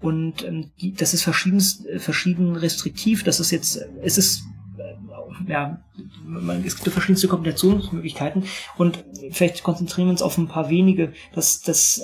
Und 0.00 0.44
ähm, 0.44 0.70
die, 0.80 0.92
das 0.92 1.14
ist 1.14 1.22
verschieden, 1.22 1.60
verschieden 1.98 2.56
restriktiv. 2.56 3.24
Das 3.24 3.40
ist 3.40 3.50
jetzt, 3.50 3.80
es 4.02 4.18
ist 4.18 4.44
äh, 4.78 5.50
ja, 5.50 5.82
man, 6.24 6.64
es 6.64 6.76
gibt 6.76 6.90
verschiedenste 6.90 7.28
Kombinationsmöglichkeiten 7.28 8.44
und 8.76 9.04
vielleicht 9.30 9.62
konzentrieren 9.62 10.08
wir 10.08 10.12
uns 10.12 10.22
auf 10.22 10.36
ein 10.38 10.48
paar 10.48 10.68
wenige, 10.68 11.12
dass, 11.34 11.60
dass 11.60 12.02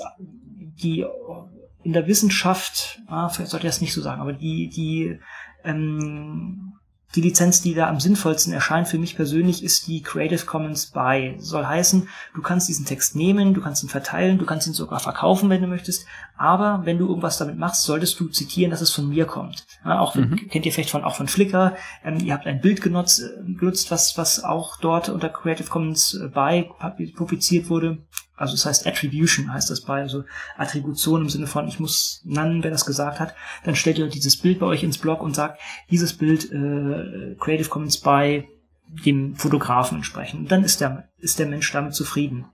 die 0.81 1.05
in 1.83 1.93
der 1.93 2.07
Wissenschaft, 2.07 3.01
ah, 3.07 3.29
vielleicht 3.29 3.51
sollte 3.51 3.67
ich 3.67 3.73
das 3.73 3.81
nicht 3.81 3.93
so 3.93 4.01
sagen, 4.01 4.21
aber 4.21 4.33
die, 4.33 4.69
die 4.69 5.19
ähm, 5.63 6.73
die 7.15 7.21
Lizenz, 7.21 7.61
die 7.61 7.73
da 7.73 7.87
am 7.87 7.99
sinnvollsten 7.99 8.53
erscheint 8.53 8.87
für 8.87 8.97
mich 8.97 9.15
persönlich, 9.15 9.63
ist 9.63 9.87
die 9.87 10.01
Creative 10.01 10.45
Commons 10.45 10.87
by. 10.87 11.35
Soll 11.37 11.65
heißen, 11.65 12.07
du 12.33 12.41
kannst 12.41 12.67
diesen 12.67 12.85
Text 12.85 13.15
nehmen, 13.15 13.53
du 13.53 13.61
kannst 13.61 13.83
ihn 13.83 13.89
verteilen, 13.89 14.39
du 14.39 14.45
kannst 14.45 14.67
ihn 14.67 14.73
sogar 14.73 14.99
verkaufen, 14.99 15.49
wenn 15.49 15.61
du 15.61 15.67
möchtest. 15.67 16.05
Aber 16.37 16.81
wenn 16.85 16.97
du 16.97 17.07
irgendwas 17.07 17.37
damit 17.37 17.57
machst, 17.57 17.83
solltest 17.83 18.19
du 18.19 18.27
zitieren, 18.29 18.71
dass 18.71 18.81
es 18.81 18.91
von 18.91 19.09
mir 19.09 19.25
kommt. 19.25 19.65
Ja, 19.85 19.99
auch 19.99 20.15
mhm. 20.15 20.49
kennt 20.49 20.65
ihr 20.65 20.71
vielleicht 20.71 20.89
von 20.89 21.03
auch 21.03 21.15
von 21.15 21.27
Flickr. 21.27 21.75
Ähm, 22.03 22.17
ihr 22.19 22.33
habt 22.33 22.47
ein 22.47 22.61
Bild 22.61 22.81
genutzt, 22.81 23.21
äh, 23.21 23.53
genutzt, 23.53 23.91
was 23.91 24.17
was 24.17 24.43
auch 24.43 24.77
dort 24.77 25.09
unter 25.09 25.29
Creative 25.29 25.69
Commons 25.69 26.15
äh, 26.15 26.27
by 26.27 26.69
publiziert 27.15 27.69
wurde. 27.69 27.99
Also 28.35 28.53
das 28.53 28.65
heißt 28.65 28.87
Attribution 28.87 29.53
heißt 29.53 29.69
das 29.69 29.81
bei, 29.81 30.01
also 30.01 30.23
Attribution 30.57 31.21
im 31.21 31.29
Sinne 31.29 31.47
von, 31.47 31.67
ich 31.67 31.79
muss 31.79 32.21
nennen, 32.25 32.63
wer 32.63 32.71
das 32.71 32.85
gesagt 32.85 33.19
hat. 33.19 33.35
Dann 33.63 33.75
stellt 33.75 33.99
ihr 33.99 34.07
dieses 34.07 34.37
Bild 34.37 34.59
bei 34.59 34.65
euch 34.65 34.83
ins 34.83 34.97
Blog 34.97 35.21
und 35.21 35.35
sagt, 35.35 35.61
dieses 35.91 36.13
Bild 36.13 36.51
äh, 36.51 37.35
Creative 37.39 37.69
Commons 37.69 37.99
bei 37.99 38.47
dem 39.05 39.35
Fotografen 39.35 39.97
entsprechen. 39.97 40.39
Und 40.39 40.51
dann 40.51 40.63
ist 40.63 40.81
der, 40.81 41.09
ist 41.17 41.39
der 41.39 41.47
Mensch 41.47 41.71
damit 41.71 41.93
zufrieden. 41.93 42.45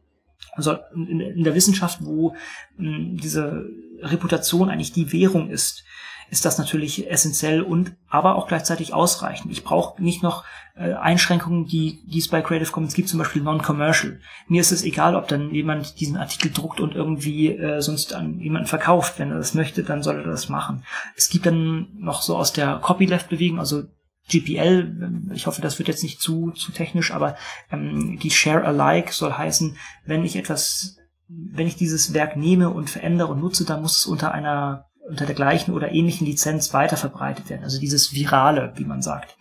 Also 0.54 0.78
in, 0.94 1.20
in 1.20 1.44
der 1.44 1.56
Wissenschaft, 1.56 2.00
wo 2.02 2.36
mh, 2.78 3.22
diese 3.22 3.66
Reputation 4.02 4.70
eigentlich 4.70 4.92
die 4.92 5.12
Währung 5.14 5.50
ist, 5.50 5.84
ist 6.30 6.46
das 6.46 6.58
natürlich 6.58 7.10
essentiell 7.10 7.62
und 7.62 7.96
aber 8.08 8.36
auch 8.36 8.48
gleichzeitig 8.48 8.94
ausreichend. 8.94 9.52
Ich 9.52 9.64
brauche 9.64 10.02
nicht 10.02 10.22
noch 10.22 10.44
äh, 10.80 10.94
Einschränkungen, 10.94 11.66
die, 11.66 12.00
die 12.06 12.20
es 12.20 12.30
bei 12.30 12.42
Creative 12.42 12.72
Commons 12.72 12.94
gibt, 12.94 13.10
zum 13.10 13.20
Beispiel 13.20 13.42
Non-Commercial. 13.42 14.20
Mir 14.48 14.62
ist 14.62 14.72
es 14.72 14.84
egal, 14.84 15.16
ob 15.16 15.28
dann 15.28 15.54
jemand 15.54 16.00
diesen 16.00 16.16
Artikel 16.16 16.52
druckt 16.52 16.80
und 16.80 16.96
irgendwie 16.96 17.50
äh, 17.50 17.82
sonst 17.82 18.14
an 18.14 18.40
jemanden 18.40 18.68
verkauft. 18.68 19.20
Wenn 19.20 19.32
er 19.32 19.38
das 19.38 19.54
möchte, 19.54 19.84
dann 19.84 20.04
soll 20.04 20.18
er 20.18 20.24
das 20.24 20.48
machen. 20.48 20.86
Es 21.18 21.30
gibt 21.30 21.46
dann 21.46 21.90
noch 21.98 22.22
so 22.22 22.38
aus 22.38 22.54
der 22.54 22.78
Copyleft-Bewegung, 22.78 23.60
also 23.60 23.84
GPL, 24.30 25.32
ich 25.34 25.48
hoffe, 25.48 25.62
das 25.62 25.80
wird 25.80 25.90
jetzt 25.90 26.04
nicht 26.04 26.22
zu, 26.22 26.52
zu 26.52 26.72
technisch, 26.72 27.12
aber 27.12 27.36
ähm, 27.72 28.20
die 28.20 28.32
Share 28.32 28.64
Alike 28.64 29.12
soll 29.12 29.34
heißen, 29.34 29.76
wenn 30.06 30.24
ich 30.24 30.36
etwas, 30.36 30.98
wenn 31.28 31.68
ich 31.68 31.76
dieses 31.76 32.14
Werk 32.14 32.38
nehme 32.38 32.70
und 32.70 32.90
verändere 32.90 33.32
und 33.34 33.42
nutze, 33.42 33.66
dann 33.66 33.82
muss 33.82 33.98
es 33.98 34.06
unter 34.06 34.32
einer 34.32 34.89
unter 35.10 35.26
der 35.26 35.36
gleichen 35.36 35.74
oder 35.74 35.92
ähnlichen 35.92 36.26
Lizenz 36.26 36.74
weiterverbreitet 36.74 37.50
werden. 37.50 37.64
Also 37.64 37.80
dieses 37.80 38.14
Virale, 38.14 38.74
wie 38.76 38.86
man 38.86 39.02
sagt. 39.02 39.38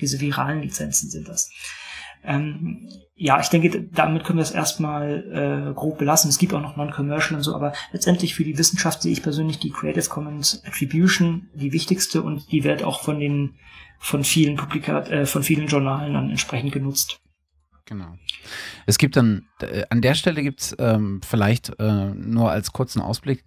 Diese 0.00 0.20
viralen 0.20 0.62
Lizenzen 0.62 1.10
sind 1.10 1.28
das. 1.28 1.50
Ähm, 2.22 2.88
ja, 3.14 3.40
ich 3.40 3.48
denke, 3.48 3.82
damit 3.92 4.24
können 4.24 4.38
wir 4.38 4.42
es 4.42 4.50
erstmal 4.50 5.70
äh, 5.70 5.74
grob 5.74 5.98
belassen. 5.98 6.30
Es 6.30 6.38
gibt 6.38 6.54
auch 6.54 6.60
noch 6.60 6.76
Non-Commercial 6.76 7.36
und 7.36 7.42
so, 7.42 7.54
aber 7.54 7.72
letztendlich 7.92 8.34
für 8.34 8.44
die 8.44 8.58
Wissenschaft 8.58 9.02
sehe 9.02 9.12
ich 9.12 9.22
persönlich 9.22 9.58
die 9.58 9.70
Creative 9.70 10.08
Commons 10.08 10.62
Attribution 10.66 11.48
die 11.54 11.72
wichtigste 11.72 12.22
und 12.22 12.50
die 12.50 12.64
wird 12.64 12.82
auch 12.82 13.00
von 13.00 13.20
den 13.20 13.54
von 13.98 14.24
vielen 14.24 14.56
Publikat, 14.56 15.10
äh, 15.10 15.26
von 15.26 15.42
vielen 15.42 15.66
Journalen 15.66 16.14
dann 16.14 16.30
entsprechend 16.30 16.72
genutzt. 16.72 17.20
Genau. 17.90 18.16
Es 18.86 18.98
gibt 18.98 19.16
dann, 19.16 19.46
äh, 19.60 19.82
an 19.90 20.00
der 20.00 20.14
Stelle 20.14 20.44
gibt 20.44 20.60
es 20.60 20.76
ähm, 20.78 21.20
vielleicht 21.26 21.72
äh, 21.80 22.14
nur 22.14 22.52
als 22.52 22.72
kurzen 22.72 23.02
Ausblick, 23.02 23.44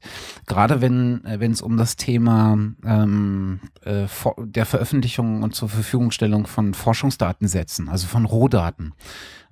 gerade 0.47 0.81
wenn 0.81 1.23
äh, 1.23 1.43
es 1.47 1.61
um 1.61 1.77
das 1.77 1.95
Thema 1.95 2.57
ähm, 2.85 3.61
äh, 3.85 4.05
der 4.37 4.65
Veröffentlichung 4.65 5.43
und 5.43 5.55
zur 5.55 5.69
Verfügungstellung 5.69 6.45
von 6.45 6.73
Forschungsdatensätzen, 6.73 7.87
also 7.87 8.05
von 8.05 8.25
Rohdaten, 8.25 8.93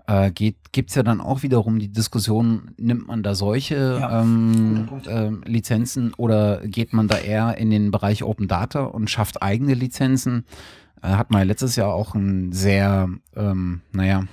äh, 0.07 0.29
geht, 0.29 0.73
gibt 0.73 0.89
es 0.89 0.97
ja 0.97 1.03
dann 1.03 1.21
auch 1.21 1.41
wiederum 1.41 1.79
die 1.79 1.89
Diskussion, 1.89 2.71
nimmt 2.77 3.07
man 3.07 3.23
da 3.23 3.33
solche 3.33 3.97
ja, 3.97 4.21
ähm, 4.21 4.89
äh, 5.07 5.29
Lizenzen 5.49 6.13
oder 6.15 6.67
geht 6.67 6.91
man 6.91 7.07
da 7.07 7.17
eher 7.17 7.57
in 7.57 7.69
den 7.69 7.91
Bereich 7.91 8.23
Open 8.23 8.49
Data 8.49 8.83
und 8.83 9.09
schafft 9.09 9.41
eigene 9.41 9.73
Lizenzen? 9.73 10.43
Äh, 11.01 11.11
hat 11.11 11.31
man 11.31 11.39
ja 11.39 11.45
letztes 11.45 11.77
Jahr 11.77 11.93
auch 11.93 12.13
ein 12.13 12.51
sehr, 12.51 13.07
ähm, 13.37 13.81
naja, 13.93 14.25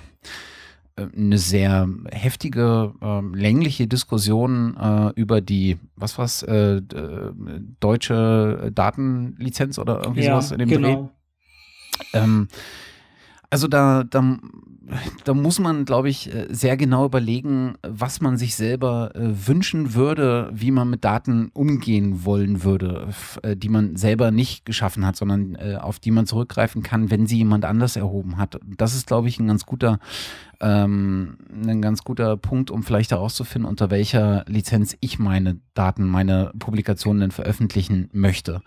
eine 0.95 1.37
sehr 1.37 1.87
heftige, 2.11 2.93
äh, 3.01 3.21
längliche 3.35 3.87
Diskussion 3.87 4.75
äh, 4.77 5.11
über 5.15 5.41
die, 5.41 5.77
was 5.95 6.17
war's, 6.17 6.43
äh, 6.43 6.81
deutsche 7.79 8.71
Datenlizenz 8.73 9.79
oder 9.79 10.01
irgendwie 10.01 10.23
ja, 10.23 10.31
sowas 10.31 10.51
in 10.51 10.59
dem 10.59 10.69
genau. 10.69 11.11
Dreh. 12.11 12.19
Ähm, 12.19 12.47
also 13.49 13.67
da, 13.67 14.03
da, 14.03 14.37
da 15.23 15.33
muss 15.33 15.59
man, 15.59 15.85
glaube 15.85 16.09
ich, 16.09 16.33
äh, 16.33 16.47
sehr 16.49 16.77
genau 16.77 17.05
überlegen, 17.05 17.75
was 17.81 18.21
man 18.21 18.37
sich 18.37 18.55
selber 18.55 19.11
äh, 19.15 19.47
wünschen 19.47 19.93
würde, 19.93 20.49
wie 20.53 20.71
man 20.71 20.89
mit 20.89 21.03
Daten 21.03 21.49
umgehen 21.53 22.25
wollen 22.25 22.63
würde, 22.63 23.09
äh, 23.43 23.55
die 23.55 23.69
man 23.69 23.95
selber 23.95 24.31
nicht 24.31 24.65
geschaffen 24.65 25.05
hat, 25.05 25.15
sondern 25.15 25.55
auf 25.79 25.99
die 25.99 26.11
man 26.11 26.25
zurückgreifen 26.25 26.83
kann, 26.83 27.11
wenn 27.11 27.27
sie 27.27 27.37
jemand 27.37 27.65
anders 27.65 27.95
erhoben 27.95 28.37
hat. 28.37 28.59
Das 28.65 28.95
ist, 28.95 29.07
glaube 29.07 29.27
ich, 29.27 29.39
ein 29.39 29.47
ganz 29.47 29.65
guter, 29.65 29.99
ähm, 30.59 31.37
ein 31.51 31.81
ganz 31.81 32.03
guter 32.03 32.37
Punkt, 32.37 32.71
um 32.71 32.83
vielleicht 32.83 33.11
herauszufinden, 33.11 33.69
unter 33.69 33.89
welcher 33.89 34.45
Lizenz 34.47 34.95
ich 34.99 35.19
meine 35.19 35.59
Daten, 35.73 36.05
meine 36.05 36.51
Publikationen 36.59 37.21
denn 37.21 37.31
veröffentlichen 37.31 38.09
möchte. 38.11 38.61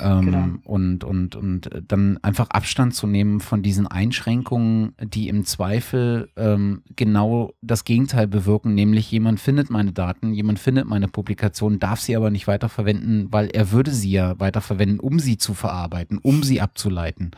Ähm, 0.00 0.24
genau. 0.26 0.48
und, 0.64 1.04
und, 1.04 1.34
und 1.34 1.70
dann 1.88 2.18
einfach 2.22 2.50
Abstand 2.50 2.94
zu 2.94 3.06
nehmen 3.06 3.40
von 3.40 3.62
diesen 3.62 3.86
Einschränkungen, 3.86 4.94
die 5.02 5.28
im 5.28 5.44
Zweifel 5.44 6.30
ähm, 6.36 6.82
genau 6.94 7.52
das 7.62 7.84
Gegenteil 7.84 8.28
bewirken, 8.28 8.74
nämlich 8.74 9.10
jemand 9.10 9.40
findet 9.40 9.70
meine 9.70 9.92
Daten, 9.92 10.32
jemand 10.32 10.58
findet 10.58 10.86
meine 10.86 11.08
Publikation, 11.08 11.78
darf 11.78 12.00
sie 12.00 12.16
aber 12.16 12.30
nicht 12.30 12.46
weiterverwenden, 12.46 13.32
weil 13.32 13.48
er 13.48 13.72
würde 13.72 13.90
sie 13.90 14.12
ja 14.12 14.38
weiterverwenden, 14.38 15.00
um 15.00 15.18
sie 15.18 15.36
zu 15.36 15.54
verarbeiten, 15.54 16.18
um 16.18 16.42
sie 16.42 16.60
abzuleiten. 16.60 17.32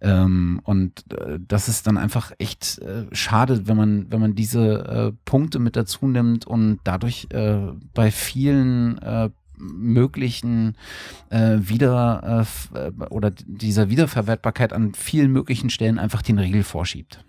Ähm, 0.00 0.60
und 0.64 1.04
äh, 1.12 1.38
das 1.40 1.68
ist 1.68 1.86
dann 1.86 1.96
einfach 1.96 2.32
echt 2.38 2.78
äh, 2.78 3.06
schade, 3.12 3.66
wenn 3.66 3.76
man, 3.76 4.10
wenn 4.10 4.20
man 4.20 4.34
diese 4.34 4.84
äh, 4.84 5.12
Punkte 5.24 5.58
mit 5.58 5.76
dazu 5.76 6.06
nimmt 6.06 6.46
und 6.46 6.80
dadurch 6.84 7.28
äh, 7.30 7.58
bei 7.94 8.10
vielen 8.10 8.98
äh, 8.98 9.30
möglichen 9.58 10.76
äh, 11.30 11.56
wieder 11.58 12.46
äh, 12.74 13.04
oder 13.10 13.30
dieser 13.30 13.90
Wiederverwertbarkeit 13.90 14.72
an 14.72 14.94
vielen 14.94 15.32
möglichen 15.32 15.70
Stellen 15.70 15.98
einfach 15.98 16.22
den 16.22 16.38
Riegel 16.38 16.62
vorschiebt. 16.62 17.24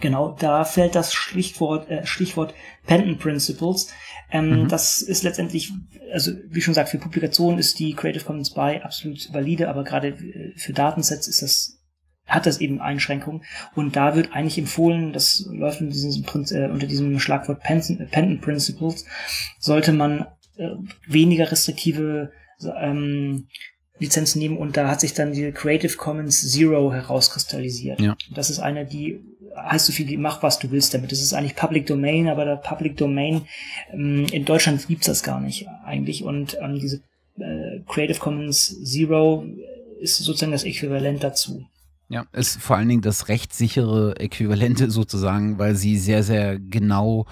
Genau, 0.00 0.36
da 0.38 0.64
fällt 0.64 0.96
das 0.96 1.14
Stichwort, 1.14 1.88
äh, 1.88 2.04
Stichwort 2.04 2.54
Penton 2.86 3.18
Principles. 3.18 3.92
Ähm, 4.30 4.62
mhm. 4.64 4.68
Das 4.68 5.00
ist 5.00 5.22
letztendlich, 5.22 5.72
also 6.12 6.32
wie 6.48 6.60
schon 6.60 6.72
gesagt, 6.72 6.88
für 6.88 6.98
Publikationen 6.98 7.58
ist 7.58 7.78
die 7.78 7.94
Creative 7.94 8.24
Commons 8.24 8.52
BY 8.52 8.80
absolut 8.82 9.32
valide, 9.32 9.68
aber 9.68 9.84
gerade 9.84 10.08
äh, 10.08 10.52
für 10.56 10.72
Datensets 10.72 11.28
ist 11.28 11.42
das 11.42 11.78
hat 12.26 12.46
das 12.46 12.60
eben 12.60 12.80
Einschränkungen 12.80 13.42
und 13.74 13.96
da 13.96 14.14
wird 14.14 14.32
eigentlich 14.32 14.56
empfohlen, 14.56 15.12
das 15.12 15.44
läuft 15.50 15.80
unter 15.80 15.92
diesem, 15.92 16.24
äh, 16.24 16.70
unter 16.70 16.86
diesem 16.86 17.18
Schlagwort 17.18 17.60
Penton 17.60 18.40
Principles, 18.40 19.04
sollte 19.58 19.92
man 19.92 20.20
äh, 20.20 20.24
weniger 21.06 21.50
restriktive 21.50 22.32
ähm, 22.80 23.46
Lizenzen 23.98 24.38
nehmen 24.38 24.56
und 24.56 24.76
da 24.76 24.88
hat 24.88 25.00
sich 25.00 25.14
dann 25.14 25.32
die 25.32 25.52
Creative 25.52 25.96
Commons 25.96 26.50
Zero 26.50 26.92
herauskristallisiert. 26.92 28.00
Ja. 28.00 28.16
Das 28.34 28.50
ist 28.50 28.58
eine, 28.58 28.84
die 28.84 29.20
heißt 29.56 29.86
so 29.86 29.92
viel 29.92 30.08
wie 30.08 30.16
mach 30.16 30.42
was 30.42 30.58
du 30.58 30.70
willst 30.70 30.94
damit. 30.94 31.12
Das 31.12 31.20
ist 31.20 31.34
eigentlich 31.34 31.56
Public 31.56 31.86
Domain, 31.86 32.28
aber 32.28 32.44
der 32.44 32.56
Public 32.56 32.96
Domain 32.96 33.42
ähm, 33.92 34.26
in 34.32 34.44
Deutschland 34.44 34.86
gibt's 34.88 35.06
das 35.06 35.22
gar 35.22 35.40
nicht 35.40 35.66
eigentlich 35.84 36.24
und 36.24 36.56
ähm, 36.60 36.78
diese 36.78 37.02
äh, 37.38 37.80
Creative 37.86 38.18
Commons 38.18 38.82
Zero 38.82 39.44
ist 40.00 40.18
sozusagen 40.18 40.52
das 40.52 40.64
Äquivalent 40.64 41.22
dazu. 41.22 41.66
Ja, 42.12 42.26
ist 42.32 42.60
vor 42.60 42.76
allen 42.76 42.90
Dingen 42.90 43.00
das 43.00 43.28
rechtssichere 43.28 44.20
Äquivalente 44.20 44.90
sozusagen, 44.90 45.58
weil 45.58 45.76
sie 45.76 45.96
sehr, 45.96 46.22
sehr 46.22 46.58
genau 46.58 47.24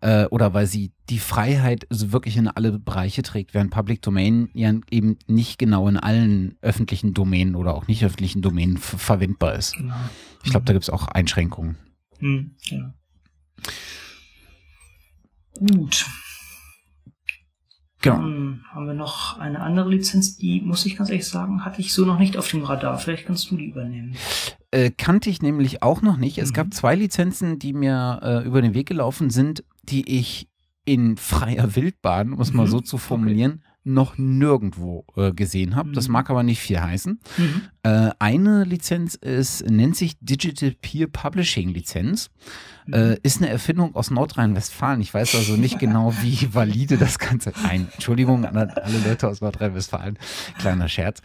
äh, 0.00 0.24
oder 0.24 0.52
weil 0.52 0.66
sie 0.66 0.90
die 1.08 1.20
Freiheit 1.20 1.86
wirklich 1.88 2.36
in 2.36 2.48
alle 2.48 2.80
Bereiche 2.80 3.22
trägt, 3.22 3.54
während 3.54 3.70
Public 3.70 4.02
Domain 4.02 4.50
ja 4.52 4.74
eben 4.90 5.18
nicht 5.28 5.60
genau 5.60 5.86
in 5.86 5.96
allen 5.96 6.56
öffentlichen 6.62 7.14
Domänen 7.14 7.54
oder 7.54 7.76
auch 7.76 7.86
nicht 7.86 8.04
öffentlichen 8.04 8.42
Domänen 8.42 8.76
verwendbar 8.76 9.54
ist. 9.54 9.76
Genau. 9.76 9.94
Ich 10.42 10.50
glaube, 10.50 10.66
da 10.66 10.72
gibt 10.72 10.82
es 10.82 10.90
auch 10.90 11.06
Einschränkungen. 11.06 11.76
Mhm, 12.18 12.56
ja. 12.64 12.92
Gut. 15.60 16.06
Genau. 18.04 18.16
Dann 18.16 18.64
haben 18.70 18.86
wir 18.86 18.94
noch 18.94 19.38
eine 19.38 19.60
andere 19.60 19.88
Lizenz, 19.88 20.36
die, 20.36 20.60
muss 20.60 20.84
ich 20.84 20.96
ganz 20.96 21.08
ehrlich 21.08 21.26
sagen, 21.26 21.64
hatte 21.64 21.80
ich 21.80 21.94
so 21.94 22.04
noch 22.04 22.18
nicht 22.18 22.36
auf 22.36 22.48
dem 22.48 22.62
Radar. 22.62 22.98
Vielleicht 22.98 23.26
kannst 23.26 23.50
du 23.50 23.56
die 23.56 23.64
übernehmen. 23.64 24.14
Äh, 24.70 24.90
kannte 24.90 25.30
ich 25.30 25.40
nämlich 25.40 25.82
auch 25.82 26.02
noch 26.02 26.18
nicht. 26.18 26.36
Es 26.36 26.50
mhm. 26.50 26.54
gab 26.54 26.74
zwei 26.74 26.94
Lizenzen, 26.94 27.58
die 27.58 27.72
mir 27.72 28.20
äh, 28.22 28.46
über 28.46 28.60
den 28.60 28.74
Weg 28.74 28.88
gelaufen 28.88 29.30
sind, 29.30 29.64
die 29.84 30.18
ich 30.18 30.48
in 30.84 31.16
freier 31.16 31.76
Wildbahn, 31.76 32.34
um 32.34 32.40
es 32.42 32.52
mal 32.52 32.66
mhm. 32.66 32.70
so 32.70 32.80
zu 32.80 32.98
formulieren, 32.98 33.63
noch 33.84 34.18
nirgendwo 34.18 35.04
äh, 35.16 35.32
gesehen 35.32 35.76
habe. 35.76 35.90
Mhm. 35.90 35.92
Das 35.94 36.08
mag 36.08 36.30
aber 36.30 36.42
nicht 36.42 36.60
viel 36.60 36.80
heißen. 36.80 37.20
Mhm. 37.36 37.62
Äh, 37.82 38.10
eine 38.18 38.64
Lizenz 38.64 39.14
ist, 39.14 39.68
nennt 39.68 39.96
sich 39.96 40.16
Digital 40.20 40.72
Peer 40.80 41.06
Publishing 41.06 41.68
Lizenz. 41.68 42.30
Mhm. 42.86 42.94
Äh, 42.94 43.18
ist 43.22 43.38
eine 43.38 43.50
Erfindung 43.50 43.94
aus 43.94 44.10
Nordrhein-Westfalen. 44.10 45.00
Ich 45.00 45.12
weiß 45.12 45.34
also 45.34 45.56
nicht 45.56 45.78
genau, 45.78 46.14
wie 46.22 46.48
valide 46.54 46.96
das 46.96 47.18
Ganze. 47.18 47.52
Nein, 47.62 47.88
Entschuldigung 47.92 48.44
an 48.44 48.56
alle 48.56 48.98
Leute 49.06 49.28
aus 49.28 49.40
Nordrhein-Westfalen. 49.40 50.18
Kleiner 50.58 50.88
Scherz. 50.88 51.20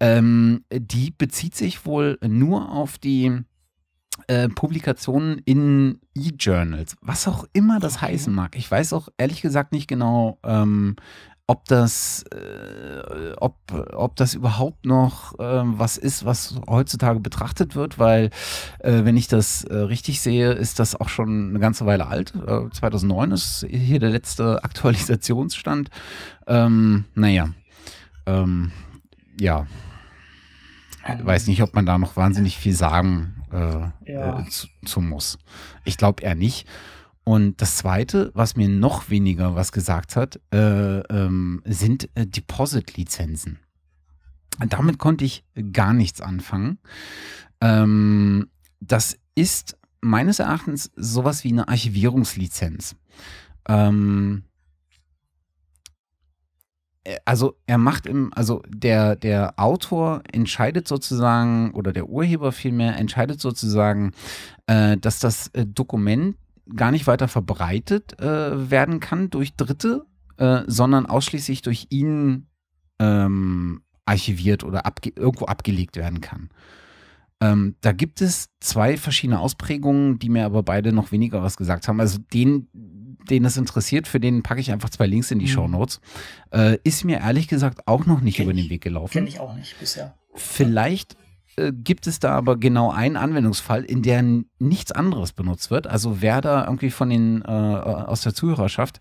Ähm, 0.00 0.64
die 0.72 1.12
bezieht 1.16 1.54
sich 1.54 1.86
wohl 1.86 2.18
nur 2.26 2.70
auf 2.70 2.98
die 2.98 3.44
äh, 4.26 4.48
Publikationen 4.48 5.38
in 5.44 6.00
E-Journals, 6.14 6.96
was 7.00 7.26
auch 7.28 7.44
immer 7.52 7.80
das 7.80 7.96
okay. 7.96 8.06
heißen 8.06 8.32
mag. 8.32 8.56
Ich 8.56 8.70
weiß 8.70 8.92
auch 8.92 9.08
ehrlich 9.16 9.42
gesagt 9.42 9.72
nicht 9.72 9.88
genau, 9.88 10.38
ähm, 10.44 10.96
ob 11.50 11.64
das, 11.64 12.24
äh, 12.32 13.32
ob, 13.38 13.56
ob 13.92 14.14
das 14.14 14.34
überhaupt 14.34 14.86
noch 14.86 15.36
äh, 15.40 15.62
was 15.64 15.96
ist, 15.96 16.24
was 16.24 16.60
heutzutage 16.68 17.18
betrachtet 17.18 17.74
wird, 17.74 17.98
weil 17.98 18.30
äh, 18.78 19.02
wenn 19.02 19.16
ich 19.16 19.26
das 19.26 19.64
äh, 19.64 19.74
richtig 19.74 20.20
sehe, 20.20 20.52
ist 20.52 20.78
das 20.78 20.94
auch 20.94 21.08
schon 21.08 21.48
eine 21.48 21.58
ganze 21.58 21.86
Weile 21.86 22.06
alt. 22.06 22.34
2009 22.72 23.30
äh, 23.32 23.34
ist 23.34 23.66
hier 23.68 23.98
der 23.98 24.10
letzte 24.10 24.62
Aktualisationsstand. 24.64 25.90
Ähm, 26.46 27.06
naja, 27.16 27.48
ähm, 28.26 28.70
ja, 29.36 29.66
weiß 31.20 31.48
nicht, 31.48 31.64
ob 31.64 31.74
man 31.74 31.84
da 31.84 31.98
noch 31.98 32.16
wahnsinnig 32.16 32.58
viel 32.58 32.74
sagen 32.74 33.42
äh, 33.52 34.12
ja. 34.12 34.46
zu, 34.48 34.68
zu 34.84 35.00
muss. 35.00 35.36
Ich 35.84 35.96
glaube 35.96 36.22
eher 36.22 36.36
nicht. 36.36 36.68
Und 37.24 37.60
das 37.60 37.76
Zweite, 37.76 38.30
was 38.34 38.56
mir 38.56 38.68
noch 38.68 39.10
weniger 39.10 39.54
was 39.54 39.72
gesagt 39.72 40.16
hat, 40.16 40.40
äh, 40.52 41.00
ähm, 41.00 41.62
sind 41.64 42.08
äh, 42.14 42.26
Deposit-Lizenzen. 42.26 43.58
Damit 44.68 44.98
konnte 44.98 45.24
ich 45.24 45.44
gar 45.72 45.92
nichts 45.92 46.20
anfangen. 46.20 46.78
Ähm, 47.60 48.50
das 48.80 49.18
ist 49.34 49.76
meines 50.00 50.38
Erachtens 50.38 50.90
sowas 50.96 51.44
wie 51.44 51.52
eine 51.52 51.68
Archivierungslizenz. 51.68 52.96
Ähm, 53.68 54.44
äh, 57.04 57.16
also 57.24 57.56
er 57.66 57.78
macht 57.78 58.06
im, 58.06 58.32
also 58.34 58.62
der, 58.68 59.16
der 59.16 59.58
Autor 59.58 60.22
entscheidet 60.32 60.88
sozusagen, 60.88 61.72
oder 61.72 61.92
der 61.92 62.08
Urheber 62.08 62.52
vielmehr 62.52 62.96
entscheidet 62.96 63.40
sozusagen, 63.40 64.12
äh, 64.66 64.96
dass 64.96 65.18
das 65.20 65.48
äh, 65.48 65.66
Dokument 65.66 66.36
gar 66.74 66.90
nicht 66.90 67.06
weiter 67.06 67.28
verbreitet 67.28 68.20
äh, 68.20 68.70
werden 68.70 69.00
kann 69.00 69.30
durch 69.30 69.54
Dritte, 69.56 70.06
äh, 70.36 70.62
sondern 70.66 71.06
ausschließlich 71.06 71.62
durch 71.62 71.86
ihn 71.90 72.46
ähm, 72.98 73.82
archiviert 74.04 74.64
oder 74.64 74.86
abge 74.86 75.12
irgendwo 75.14 75.46
abgelegt 75.46 75.96
werden 75.96 76.20
kann. 76.20 76.50
Ähm, 77.42 77.76
da 77.80 77.92
gibt 77.92 78.20
es 78.20 78.50
zwei 78.60 78.96
verschiedene 78.96 79.40
Ausprägungen, 79.40 80.18
die 80.18 80.28
mir 80.28 80.44
aber 80.44 80.62
beide 80.62 80.92
noch 80.92 81.10
weniger 81.10 81.42
was 81.42 81.56
gesagt 81.56 81.88
haben. 81.88 82.00
Also 82.00 82.18
den, 82.18 82.68
den 82.72 83.44
es 83.46 83.56
interessiert, 83.56 84.08
für 84.08 84.20
den 84.20 84.42
packe 84.42 84.60
ich 84.60 84.70
einfach 84.72 84.90
zwei 84.90 85.06
Links 85.06 85.30
in 85.30 85.38
die 85.38 85.46
mhm. 85.46 85.50
Show 85.50 85.68
Notes. 85.68 86.00
Äh, 86.50 86.78
ist 86.84 87.04
mir 87.04 87.20
ehrlich 87.20 87.48
gesagt 87.48 87.86
auch 87.86 88.04
noch 88.04 88.20
nicht 88.20 88.36
Kenn 88.36 88.44
über 88.44 88.52
den 88.52 88.68
Weg 88.68 88.82
gelaufen. 88.82 89.12
Kenne 89.12 89.28
ich 89.28 89.40
auch 89.40 89.54
nicht 89.54 89.78
bisher. 89.80 90.14
Vielleicht 90.34 91.16
äh, 91.56 91.72
gibt 91.72 92.06
es 92.06 92.20
da 92.20 92.32
aber 92.32 92.56
genau 92.56 92.90
einen 92.90 93.16
Anwendungsfall, 93.16 93.84
in 93.84 94.02
der 94.02 94.24
nichts 94.58 94.92
anderes 94.92 95.32
benutzt 95.32 95.70
wird. 95.70 95.86
Also 95.86 96.20
wer 96.22 96.40
da 96.40 96.64
irgendwie 96.64 96.90
von 96.90 97.10
den 97.10 97.42
äh, 97.42 97.46
aus 97.46 98.22
der 98.22 98.34
Zuhörerschaft 98.34 99.00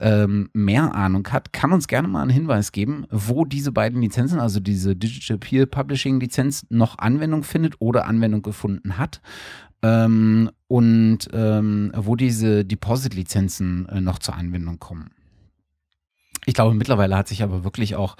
ähm, 0.00 0.50
mehr 0.52 0.94
Ahnung 0.94 1.26
hat, 1.28 1.52
kann 1.52 1.72
uns 1.72 1.88
gerne 1.88 2.08
mal 2.08 2.22
einen 2.22 2.30
Hinweis 2.30 2.72
geben, 2.72 3.06
wo 3.10 3.44
diese 3.44 3.72
beiden 3.72 4.00
Lizenzen, 4.00 4.40
also 4.40 4.60
diese 4.60 4.96
Digital 4.96 5.38
Peer 5.38 5.66
Publishing 5.66 6.20
Lizenz, 6.20 6.66
noch 6.68 6.98
Anwendung 6.98 7.42
findet 7.42 7.74
oder 7.80 8.06
Anwendung 8.06 8.42
gefunden 8.42 8.98
hat. 8.98 9.20
Ähm, 9.82 10.50
und 10.68 11.28
ähm, 11.32 11.92
wo 11.94 12.16
diese 12.16 12.64
Deposit-Lizenzen 12.64 13.88
äh, 13.88 14.00
noch 14.00 14.18
zur 14.18 14.34
Anwendung 14.34 14.78
kommen. 14.78 15.10
Ich 16.46 16.54
glaube, 16.54 16.74
mittlerweile 16.74 17.16
hat 17.16 17.26
sich 17.26 17.42
aber 17.42 17.64
wirklich 17.64 17.96
auch 17.96 18.16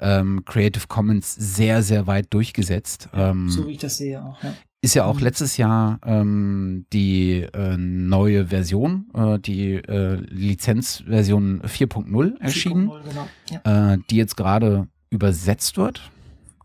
ähm, 0.00 0.44
Creative 0.44 0.88
Commons 0.88 1.34
sehr, 1.34 1.82
sehr 1.82 2.08
weit 2.08 2.26
durchgesetzt. 2.34 3.08
Ähm, 3.14 3.48
so 3.48 3.66
wie 3.68 3.72
ich 3.72 3.78
das 3.78 3.96
sehe 3.96 4.22
auch, 4.22 4.42
ja. 4.42 4.52
ist 4.80 4.94
ja 4.94 5.04
auch 5.04 5.14
mhm. 5.14 5.22
letztes 5.22 5.56
Jahr 5.56 6.00
ähm, 6.04 6.86
die 6.92 7.46
äh, 7.54 7.76
neue 7.76 8.48
Version, 8.48 9.06
äh, 9.14 9.38
die 9.38 9.74
äh, 9.74 10.16
Lizenzversion 10.16 11.62
4.0 11.62 12.40
erschienen, 12.40 12.90
4.0, 12.90 13.08
genau. 13.08 13.28
ja. 13.64 13.92
Äh, 13.92 13.98
die 14.10 14.16
jetzt 14.16 14.36
gerade 14.36 14.88
übersetzt 15.10 15.76
wird. 15.76 16.10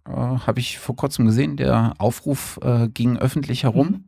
Äh, 0.08 0.12
Habe 0.12 0.60
ich 0.60 0.80
vor 0.80 0.96
kurzem 0.96 1.28
gesehen, 1.28 1.58
der 1.58 1.94
Aufruf 2.00 2.60
äh, 2.64 2.90
ging 2.90 3.18
öffentlich 3.20 3.64
herum. 3.64 3.88
Mhm. 3.88 4.04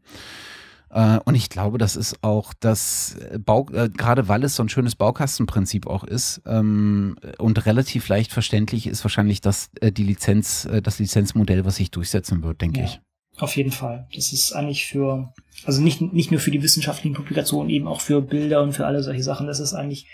Und 1.26 1.35
ich 1.35 1.49
glaube, 1.49 1.77
das 1.77 1.97
ist 1.97 2.23
auch 2.23 2.53
das 2.57 3.17
Bau, 3.43 3.65
gerade 3.65 4.30
weil 4.30 4.45
es 4.45 4.55
so 4.55 4.63
ein 4.63 4.69
schönes 4.69 4.95
Baukastenprinzip 4.95 5.88
auch 5.88 6.05
ist 6.05 6.41
ähm, 6.45 7.17
und 7.38 7.65
relativ 7.65 8.07
leicht 8.07 8.31
verständlich 8.31 8.88
ist 8.88 9.03
wahrscheinlich 9.03 9.41
das 9.41 9.72
die 9.81 10.03
Lizenz, 10.03 10.65
das 10.84 10.99
Lizenzmodell, 10.99 11.65
was 11.65 11.76
sich 11.76 11.91
durchsetzen 11.91 12.43
wird, 12.43 12.61
denke 12.61 12.80
ja. 12.80 12.85
ich. 12.85 13.01
Auf 13.38 13.57
jeden 13.57 13.72
Fall. 13.72 14.07
Das 14.15 14.31
ist 14.31 14.53
eigentlich 14.53 14.85
für, 14.85 15.34
also 15.65 15.81
nicht, 15.81 15.99
nicht 15.99 16.31
nur 16.31 16.39
für 16.39 16.51
die 16.51 16.63
wissenschaftlichen 16.63 17.15
Publikationen, 17.15 17.69
eben 17.69 17.88
auch 17.88 17.99
für 17.99 18.22
Bilder 18.22 18.61
und 18.61 18.72
für 18.72 18.85
alle 18.85 19.03
solche 19.03 19.23
Sachen. 19.23 19.47
Das 19.47 19.59
ist 19.59 19.73
eigentlich 19.73 20.05
äh, 20.05 20.09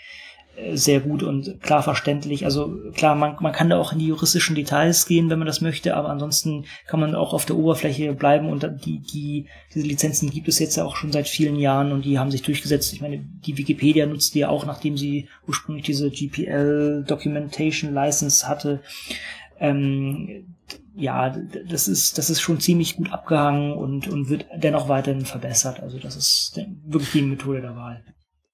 sehr 0.74 1.00
gut 1.00 1.22
und 1.22 1.60
klar 1.62 1.82
verständlich. 1.82 2.44
Also 2.44 2.76
klar, 2.94 3.14
man, 3.14 3.36
man 3.40 3.52
kann 3.52 3.70
da 3.70 3.78
auch 3.78 3.92
in 3.92 3.98
die 3.98 4.06
juristischen 4.06 4.54
Details 4.54 5.06
gehen, 5.06 5.30
wenn 5.30 5.38
man 5.38 5.46
das 5.46 5.60
möchte, 5.60 5.96
aber 5.96 6.10
ansonsten 6.10 6.66
kann 6.86 7.00
man 7.00 7.14
auch 7.14 7.32
auf 7.32 7.46
der 7.46 7.56
Oberfläche 7.56 8.12
bleiben 8.12 8.48
und 8.48 8.68
die, 8.84 8.98
die, 8.98 9.46
diese 9.74 9.86
Lizenzen 9.86 10.30
gibt 10.30 10.48
es 10.48 10.58
jetzt 10.58 10.76
ja 10.76 10.84
auch 10.84 10.96
schon 10.96 11.10
seit 11.10 11.28
vielen 11.28 11.56
Jahren 11.56 11.90
und 11.92 12.04
die 12.04 12.18
haben 12.18 12.30
sich 12.30 12.42
durchgesetzt. 12.42 12.92
Ich 12.92 13.00
meine, 13.00 13.18
die 13.18 13.56
Wikipedia 13.56 14.06
nutzt 14.06 14.34
die 14.34 14.40
ja 14.40 14.48
auch, 14.48 14.66
nachdem 14.66 14.96
sie 14.96 15.28
ursprünglich 15.46 15.86
diese 15.86 16.10
GPL 16.10 17.04
Documentation 17.06 17.94
License 17.94 18.46
hatte. 18.46 18.80
Ähm, 19.58 20.54
ja, 20.94 21.30
das 21.30 21.88
ist, 21.88 22.18
das 22.18 22.28
ist 22.28 22.40
schon 22.40 22.60
ziemlich 22.60 22.96
gut 22.96 23.10
abgehangen 23.10 23.72
und, 23.72 24.08
und 24.08 24.28
wird 24.28 24.46
dennoch 24.54 24.88
weiterhin 24.88 25.24
verbessert. 25.24 25.80
Also 25.80 25.98
das 25.98 26.16
ist 26.16 26.60
wirklich 26.84 27.12
die 27.12 27.22
Methode 27.22 27.62
der 27.62 27.74
Wahl. 27.74 28.04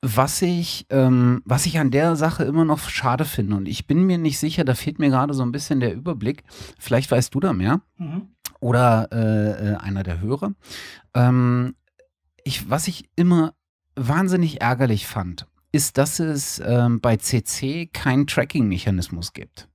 Was 0.00 0.42
ich, 0.42 0.86
ähm, 0.90 1.42
was 1.44 1.66
ich 1.66 1.78
an 1.78 1.90
der 1.90 2.14
Sache 2.14 2.44
immer 2.44 2.64
noch 2.64 2.88
schade 2.88 3.24
finde, 3.24 3.56
und 3.56 3.66
ich 3.66 3.86
bin 3.86 4.04
mir 4.04 4.18
nicht 4.18 4.38
sicher, 4.38 4.64
da 4.64 4.74
fehlt 4.74 4.98
mir 4.98 5.10
gerade 5.10 5.34
so 5.34 5.42
ein 5.42 5.50
bisschen 5.50 5.80
der 5.80 5.92
Überblick, 5.92 6.44
vielleicht 6.78 7.10
weißt 7.10 7.34
du 7.34 7.40
da 7.40 7.52
mehr, 7.52 7.80
mhm. 7.96 8.28
oder 8.60 9.08
äh, 9.10 9.72
äh 9.72 9.76
einer 9.76 10.04
der 10.04 10.20
Hörer. 10.20 10.52
Ähm, 11.14 11.74
ich, 12.44 12.70
was 12.70 12.86
ich 12.86 13.08
immer 13.16 13.54
wahnsinnig 13.96 14.60
ärgerlich 14.60 15.06
fand, 15.06 15.46
ist, 15.72 15.98
dass 15.98 16.20
es 16.20 16.62
ähm, 16.64 17.00
bei 17.00 17.16
CC 17.16 17.86
keinen 17.86 18.26
Tracking-Mechanismus 18.26 19.32
gibt. 19.32 19.68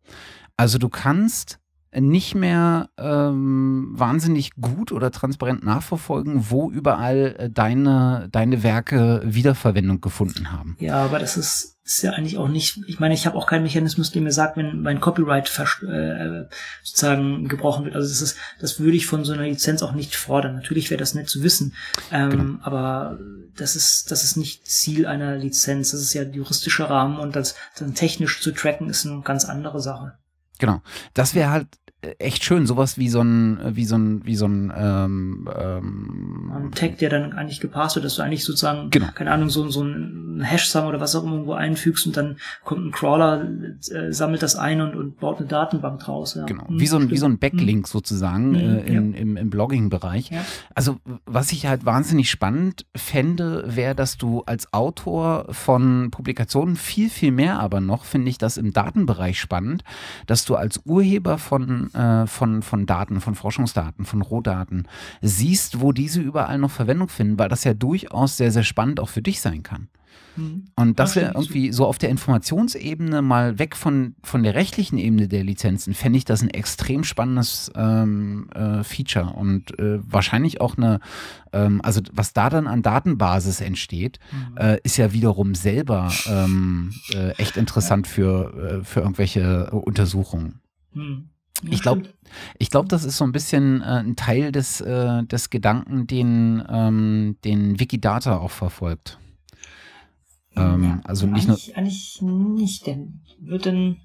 Also 0.57 0.77
du 0.77 0.89
kannst 0.89 1.59
nicht 1.99 2.35
mehr 2.35 2.89
ähm, 2.97 3.91
wahnsinnig 3.93 4.51
gut 4.59 4.91
oder 4.91 5.11
transparent 5.11 5.63
nachverfolgen, 5.63 6.49
wo 6.49 6.71
überall 6.71 7.35
äh, 7.37 7.49
deine, 7.49 8.29
deine 8.31 8.63
Werke 8.63 9.21
Wiederverwendung 9.25 10.01
gefunden 10.01 10.51
haben. 10.51 10.75
Ja, 10.79 11.03
aber 11.03 11.19
das 11.19 11.37
ist, 11.37 11.77
ist 11.85 12.01
ja 12.01 12.11
eigentlich 12.11 12.37
auch 12.37 12.47
nicht, 12.47 12.79
ich 12.87 12.99
meine, 12.99 13.13
ich 13.13 13.25
habe 13.25 13.37
auch 13.37 13.45
keinen 13.45 13.63
Mechanismus, 13.63 14.11
der 14.11 14.21
mir 14.21 14.31
sagt, 14.31 14.57
wenn 14.57 14.81
mein 14.81 15.01
Copyright 15.01 15.49
äh, 15.83 16.45
sozusagen 16.81 17.47
gebrochen 17.47 17.85
wird. 17.85 17.95
Also 17.95 18.07
das 18.07 18.21
ist, 18.21 18.37
das 18.59 18.79
würde 18.79 18.97
ich 18.97 19.05
von 19.05 19.25
so 19.25 19.33
einer 19.33 19.43
Lizenz 19.43 19.83
auch 19.83 19.91
nicht 19.91 20.15
fordern. 20.15 20.55
Natürlich 20.55 20.89
wäre 20.89 20.99
das 20.99 21.13
nett 21.13 21.29
zu 21.29 21.43
wissen, 21.43 21.73
ähm, 22.11 22.29
genau. 22.29 22.59
aber 22.63 23.19
das 23.57 23.75
ist, 23.75 24.11
das 24.11 24.23
ist 24.23 24.37
nicht 24.37 24.65
Ziel 24.65 25.05
einer 25.05 25.35
Lizenz. 25.35 25.91
Das 25.91 26.01
ist 26.01 26.13
ja 26.13 26.23
juristischer 26.23 26.89
Rahmen 26.89 27.19
und 27.19 27.35
das 27.35 27.55
dann 27.77 27.93
technisch 27.93 28.41
zu 28.41 28.51
tracken 28.51 28.89
ist 28.89 29.05
eine 29.05 29.21
ganz 29.21 29.45
andere 29.45 29.79
Sache. 29.79 30.13
Genau. 30.59 30.81
Das 31.13 31.35
wäre 31.35 31.51
halt 31.51 31.67
echt 32.19 32.43
schön, 32.43 32.65
sowas 32.65 32.97
wie 32.97 33.09
so 33.09 33.21
ein, 33.21 33.59
wie 33.75 33.85
so 33.85 33.95
ein, 33.95 34.25
wie 34.25 34.35
so 34.35 34.45
ein, 34.45 34.71
ähm, 34.75 35.49
ähm, 35.57 36.51
ein 36.53 36.71
Tag, 36.71 36.97
der 36.97 37.09
dann 37.09 37.33
eigentlich 37.33 37.59
gepasst 37.59 37.95
wird, 37.95 38.05
dass 38.05 38.15
du 38.15 38.21
eigentlich 38.21 38.43
sozusagen, 38.43 38.89
genau. 38.89 39.07
keine 39.13 39.31
Ahnung, 39.31 39.49
so, 39.49 39.69
so 39.69 39.83
ein 39.83 40.41
Hash-Sum 40.43 40.85
oder 40.85 40.99
was 40.99 41.15
auch 41.15 41.23
immer 41.23 41.33
irgendwo 41.33 41.53
einfügst 41.53 42.05
und 42.07 42.17
dann 42.17 42.37
kommt 42.63 42.85
ein 42.85 42.91
Crawler, 42.91 43.47
äh, 43.91 44.11
sammelt 44.11 44.43
das 44.43 44.55
ein 44.55 44.81
und, 44.81 44.95
und 44.95 45.19
baut 45.19 45.39
eine 45.39 45.47
Datenbank 45.47 45.99
draus. 45.99 46.35
Ja. 46.35 46.45
Genau, 46.45 46.67
hm, 46.67 46.79
wie 46.79 46.87
so 46.87 46.97
ein, 46.97 47.09
wie 47.09 47.17
so 47.17 47.25
ein 47.25 47.37
Backlink 47.37 47.85
hm. 47.85 47.91
sozusagen 47.91 48.49
mhm, 48.49 48.55
äh, 48.55 48.79
in, 48.81 49.13
ja. 49.13 49.19
im, 49.19 49.37
im 49.37 49.49
Blogging-Bereich. 49.49 50.29
Ja. 50.31 50.45
Also, 50.75 50.97
was 51.25 51.51
ich 51.51 51.67
halt 51.67 51.85
wahnsinnig 51.85 52.29
spannend 52.29 52.85
fände, 52.95 53.63
wäre, 53.67 53.95
dass 53.95 54.17
du 54.17 54.41
als 54.45 54.73
Autor 54.73 55.45
von 55.49 56.11
Publikationen 56.11 56.75
viel, 56.75 57.09
viel 57.09 57.31
mehr 57.31 57.59
aber 57.59 57.81
noch, 57.81 58.05
finde 58.05 58.29
ich 58.29 58.37
das 58.37 58.57
im 58.57 58.73
Datenbereich 58.73 59.39
spannend, 59.39 59.83
dass 60.27 60.45
du 60.45 60.55
als 60.55 60.81
Urheber 60.85 61.37
von 61.37 61.89
äh, 61.93 62.27
von, 62.27 62.61
von 62.61 62.85
Daten, 62.85 63.21
von 63.21 63.35
Forschungsdaten, 63.35 64.05
von 64.05 64.21
Rohdaten 64.21 64.87
siehst, 65.21 65.81
wo 65.81 65.91
diese 65.91 66.21
überall 66.21 66.57
noch 66.57 66.71
Verwendung 66.71 67.09
finden, 67.09 67.39
weil 67.39 67.49
das 67.49 67.63
ja 67.63 67.73
durchaus 67.73 68.37
sehr, 68.37 68.51
sehr 68.51 68.63
spannend 68.63 68.99
auch 68.99 69.09
für 69.09 69.21
dich 69.21 69.41
sein 69.41 69.63
kann. 69.63 69.89
Mhm. 70.35 70.65
Und 70.75 70.99
das 70.99 71.15
wäre 71.15 71.33
irgendwie 71.35 71.71
so 71.71 71.85
auf 71.85 71.97
der 71.97 72.09
Informationsebene 72.09 73.21
mal 73.21 73.59
weg 73.59 73.75
von, 73.75 74.15
von 74.23 74.43
der 74.43 74.55
rechtlichen 74.55 74.97
Ebene 74.97 75.27
der 75.27 75.43
Lizenzen, 75.43 75.93
fände 75.93 76.17
ich 76.17 76.25
das 76.25 76.41
ein 76.41 76.49
extrem 76.49 77.03
spannendes 77.03 77.71
ähm, 77.75 78.49
äh, 78.53 78.83
Feature 78.83 79.33
und 79.33 79.77
äh, 79.79 79.99
wahrscheinlich 80.03 80.61
auch 80.61 80.77
eine, 80.77 80.99
ähm, 81.51 81.81
also 81.83 82.01
was 82.11 82.33
da 82.33 82.49
dann 82.49 82.67
an 82.67 82.81
Datenbasis 82.81 83.61
entsteht, 83.61 84.19
mhm. 84.31 84.57
äh, 84.57 84.79
ist 84.83 84.97
ja 84.97 85.13
wiederum 85.13 85.55
selber 85.55 86.11
ähm, 86.27 86.91
äh, 87.13 87.31
echt 87.37 87.57
interessant 87.57 88.07
für, 88.07 88.81
äh, 88.81 88.83
für 88.83 89.01
irgendwelche 89.01 89.69
Untersuchungen. 89.71 90.61
Mhm. 90.93 91.29
Ich 91.69 91.81
glaube, 91.81 92.03
ich 92.57 92.69
glaube, 92.69 92.87
das 92.87 93.03
ist 93.03 93.17
so 93.17 93.23
ein 93.23 93.31
bisschen 93.31 93.81
äh, 93.81 93.85
ein 93.85 94.15
Teil 94.15 94.51
des, 94.51 94.81
äh, 94.81 95.23
des 95.23 95.49
Gedanken, 95.49 96.07
den, 96.07 96.63
ähm, 96.67 97.37
den 97.45 97.79
Wikidata 97.79 98.37
auch 98.37 98.51
verfolgt. 98.51 99.19
Ähm, 100.55 100.83
ja, 100.83 100.99
also 101.03 101.25
nicht 101.25 101.47
eigentlich, 101.49 101.73
nur. 101.75 101.77
Eigentlich 101.77 102.21
nicht, 102.61 102.87
denn 102.87 103.21
wird 103.39 103.65
denn. 103.65 103.97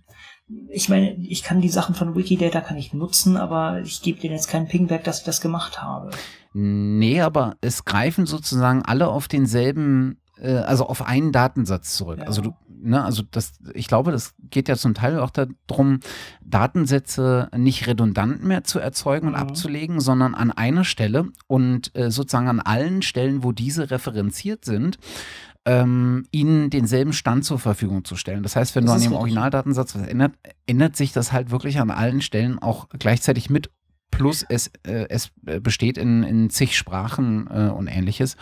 Ich 0.71 0.89
meine, 0.89 1.15
ich 1.17 1.43
kann 1.43 1.61
die 1.61 1.69
Sachen 1.69 1.95
von 1.95 2.15
Wikidata 2.15 2.63
kann 2.63 2.79
ich 2.79 2.95
nutzen, 2.95 3.37
aber 3.37 3.83
ich 3.83 4.01
gebe 4.01 4.19
denen 4.19 4.35
jetzt 4.35 4.49
keinen 4.49 4.67
Pingback, 4.67 5.05
dass 5.05 5.19
ich 5.19 5.25
das 5.25 5.43
gemacht 5.43 5.83
habe. 5.83 6.11
Nee, 6.55 7.21
aber 7.21 7.57
es 7.61 7.85
greifen 7.85 8.25
sozusagen 8.25 8.83
alle 8.83 9.09
auf 9.09 9.29
denselben 9.29 10.19
äh, 10.41 10.55
also 10.55 10.87
auf 10.87 11.03
einen 11.03 11.33
Datensatz 11.33 11.95
zurück. 11.95 12.21
Ja. 12.21 12.27
Also 12.27 12.43
du, 12.43 12.55
ne, 12.69 13.05
also 13.05 13.23
das, 13.31 13.59
ich 13.75 13.89
glaube, 13.89 14.13
das 14.13 14.35
geht 14.51 14.69
ja 14.69 14.77
zum 14.77 14.95
Teil 14.95 15.19
auch 15.21 15.31
darum, 15.31 16.01
Datensätze 16.45 17.49
nicht 17.57 17.87
redundant 17.87 18.45
mehr 18.45 18.65
zu 18.65 18.79
erzeugen 18.79 19.29
mhm. 19.29 19.35
und 19.35 19.41
abzulegen, 19.41 20.01
sondern 20.01 20.35
an 20.35 20.51
einer 20.51 20.85
Stelle 20.85 21.27
und 21.47 21.95
äh, 21.97 22.11
sozusagen 22.11 22.49
an 22.49 22.61
allen 22.61 23.03
Stellen, 23.03 23.43
wo 23.43 23.53
diese 23.53 23.91
referenziert 23.91 24.65
sind, 24.65 24.99
ähm, 25.65 26.25
ihnen 26.31 26.71
denselben 26.71 27.13
Stand 27.13 27.45
zur 27.45 27.59
Verfügung 27.59 28.05
zu 28.05 28.17
stellen. 28.17 28.43
Das 28.43 28.57
heißt, 28.57 28.75
wenn 28.75 28.87
das 28.87 28.93
du 28.93 28.97
an 28.97 29.03
dem 29.03 29.13
Originaldatensatz 29.13 29.95
was 29.95 30.07
ändert, 30.07 30.33
ändert 30.67 30.97
sich 30.97 31.13
das 31.13 31.33
halt 31.33 31.51
wirklich 31.51 31.79
an 31.81 31.91
allen 31.91 32.23
Stellen 32.23 32.59
auch 32.59 32.89
gleichzeitig 32.99 33.51
mit 33.51 33.71
plus 34.11 34.45
es, 34.49 34.71
äh, 34.85 35.07
es 35.11 35.31
besteht 35.45 35.99
in, 35.99 36.23
in 36.23 36.51
zig 36.51 36.77
Sprachen 36.77 37.49
äh, 37.51 37.69
und 37.69 37.87
ähnliches. 37.87 38.37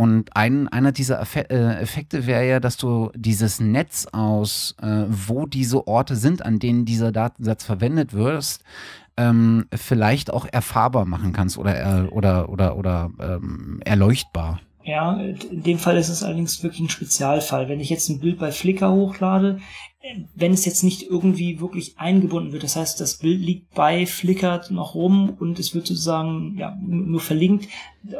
Und 0.00 0.36
ein, 0.36 0.68
einer 0.68 0.92
dieser 0.92 1.20
äh, 1.34 1.80
Effekte 1.80 2.26
wäre 2.26 2.46
ja, 2.46 2.60
dass 2.60 2.76
du 2.76 3.10
dieses 3.16 3.58
Netz 3.58 4.06
aus, 4.12 4.76
äh, 4.80 5.04
wo 5.08 5.44
diese 5.46 5.88
Orte 5.88 6.14
sind, 6.14 6.44
an 6.44 6.60
denen 6.60 6.84
dieser 6.84 7.10
Datensatz 7.10 7.64
verwendet 7.64 8.12
wird, 8.12 8.60
ähm, 9.16 9.66
vielleicht 9.74 10.32
auch 10.32 10.46
erfahrbar 10.50 11.04
machen 11.04 11.32
kannst 11.32 11.58
oder, 11.58 12.04
äh, 12.04 12.08
oder, 12.10 12.48
oder, 12.48 12.76
oder 12.76 13.10
ähm, 13.18 13.80
erleuchtbar. 13.84 14.60
Ja, 14.88 15.20
in 15.20 15.62
dem 15.62 15.78
Fall 15.78 15.98
ist 15.98 16.08
es 16.08 16.22
allerdings 16.22 16.62
wirklich 16.62 16.80
ein 16.80 16.88
Spezialfall. 16.88 17.68
Wenn 17.68 17.78
ich 17.78 17.90
jetzt 17.90 18.08
ein 18.08 18.20
Bild 18.20 18.38
bei 18.38 18.50
Flickr 18.50 18.90
hochlade, 18.90 19.60
wenn 20.34 20.54
es 20.54 20.64
jetzt 20.64 20.82
nicht 20.82 21.02
irgendwie 21.02 21.60
wirklich 21.60 21.98
eingebunden 21.98 22.52
wird, 22.52 22.62
das 22.62 22.76
heißt, 22.76 22.98
das 22.98 23.18
Bild 23.18 23.38
liegt 23.38 23.74
bei 23.74 24.06
Flickr 24.06 24.62
noch 24.70 24.94
rum 24.94 25.36
und 25.38 25.58
es 25.58 25.74
wird 25.74 25.86
sozusagen 25.86 26.56
ja, 26.56 26.74
nur 26.80 27.20
verlinkt 27.20 27.68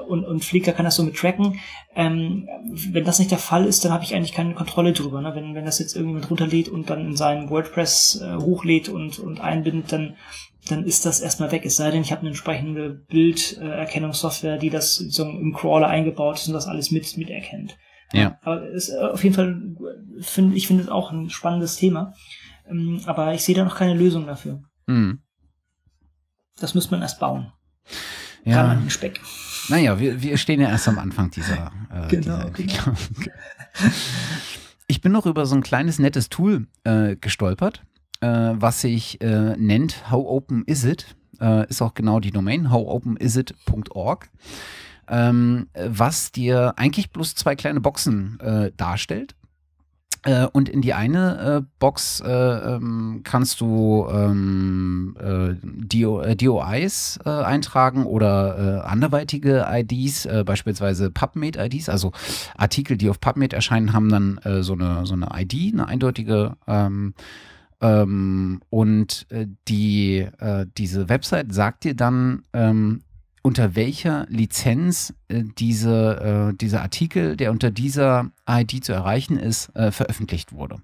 und, 0.08 0.26
und 0.26 0.44
Flickr 0.44 0.72
kann 0.72 0.84
das 0.84 0.96
so 0.96 1.04
mit 1.04 1.16
tracken. 1.16 1.58
Ähm, 1.96 2.46
wenn 2.70 3.04
das 3.04 3.18
nicht 3.18 3.30
der 3.30 3.38
Fall 3.38 3.64
ist, 3.64 3.86
dann 3.86 3.92
habe 3.92 4.04
ich 4.04 4.14
eigentlich 4.14 4.34
keine 4.34 4.52
Kontrolle 4.52 4.92
drüber. 4.92 5.22
Ne? 5.22 5.34
Wenn, 5.34 5.54
wenn 5.54 5.64
das 5.64 5.78
jetzt 5.78 5.96
irgendjemand 5.96 6.28
runterlädt 6.28 6.68
und 6.68 6.90
dann 6.90 7.00
in 7.00 7.16
seinem 7.16 7.48
WordPress 7.48 8.20
äh, 8.20 8.36
hochlädt 8.36 8.90
und, 8.90 9.18
und 9.20 9.40
einbindet, 9.40 9.90
dann 9.90 10.16
dann 10.68 10.84
ist 10.84 11.06
das 11.06 11.20
erstmal 11.20 11.52
weg. 11.52 11.64
Es 11.64 11.76
sei 11.76 11.90
denn, 11.90 12.02
ich 12.02 12.12
habe 12.12 12.20
eine 12.20 12.30
entsprechende 12.30 12.90
Bilderkennungssoftware, 12.90 14.58
die 14.58 14.70
das 14.70 14.96
so 14.96 15.24
im 15.24 15.54
Crawler 15.54 15.88
eingebaut 15.88 16.36
ist 16.36 16.48
und 16.48 16.54
das 16.54 16.66
alles 16.66 16.90
mit 16.90 17.16
miterkennt. 17.16 17.76
Ja. 18.12 18.38
Aber 18.42 18.62
es 18.70 18.88
ist 18.88 18.96
auf 18.96 19.22
jeden 19.22 19.34
Fall, 19.34 19.76
find, 20.20 20.54
ich 20.56 20.66
finde 20.66 20.84
es 20.84 20.88
auch 20.88 21.12
ein 21.12 21.30
spannendes 21.30 21.76
Thema. 21.76 22.14
Ähm, 22.68 23.00
aber 23.06 23.34
ich 23.34 23.42
sehe 23.42 23.54
da 23.54 23.64
noch 23.64 23.76
keine 23.76 23.94
Lösung 23.94 24.26
dafür. 24.26 24.62
Mhm. 24.86 25.20
Das 26.58 26.74
muss 26.74 26.90
man 26.90 27.02
erst 27.02 27.20
bauen. 27.20 27.52
Ja. 28.44 28.56
Kann 28.56 28.66
man 28.66 28.90
Speck. 28.90 29.20
Naja, 29.68 29.98
wir, 30.00 30.22
wir 30.22 30.38
stehen 30.38 30.60
ja 30.60 30.70
erst 30.70 30.88
am 30.88 30.98
Anfang 30.98 31.30
dieser, 31.30 31.70
äh, 31.92 32.08
genau, 32.08 32.22
dieser 32.22 32.46
Entwicklung. 32.46 32.96
Genau. 33.18 33.30
Ich 34.90 35.02
bin 35.02 35.12
noch 35.12 35.26
über 35.26 35.44
so 35.44 35.54
ein 35.54 35.62
kleines 35.62 35.98
nettes 35.98 36.30
Tool 36.30 36.66
äh, 36.84 37.14
gestolpert 37.14 37.82
äh, 37.82 37.97
was 38.20 38.80
sich 38.80 39.20
äh, 39.20 39.56
nennt 39.56 40.10
How 40.10 40.26
Open 40.26 40.64
Is 40.64 40.84
It? 40.84 41.16
äh, 41.40 41.68
ist 41.68 41.82
auch 41.82 41.94
genau 41.94 42.20
die 42.20 42.30
Domain, 42.30 42.70
howopenisIt.org, 42.70 44.28
ähm, 45.08 45.68
was 45.74 46.32
dir 46.32 46.74
eigentlich 46.76 47.10
bloß 47.10 47.34
zwei 47.34 47.56
kleine 47.56 47.80
Boxen 47.80 48.38
äh, 48.40 48.72
darstellt. 48.76 49.34
Äh, 50.24 50.46
und 50.46 50.68
in 50.68 50.82
die 50.82 50.94
eine 50.94 51.58
äh, 51.62 51.66
Box 51.78 52.20
äh, 52.20 52.28
ähm, 52.28 53.20
kannst 53.22 53.60
du 53.60 54.04
ähm, 54.10 55.16
äh, 55.20 55.54
DO, 55.62 56.20
äh, 56.20 56.34
DOIs 56.34 57.20
äh, 57.24 57.30
eintragen 57.30 58.04
oder 58.04 58.84
anderweitige 58.84 59.66
IDs, 59.70 60.28
beispielsweise 60.44 61.10
PubMed-IDs, 61.10 61.88
also 61.88 62.12
Artikel, 62.56 62.96
die 62.96 63.10
auf 63.10 63.20
PubMed 63.20 63.52
erscheinen, 63.52 63.92
haben 63.92 64.08
dann 64.08 64.40
so, 64.62 64.72
eine, 64.72 65.06
so 65.06 65.14
eine 65.14 65.28
ID, 65.32 65.74
eine 65.74 65.86
eindeutige 65.86 66.56
ähm, 66.66 67.14
ähm, 67.80 68.60
und 68.70 69.26
die, 69.68 70.26
diese 70.76 71.08
Website 71.08 71.52
sagt 71.54 71.84
dir 71.84 71.94
dann, 71.94 72.42
ähm, 72.52 73.02
unter 73.42 73.74
welcher 73.74 74.26
Lizenz 74.28 75.14
äh, 75.28 75.42
diese, 75.58 76.50
äh, 76.52 76.56
dieser 76.56 76.82
Artikel, 76.82 77.36
der 77.36 77.50
unter 77.50 77.70
dieser 77.70 78.30
ID 78.48 78.84
zu 78.84 78.92
erreichen 78.92 79.38
ist, 79.38 79.74
äh, 79.74 79.90
veröffentlicht 79.90 80.52
wurde. 80.52 80.82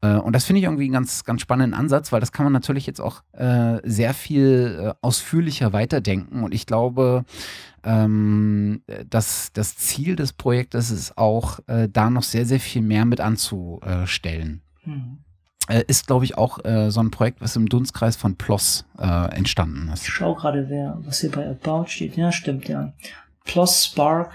Äh, 0.00 0.14
und 0.14 0.32
das 0.34 0.44
finde 0.44 0.60
ich 0.60 0.64
irgendwie 0.64 0.84
einen 0.84 0.92
ganz, 0.92 1.24
ganz 1.24 1.42
spannenden 1.42 1.78
Ansatz, 1.78 2.10
weil 2.10 2.20
das 2.20 2.32
kann 2.32 2.44
man 2.44 2.52
natürlich 2.52 2.86
jetzt 2.86 3.00
auch 3.00 3.22
äh, 3.32 3.80
sehr 3.84 4.14
viel 4.14 4.78
äh, 4.80 4.94
ausführlicher 5.02 5.72
weiterdenken. 5.72 6.42
Und 6.42 6.54
ich 6.54 6.66
glaube, 6.66 7.24
ähm, 7.84 8.82
dass 9.08 9.52
das 9.52 9.76
Ziel 9.76 10.16
des 10.16 10.32
Projektes 10.32 10.90
ist 10.90 11.16
auch, 11.16 11.60
da 11.66 12.10
noch 12.10 12.24
sehr, 12.24 12.44
sehr 12.44 12.60
viel 12.60 12.82
mehr 12.82 13.04
mit 13.04 13.20
anzustellen. 13.20 14.62
Mhm. 14.84 15.18
Äh, 15.68 15.84
ist, 15.86 16.06
glaube 16.06 16.24
ich, 16.24 16.38
auch 16.38 16.64
äh, 16.64 16.90
so 16.90 17.00
ein 17.00 17.10
Projekt, 17.10 17.40
was 17.40 17.54
im 17.56 17.68
Dunstkreis 17.68 18.16
von 18.16 18.36
PLOS 18.36 18.86
äh, 18.98 19.34
entstanden 19.34 19.90
ist. 19.92 20.02
Ich 20.02 20.08
schau 20.08 20.34
gerade, 20.34 20.68
wer, 20.68 20.98
was 21.02 21.20
hier 21.20 21.30
bei 21.30 21.46
About 21.46 21.86
steht. 21.88 22.16
Ja, 22.16 22.32
stimmt, 22.32 22.68
ja. 22.68 22.94
PLOS, 23.44 23.86
Spark, 23.86 24.32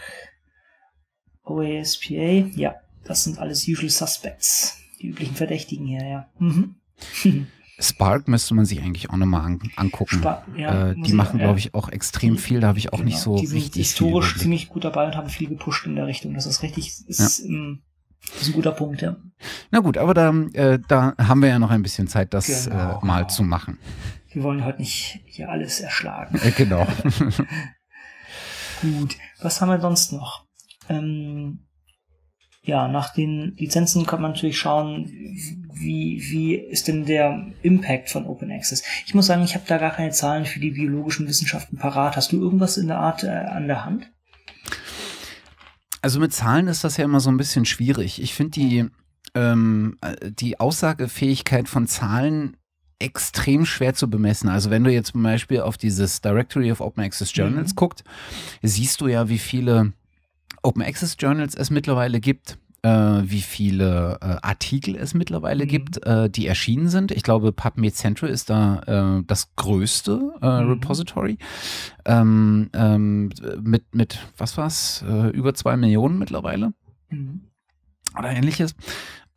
OASPA, 1.43 2.49
ja, 2.55 2.76
das 3.03 3.23
sind 3.23 3.39
alles 3.39 3.68
Usual 3.68 3.89
Suspects. 3.89 4.77
Die 5.01 5.07
üblichen 5.07 5.35
Verdächtigen 5.35 5.85
hier, 5.85 6.05
ja. 6.05 6.27
Mhm. 6.39 6.76
Spark 7.80 8.27
müsste 8.27 8.53
man 8.53 8.65
sich 8.65 8.81
eigentlich 8.81 9.10
auch 9.10 9.18
nochmal 9.18 9.41
an, 9.41 9.60
angucken. 9.76 10.19
Spark, 10.19 10.45
ja, 10.55 10.91
äh, 10.91 10.95
die 10.95 11.14
machen, 11.14 11.39
glaube 11.39 11.57
ich, 11.57 11.73
auch 11.73 11.89
extrem 11.89 12.38
viel. 12.38 12.60
Da 12.60 12.68
habe 12.68 12.77
ich 12.77 12.93
auch 12.93 12.99
genau, 12.99 13.10
nicht 13.10 13.19
so 13.19 13.38
die 13.38 13.47
sind 13.47 13.57
richtig 13.57 13.88
historisch 13.88 14.38
ziemlich 14.38 14.69
gut 14.69 14.84
dabei 14.84 15.07
und 15.07 15.15
haben 15.15 15.30
viel 15.30 15.49
gepusht 15.49 15.85
in 15.88 15.95
der 15.95 16.05
Richtung. 16.05 16.35
Das 16.35 16.45
ist 16.45 16.61
richtig, 16.61 16.93
ist, 17.07 17.39
ja. 17.39 17.45
ähm, 17.45 17.81
das 18.31 18.43
ist 18.43 18.47
ein 18.49 18.53
guter 18.53 18.71
Punkt, 18.71 19.01
ja. 19.01 19.15
Na 19.71 19.79
gut, 19.79 19.97
aber 19.97 20.13
da, 20.13 20.33
äh, 20.53 20.79
da 20.87 21.13
haben 21.17 21.41
wir 21.41 21.49
ja 21.49 21.59
noch 21.59 21.71
ein 21.71 21.83
bisschen 21.83 22.07
Zeit, 22.07 22.33
das 22.33 22.65
genau, 22.65 22.99
äh, 23.01 23.05
mal 23.05 23.27
zu 23.29 23.43
machen. 23.43 23.77
Wir 24.31 24.43
wollen 24.43 24.65
heute 24.65 24.79
nicht 24.79 25.21
hier 25.25 25.49
alles 25.49 25.79
erschlagen. 25.79 26.39
Äh, 26.43 26.51
genau. 26.51 26.87
gut, 28.81 29.17
was 29.41 29.61
haben 29.61 29.69
wir 29.69 29.79
sonst 29.79 30.13
noch? 30.13 30.45
Ähm, 30.89 31.65
ja, 32.65 32.87
nach 32.87 33.13
den 33.13 33.55
Lizenzen 33.57 34.05
kann 34.05 34.21
man 34.21 34.31
natürlich 34.31 34.57
schauen, 34.57 35.05
wie, 35.05 36.23
wie 36.29 36.55
ist 36.55 36.87
denn 36.87 37.05
der 37.05 37.51
Impact 37.61 38.09
von 38.09 38.25
Open 38.25 38.51
Access. 38.51 38.83
Ich 39.05 39.13
muss 39.13 39.25
sagen, 39.25 39.43
ich 39.43 39.53
habe 39.55 39.65
da 39.67 39.77
gar 39.77 39.91
keine 39.91 40.11
Zahlen 40.11 40.45
für 40.45 40.61
die 40.61 40.71
biologischen 40.71 41.27
Wissenschaften 41.27 41.77
parat. 41.77 42.15
Hast 42.15 42.31
du 42.31 42.41
irgendwas 42.41 42.77
in 42.77 42.87
der 42.87 42.99
Art 42.99 43.23
äh, 43.23 43.27
an 43.27 43.67
der 43.67 43.83
Hand? 43.83 44.12
Also 46.03 46.19
mit 46.19 46.34
Zahlen 46.34 46.67
ist 46.67 46.84
das 46.84 46.97
ja 46.97 47.05
immer 47.05 47.21
so 47.21 47.31
ein 47.31 47.38
bisschen 47.38 47.63
schwierig. 47.63 48.21
Ich 48.21 48.34
finde 48.34 48.51
die, 48.51 48.85
ähm, 49.35 49.97
die 50.21 50.59
Aussagefähigkeit 50.59 51.69
von 51.69 51.88
Zahlen 51.88 52.57
extrem 52.99 53.65
schwer 53.65 53.93
zu 53.93 54.09
bemessen. 54.09 54.49
Also 54.49 54.69
wenn 54.69 54.84
du 54.84 54.91
jetzt 54.91 55.13
zum 55.13 55.23
Beispiel 55.23 55.61
auf 55.61 55.77
dieses 55.77 56.19
Directory 56.19 56.73
of 56.73 56.81
Open 56.81 57.05
Access 57.05 57.34
Journals 57.34 57.71
mhm. 57.71 57.75
guckt, 57.77 58.03
siehst 58.61 58.99
du 58.99 59.07
ja, 59.07 59.30
wie 59.30 59.39
viele 59.39 59.93
Open 60.61 60.81
Access 60.81 61.15
Journals 61.17 61.55
es 61.55 61.69
mittlerweile 61.69 62.19
gibt 62.19 62.57
äh, 62.84 63.22
wie 63.23 63.41
viele 63.41 64.19
äh, 64.22 64.35
Artikel 64.41 64.95
es 64.95 65.14
mittlerweile 65.14 65.64
mhm. 65.64 65.69
gibt, 65.69 66.05
äh, 66.05 66.30
die 66.30 66.47
erschienen 66.47 66.89
sind. 66.89 67.11
Ich 67.11 67.23
glaube, 67.23 67.51
PubMed 67.51 67.95
Central 67.95 68.30
ist 68.30 68.49
da 68.49 69.19
äh, 69.19 69.23
das 69.26 69.55
größte 69.55 70.34
äh, 70.41 70.61
mhm. 70.61 70.69
Repository. 70.72 71.38
Ähm, 72.05 72.69
ähm, 72.73 73.31
mit, 73.61 73.95
mit, 73.95 74.19
was 74.38 74.57
war's? 74.57 75.03
Äh, 75.07 75.30
über 75.30 75.53
zwei 75.53 75.77
Millionen 75.77 76.19
mittlerweile. 76.19 76.73
Mhm. 77.10 77.41
Oder 78.18 78.31
ähnliches. 78.31 78.76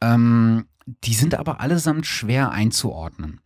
Ähm, 0.01 0.67
die 1.05 1.15
sind 1.15 1.35
aber 1.35 1.61
allesamt 1.61 2.07
schwer 2.07 2.51
einzuordnen. 2.51 3.41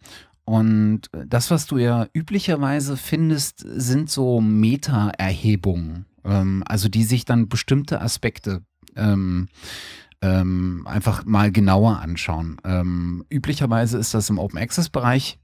Und 0.44 1.02
das, 1.26 1.50
was 1.50 1.66
du 1.66 1.78
ja 1.78 2.08
üblicherweise 2.12 2.96
findest, 2.96 3.64
sind 3.64 4.10
so 4.10 4.40
Meta-Erhebungen, 4.40 6.06
ähm, 6.24 6.64
also 6.66 6.88
die 6.88 7.04
sich 7.04 7.24
dann 7.24 7.48
bestimmte 7.48 8.00
Aspekte 8.00 8.62
ähm, 8.96 9.48
ähm, 10.22 10.86
einfach 10.86 11.24
mal 11.24 11.50
genauer 11.50 12.00
anschauen. 12.00 12.58
Ähm, 12.64 13.24
üblicherweise 13.30 13.98
ist 13.98 14.14
das 14.14 14.30
im 14.30 14.38
Open 14.38 14.58
Access 14.58 14.88
Bereich 14.88 15.38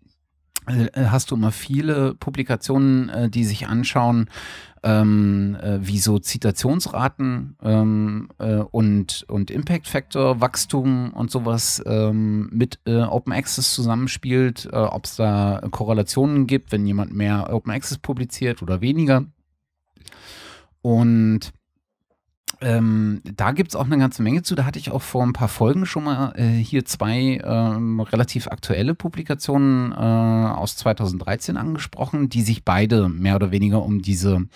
äh, 0.66 0.88
hast 1.06 1.30
du 1.30 1.36
immer 1.36 1.52
viele 1.52 2.14
Publikationen, 2.14 3.08
äh, 3.08 3.30
die 3.30 3.44
sich 3.44 3.68
anschauen, 3.68 4.28
ähm, 4.82 5.56
äh, 5.60 5.78
wie 5.80 5.98
so 5.98 6.18
Zitationsraten 6.18 7.56
ähm, 7.62 8.28
äh, 8.38 8.56
und, 8.56 9.24
und 9.28 9.50
Impact 9.50 9.86
Factor, 9.86 10.40
Wachstum 10.40 11.12
und 11.12 11.30
sowas 11.30 11.82
ähm, 11.86 12.48
mit 12.52 12.80
äh, 12.86 13.02
Open 13.02 13.32
Access 13.32 13.74
zusammenspielt, 13.74 14.68
äh, 14.72 14.76
ob 14.76 15.04
es 15.04 15.16
da 15.16 15.62
Korrelationen 15.70 16.46
gibt, 16.46 16.72
wenn 16.72 16.86
jemand 16.86 17.14
mehr 17.14 17.52
Open 17.52 17.72
Access 17.72 17.98
publiziert 17.98 18.62
oder 18.62 18.80
weniger. 18.80 19.24
Und 20.82 21.52
ähm, 22.60 23.20
da 23.24 23.52
gibt 23.52 23.70
es 23.70 23.76
auch 23.76 23.84
eine 23.84 23.98
ganze 23.98 24.22
Menge 24.22 24.42
zu. 24.42 24.54
Da 24.54 24.64
hatte 24.64 24.78
ich 24.78 24.90
auch 24.90 25.02
vor 25.02 25.22
ein 25.22 25.34
paar 25.34 25.48
Folgen 25.48 25.84
schon 25.84 26.04
mal 26.04 26.32
äh, 26.36 26.48
hier 26.48 26.84
zwei 26.84 27.40
ähm, 27.44 28.00
relativ 28.00 28.48
aktuelle 28.48 28.94
Publikationen 28.94 29.92
äh, 29.92 29.96
aus 29.96 30.76
2013 30.76 31.56
angesprochen, 31.56 32.28
die 32.30 32.42
sich 32.42 32.64
beide 32.64 33.08
mehr 33.08 33.36
oder 33.36 33.50
weniger 33.50 33.82
um 33.82 34.00
diese 34.00 34.46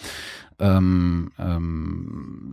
ähm, 0.58 1.32
ähm, 1.38 2.52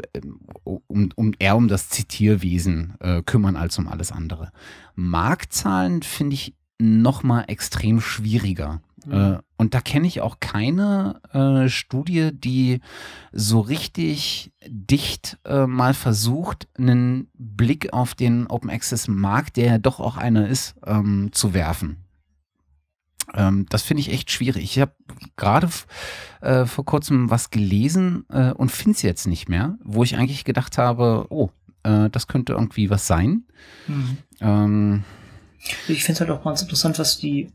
um, 0.63 1.09
um, 1.15 1.31
eher 1.39 1.55
um 1.55 1.67
das 1.67 1.89
Zitierwesen 1.89 2.95
äh, 2.99 3.21
kümmern 3.21 3.55
als 3.55 3.77
um 3.79 3.87
alles 3.87 4.11
andere. 4.11 4.51
Marktzahlen 4.95 6.01
finde 6.03 6.33
ich 6.33 6.55
noch 6.79 7.23
mal 7.23 7.43
extrem 7.43 8.01
schwieriger. 8.01 8.81
Mhm. 9.05 9.39
Und 9.57 9.73
da 9.73 9.81
kenne 9.81 10.07
ich 10.07 10.21
auch 10.21 10.39
keine 10.39 11.21
äh, 11.33 11.69
Studie, 11.69 12.31
die 12.33 12.81
so 13.31 13.59
richtig 13.59 14.51
dicht 14.67 15.37
äh, 15.45 15.65
mal 15.65 15.93
versucht, 15.93 16.67
einen 16.77 17.29
Blick 17.33 17.93
auf 17.93 18.15
den 18.15 18.47
Open 18.47 18.69
Access 18.69 19.07
Markt, 19.07 19.57
der 19.57 19.65
ja 19.65 19.77
doch 19.77 19.99
auch 19.99 20.17
einer 20.17 20.47
ist, 20.47 20.75
ähm, 20.85 21.29
zu 21.31 21.53
werfen. 21.53 21.97
Ähm, 23.33 23.65
das 23.69 23.83
finde 23.83 24.01
ich 24.01 24.11
echt 24.11 24.31
schwierig. 24.31 24.63
Ich 24.63 24.79
habe 24.79 24.93
gerade 25.35 25.69
äh, 26.41 26.65
vor 26.65 26.85
kurzem 26.85 27.29
was 27.29 27.49
gelesen 27.49 28.25
äh, 28.29 28.51
und 28.51 28.71
finde 28.71 28.95
es 28.95 29.01
jetzt 29.01 29.27
nicht 29.27 29.49
mehr, 29.49 29.77
wo 29.83 30.03
ich 30.03 30.15
eigentlich 30.15 30.45
gedacht 30.45 30.77
habe, 30.77 31.25
oh, 31.29 31.49
äh, 31.83 32.09
das 32.09 32.27
könnte 32.27 32.53
irgendwie 32.53 32.89
was 32.89 33.07
sein. 33.07 33.43
Mhm. 33.87 34.17
Ähm, 34.39 35.03
ich 35.87 36.03
finde 36.03 36.13
es 36.13 36.19
halt 36.21 36.29
auch 36.29 36.43
ganz 36.43 36.61
interessant, 36.61 36.99
was 36.99 37.17
die, 37.17 37.49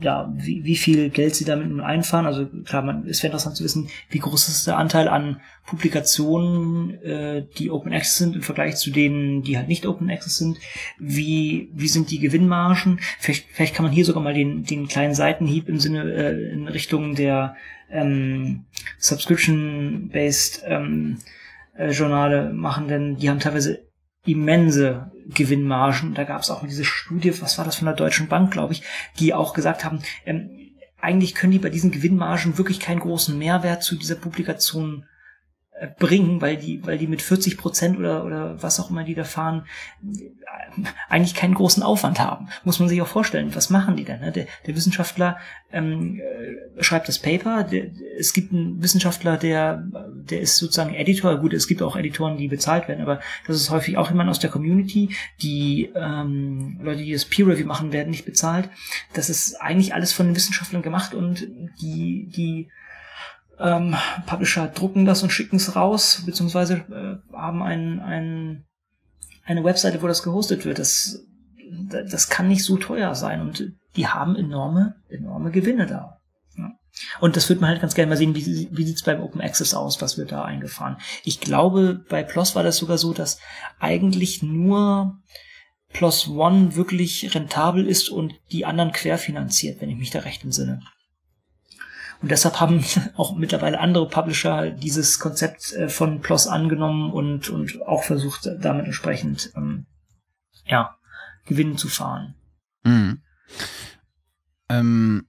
ja, 0.00 0.32
wie, 0.36 0.64
wie 0.64 0.76
viel 0.76 1.10
Geld 1.10 1.34
sie 1.34 1.44
damit 1.44 1.68
nun 1.68 1.80
einfahren. 1.80 2.26
Also 2.26 2.46
klar, 2.46 2.82
man, 2.82 3.06
es 3.06 3.22
wäre 3.22 3.30
interessant 3.30 3.56
zu 3.56 3.64
wissen, 3.64 3.88
wie 4.10 4.18
groß 4.18 4.48
ist 4.48 4.66
der 4.66 4.76
Anteil 4.76 5.08
an 5.08 5.40
Publikationen, 5.66 7.02
äh, 7.02 7.46
die 7.56 7.70
Open 7.70 7.92
Access 7.92 8.18
sind 8.18 8.36
im 8.36 8.42
Vergleich 8.42 8.76
zu 8.76 8.90
denen, 8.90 9.42
die 9.42 9.56
halt 9.56 9.68
nicht 9.68 9.86
Open 9.86 10.10
Access 10.10 10.36
sind. 10.36 10.58
Wie, 10.98 11.70
wie 11.72 11.88
sind 11.88 12.10
die 12.10 12.18
Gewinnmargen? 12.18 13.00
Vielleicht, 13.18 13.46
vielleicht 13.50 13.74
kann 13.74 13.84
man 13.84 13.94
hier 13.94 14.04
sogar 14.04 14.22
mal 14.22 14.34
den, 14.34 14.64
den 14.64 14.88
kleinen 14.88 15.14
Seitenhieb 15.14 15.68
im 15.68 15.78
Sinne, 15.78 16.12
äh, 16.12 16.52
in 16.52 16.68
Richtung 16.68 17.14
der 17.14 17.56
ähm, 17.90 18.64
Subscription-based 18.98 20.64
ähm, 20.66 21.18
äh, 21.76 21.90
Journale 21.90 22.52
machen, 22.52 22.88
denn 22.88 23.16
die 23.16 23.30
haben 23.30 23.40
teilweise 23.40 23.84
immense 24.24 25.10
Gewinnmargen. 25.28 26.14
Da 26.14 26.24
gab 26.24 26.42
es 26.42 26.50
auch 26.50 26.66
diese 26.66 26.84
Studie, 26.84 27.40
was 27.40 27.58
war 27.58 27.64
das 27.64 27.76
von 27.76 27.86
der 27.86 27.94
Deutschen 27.94 28.28
Bank, 28.28 28.52
glaube 28.52 28.72
ich, 28.72 28.82
die 29.18 29.34
auch 29.34 29.54
gesagt 29.54 29.84
haben, 29.84 30.00
ähm, 30.26 30.50
eigentlich 31.00 31.34
können 31.34 31.52
die 31.52 31.58
bei 31.58 31.68
diesen 31.68 31.90
Gewinnmargen 31.90 32.56
wirklich 32.56 32.80
keinen 32.80 33.00
großen 33.00 33.36
Mehrwert 33.36 33.82
zu 33.82 33.96
dieser 33.96 34.14
Publikation 34.14 35.06
bringen, 35.98 36.40
weil 36.40 36.56
die, 36.56 36.86
weil 36.86 36.98
die 36.98 37.08
mit 37.08 37.20
40 37.20 37.58
Prozent 37.58 37.98
oder, 37.98 38.24
oder 38.24 38.62
was 38.62 38.78
auch 38.78 38.90
immer 38.90 39.02
die 39.02 39.14
da 39.14 39.24
fahren, 39.24 39.66
eigentlich 41.08 41.34
keinen 41.34 41.54
großen 41.54 41.82
Aufwand 41.82 42.20
haben. 42.20 42.48
Muss 42.62 42.78
man 42.78 42.88
sich 42.88 43.02
auch 43.02 43.08
vorstellen, 43.08 43.54
was 43.56 43.70
machen 43.70 43.96
die 43.96 44.04
denn? 44.04 44.20
Ne? 44.20 44.30
Der, 44.30 44.46
der 44.66 44.76
Wissenschaftler 44.76 45.36
ähm, 45.72 46.20
äh, 46.20 46.82
schreibt 46.82 47.08
das 47.08 47.18
Paper, 47.18 47.64
der, 47.64 47.86
es 48.16 48.32
gibt 48.32 48.52
einen 48.52 48.82
Wissenschaftler, 48.82 49.36
der, 49.36 49.84
der 50.14 50.40
ist 50.40 50.56
sozusagen 50.58 50.94
Editor, 50.94 51.38
gut, 51.38 51.52
es 51.52 51.66
gibt 51.66 51.82
auch 51.82 51.96
Editoren, 51.96 52.36
die 52.36 52.46
bezahlt 52.46 52.86
werden, 52.86 53.02
aber 53.02 53.20
das 53.48 53.56
ist 53.56 53.70
häufig 53.70 53.96
auch 53.96 54.10
jemand 54.10 54.30
aus 54.30 54.38
der 54.38 54.50
Community, 54.50 55.10
die 55.42 55.90
ähm, 55.96 56.78
Leute, 56.82 57.02
die 57.02 57.12
das 57.12 57.24
Peer 57.24 57.48
Review 57.48 57.66
machen, 57.66 57.92
werden 57.92 58.10
nicht 58.10 58.24
bezahlt. 58.24 58.70
Das 59.12 59.28
ist 59.28 59.56
eigentlich 59.60 59.92
alles 59.92 60.12
von 60.12 60.26
den 60.26 60.36
Wissenschaftlern 60.36 60.82
gemacht 60.82 61.14
und 61.14 61.48
die, 61.80 62.28
die 62.28 62.68
ähm, 63.58 63.96
Publisher 64.26 64.68
drucken 64.68 65.04
das 65.04 65.22
und 65.22 65.30
schicken 65.30 65.56
es 65.56 65.76
raus, 65.76 66.22
beziehungsweise 66.26 66.84
äh, 66.90 67.36
haben 67.36 67.62
ein, 67.62 68.00
ein, 68.00 68.64
eine 69.44 69.64
Webseite, 69.64 70.02
wo 70.02 70.06
das 70.06 70.22
gehostet 70.22 70.64
wird. 70.64 70.78
Das, 70.78 71.24
das 71.88 72.28
kann 72.28 72.48
nicht 72.48 72.64
so 72.64 72.76
teuer 72.76 73.14
sein 73.14 73.40
und 73.40 73.72
die 73.96 74.08
haben 74.08 74.36
enorme, 74.36 74.96
enorme 75.08 75.50
Gewinne 75.50 75.86
da. 75.86 76.20
Ja. 76.56 76.72
Und 77.20 77.36
das 77.36 77.48
wird 77.48 77.60
man 77.60 77.70
halt 77.70 77.80
ganz 77.80 77.94
gerne 77.94 78.10
mal 78.10 78.16
sehen, 78.16 78.34
wie, 78.34 78.68
wie 78.70 78.84
sieht's 78.84 79.02
beim 79.02 79.22
Open 79.22 79.40
Access 79.40 79.74
aus, 79.74 80.00
was 80.00 80.18
wird 80.18 80.32
da 80.32 80.44
eingefahren. 80.44 80.96
Ich 81.24 81.40
glaube, 81.40 82.04
bei 82.08 82.22
PLOS 82.22 82.54
war 82.54 82.62
das 82.62 82.76
sogar 82.76 82.98
so, 82.98 83.12
dass 83.12 83.38
eigentlich 83.78 84.42
nur 84.42 85.18
PLOS 85.92 86.28
One 86.28 86.74
wirklich 86.74 87.34
rentabel 87.34 87.86
ist 87.86 88.08
und 88.08 88.34
die 88.50 88.66
anderen 88.66 88.92
querfinanziert, 88.92 89.80
wenn 89.80 89.90
ich 89.90 89.96
mich 89.96 90.10
da 90.10 90.20
recht 90.20 90.44
entsinne. 90.44 90.80
Und 92.24 92.30
deshalb 92.30 92.58
haben 92.58 92.82
auch 93.16 93.36
mittlerweile 93.36 93.78
andere 93.78 94.08
Publisher 94.08 94.70
dieses 94.70 95.18
Konzept 95.18 95.74
äh, 95.74 95.90
von 95.90 96.22
PLOS 96.22 96.46
angenommen 96.46 97.12
und, 97.12 97.50
und 97.50 97.82
auch 97.82 98.02
versucht, 98.02 98.48
damit 98.60 98.86
entsprechend 98.86 99.52
ähm, 99.54 99.84
ja, 100.64 100.96
Gewinn 101.44 101.76
zu 101.76 101.88
fahren. 101.88 102.34
Mhm. 102.82 103.20
Ähm, 104.70 105.26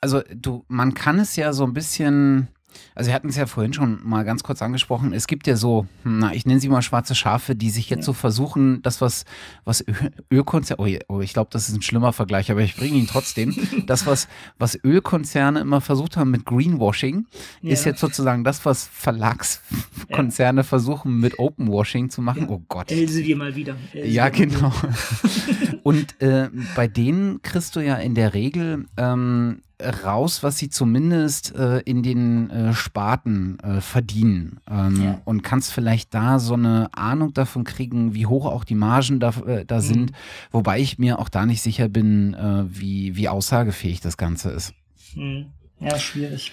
also 0.00 0.22
du, 0.32 0.64
man 0.68 0.94
kann 0.94 1.18
es 1.18 1.34
ja 1.34 1.52
so 1.52 1.64
ein 1.64 1.72
bisschen 1.72 2.46
also 2.94 3.08
wir 3.08 3.14
hatten 3.14 3.28
es 3.28 3.36
ja 3.36 3.46
vorhin 3.46 3.72
schon 3.72 4.00
mal 4.04 4.24
ganz 4.24 4.42
kurz 4.42 4.62
angesprochen. 4.62 5.12
Es 5.12 5.26
gibt 5.26 5.46
ja 5.46 5.56
so, 5.56 5.86
na, 6.04 6.32
ich 6.32 6.46
nenne 6.46 6.60
sie 6.60 6.68
mal 6.68 6.82
schwarze 6.82 7.14
Schafe, 7.14 7.54
die 7.54 7.70
sich 7.70 7.90
jetzt 7.90 8.00
ja. 8.00 8.04
so 8.06 8.12
versuchen, 8.12 8.82
das 8.82 9.00
was, 9.00 9.24
was 9.64 9.84
Ölkonzerne, 10.32 11.00
oh, 11.08 11.14
oh, 11.14 11.20
ich 11.20 11.32
glaube, 11.32 11.50
das 11.52 11.68
ist 11.68 11.76
ein 11.76 11.82
schlimmer 11.82 12.12
Vergleich, 12.12 12.50
aber 12.50 12.60
ich 12.60 12.76
bringe 12.76 12.96
ihn 12.96 13.06
trotzdem. 13.06 13.54
das, 13.86 14.06
was, 14.06 14.28
was 14.58 14.78
Ölkonzerne 14.82 15.60
immer 15.60 15.80
versucht 15.80 16.16
haben 16.16 16.30
mit 16.30 16.44
Greenwashing, 16.44 17.26
ja. 17.62 17.72
ist 17.72 17.84
jetzt 17.84 18.00
sozusagen 18.00 18.44
das, 18.44 18.64
was 18.64 18.86
Verlagskonzerne 18.92 20.60
ja. 20.60 20.64
versuchen 20.64 21.18
mit 21.18 21.38
Openwashing 21.38 22.10
zu 22.10 22.22
machen. 22.22 22.46
Oh 22.48 22.62
Gott. 22.68 22.90
Elsevier 22.90 23.36
mal 23.36 23.54
wieder. 23.56 23.76
Elsevier 23.92 24.12
ja, 24.12 24.28
genau. 24.28 24.72
Und 25.84 26.20
äh, 26.22 26.48
bei 26.74 26.88
denen 26.88 27.42
kriegst 27.42 27.76
du 27.76 27.80
ja 27.80 27.96
in 27.96 28.14
der 28.14 28.32
Regel 28.32 28.86
ähm, 28.96 29.60
raus, 30.02 30.42
was 30.42 30.56
sie 30.56 30.70
zumindest 30.70 31.54
äh, 31.54 31.80
in 31.80 32.02
den 32.02 32.48
äh, 32.48 32.72
Sparten 32.72 33.58
äh, 33.60 33.82
verdienen. 33.82 34.60
Ähm, 34.66 35.02
ja. 35.04 35.20
Und 35.26 35.42
kannst 35.42 35.74
vielleicht 35.74 36.14
da 36.14 36.38
so 36.38 36.54
eine 36.54 36.88
Ahnung 36.94 37.34
davon 37.34 37.64
kriegen, 37.64 38.14
wie 38.14 38.24
hoch 38.24 38.46
auch 38.46 38.64
die 38.64 38.74
Margen 38.74 39.20
da, 39.20 39.34
äh, 39.46 39.66
da 39.66 39.76
mhm. 39.76 39.80
sind. 39.80 40.12
Wobei 40.50 40.80
ich 40.80 40.98
mir 40.98 41.18
auch 41.18 41.28
da 41.28 41.44
nicht 41.44 41.60
sicher 41.60 41.90
bin, 41.90 42.32
äh, 42.32 42.64
wie, 42.66 43.14
wie 43.16 43.28
aussagefähig 43.28 44.00
das 44.00 44.16
Ganze 44.16 44.52
ist. 44.52 44.72
Mhm. 45.14 45.50
Ja, 45.80 45.98
schwierig. 45.98 46.52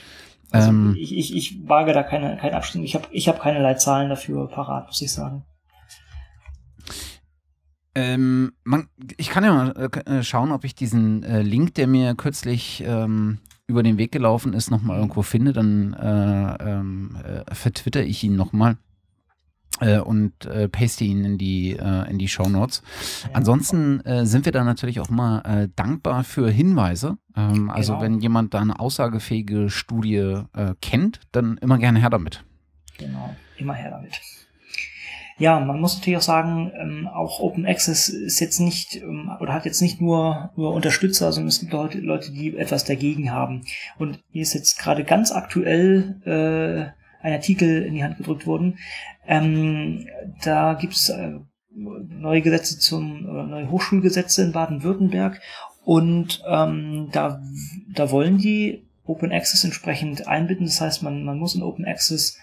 Also 0.52 0.72
ähm, 0.72 0.98
ich, 1.00 1.16
ich, 1.16 1.34
ich 1.34 1.70
wage 1.70 1.94
da 1.94 2.04
keine, 2.04 2.36
keine 2.36 2.58
Abstimmung. 2.58 2.86
Ich 2.86 2.96
habe 2.96 3.08
ich 3.12 3.30
hab 3.30 3.40
keinerlei 3.40 3.76
Zahlen 3.76 4.10
dafür 4.10 4.50
parat, 4.50 4.88
muss 4.88 5.02
ich 5.02 5.14
sagen. 5.14 5.44
Ähm, 7.94 8.54
man, 8.64 8.88
ich 9.18 9.30
kann 9.30 9.44
ja 9.44 9.54
mal 9.54 9.90
äh, 10.08 10.20
äh, 10.20 10.24
schauen, 10.24 10.52
ob 10.52 10.64
ich 10.64 10.76
diesen 10.76 11.24
äh, 11.24 11.42
Link, 11.42 11.76
der 11.76 11.88
mir 11.88 12.16
kürzlich 12.16 12.84
ähm, 12.86 13.40
über 13.68 13.84
den 13.84 13.98
Weg 13.98 14.12
gelaufen 14.12 14.54
ist, 14.54 14.72
nochmal 14.72 14.98
irgendwo 14.98 15.22
finde. 15.24 15.52
Dann 15.52 15.94
äh, 15.94 16.64
ähm, 16.64 17.18
äh, 17.24 17.54
vertwitter 17.54 18.04
ich 18.04 18.24
ihn 18.24 18.36
nochmal 18.36 18.78
äh, 19.82 20.00
und 20.00 20.46
äh, 20.46 20.70
paste 20.70 21.04
ihn 21.04 21.26
in 21.26 21.38
die, 21.38 21.72
äh, 21.72 22.10
in 22.10 22.18
die 22.18 22.30
Show 22.30 22.48
Notes. 22.48 22.82
Ansonsten 23.34 24.02
sind 24.26 24.46
wir 24.46 24.52
da 24.54 24.64
natürlich 24.64 25.00
auch 25.02 25.10
mal 25.10 25.70
dankbar 25.76 26.24
für 26.24 26.50
Hinweise. 26.50 27.18
Ähm, 27.36 27.70
also 27.70 27.94
genau. 27.94 28.04
wenn 28.04 28.20
jemand 28.20 28.54
da 28.54 28.60
eine 28.60 28.80
aussagefähige 28.80 29.70
Studie 29.70 30.44
kennt, 30.80 31.20
dann 31.32 31.58
immer 31.58 31.78
gerne 31.78 32.00
her 32.00 32.10
damit. 32.10 32.44
Genau, 32.98 33.36
immer 33.58 33.74
her 33.74 33.92
damit. 33.92 34.22
Ja, 35.42 35.60
man 35.60 35.82
muss 35.82 35.98
natürlich 35.98 36.18
auch 36.18 36.22
sagen, 36.22 36.72
ähm, 36.80 37.08
auch 37.08 37.40
Open 37.40 37.66
Access 37.66 38.10
ist 38.10 38.40
jetzt 38.40 38.60
nicht 38.60 38.98
ähm, 38.98 39.32
oder 39.40 39.54
hat 39.54 39.66
jetzt 39.66 39.82
nicht 39.82 40.00
nur 40.00 40.52
nur 40.56 40.72
Unterstützer, 40.72 41.32
sondern 41.32 41.48
es 41.48 41.60
gibt 41.60 41.74
Leute, 41.74 41.98
Leute, 41.98 42.32
die 42.32 42.56
etwas 42.56 42.86
dagegen 42.86 43.32
haben. 43.32 43.64
Und 43.98 44.20
hier 44.32 44.44
ist 44.44 44.54
jetzt 44.54 44.78
gerade 44.78 45.04
ganz 45.04 45.32
aktuell 45.32 46.22
äh, 46.26 47.26
ein 47.26 47.34
Artikel 47.34 47.82
in 47.82 47.96
die 47.96 48.04
Hand 48.04 48.18
gedrückt 48.18 48.46
worden. 48.46 48.78
Ähm, 49.26 50.06
da 50.44 50.76
gibt 50.76 50.94
es 50.94 51.10
äh, 51.10 51.40
neue 51.74 52.42
Gesetze 52.42 52.78
zum 52.78 53.28
äh, 53.28 53.44
neue 53.48 53.72
Hochschulgesetze 53.72 54.44
in 54.44 54.52
Baden-Württemberg 54.52 55.42
und 55.84 56.44
ähm, 56.48 57.10
da 57.14 57.42
da 57.92 58.12
wollen 58.12 58.38
die 58.38 58.86
Open 59.06 59.32
Access 59.32 59.64
entsprechend 59.64 60.28
einbinden. 60.28 60.68
Das 60.68 60.82
heißt, 60.82 61.02
man 61.02 61.24
man 61.24 61.40
muss 61.40 61.56
in 61.56 61.64
Open 61.64 61.86
Access 61.86 62.38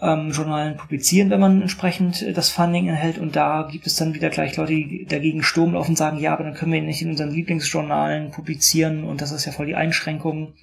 ähm, 0.00 0.30
Journalen 0.30 0.76
publizieren, 0.76 1.30
wenn 1.30 1.40
man 1.40 1.60
entsprechend 1.60 2.22
äh, 2.22 2.32
das 2.32 2.50
Funding 2.50 2.88
erhält. 2.88 3.18
Und 3.18 3.36
da 3.36 3.68
gibt 3.70 3.86
es 3.86 3.96
dann 3.96 4.14
wieder 4.14 4.30
gleich 4.30 4.56
Leute, 4.56 4.72
die 4.72 5.06
dagegen 5.08 5.42
Sturm 5.42 5.74
und 5.74 5.98
sagen, 5.98 6.18
ja, 6.18 6.32
aber 6.32 6.44
dann 6.44 6.54
können 6.54 6.72
wir 6.72 6.80
nicht 6.82 7.02
in 7.02 7.10
unseren 7.10 7.30
Lieblingsjournalen 7.30 8.30
publizieren 8.30 9.04
und 9.04 9.20
das 9.20 9.32
ist 9.32 9.44
ja 9.44 9.52
voll 9.52 9.66
die 9.66 9.76
Einschränkung. 9.76 10.54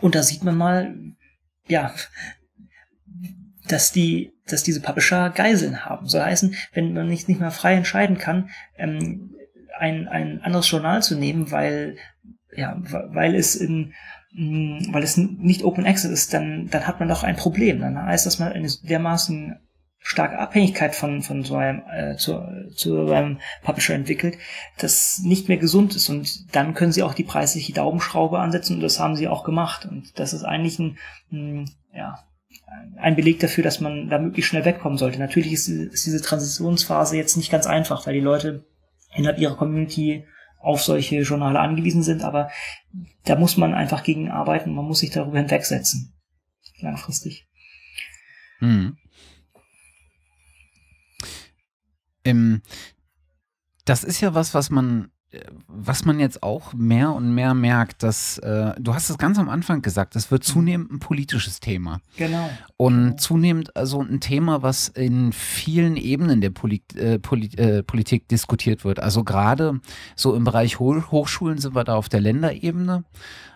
Und 0.00 0.14
da 0.14 0.22
sieht 0.22 0.44
man 0.44 0.56
mal, 0.56 0.94
ja, 1.68 1.92
dass 3.68 3.92
die, 3.92 4.32
dass 4.46 4.62
diese 4.62 4.80
Publisher 4.80 5.30
Geiseln 5.30 5.84
haben. 5.84 6.06
Soll 6.06 6.22
heißen, 6.22 6.54
wenn 6.72 6.92
man 6.92 7.08
nicht, 7.08 7.28
nicht 7.28 7.40
mehr 7.40 7.50
frei 7.50 7.74
entscheiden 7.74 8.18
kann, 8.18 8.50
ähm, 8.76 9.34
ein, 9.78 10.08
ein 10.08 10.40
anderes 10.42 10.70
Journal 10.70 11.02
zu 11.02 11.16
nehmen, 11.16 11.50
weil, 11.50 11.96
ja, 12.54 12.76
weil 12.80 13.34
es 13.34 13.56
in 13.56 13.94
weil 14.36 15.02
es 15.02 15.16
nicht 15.16 15.62
Open 15.62 15.86
Access 15.86 16.10
ist, 16.10 16.34
dann, 16.34 16.68
dann 16.70 16.86
hat 16.86 16.98
man 16.98 17.08
doch 17.08 17.22
ein 17.22 17.36
Problem. 17.36 17.80
Dann 17.80 18.00
heißt 18.02 18.26
das, 18.26 18.38
man 18.38 18.52
eine 18.52 18.68
dermaßen 18.82 19.56
starke 20.00 20.38
Abhängigkeit 20.38 20.94
von, 20.94 21.22
von 21.22 21.44
so 21.44 21.56
einem, 21.56 21.82
äh, 21.90 22.16
zu, 22.16 22.42
zu 22.74 23.10
einem 23.10 23.38
Publisher 23.62 23.94
entwickelt, 23.94 24.36
das 24.78 25.20
nicht 25.24 25.48
mehr 25.48 25.56
gesund 25.56 25.96
ist. 25.96 26.10
Und 26.10 26.54
dann 26.54 26.74
können 26.74 26.92
sie 26.92 27.02
auch 27.02 27.14
die 27.14 27.24
preisliche 27.24 27.72
Daumenschraube 27.72 28.38
ansetzen 28.38 28.74
und 28.74 28.80
das 28.82 29.00
haben 29.00 29.16
sie 29.16 29.28
auch 29.28 29.44
gemacht. 29.44 29.86
Und 29.86 30.18
das 30.18 30.34
ist 30.34 30.44
eigentlich 30.44 30.78
ein, 30.78 30.98
ein 31.32 31.70
ja, 31.94 32.18
ein 32.96 33.16
Beleg 33.16 33.40
dafür, 33.40 33.64
dass 33.64 33.80
man 33.80 34.10
da 34.10 34.18
möglichst 34.18 34.50
schnell 34.50 34.64
wegkommen 34.64 34.98
sollte. 34.98 35.18
Natürlich 35.18 35.52
ist, 35.52 35.68
ist 35.68 36.06
diese 36.06 36.20
Transitionsphase 36.20 37.16
jetzt 37.16 37.36
nicht 37.36 37.50
ganz 37.50 37.66
einfach, 37.66 38.06
weil 38.06 38.14
die 38.14 38.20
Leute 38.20 38.64
innerhalb 39.14 39.38
ihrer 39.38 39.56
Community 39.56 40.26
auf 40.64 40.82
solche 40.82 41.20
Journale 41.20 41.60
angewiesen 41.60 42.02
sind, 42.02 42.22
aber 42.22 42.50
da 43.24 43.36
muss 43.36 43.56
man 43.56 43.74
einfach 43.74 44.02
gegen 44.02 44.30
arbeiten, 44.30 44.74
man 44.74 44.86
muss 44.86 45.00
sich 45.00 45.10
darüber 45.10 45.38
hinwegsetzen. 45.38 46.14
Langfristig. 46.80 47.46
Hm. 48.58 48.96
Ähm, 52.24 52.62
das 53.84 54.04
ist 54.04 54.20
ja 54.20 54.34
was, 54.34 54.54
was 54.54 54.70
man 54.70 55.10
was 55.66 56.04
man 56.04 56.20
jetzt 56.20 56.42
auch 56.42 56.72
mehr 56.72 57.12
und 57.12 57.34
mehr 57.34 57.54
merkt, 57.54 58.02
dass 58.02 58.38
äh, 58.38 58.72
du 58.78 58.94
hast 58.94 59.10
es 59.10 59.18
ganz 59.18 59.38
am 59.38 59.48
Anfang 59.48 59.82
gesagt, 59.82 60.16
es 60.16 60.30
wird 60.30 60.42
mhm. 60.42 60.52
zunehmend 60.52 60.92
ein 60.92 60.98
politisches 60.98 61.60
Thema. 61.60 62.00
Genau. 62.16 62.48
Und 62.76 63.20
zunehmend 63.20 63.76
also 63.76 64.02
ein 64.02 64.20
Thema, 64.20 64.62
was 64.62 64.88
in 64.88 65.32
vielen 65.32 65.96
Ebenen 65.96 66.40
der 66.40 66.50
Poli 66.50 66.82
äh, 66.96 67.18
Poli 67.18 67.46
äh, 67.56 67.82
Politik 67.82 68.28
diskutiert 68.28 68.84
wird. 68.84 69.00
Also 69.00 69.24
gerade 69.24 69.80
so 70.16 70.34
im 70.34 70.44
Bereich 70.44 70.78
Ho 70.78 71.02
Hochschulen 71.10 71.58
sind 71.58 71.74
wir 71.74 71.84
da 71.84 71.96
auf 71.96 72.08
der 72.08 72.20
Länderebene, 72.20 73.04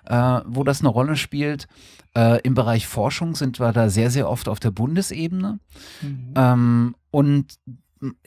äh, 0.06 0.40
wo 0.46 0.64
das 0.64 0.80
eine 0.80 0.88
Rolle 0.88 1.16
spielt. 1.16 1.68
Äh, 2.16 2.40
Im 2.42 2.55
Bereich 2.55 2.86
Forschung 2.86 3.34
sind 3.34 3.60
wir 3.60 3.72
da 3.72 3.90
sehr, 3.90 4.10
sehr 4.10 4.28
oft 4.28 4.48
auf 4.48 4.60
der 4.60 4.70
Bundesebene. 4.70 5.60
Mhm. 6.00 6.34
Ähm, 6.34 6.94
und 7.10 7.59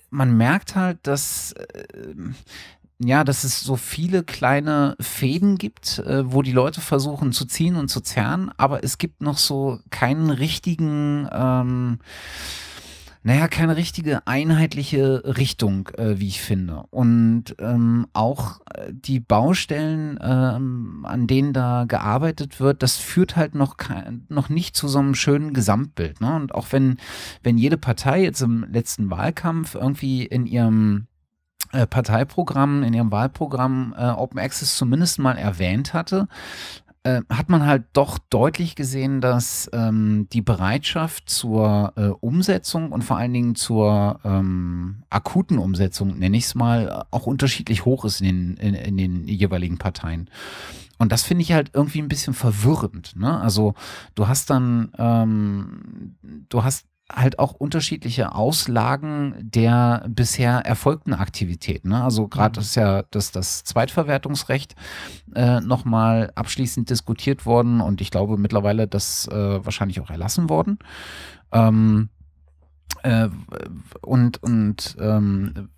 man 0.09 0.37
merkt 0.37 0.75
halt, 0.75 0.99
dass 1.03 1.53
äh, 1.53 2.13
ja, 3.03 3.23
dass 3.23 3.43
es 3.43 3.61
so 3.61 3.75
viele 3.75 4.23
kleine 4.23 4.95
Fäden 4.99 5.57
gibt, 5.57 5.99
äh, 5.99 6.31
wo 6.31 6.41
die 6.41 6.51
Leute 6.51 6.81
versuchen 6.81 7.31
zu 7.31 7.45
ziehen 7.45 7.75
und 7.75 7.89
zu 7.89 8.01
zerren, 8.01 8.51
aber 8.57 8.83
es 8.83 8.97
gibt 8.97 9.21
noch 9.21 9.37
so 9.37 9.79
keinen 9.89 10.29
richtigen, 10.29 11.27
ähm, 11.31 11.99
naja, 13.23 13.47
keine 13.47 13.75
richtige 13.75 14.25
einheitliche 14.25 15.23
Richtung, 15.37 15.89
äh, 15.97 16.19
wie 16.19 16.27
ich 16.27 16.41
finde. 16.41 16.83
Und 16.89 17.55
ähm, 17.59 18.07
auch 18.13 18.61
äh, 18.73 18.91
die 18.91 19.19
Baustellen, 19.19 20.17
ähm, 20.21 21.05
an 21.07 21.27
denen 21.27 21.53
da 21.53 21.85
gearbeitet 21.87 22.59
wird, 22.59 22.81
das 22.81 22.97
führt 22.97 23.35
halt 23.35 23.53
noch, 23.53 23.77
kein, 23.77 24.25
noch 24.29 24.49
nicht 24.49 24.75
zu 24.75 24.87
so 24.87 24.99
einem 24.99 25.13
schönen 25.13 25.53
Gesamtbild. 25.53 26.19
Ne? 26.19 26.35
Und 26.35 26.55
auch 26.55 26.67
wenn, 26.71 26.97
wenn 27.43 27.59
jede 27.59 27.77
Partei 27.77 28.23
jetzt 28.23 28.41
im 28.41 28.65
letzten 28.71 29.11
Wahlkampf 29.11 29.75
irgendwie 29.75 30.25
in 30.25 30.47
ihrem 30.47 31.07
Parteiprogramm, 31.89 32.83
in 32.83 32.93
ihrem 32.93 33.11
Wahlprogramm 33.11 33.95
äh, 33.97 34.09
Open 34.09 34.39
Access 34.39 34.75
zumindest 34.75 35.19
mal 35.19 35.38
erwähnt 35.38 35.93
hatte, 35.93 36.27
äh, 37.03 37.21
hat 37.31 37.49
man 37.49 37.65
halt 37.65 37.85
doch 37.93 38.19
deutlich 38.29 38.75
gesehen, 38.75 39.21
dass 39.21 39.69
ähm, 39.73 40.27
die 40.33 40.41
Bereitschaft 40.41 41.29
zur 41.29 41.93
äh, 41.95 42.09
Umsetzung 42.09 42.91
und 42.91 43.03
vor 43.03 43.17
allen 43.17 43.33
Dingen 43.33 43.55
zur 43.55 44.19
ähm, 44.23 45.03
akuten 45.09 45.57
Umsetzung, 45.57 46.19
nenne 46.19 46.38
ich 46.38 46.45
es 46.45 46.55
mal, 46.55 47.05
auch 47.09 47.25
unterschiedlich 47.25 47.85
hoch 47.85 48.05
ist 48.05 48.21
in 48.21 48.55
den, 48.55 48.57
in, 48.57 48.75
in 48.75 48.97
den 48.97 49.27
jeweiligen 49.27 49.79
Parteien. 49.79 50.29
Und 50.99 51.11
das 51.11 51.23
finde 51.23 51.41
ich 51.41 51.53
halt 51.53 51.71
irgendwie 51.73 51.99
ein 51.99 52.07
bisschen 52.07 52.35
verwirrend. 52.35 53.15
Ne? 53.15 53.39
Also 53.39 53.73
du 54.13 54.27
hast 54.27 54.51
dann, 54.51 54.91
ähm, 54.99 56.15
du 56.49 56.63
hast 56.63 56.85
halt 57.13 57.39
auch 57.39 57.53
unterschiedliche 57.53 58.33
Auslagen 58.33 59.35
der 59.39 60.05
bisher 60.07 60.59
erfolgten 60.59 61.13
Aktivitäten. 61.13 61.89
Ne? 61.89 62.03
Also 62.03 62.27
gerade 62.27 62.59
mhm. 62.59 62.63
ist 62.63 62.75
ja 62.75 63.03
das, 63.11 63.31
das 63.31 63.63
Zweitverwertungsrecht 63.63 64.75
äh, 65.35 65.59
nochmal 65.61 66.31
abschließend 66.35 66.89
diskutiert 66.89 67.45
worden 67.45 67.81
und 67.81 68.01
ich 68.01 68.11
glaube 68.11 68.38
mittlerweile 68.38 68.88
das 68.88 69.27
äh, 69.27 69.65
wahrscheinlich 69.65 69.99
auch 70.01 70.09
erlassen 70.09 70.49
worden. 70.49 70.79
Ähm, 71.51 72.09
äh, 73.03 73.29
und 74.01 74.43
und 74.43 74.95
ähm, 74.99 75.69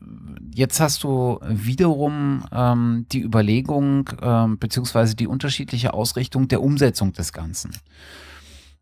jetzt 0.54 0.80
hast 0.80 1.04
du 1.04 1.40
wiederum 1.48 2.44
ähm, 2.52 3.06
die 3.12 3.22
Überlegung 3.22 4.10
ähm, 4.22 4.58
beziehungsweise 4.60 5.16
die 5.16 5.28
unterschiedliche 5.28 5.94
Ausrichtung 5.94 6.48
der 6.48 6.62
Umsetzung 6.62 7.14
des 7.14 7.32
Ganzen. 7.32 7.72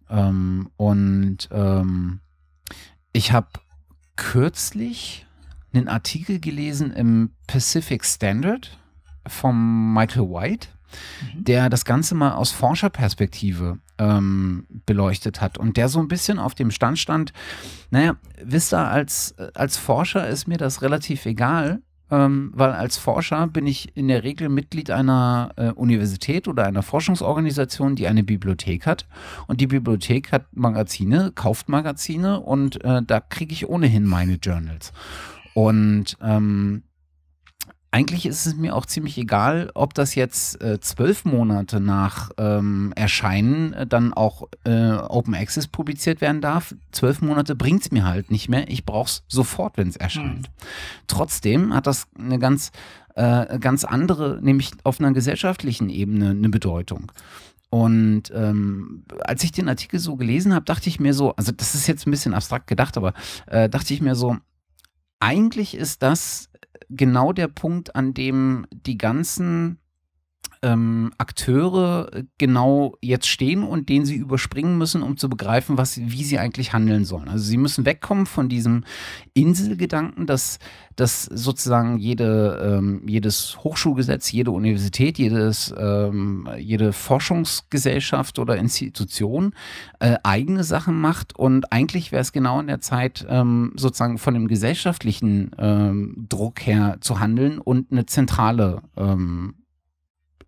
Ähm, 0.10 0.70
und 0.78 1.50
ähm, 1.52 2.20
ich 3.14 3.32
habe 3.32 3.48
kürzlich 4.16 5.26
einen 5.74 5.88
Artikel 5.88 6.40
gelesen 6.40 6.92
im 6.92 7.32
Pacific 7.48 8.06
Standard 8.06 8.78
vom 9.28 9.94
Michael 9.94 10.30
White, 10.30 10.68
mhm. 11.36 11.44
der 11.44 11.70
das 11.70 11.86
Ganze 11.86 12.16
mal 12.16 12.34
aus 12.34 12.52
Forscherperspektive 12.52 13.80
ähm, 13.98 14.66
beleuchtet 14.86 15.42
hat 15.42 15.58
und 15.58 15.78
der 15.78 15.90
so 15.90 16.00
ein 16.00 16.08
bisschen 16.08 16.40
auf 16.40 16.56
dem 16.56 16.72
Stand 16.72 17.00
stand, 17.00 17.34
naja, 17.90 18.16
wisst 18.44 18.74
ihr, 18.74 18.88
als, 18.88 19.36
als 19.54 19.78
Forscher 19.78 20.28
ist 20.28 20.48
mir 20.48 20.58
das 20.58 20.82
relativ 20.82 21.26
egal, 21.26 21.82
ähm, 22.12 22.52
weil 22.54 22.72
als 22.72 22.98
Forscher 22.98 23.48
bin 23.48 23.66
ich 23.66 23.96
in 23.96 24.10
der 24.10 24.24
Regel 24.24 24.50
Mitglied 24.50 24.92
einer 24.92 25.54
äh, 25.56 25.72
Universität 25.72 26.48
oder 26.48 26.66
einer 26.66 26.84
Forschungsorganisation, 26.84 27.96
die 27.96 28.08
eine 28.08 28.24
Bibliothek 28.24 28.86
hat. 28.86 29.08
Und 29.48 29.62
die 29.62 29.68
Bibliothek 29.68 30.32
hat 30.34 30.46
Magazine, 30.52 31.32
kauft 31.34 31.70
Magazine 31.70 32.42
und 32.42 32.84
äh, 32.84 33.02
da 33.02 33.22
kriege 33.22 33.54
ich 33.54 33.70
ohnehin 33.70 34.04
meine 34.04 34.36
Journals. 34.36 34.92
Und 35.54 36.18
ähm, 36.22 36.84
eigentlich 37.92 38.26
ist 38.26 38.46
es 38.46 38.56
mir 38.56 38.74
auch 38.74 38.86
ziemlich 38.86 39.18
egal, 39.18 39.70
ob 39.74 39.94
das 39.94 40.16
jetzt 40.16 40.62
äh, 40.62 40.80
zwölf 40.80 41.26
Monate 41.26 41.82
nach 41.82 42.32
ähm, 42.38 42.94
Erscheinen 42.96 43.74
äh, 43.74 43.86
dann 43.86 44.14
auch 44.14 44.48
äh, 44.64 44.94
Open 44.94 45.36
Access 45.36 45.68
publiziert 45.68 46.22
werden 46.22 46.40
darf. 46.40 46.74
Zwölf 46.94 47.22
Monate 47.22 47.54
bringt 47.54 47.84
es 47.84 47.92
mir 47.92 48.06
halt 48.06 48.32
nicht 48.32 48.48
mehr. 48.48 48.70
Ich 48.70 48.86
brauche 48.86 49.08
es 49.08 49.24
sofort, 49.28 49.78
wenn 49.78 49.90
es 49.90 49.98
erscheint. 49.98 50.48
Mhm. 50.48 50.54
Trotzdem 51.08 51.74
hat 51.74 51.86
das 51.86 52.08
eine 52.18 52.40
ganz, 52.40 52.72
äh, 53.16 53.60
ganz 53.60 53.84
andere, 53.84 54.40
nämlich 54.42 54.72
auf 54.86 55.02
einer 55.02 55.12
gesellschaftlichen 55.12 55.90
Ebene 55.90 56.30
eine 56.30 56.50
Bedeutung. 56.50 57.12
Und 57.70 58.32
ähm, 58.34 59.04
als 59.22 59.44
ich 59.44 59.52
den 59.52 59.68
Artikel 59.68 60.00
so 60.00 60.16
gelesen 60.16 60.54
habe, 60.54 60.66
dachte 60.66 60.88
ich 60.88 61.00
mir 61.00 61.14
so, 61.14 61.34
also 61.36 61.52
das 61.52 61.76
ist 61.76 61.88
jetzt 61.88 62.08
ein 62.08 62.12
bisschen 62.12 62.34
abstrakt 62.34 62.68
gedacht, 62.68 62.96
aber 62.96 63.14
äh, 63.48 63.70
dachte 63.70 63.94
ich 63.94 64.02
mir 64.02 64.16
so, 64.16 64.38
eigentlich 65.22 65.76
ist 65.76 66.04
das 66.04 66.50
genau 66.90 67.32
der 67.32 67.48
Punkt, 67.48 67.96
an 67.96 68.14
dem 68.14 68.66
die 68.72 68.98
ganzen 68.98 69.81
ähm, 70.64 71.12
Akteure 71.18 72.12
genau 72.38 72.96
jetzt 73.02 73.28
stehen 73.28 73.64
und 73.64 73.90
den 73.90 74.06
sie 74.06 74.16
überspringen 74.16 74.78
müssen, 74.78 75.02
um 75.02 75.18
zu 75.18 75.30
begreifen, 75.30 75.78
was, 75.78 75.98
wie 75.98 76.24
sie 76.24 76.38
eigentlich 76.38 76.74
handeln 76.74 77.04
sollen. 77.06 77.30
Also 77.30 77.44
sie 77.44 77.58
müssen 77.58 77.86
wegkommen 77.86 78.26
von 78.28 78.48
diesem 78.48 78.84
Inselgedanken, 79.34 80.28
dass, 80.28 80.60
dass 80.96 81.24
sozusagen 81.24 81.98
jede, 81.98 82.78
ähm, 82.78 83.02
jedes 83.08 83.58
Hochschulgesetz, 83.64 84.32
jede 84.32 84.52
Universität, 84.52 85.18
jedes, 85.18 85.74
ähm, 85.78 86.48
jede 86.58 86.94
Forschungsgesellschaft 86.94 88.38
oder 88.38 88.58
Institution 88.58 89.54
äh, 90.00 90.18
eigene 90.24 90.64
Sachen 90.64 91.00
macht 91.00 91.36
und 91.36 91.72
eigentlich 91.72 92.12
wäre 92.12 92.22
es 92.22 92.32
genau 92.32 92.60
in 92.60 92.68
der 92.68 92.82
Zeit, 92.82 93.26
ähm, 93.30 93.74
sozusagen 93.76 94.20
von 94.20 94.36
dem 94.36 94.48
gesellschaftlichen 94.48 95.52
ähm, 95.58 96.28
Druck 96.30 96.66
her 96.66 96.98
zu 97.02 97.20
handeln 97.20 97.58
und 97.58 97.92
eine 97.92 98.06
zentrale 98.06 98.84
ähm, 98.96 99.56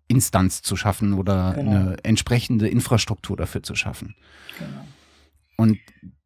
Instanz 0.08 0.62
zu 0.62 0.76
schaffen 0.76 1.14
oder 1.14 1.54
genau. 1.54 1.70
eine 1.70 1.96
entsprechende 2.02 2.68
Infrastruktur 2.68 3.36
dafür 3.36 3.62
zu 3.62 3.74
schaffen. 3.74 4.14
Genau. 4.58 4.86
Und 5.56 5.78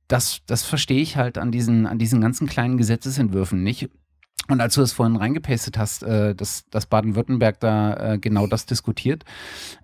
das, 0.09 0.40
das 0.46 0.64
verstehe 0.64 1.00
ich 1.00 1.16
halt 1.16 1.38
an 1.38 1.52
diesen, 1.52 1.86
an 1.86 1.98
diesen 1.98 2.20
ganzen 2.20 2.46
kleinen 2.46 2.78
Gesetzesentwürfen 2.78 3.62
nicht. 3.62 3.90
Und 4.51 4.62
als 4.62 4.74
du 4.74 4.81
das 4.81 4.93
vorhin 4.93 5.16
reingepastet 5.16 5.77
hast, 5.77 6.02
äh, 6.02 6.35
dass, 6.35 6.65
dass 6.70 6.86
Baden-Württemberg 6.86 7.60
da 7.60 8.15
äh, 8.15 8.19
genau 8.19 8.47
das 8.47 8.65
diskutiert, 8.65 9.24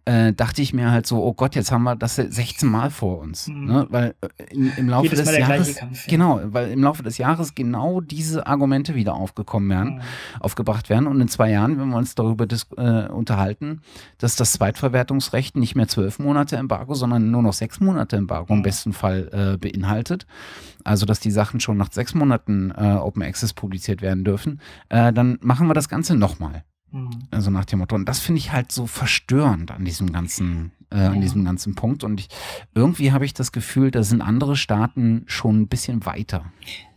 äh, 0.06 0.32
dachte 0.32 0.62
ich 0.62 0.72
mir 0.72 0.90
halt 0.90 1.06
so, 1.06 1.22
oh 1.22 1.34
Gott, 1.34 1.54
jetzt 1.54 1.70
haben 1.70 1.82
wir 1.82 1.96
das 1.96 2.16
16 2.16 2.68
Mal 2.68 2.90
vor 2.90 3.18
uns. 3.18 3.48
Mhm. 3.48 3.64
Ne? 3.66 3.86
Weil 3.90 4.14
äh, 4.22 4.54
im, 4.54 4.72
im 4.76 4.88
Laufe 4.88 5.08
Jedes 5.08 5.24
des 5.24 5.38
Jahres, 5.38 5.76
Kampf, 5.76 6.06
ja. 6.06 6.10
genau, 6.10 6.40
weil 6.44 6.70
im 6.70 6.82
Laufe 6.82 7.02
des 7.02 7.18
Jahres 7.18 7.54
genau 7.54 8.00
diese 8.00 8.46
Argumente 8.46 8.94
wieder 8.94 9.14
aufgekommen 9.14 9.68
werden, 9.68 9.96
mhm. 9.96 10.02
aufgebracht 10.40 10.88
werden. 10.88 11.08
Und 11.08 11.20
in 11.20 11.28
zwei 11.28 11.50
Jahren, 11.50 11.78
wenn 11.78 11.90
wir 11.90 11.98
uns 11.98 12.14
darüber 12.14 12.46
äh, 12.78 13.08
unterhalten, 13.08 13.82
dass 14.16 14.34
das 14.34 14.52
Zweitverwertungsrecht 14.52 15.56
nicht 15.56 15.74
mehr 15.74 15.88
zwölf 15.88 16.18
Monate 16.18 16.56
Embargo, 16.56 16.94
sondern 16.94 17.30
nur 17.30 17.42
noch 17.42 17.52
sechs 17.52 17.80
Monate 17.80 18.16
Embargo 18.16 18.52
mhm. 18.52 18.60
im 18.60 18.62
besten 18.62 18.92
Fall 18.94 19.28
äh, 19.32 19.58
beinhaltet, 19.58 20.26
also 20.84 21.06
dass 21.06 21.20
die 21.20 21.30
Sachen 21.30 21.60
schon 21.60 21.76
nach 21.76 21.90
sechs 21.90 22.14
Monaten 22.14 22.70
äh, 22.70 22.94
Open 22.94 23.22
Access 23.22 23.52
publiziert 23.52 24.02
werden 24.02 24.24
dürfen, 24.24 24.60
äh, 24.88 25.12
dann 25.12 25.38
machen 25.40 25.66
wir 25.66 25.74
das 25.74 25.88
Ganze 25.88 26.14
nochmal. 26.14 26.64
Mhm. 26.94 27.10
Also 27.30 27.50
nach 27.50 27.64
dem 27.64 27.80
Motto. 27.80 27.96
Und 27.96 28.08
das 28.08 28.20
finde 28.20 28.38
ich 28.38 28.52
halt 28.52 28.70
so 28.70 28.86
verstörend 28.86 29.72
an 29.72 29.84
diesem 29.84 30.12
ganzen, 30.12 30.72
äh, 30.92 30.98
ja. 30.98 31.10
an 31.10 31.20
diesem 31.20 31.44
ganzen 31.44 31.74
Punkt. 31.74 32.04
Und 32.04 32.20
ich, 32.20 32.28
irgendwie 32.74 33.10
habe 33.10 33.24
ich 33.24 33.34
das 33.34 33.50
Gefühl, 33.50 33.90
da 33.90 34.04
sind 34.04 34.22
andere 34.22 34.54
Staaten 34.54 35.24
schon 35.26 35.62
ein 35.62 35.68
bisschen 35.68 36.06
weiter. 36.06 36.44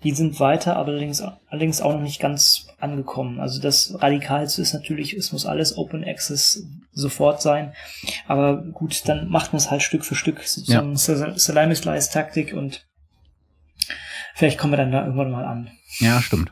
Die 0.04 0.12
sind 0.12 0.40
weiter, 0.40 0.76
aber 0.76 0.90
allerdings, 0.90 1.24
allerdings 1.50 1.82
auch 1.82 1.94
noch 1.94 2.02
nicht 2.02 2.20
ganz 2.20 2.68
angekommen. 2.80 3.40
Also 3.40 3.60
das 3.60 3.96
Radikalste 4.00 4.62
ist 4.62 4.74
natürlich, 4.74 5.14
es 5.14 5.32
muss 5.32 5.48
alles 5.48 5.76
Open 5.76 6.04
Access 6.04 6.64
sofort 6.92 7.42
sein. 7.42 7.74
Aber 8.28 8.62
gut, 8.62 9.08
dann 9.10 9.30
macht 9.30 9.52
man 9.52 9.58
es 9.58 9.72
halt 9.72 9.82
Stück 9.82 10.06
für 10.06 10.16
Stück. 10.16 10.44
So 10.44 10.72
ja. 10.72 10.82
eine 10.82 10.96
Salami-Slice-Taktik 10.96 12.54
und 12.54 12.86
Vielleicht 14.38 14.60
kommen 14.60 14.74
wir 14.74 14.78
dann 14.78 14.92
da 14.92 15.04
irgendwann 15.04 15.32
mal 15.32 15.46
an. 15.46 15.72
Ja, 15.98 16.22
stimmt. 16.22 16.52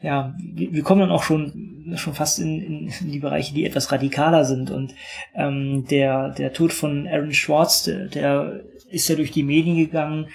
Ja, 0.00 0.32
wir 0.38 0.84
kommen 0.84 1.00
dann 1.00 1.10
auch 1.10 1.24
schon, 1.24 1.92
schon 1.96 2.14
fast 2.14 2.38
in, 2.38 2.60
in, 2.60 2.88
in 2.88 3.10
die 3.10 3.18
Bereiche, 3.18 3.52
die 3.52 3.64
etwas 3.64 3.90
radikaler 3.90 4.44
sind. 4.44 4.70
Und 4.70 4.94
ähm, 5.34 5.86
der, 5.90 6.28
der 6.28 6.52
Tod 6.52 6.72
von 6.72 7.08
Aaron 7.08 7.32
Schwartz, 7.32 7.82
der, 7.82 8.06
der 8.06 8.60
ist 8.90 9.08
ja 9.08 9.16
durch 9.16 9.32
die 9.32 9.42
Medien 9.42 9.76
gegangen. 9.76 10.28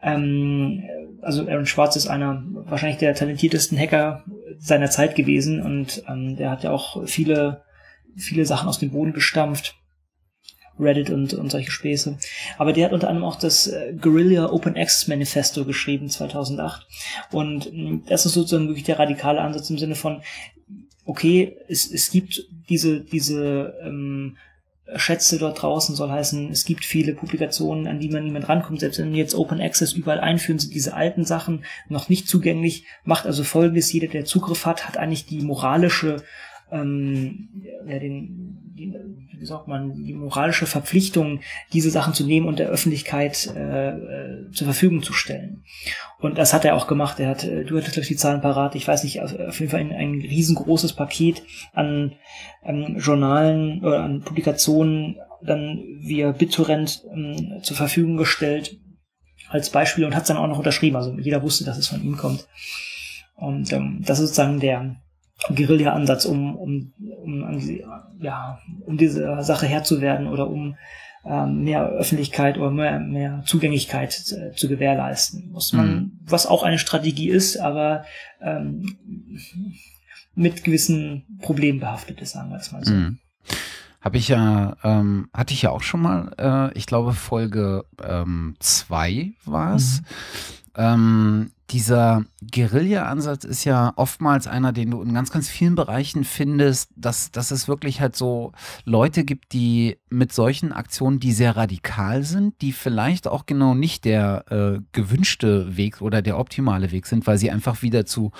Ähm, 0.00 0.84
also 1.20 1.46
Aaron 1.46 1.66
Schwartz 1.66 1.96
ist 1.96 2.06
einer 2.06 2.42
wahrscheinlich 2.46 2.98
der 2.98 3.14
talentiertesten 3.14 3.76
Hacker 3.76 4.24
seiner 4.58 4.88
Zeit 4.88 5.14
gewesen 5.14 5.60
und 5.60 6.04
ähm, 6.08 6.36
der 6.36 6.50
hat 6.50 6.64
ja 6.64 6.70
auch 6.70 7.06
viele, 7.06 7.64
viele 8.16 8.46
Sachen 8.46 8.66
aus 8.66 8.78
dem 8.78 8.92
Boden 8.92 9.12
gestampft. 9.12 9.77
Reddit 10.78 11.10
und, 11.10 11.34
und 11.34 11.50
solche 11.50 11.70
Späße. 11.70 12.18
Aber 12.56 12.72
der 12.72 12.86
hat 12.86 12.92
unter 12.92 13.08
anderem 13.08 13.28
auch 13.28 13.36
das 13.36 13.66
äh, 13.66 13.94
Guerilla 14.00 14.52
Open 14.52 14.76
Access 14.76 15.08
Manifesto 15.08 15.64
geschrieben 15.64 16.08
2008. 16.08 16.86
Und 17.32 17.72
mh, 17.72 18.00
das 18.06 18.26
ist 18.26 18.34
sozusagen 18.34 18.68
wirklich 18.68 18.84
der 18.84 18.98
radikale 18.98 19.40
Ansatz 19.40 19.70
im 19.70 19.78
Sinne 19.78 19.94
von, 19.94 20.22
okay, 21.04 21.56
es, 21.68 21.90
es 21.90 22.10
gibt 22.10 22.46
diese, 22.68 23.00
diese 23.00 23.74
ähm, 23.82 24.36
Schätze 24.96 25.38
dort 25.38 25.60
draußen, 25.60 25.94
soll 25.94 26.10
heißen, 26.10 26.50
es 26.50 26.64
gibt 26.64 26.84
viele 26.84 27.14
Publikationen, 27.14 27.86
an 27.86 28.00
die 28.00 28.08
man 28.08 28.24
niemand 28.24 28.48
rankommt. 28.48 28.80
Selbst 28.80 28.98
wenn 28.98 29.12
wir 29.12 29.18
jetzt 29.18 29.34
Open 29.34 29.60
Access 29.60 29.92
überall 29.92 30.20
einführen, 30.20 30.58
sind 30.58 30.74
diese 30.74 30.94
alten 30.94 31.24
Sachen 31.24 31.64
noch 31.88 32.08
nicht 32.08 32.28
zugänglich. 32.28 32.84
Macht 33.04 33.26
also 33.26 33.44
folgendes, 33.44 33.92
jeder, 33.92 34.08
der 34.08 34.24
Zugriff 34.24 34.64
hat, 34.64 34.88
hat 34.88 34.96
eigentlich 34.96 35.26
die 35.26 35.42
moralische 35.42 36.22
ähm, 36.70 37.48
ja, 37.86 37.98
den, 37.98 38.47
wie 38.86 39.46
sagt 39.46 39.68
man, 39.68 40.04
die 40.04 40.14
moralische 40.14 40.66
Verpflichtung, 40.66 41.40
diese 41.72 41.90
Sachen 41.90 42.14
zu 42.14 42.24
nehmen 42.24 42.46
und 42.46 42.58
der 42.58 42.68
Öffentlichkeit 42.68 43.52
äh, 43.54 43.88
äh, 43.90 44.50
zur 44.52 44.66
Verfügung 44.66 45.02
zu 45.02 45.12
stellen. 45.12 45.64
Und 46.20 46.38
das 46.38 46.52
hat 46.52 46.64
er 46.64 46.76
auch 46.76 46.86
gemacht. 46.86 47.20
Er 47.20 47.28
hat, 47.28 47.44
äh, 47.44 47.64
du 47.64 47.76
hattest 47.76 47.94
gleich 47.94 48.08
die 48.08 48.16
Zahlen 48.16 48.40
parat. 48.40 48.74
Ich 48.74 48.86
weiß 48.86 49.04
nicht, 49.04 49.20
auf 49.20 49.60
jeden 49.60 49.70
Fall 49.70 49.80
ein, 49.80 49.92
ein 49.92 50.20
riesengroßes 50.20 50.92
Paket 50.94 51.42
an, 51.72 52.14
an 52.62 52.98
Journalen 52.98 53.84
oder 53.84 54.02
an 54.02 54.22
Publikationen 54.22 55.16
dann 55.42 55.82
via 56.00 56.32
BitTorrent 56.32 57.04
ähm, 57.12 57.60
zur 57.62 57.76
Verfügung 57.76 58.16
gestellt 58.16 58.78
als 59.48 59.70
Beispiel 59.70 60.04
und 60.04 60.14
hat 60.14 60.22
es 60.22 60.28
dann 60.28 60.36
auch 60.36 60.48
noch 60.48 60.58
unterschrieben. 60.58 60.96
Also 60.96 61.16
jeder 61.18 61.42
wusste, 61.42 61.64
dass 61.64 61.78
es 61.78 61.88
von 61.88 62.02
ihm 62.02 62.16
kommt. 62.16 62.46
Und 63.36 63.72
ähm, 63.72 64.02
das 64.04 64.18
ist 64.18 64.34
sozusagen 64.34 64.60
der 64.60 64.96
Guerilla-Ansatz, 65.54 66.24
um, 66.24 66.56
um, 66.56 66.92
um, 67.28 67.60
ja, 68.20 68.58
um 68.86 68.96
diese 68.96 69.42
Sache 69.42 69.66
Herr 69.66 69.84
zu 69.84 70.00
werden 70.00 70.26
oder 70.26 70.48
um 70.48 70.76
ähm, 71.24 71.64
mehr 71.64 71.84
Öffentlichkeit 71.86 72.58
oder 72.58 72.70
mehr, 72.70 72.98
mehr 73.00 73.42
Zugänglichkeit 73.44 74.12
zu, 74.12 74.52
zu 74.52 74.68
gewährleisten. 74.68 75.50
Muss 75.50 75.72
man, 75.72 75.94
mhm. 75.94 76.12
was 76.24 76.46
auch 76.46 76.62
eine 76.62 76.78
Strategie 76.78 77.28
ist, 77.28 77.56
aber 77.58 78.04
ähm, 78.40 78.96
mit 80.34 80.64
gewissen 80.64 81.38
Problemen 81.40 81.80
behaftet 81.80 82.20
ist, 82.20 82.32
sagen 82.32 82.50
wir 82.50 82.58
es 82.58 82.72
mal 82.72 82.84
so. 82.84 82.94
Mhm. 82.94 83.18
Habe 84.00 84.16
ich 84.16 84.28
ja, 84.28 84.76
ähm, 84.84 85.28
hatte 85.34 85.52
ich 85.52 85.62
ja 85.62 85.70
auch 85.70 85.82
schon 85.82 86.00
mal, 86.00 86.32
äh, 86.38 86.78
ich 86.78 86.86
glaube 86.86 87.12
Folge 87.12 87.84
2 87.98 89.10
ähm, 89.10 89.34
war 89.44 89.74
es. 89.74 90.02
Mhm. 90.76 91.50
Dieser 91.70 92.24
Guerilla-Ansatz 92.50 93.44
ist 93.44 93.64
ja 93.64 93.92
oftmals 93.96 94.46
einer, 94.46 94.72
den 94.72 94.90
du 94.90 95.02
in 95.02 95.12
ganz, 95.12 95.30
ganz 95.30 95.48
vielen 95.50 95.74
Bereichen 95.74 96.24
findest, 96.24 96.90
dass, 96.96 97.30
dass 97.30 97.50
es 97.50 97.68
wirklich 97.68 98.00
halt 98.00 98.16
so 98.16 98.52
Leute 98.84 99.24
gibt, 99.24 99.52
die 99.52 99.98
mit 100.08 100.32
solchen 100.32 100.72
Aktionen, 100.72 101.20
die 101.20 101.32
sehr 101.32 101.56
radikal 101.56 102.22
sind, 102.22 102.60
die 102.62 102.72
vielleicht 102.72 103.28
auch 103.28 103.44
genau 103.44 103.74
nicht 103.74 104.06
der 104.06 104.44
äh, 104.50 104.80
gewünschte 104.92 105.76
Weg 105.76 106.00
oder 106.00 106.22
der 106.22 106.38
optimale 106.38 106.90
Weg 106.90 107.06
sind, 107.06 107.26
weil 107.26 107.36
sie 107.36 107.50
einfach 107.50 107.82
wieder 107.82 108.06
zu 108.06 108.32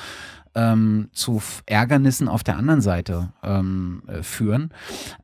ähm, 0.54 1.08
zu 1.12 1.42
Ärgernissen 1.66 2.28
auf 2.28 2.44
der 2.44 2.56
anderen 2.56 2.80
Seite 2.80 3.32
ähm, 3.42 4.02
äh, 4.06 4.22
führen, 4.22 4.70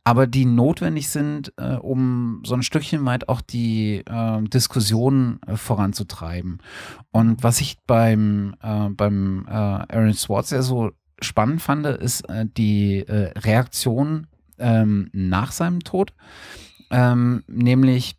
aber 0.04 0.26
die 0.26 0.44
notwendig 0.44 1.08
sind, 1.08 1.52
äh, 1.56 1.74
um 1.74 2.42
so 2.44 2.54
ein 2.54 2.62
Stückchen 2.62 3.04
weit 3.04 3.28
auch 3.28 3.40
die 3.40 4.02
äh, 4.06 4.42
Diskussion 4.42 5.40
äh, 5.46 5.56
voranzutreiben. 5.56 6.58
Und 7.10 7.42
was 7.42 7.60
ich 7.60 7.78
beim, 7.86 8.54
äh, 8.62 8.88
beim 8.90 9.46
äh, 9.48 9.52
Aaron 9.52 10.14
Swartz 10.14 10.50
ja 10.50 10.62
so 10.62 10.92
spannend 11.20 11.62
fand, 11.62 11.86
ist 11.86 12.24
die 12.56 13.04
Reaktion 13.08 14.26
ähm, 14.58 15.08
nach 15.12 15.52
seinem 15.52 15.80
Tod, 15.80 16.12
ähm, 16.90 17.44
nämlich 17.46 18.16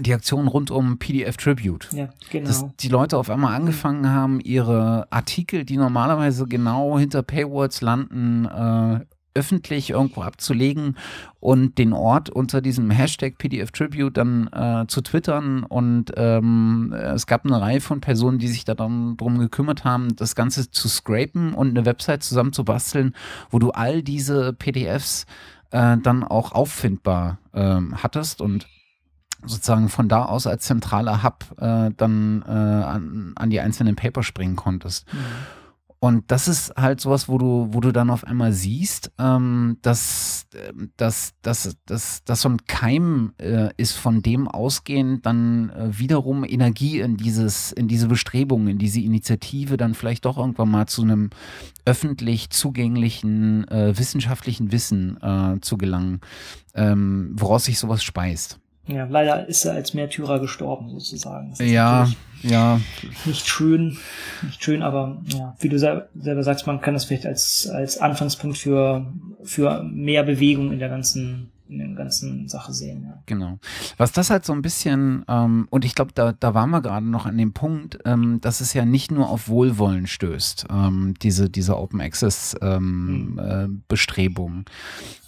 die 0.00 0.14
Aktion 0.14 0.48
rund 0.48 0.70
um 0.70 0.98
PDF 0.98 1.36
Tribute. 1.36 1.88
Ja, 1.92 2.08
genau. 2.30 2.46
Dass 2.46 2.64
die 2.76 2.88
Leute 2.88 3.16
auf 3.16 3.30
einmal 3.30 3.54
angefangen 3.54 4.10
haben, 4.10 4.40
ihre 4.40 5.06
Artikel, 5.10 5.64
die 5.64 5.76
normalerweise 5.76 6.46
genau 6.46 6.98
hinter 6.98 7.22
Paywalls 7.22 7.80
landen, 7.80 8.46
äh, 8.46 9.04
öffentlich 9.38 9.90
irgendwo 9.90 10.22
abzulegen 10.22 10.96
und 11.38 11.78
den 11.78 11.92
Ort 11.92 12.28
unter 12.28 12.60
diesem 12.60 12.90
Hashtag 12.90 13.38
PDF 13.38 13.70
Tribute 13.70 14.16
dann 14.16 14.48
äh, 14.48 14.86
zu 14.88 15.00
twittern. 15.00 15.62
Und 15.62 16.12
ähm, 16.16 16.92
es 16.92 17.26
gab 17.26 17.44
eine 17.44 17.60
Reihe 17.60 17.80
von 17.80 18.00
Personen, 18.00 18.38
die 18.38 18.48
sich 18.48 18.64
da 18.64 18.74
dann 18.74 19.16
drum 19.16 19.38
gekümmert 19.38 19.84
haben, 19.84 20.16
das 20.16 20.34
Ganze 20.34 20.70
zu 20.70 20.88
scrapen 20.88 21.54
und 21.54 21.70
eine 21.70 21.86
Website 21.86 22.24
zusammenzubasteln, 22.24 23.14
wo 23.50 23.60
du 23.60 23.70
all 23.70 24.02
diese 24.02 24.52
PDFs 24.52 25.26
äh, 25.70 25.96
dann 25.98 26.24
auch 26.24 26.52
auffindbar 26.52 27.38
ähm, 27.54 28.02
hattest 28.02 28.40
und 28.40 28.66
sozusagen 29.44 29.88
von 29.88 30.08
da 30.08 30.24
aus 30.24 30.46
als 30.46 30.64
zentraler 30.64 31.22
Hub 31.22 31.44
äh, 31.58 31.90
dann 31.96 32.42
äh, 32.46 32.50
an, 32.50 33.32
an, 33.36 33.50
die 33.50 33.60
einzelnen 33.60 33.96
Paper 33.96 34.22
springen 34.22 34.56
konntest. 34.56 35.06
Mhm. 35.12 35.18
Und 36.00 36.30
das 36.30 36.46
ist 36.46 36.72
halt 36.76 37.00
sowas, 37.00 37.28
wo 37.28 37.38
du, 37.38 37.68
wo 37.72 37.80
du 37.80 37.90
dann 37.90 38.10
auf 38.10 38.22
einmal 38.22 38.52
siehst, 38.52 39.10
ähm, 39.18 39.78
dass, 39.82 40.46
dass, 40.96 41.32
dass, 41.42 41.76
dass, 41.86 42.22
dass 42.22 42.40
so 42.40 42.48
ein 42.48 42.58
Keim 42.68 43.32
äh, 43.38 43.70
ist, 43.76 43.96
von 43.96 44.22
dem 44.22 44.46
ausgehend 44.46 45.26
dann 45.26 45.70
äh, 45.70 45.98
wiederum 45.98 46.44
Energie 46.44 47.00
in 47.00 47.16
dieses, 47.16 47.72
in 47.72 47.88
diese 47.88 48.06
Bestrebungen, 48.06 48.68
in 48.68 48.78
diese 48.78 49.00
Initiative 49.00 49.76
dann 49.76 49.94
vielleicht 49.94 50.24
doch 50.24 50.38
irgendwann 50.38 50.70
mal 50.70 50.86
zu 50.86 51.02
einem 51.02 51.30
öffentlich 51.84 52.50
zugänglichen 52.50 53.66
äh, 53.66 53.98
wissenschaftlichen 53.98 54.70
Wissen 54.70 55.20
äh, 55.20 55.60
zu 55.60 55.78
gelangen, 55.78 56.20
ähm, 56.74 57.32
woraus 57.34 57.64
sich 57.64 57.80
sowas 57.80 58.04
speist. 58.04 58.60
Ja, 58.88 59.06
leider 59.08 59.46
ist 59.46 59.64
er 59.64 59.74
als 59.74 59.94
Märtyrer 59.94 60.40
gestorben, 60.40 60.88
sozusagen. 60.88 61.54
Ja, 61.58 62.08
ja. 62.42 62.80
Nicht 63.24 63.46
schön, 63.46 63.98
nicht 64.42 64.62
schön, 64.62 64.82
aber 64.82 65.20
ja, 65.26 65.54
wie 65.60 65.68
du 65.68 65.78
selber 65.78 66.42
sagst, 66.42 66.66
man 66.66 66.80
kann 66.80 66.94
das 66.94 67.04
vielleicht 67.04 67.26
als, 67.26 67.68
als 67.72 67.98
Anfangspunkt 67.98 68.56
für, 68.56 69.06
für 69.44 69.82
mehr 69.82 70.22
Bewegung 70.22 70.72
in 70.72 70.78
der 70.78 70.88
ganzen 70.88 71.50
in 71.68 71.78
der 71.78 71.88
ganzen 71.88 72.48
Sache 72.48 72.72
sehen. 72.72 73.04
Ja. 73.04 73.22
Genau. 73.26 73.58
Was 73.96 74.12
das 74.12 74.30
halt 74.30 74.44
so 74.44 74.52
ein 74.52 74.62
bisschen, 74.62 75.24
ähm, 75.28 75.68
und 75.70 75.84
ich 75.84 75.94
glaube, 75.94 76.12
da, 76.14 76.32
da 76.32 76.54
waren 76.54 76.70
wir 76.70 76.80
gerade 76.80 77.06
noch 77.06 77.26
an 77.26 77.36
dem 77.36 77.52
Punkt, 77.52 77.98
ähm, 78.04 78.40
dass 78.40 78.60
es 78.60 78.72
ja 78.72 78.84
nicht 78.84 79.10
nur 79.10 79.28
auf 79.28 79.48
Wohlwollen 79.48 80.06
stößt, 80.06 80.66
ähm, 80.70 81.14
diese, 81.22 81.50
diese 81.50 81.76
Open 81.76 82.00
Access 82.00 82.56
ähm, 82.62 83.32
mhm. 83.32 83.38
äh, 83.38 83.68
Bestrebungen, 83.88 84.64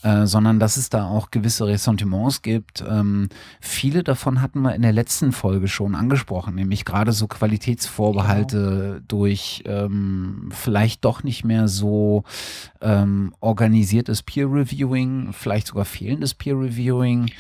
äh, 0.02 0.26
sondern 0.26 0.58
dass 0.58 0.76
es 0.78 0.88
da 0.88 1.06
auch 1.06 1.30
gewisse 1.30 1.66
Ressentiments 1.66 2.40
gibt. 2.40 2.82
Ähm, 2.88 3.28
viele 3.60 4.02
davon 4.02 4.40
hatten 4.40 4.62
wir 4.62 4.74
in 4.74 4.82
der 4.82 4.92
letzten 4.92 5.32
Folge 5.32 5.68
schon 5.68 5.94
angesprochen, 5.94 6.54
nämlich 6.54 6.84
gerade 6.84 7.12
so 7.12 7.26
Qualitätsvorbehalte 7.26 8.92
genau. 8.94 9.04
durch 9.08 9.62
ähm, 9.66 10.48
vielleicht 10.52 11.04
doch 11.04 11.22
nicht 11.22 11.44
mehr 11.44 11.68
so 11.68 12.24
organisiertes 13.40 14.22
Peer 14.22 14.46
Reviewing, 14.50 15.34
vielleicht 15.34 15.66
sogar 15.66 15.84
fehlendes 15.84 16.30
das 16.30 16.34
Peer 16.34 16.54
Reviewing. 16.58 17.30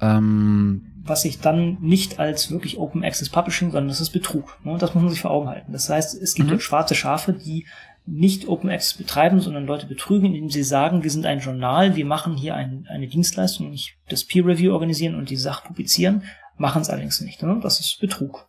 Ähm, 0.00 0.82
was 1.02 1.22
sich 1.22 1.40
dann 1.40 1.78
nicht 1.80 2.18
als 2.18 2.50
wirklich 2.50 2.78
Open 2.78 3.02
Access 3.02 3.30
Publishing, 3.30 3.70
sondern 3.70 3.88
das 3.88 4.00
ist 4.00 4.10
Betrug. 4.10 4.58
Ne? 4.62 4.76
Das 4.78 4.94
muss 4.94 5.02
man 5.02 5.10
sich 5.10 5.22
vor 5.22 5.30
Augen 5.30 5.48
halten. 5.48 5.72
Das 5.72 5.88
heißt, 5.88 6.14
es 6.20 6.34
gibt 6.34 6.50
mhm. 6.50 6.60
schwarze 6.60 6.94
Schafe, 6.94 7.32
die 7.32 7.66
nicht 8.10 8.48
Open 8.48 8.70
Access 8.70 8.94
betreiben, 8.94 9.40
sondern 9.40 9.66
Leute 9.66 9.86
betrügen, 9.86 10.26
indem 10.26 10.50
sie 10.50 10.62
sagen, 10.62 11.02
wir 11.02 11.10
sind 11.10 11.26
ein 11.26 11.40
Journal, 11.40 11.94
wir 11.94 12.06
machen 12.06 12.36
hier 12.36 12.54
ein, 12.54 12.86
eine 12.88 13.06
Dienstleistung, 13.06 13.66
nämlich 13.66 13.96
das 14.08 14.24
Peer 14.24 14.46
Review 14.46 14.72
organisieren 14.72 15.14
und 15.14 15.30
die 15.30 15.36
Sache 15.36 15.66
publizieren, 15.66 16.24
machen 16.56 16.82
es 16.82 16.88
allerdings 16.88 17.20
nicht. 17.20 17.42
Ne? 17.42 17.58
Das 17.62 17.80
ist 17.80 18.00
Betrug. 18.00 18.48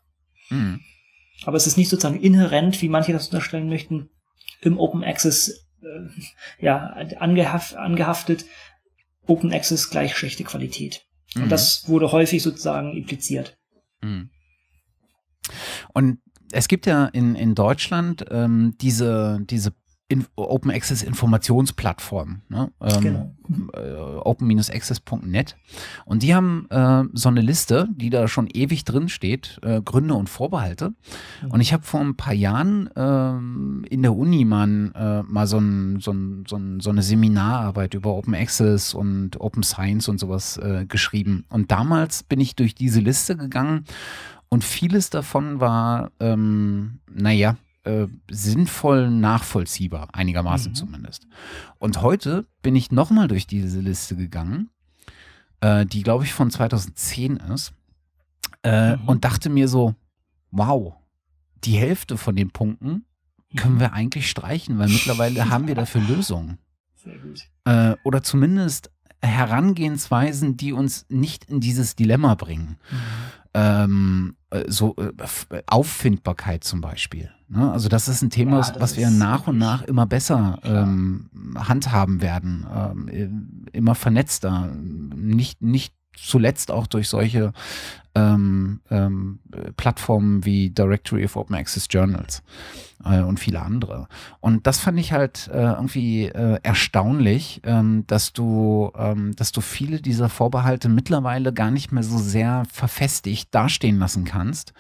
Mhm. 0.50 0.82
Aber 1.44 1.58
es 1.58 1.68
ist 1.68 1.78
nicht 1.78 1.90
sozusagen 1.90 2.20
inhärent, 2.20 2.82
wie 2.82 2.90
manche 2.90 3.14
das 3.14 3.28
unterstellen 3.28 3.70
möchten, 3.70 4.10
im 4.62 4.78
Open 4.80 5.04
Access 5.04 5.68
äh, 5.82 6.64
ja, 6.64 6.96
angehaft, 7.20 7.76
angehaftet, 7.76 8.46
Open 9.28 9.54
Access 9.54 9.90
gleich 9.90 10.16
schlechte 10.16 10.44
Qualität. 10.44 11.06
Mhm. 11.36 11.44
Und 11.44 11.50
das 11.50 11.88
wurde 11.88 12.12
häufig 12.12 12.42
sozusagen 12.42 12.96
impliziert. 12.96 13.58
Mhm. 14.02 14.30
Und 15.94 16.20
es 16.52 16.68
gibt 16.68 16.86
ja 16.86 17.06
in, 17.06 17.36
in 17.36 17.56
Deutschland 17.56 18.26
ähm, 18.32 18.76
diese, 18.80 19.40
diese 19.50 19.74
in 20.12 20.26
Open 20.36 20.72
Access 20.72 21.04
Informationsplattform, 21.04 22.42
ne? 22.50 22.72
ähm, 22.82 23.02
genau. 23.02 23.36
äh, 23.74 24.18
open-access.net. 24.26 25.56
Und 26.04 26.24
die 26.24 26.34
haben 26.34 26.66
äh, 26.72 27.04
so 27.14 27.30
eine 27.30 27.42
Liste, 27.42 27.88
die 27.92 28.10
da 28.10 28.28
schon 28.28 28.48
ewig 28.48 28.86
drin 28.86 29.08
steht, 29.08 29.60
äh, 29.62 29.84
Gründe 29.84 30.16
und 30.16 30.28
Vorbehalte. 30.28 30.96
Mhm. 31.44 31.52
Und 31.52 31.62
ich 31.62 31.74
habe 31.74 31.84
vor 31.84 32.00
ein 32.00 32.16
paar 32.16 32.34
Jahren 32.34 32.90
ähm, 32.96 33.86
in 33.88 34.02
der 34.02 34.16
Uni 34.16 34.46
mal, 34.46 34.92
äh, 34.96 35.32
mal 35.32 35.46
so, 35.46 35.60
ein, 35.60 36.00
so, 36.00 36.12
ein, 36.12 36.44
so, 36.48 36.56
ein, 36.56 36.80
so, 36.80 36.90
eine 36.90 37.04
Seminararbeit 37.04 37.94
über 37.94 38.16
Open 38.16 38.34
Access 38.34 38.96
und 38.96 39.40
Open 39.40 39.62
Science 39.62 40.10
und 40.10 40.20
sowas 40.20 40.58
äh, 40.58 40.88
geschrieben. 40.88 41.46
Und 41.50 41.70
damals 41.70 42.24
bin 42.24 42.40
ich 42.40 42.56
durch 42.56 42.74
diese 42.74 43.00
Liste 43.00 43.38
gegangen 43.38 43.86
und 44.50 44.64
vieles 44.64 45.10
davon 45.10 45.60
war, 45.60 46.12
ähm, 46.20 47.00
naja, 47.12 47.58
äh, 47.84 48.08
sinnvoll 48.30 49.10
nachvollziehbar, 49.10 50.10
einigermaßen 50.14 50.72
mhm. 50.72 50.76
zumindest. 50.76 51.28
Und 51.78 52.02
heute 52.02 52.46
bin 52.62 52.76
ich 52.76 52.92
nochmal 52.92 53.28
durch 53.28 53.48
diese 53.48 53.80
Liste 53.80 54.16
gegangen, 54.16 54.70
äh, 55.62 55.86
die 55.86 56.04
glaube 56.04 56.26
ich 56.26 56.34
von 56.34 56.52
2010 56.52 57.38
ist, 57.38 57.74
äh, 58.64 58.96
mhm. 58.96 59.08
und 59.08 59.24
dachte 59.24 59.50
mir 59.50 59.68
so, 59.68 59.96
wow, 60.52 60.96
die 61.64 61.78
Hälfte 61.78 62.18
von 62.18 62.36
den 62.36 62.52
Punkten 62.52 63.06
können 63.56 63.76
mhm. 63.76 63.80
wir 63.80 63.94
eigentlich 63.94 64.30
streichen, 64.30 64.78
weil 64.78 64.90
mittlerweile 64.90 65.50
haben 65.50 65.68
wir 65.68 65.76
dafür 65.76 66.02
Lösungen. 66.02 66.58
Sehr 66.96 67.18
gut. 67.18 67.50
Äh, 67.66 67.96
oder 68.04 68.24
zumindest 68.24 68.92
Herangehensweisen, 69.22 70.58
die 70.58 70.74
uns 70.74 71.06
nicht 71.10 71.46
in 71.46 71.60
dieses 71.60 71.96
Dilemma 71.96 72.36
bringen. 72.36 72.78
Mhm. 72.90 72.98
Ähm, 73.54 74.36
äh, 74.38 74.39
so 74.68 74.96
äh, 74.98 75.62
Auffindbarkeit 75.68 76.64
zum 76.64 76.82
Beispiel. 76.82 77.32
Ne? 77.50 77.72
Also 77.72 77.90
das 77.90 78.08
ist 78.08 78.22
ein 78.22 78.30
Thema, 78.30 78.62
ja, 78.62 78.74
was 78.80 78.98
wir 78.98 79.10
nach 79.10 79.48
und 79.48 79.58
nach 79.58 79.84
immer 79.84 80.06
besser 80.06 80.60
ähm, 80.64 81.30
handhaben 81.56 82.22
werden, 82.22 82.66
ähm, 82.76 83.66
immer 83.74 83.96
vernetzter, 83.96 84.72
nicht, 85.16 85.62
nicht 85.62 85.94
zuletzt 86.22 86.72
auch 86.72 86.88
durch 86.88 87.10
solche 87.10 87.54
ähm, 88.16 88.82
ähm, 88.90 89.40
Plattformen 89.78 90.46
wie 90.46 90.70
Directory 90.72 91.26
of 91.26 91.36
Open 91.36 91.56
Access 91.56 91.88
Journals 91.90 92.44
äh, 93.06 93.22
und 93.22 93.40
viele 93.40 93.62
andere. 93.62 94.08
Und 94.40 94.68
das 94.68 94.80
fand 94.80 95.00
ich 95.00 95.14
halt 95.14 95.50
äh, 95.54 95.74
irgendwie 95.74 96.26
äh, 96.26 96.60
erstaunlich, 96.64 97.62
ähm, 97.64 98.06
dass 98.08 98.34
du, 98.34 98.92
ähm, 98.96 99.36
dass 99.36 99.52
du 99.52 99.62
viele 99.62 100.02
dieser 100.02 100.30
Vorbehalte 100.30 100.90
mittlerweile 100.90 101.54
gar 101.54 101.72
nicht 101.72 101.92
mehr 101.92 102.04
so 102.04 102.18
sehr 102.18 102.66
verfestigt 102.72 103.54
dastehen 103.54 104.00
lassen 104.00 104.26
kannst, 104.26 104.74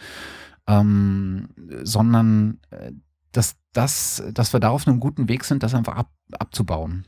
ähm, 0.68 1.50
sondern 1.84 2.60
äh, 2.72 2.92
dass, 3.32 3.58
dass, 3.74 4.24
dass 4.34 4.54
wir 4.54 4.60
da 4.60 4.70
auf 4.70 4.88
einem 4.88 5.00
guten 5.00 5.30
Weg 5.30 5.44
sind, 5.44 5.62
das 5.62 5.76
einfach 5.76 5.96
ab, 5.96 6.12
abzubauen. 6.38 7.06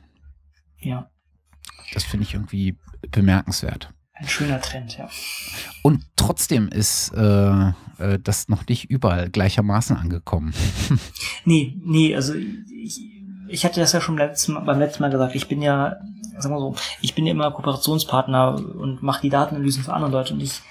Ja. 0.79 1.09
Das 1.93 2.03
finde 2.03 2.25
ich 2.25 2.35
irgendwie 2.35 2.77
bemerkenswert. 3.09 3.91
Ein 4.21 4.27
schöner 4.27 4.61
Trend, 4.61 4.97
ja. 4.97 5.09
Und 5.81 6.03
trotzdem 6.15 6.67
ist 6.67 7.11
äh, 7.15 7.69
äh, 7.97 8.19
das 8.21 8.49
noch 8.49 8.67
nicht 8.67 8.89
überall 8.91 9.29
gleichermaßen 9.29 9.97
angekommen. 9.97 10.53
nee, 11.45 11.75
nee, 11.83 12.15
also 12.15 12.35
ich, 12.35 13.01
ich 13.47 13.65
hatte 13.65 13.79
das 13.79 13.93
ja 13.93 14.01
schon 14.01 14.17
letzten, 14.17 14.63
beim 14.63 14.77
letzten 14.77 15.01
Mal 15.01 15.09
gesagt, 15.09 15.33
ich 15.35 15.47
bin 15.47 15.63
ja, 15.63 15.95
sagen 16.37 16.53
wir 16.53 16.59
so, 16.59 16.75
ich 17.01 17.15
bin 17.15 17.25
ja 17.25 17.31
immer 17.31 17.49
Kooperationspartner 17.49 18.55
und 18.55 19.01
mache 19.01 19.21
die 19.21 19.29
Datenanalysen 19.29 19.83
für 19.83 19.93
andere 19.93 20.11
Leute 20.11 20.35
und 20.35 20.41
ich 20.41 20.61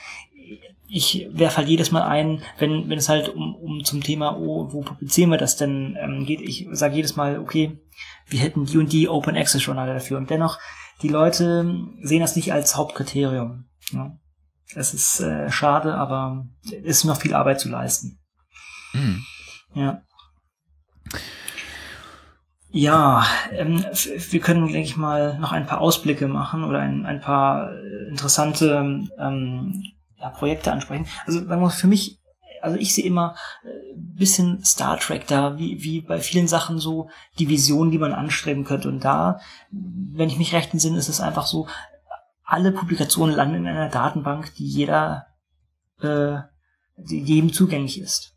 ich 0.93 1.29
werfe 1.33 1.59
halt 1.59 1.69
jedes 1.69 1.93
Mal 1.93 2.03
ein, 2.03 2.43
wenn, 2.59 2.89
wenn 2.89 2.99
es 2.99 3.09
halt 3.09 3.29
um, 3.29 3.55
um 3.55 3.85
zum 3.85 4.03
Thema, 4.03 4.37
oh, 4.37 4.73
wo 4.73 4.81
publizieren 4.81 5.31
wir 5.31 5.39
das 5.39 5.57
denn 5.57 5.97
ähm, 6.01 6.27
geht, 6.27 6.41
ich 6.41 6.67
sage 6.73 6.97
jedes 6.97 7.15
Mal, 7.15 7.39
okay, 7.39 7.79
wir 8.27 8.41
hätten 8.41 8.65
die 8.65 8.77
und 8.77 8.93
die 8.93 9.09
Open 9.09 9.37
Access 9.37 9.65
Journale 9.65 9.95
dafür. 9.95 10.19
Und 10.19 10.31
dennoch, 10.31 10.59
die 11.03 11.09
Leute 11.09 11.87
sehen 12.03 12.21
das 12.21 12.37
nicht 12.37 12.53
als 12.53 12.77
Hauptkriterium. 12.77 13.65
Ja. 13.93 14.17
Es 14.75 14.95
ist 14.95 15.21
äh, 15.21 15.51
schade, 15.51 15.95
aber 15.95 16.47
es 16.65 16.99
ist 16.99 17.05
noch 17.05 17.21
viel 17.21 17.35
Arbeit 17.35 17.61
zu 17.61 17.69
leisten. 17.69 18.19
Mhm. 18.93 19.25
Ja. 19.75 20.03
Ja, 22.73 23.27
ähm, 23.51 23.85
wir 23.95 24.41
können, 24.41 24.67
denke 24.67 24.83
ich 24.83 24.97
mal, 24.97 25.39
noch 25.41 25.51
ein 25.51 25.67
paar 25.67 25.81
Ausblicke 25.81 26.29
machen 26.29 26.63
oder 26.63 26.79
ein, 26.79 27.05
ein 27.05 27.21
paar 27.21 27.73
interessante 28.09 29.09
ähm, 29.19 29.83
ja, 30.19 30.31
Projekte 30.31 30.71
ansprechen. 30.71 31.07
Also 31.27 31.45
sagen 31.45 31.61
wir 31.61 31.71
für 31.71 31.89
mich, 31.89 32.20
also 32.63 32.77
ich 32.77 32.95
sehe 32.95 33.05
immer 33.05 33.35
äh, 33.65 33.69
bisschen 33.97 34.65
Star 34.65 34.99
Trek 34.99 35.27
da, 35.27 35.59
wie, 35.59 35.83
wie 35.83 36.01
bei 36.01 36.21
vielen 36.21 36.49
Sachen 36.49 36.79
so 36.79 37.11
die 37.39 37.49
Vision, 37.49 37.91
die 37.91 37.99
man 37.99 38.13
anstreben 38.13 38.65
könnte. 38.65 38.89
Und 38.89 39.05
da, 39.05 39.41
wenn 39.71 40.29
ich 40.29 40.39
mich 40.39 40.53
recht 40.53 40.73
entsinne, 40.73 40.99
ist 40.99 41.09
es 41.09 41.21
einfach 41.21 41.47
so, 41.47 41.67
alle 42.45 42.73
Publikationen 42.73 43.35
landen 43.35 43.57
in 43.57 43.67
einer 43.67 43.89
Datenbank, 43.89 44.55
die 44.57 44.67
jeder, 44.67 45.27
äh, 46.01 46.39
die 46.97 47.21
jedem 47.21 47.53
zugänglich 47.53 48.01
ist. 48.01 48.35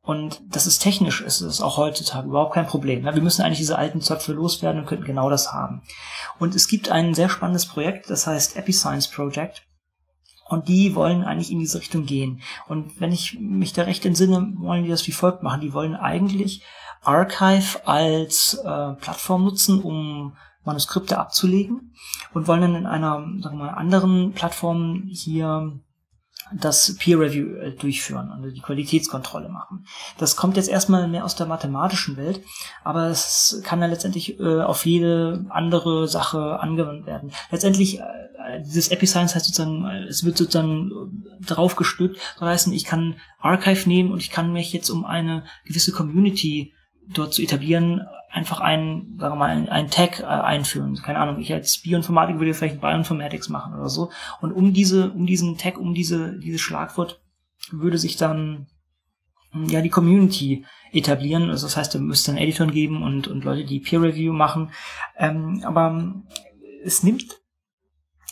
Und 0.00 0.42
das 0.54 0.66
ist 0.66 0.80
technisch, 0.80 1.22
ist 1.22 1.40
es 1.40 1.62
auch 1.62 1.78
heutzutage 1.78 2.28
überhaupt 2.28 2.52
kein 2.52 2.66
Problem. 2.66 3.04
Wir 3.04 3.22
müssen 3.22 3.40
eigentlich 3.40 3.58
diese 3.58 3.78
alten 3.78 4.02
Zöpfe 4.02 4.32
loswerden 4.34 4.82
und 4.82 4.86
könnten 4.86 5.06
genau 5.06 5.30
das 5.30 5.52
haben. 5.52 5.82
Und 6.38 6.54
es 6.54 6.68
gibt 6.68 6.90
ein 6.90 7.14
sehr 7.14 7.30
spannendes 7.30 7.64
Projekt, 7.64 8.10
das 8.10 8.26
heißt 8.26 8.56
Episcience 8.56 9.08
Project. 9.08 9.62
Und 10.48 10.68
die 10.68 10.94
wollen 10.94 11.24
eigentlich 11.24 11.50
in 11.50 11.58
diese 11.58 11.78
Richtung 11.78 12.04
gehen. 12.04 12.40
Und 12.68 13.00
wenn 13.00 13.12
ich 13.12 13.38
mich 13.40 13.72
da 13.72 13.82
recht 13.82 14.04
entsinne, 14.04 14.52
wollen 14.58 14.84
die 14.84 14.90
das 14.90 15.06
wie 15.06 15.12
folgt 15.12 15.42
machen. 15.42 15.60
Die 15.60 15.72
wollen 15.72 15.96
eigentlich 15.96 16.62
Archive 17.02 17.86
als 17.86 18.54
äh, 18.54 18.92
Plattform 18.94 19.44
nutzen, 19.44 19.80
um 19.82 20.36
Manuskripte 20.64 21.18
abzulegen 21.18 21.94
und 22.32 22.48
wollen 22.48 22.62
dann 22.62 22.74
in 22.74 22.86
einer 22.86 23.24
sagen 23.40 23.58
wir 23.58 23.66
mal, 23.66 23.74
anderen 23.74 24.32
Plattform 24.32 25.04
hier 25.10 25.78
das 26.56 26.96
Peer 26.98 27.18
Review 27.18 27.56
äh, 27.56 27.72
durchführen 27.72 28.30
und 28.30 28.54
die 28.54 28.60
Qualitätskontrolle 28.60 29.48
machen. 29.48 29.86
Das 30.18 30.36
kommt 30.36 30.56
jetzt 30.56 30.68
erstmal 30.68 31.08
mehr 31.08 31.24
aus 31.24 31.36
der 31.36 31.46
mathematischen 31.46 32.16
Welt, 32.16 32.42
aber 32.82 33.08
es 33.08 33.60
kann 33.64 33.80
dann 33.80 33.90
letztendlich 33.90 34.38
äh, 34.40 34.60
auf 34.60 34.86
jede 34.86 35.46
andere 35.50 36.08
Sache 36.08 36.60
angewandt 36.60 37.06
werden. 37.06 37.32
Letztendlich 37.50 38.00
äh, 38.00 38.02
dieses 38.60 38.88
Episcience 38.88 39.34
heißt 39.34 39.46
sozusagen, 39.46 39.84
äh, 39.86 40.04
es 40.04 40.24
wird 40.24 40.36
sozusagen 40.36 40.90
äh, 40.90 41.44
drauf 41.44 41.76
gestückt, 41.76 42.18
das 42.38 42.48
heißt, 42.48 42.68
ich 42.68 42.84
kann 42.84 43.16
Archive 43.40 43.88
nehmen 43.88 44.12
und 44.12 44.22
ich 44.22 44.30
kann 44.30 44.52
mich 44.52 44.72
jetzt 44.72 44.90
um 44.90 45.04
eine 45.04 45.44
gewisse 45.64 45.92
Community 45.92 46.72
dort 47.08 47.34
zu 47.34 47.42
etablieren, 47.42 48.06
einfach 48.34 48.60
einen, 48.60 49.16
sagen 49.18 49.34
wir 49.34 49.38
mal, 49.38 49.68
einen, 49.68 49.90
Tag 49.90 50.20
äh, 50.20 50.24
einführen. 50.24 50.96
Keine 50.96 51.20
Ahnung, 51.20 51.38
ich 51.38 51.52
als 51.52 51.78
Bioinformatik 51.78 52.38
würde 52.38 52.52
vielleicht 52.52 52.80
Bioinformatics 52.80 53.48
machen 53.48 53.74
oder 53.74 53.88
so. 53.88 54.10
Und 54.40 54.52
um 54.52 54.72
diese, 54.72 55.10
um 55.12 55.24
diesen 55.24 55.56
Tag, 55.56 55.78
um 55.78 55.94
diese, 55.94 56.36
dieses 56.38 56.60
Schlagwort 56.60 57.22
würde 57.70 57.96
sich 57.96 58.16
dann 58.16 58.66
hm, 59.52 59.66
ja 59.66 59.80
die 59.80 59.88
Community 59.88 60.66
etablieren. 60.92 61.48
Also 61.48 61.66
das 61.66 61.76
heißt, 61.76 61.94
da 61.94 62.00
müsste 62.00 62.32
einen 62.32 62.40
Editor 62.40 62.66
geben 62.66 63.04
und, 63.04 63.28
und 63.28 63.44
Leute, 63.44 63.64
die 63.64 63.78
Peer 63.78 64.02
Review 64.02 64.32
machen. 64.32 64.72
Ähm, 65.16 65.62
aber 65.64 66.14
es 66.84 67.04
nimmt, 67.04 67.40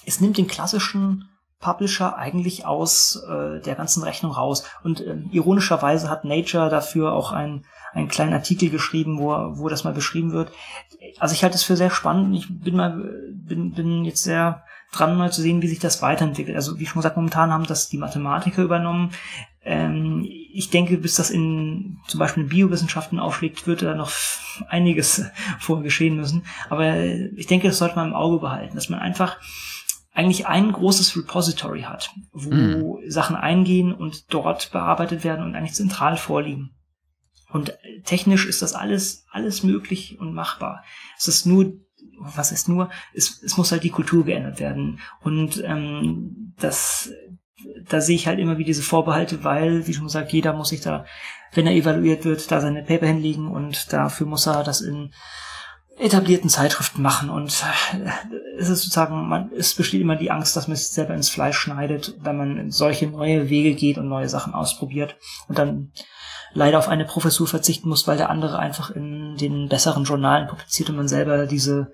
es 0.05 0.21
nimmt 0.21 0.37
den 0.37 0.49
klassischen 0.49 1.29
Publisher 1.61 2.17
eigentlich 2.17 2.67
aus 2.67 3.23
äh, 3.29 3.61
der 3.61 3.77
ganzen 3.77 4.03
Rechnung 4.03 4.33
raus. 4.33 4.65
Und 4.83 5.01
äh, 5.01 5.17
ironischerweise 5.31 6.11
hat 6.11 6.25
Nature 6.25 6.71
dafür 6.71 7.13
auch 7.13 7.31
ein 7.31 7.65
einen 7.93 8.09
kleinen 8.09 8.33
Artikel 8.33 8.71
geschrieben, 8.71 9.19
wo, 9.19 9.31
wo 9.59 9.69
das 9.69 9.85
mal 9.85 9.93
beschrieben 9.93 10.33
wird. 10.33 10.53
Also 11.19 11.35
ich 11.35 11.43
halte 11.43 11.57
es 11.57 11.63
für 11.63 11.77
sehr 11.77 11.91
spannend. 11.91 12.35
Ich 12.37 12.47
bin 12.49 12.77
mal, 12.77 12.93
bin, 13.33 13.73
bin 13.73 14.05
jetzt 14.05 14.23
sehr 14.23 14.65
dran, 14.93 15.17
mal 15.17 15.33
zu 15.33 15.43
sehen, 15.43 15.63
wie 15.63 15.69
sich 15.69 15.79
das 15.79 16.03
weiterentwickelt. 16.03 16.57
Also 16.57 16.79
wie 16.79 16.87
schon 16.87 17.01
gesagt, 17.01 17.17
momentan 17.17 17.51
haben 17.51 17.65
das 17.65 17.89
die 17.89 17.99
Mathematiker 17.99 18.63
übernommen. 18.63 19.11
Ähm, 19.65 20.27
ich 20.27 20.71
denke, 20.71 20.99
bis 20.99 21.17
das 21.17 21.31
in 21.31 21.99
zum 22.07 22.19
Beispiel 22.19 22.45
in 22.45 22.49
Biowissenschaften 22.49 23.19
aufschlägt, 23.19 23.67
wird 23.67 23.83
da 23.83 23.95
noch 23.95 24.11
einiges 24.69 25.25
vorher 25.61 25.85
geschehen 25.85 26.17
müssen. 26.17 26.45
Aber 26.69 26.97
ich 26.97 27.47
denke, 27.47 27.69
das 27.69 27.79
sollte 27.79 27.97
man 27.97 28.09
im 28.09 28.15
Auge 28.15 28.39
behalten, 28.39 28.75
dass 28.75 28.89
man 28.89 29.01
einfach 29.01 29.39
eigentlich 30.15 30.47
ein 30.47 30.73
großes 30.73 31.17
Repository 31.17 31.83
hat, 31.83 32.11
wo 32.33 32.99
mm. 32.99 33.11
Sachen 33.11 33.35
eingehen 33.35 33.95
und 33.95 34.33
dort 34.33 34.71
bearbeitet 34.71 35.25
werden 35.25 35.43
und 35.43 35.55
eigentlich 35.55 35.73
zentral 35.73 36.19
vorliegen. 36.19 36.71
Und 37.53 37.77
technisch 38.05 38.47
ist 38.47 38.63
das 38.63 38.75
alles, 38.75 39.27
alles 39.31 39.63
möglich 39.63 40.19
und 40.19 40.33
machbar. 40.33 40.83
Es 41.19 41.29
ist 41.29 41.47
nur, 41.47 41.75
was 42.19 42.53
ist 42.53 42.69
nur, 42.69 42.91
es, 43.15 43.43
es 43.43 43.57
muss 43.57 43.73
halt 43.73 43.85
die 43.85 43.91
Kultur 43.91 44.25
geändert 44.25 44.59
werden. 44.61 45.01
Und 45.21 45.63
ähm, 45.65 46.55
das, 46.59 47.13
da 47.89 48.01
sehe 48.01 48.17
ich 48.17 48.27
halt 48.27 48.39
immer 48.39 48.59
wie 48.59 48.65
diese 48.65 48.83
Vorbehalte, 48.83 49.45
weil, 49.45 49.87
wie 49.87 49.95
schon 49.95 50.05
gesagt, 50.05 50.33
jeder 50.33 50.53
muss 50.53 50.71
sich 50.71 50.81
da, 50.81 51.05
wenn 51.53 51.67
er 51.67 51.75
evaluiert 51.75 52.25
wird, 52.25 52.51
da 52.51 52.61
seine 52.61 52.83
Paper 52.83 53.07
hinlegen 53.07 53.49
und 53.49 53.93
dafür 53.93 54.27
muss 54.27 54.47
er 54.47 54.65
das 54.65 54.81
in 54.81 55.13
etablierten 55.99 56.49
Zeitschriften 56.49 57.03
machen 57.03 57.29
und 57.29 57.63
äh, 57.95 58.09
es 58.59 58.71
ist 58.71 58.83
sozusagen, 58.83 59.29
man, 59.29 59.53
es 59.53 59.75
besteht 59.75 60.01
immer 60.01 60.17
die 60.17 60.31
Angst, 60.31 60.57
dass 60.57 60.67
man 60.67 60.77
sich 60.77 60.89
selber 60.89 61.15
ins 61.15 61.29
Fleisch 61.29 61.59
schneidet, 61.59 62.15
wenn 62.21 62.37
man 62.37 62.71
solche 62.71 63.07
neue 63.07 63.51
Wege 63.51 63.75
geht 63.75 63.99
und 63.99 64.09
neue 64.09 64.29
Sachen 64.29 64.55
ausprobiert 64.55 65.17
und 65.49 65.59
dann 65.59 65.93
leider 66.55 66.79
auf 66.79 66.89
eine 66.89 67.05
Professur 67.05 67.47
verzichten 67.47 67.89
muss, 67.89 68.07
weil 68.07 68.17
der 68.17 68.31
andere 68.31 68.59
einfach 68.59 68.91
in 68.91 69.37
den 69.37 69.69
besseren 69.69 70.05
Journalen 70.05 70.49
publiziert 70.49 70.91
und 70.91 70.97
man 70.97 71.09
selber 71.09 71.47
diese 71.47 71.93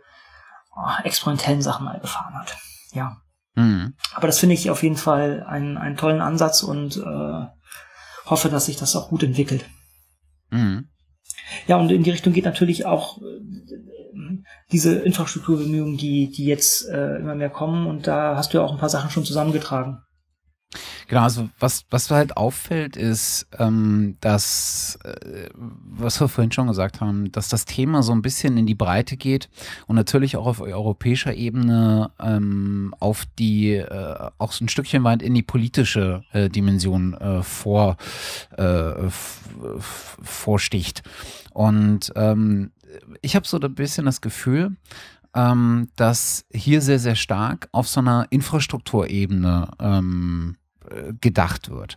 oh, 0.76 1.04
experimentellen 1.04 1.62
Sachen 1.62 1.84
mal 1.84 2.00
gefahren 2.00 2.34
hat. 2.34 2.56
Ja. 2.92 3.16
Mhm. 3.54 3.94
Aber 4.14 4.26
das 4.26 4.38
finde 4.38 4.54
ich 4.54 4.70
auf 4.70 4.82
jeden 4.82 4.96
Fall 4.96 5.44
einen, 5.46 5.76
einen 5.76 5.96
tollen 5.96 6.20
Ansatz 6.20 6.62
und 6.62 6.96
äh, 6.96 7.46
hoffe, 8.26 8.48
dass 8.48 8.66
sich 8.66 8.76
das 8.76 8.96
auch 8.96 9.08
gut 9.08 9.22
entwickelt. 9.22 9.64
Mhm. 10.50 10.88
Ja, 11.66 11.76
und 11.76 11.90
in 11.90 12.02
die 12.02 12.10
Richtung 12.10 12.32
geht 12.32 12.44
natürlich 12.44 12.86
auch 12.86 13.18
äh, 13.18 14.42
diese 14.70 14.98
Infrastrukturbemühungen, 14.98 15.96
die, 15.96 16.30
die 16.30 16.44
jetzt 16.44 16.86
äh, 16.88 17.16
immer 17.16 17.34
mehr 17.34 17.50
kommen. 17.50 17.86
Und 17.86 18.06
da 18.06 18.36
hast 18.36 18.52
du 18.52 18.58
ja 18.58 18.64
auch 18.64 18.72
ein 18.72 18.78
paar 18.78 18.88
Sachen 18.88 19.10
schon 19.10 19.24
zusammengetragen. 19.24 20.02
Genau, 21.06 21.22
also 21.22 21.48
was, 21.58 21.86
was 21.88 22.10
halt 22.10 22.36
auffällt, 22.36 22.94
ist, 22.94 23.46
ähm, 23.58 24.16
dass, 24.20 24.98
äh, 25.02 25.48
was 25.54 26.20
wir 26.20 26.28
vorhin 26.28 26.52
schon 26.52 26.66
gesagt 26.66 27.00
haben, 27.00 27.32
dass 27.32 27.48
das 27.48 27.64
Thema 27.64 28.02
so 28.02 28.12
ein 28.12 28.20
bisschen 28.20 28.58
in 28.58 28.66
die 28.66 28.74
Breite 28.74 29.16
geht 29.16 29.48
und 29.86 29.96
natürlich 29.96 30.36
auch 30.36 30.46
auf 30.46 30.60
europäischer 30.60 31.32
Ebene 31.32 32.10
ähm, 32.20 32.94
auf 33.00 33.24
die, 33.38 33.76
äh, 33.76 34.30
auch 34.36 34.52
so 34.52 34.64
ein 34.64 34.68
Stückchen 34.68 35.04
weit 35.04 35.22
in 35.22 35.32
die 35.32 35.42
politische 35.42 36.24
äh, 36.32 36.50
Dimension 36.50 37.14
äh, 37.14 37.42
vor, 37.42 37.96
äh, 38.58 38.92
vorsticht. 40.20 41.02
Und 41.54 42.12
ähm, 42.14 42.72
ich 43.22 43.36
habe 43.36 43.46
so 43.46 43.58
ein 43.58 43.74
bisschen 43.74 44.04
das 44.04 44.20
Gefühl, 44.20 44.76
ähm, 45.34 45.88
dass 45.96 46.44
hier 46.52 46.80
sehr, 46.80 46.98
sehr 46.98 47.16
stark 47.16 47.68
auf 47.72 47.88
so 47.88 48.00
einer 48.00 48.26
Infrastrukturebene 48.30 49.68
ähm, 49.78 50.56
äh, 50.90 51.14
gedacht 51.20 51.70
wird. 51.70 51.96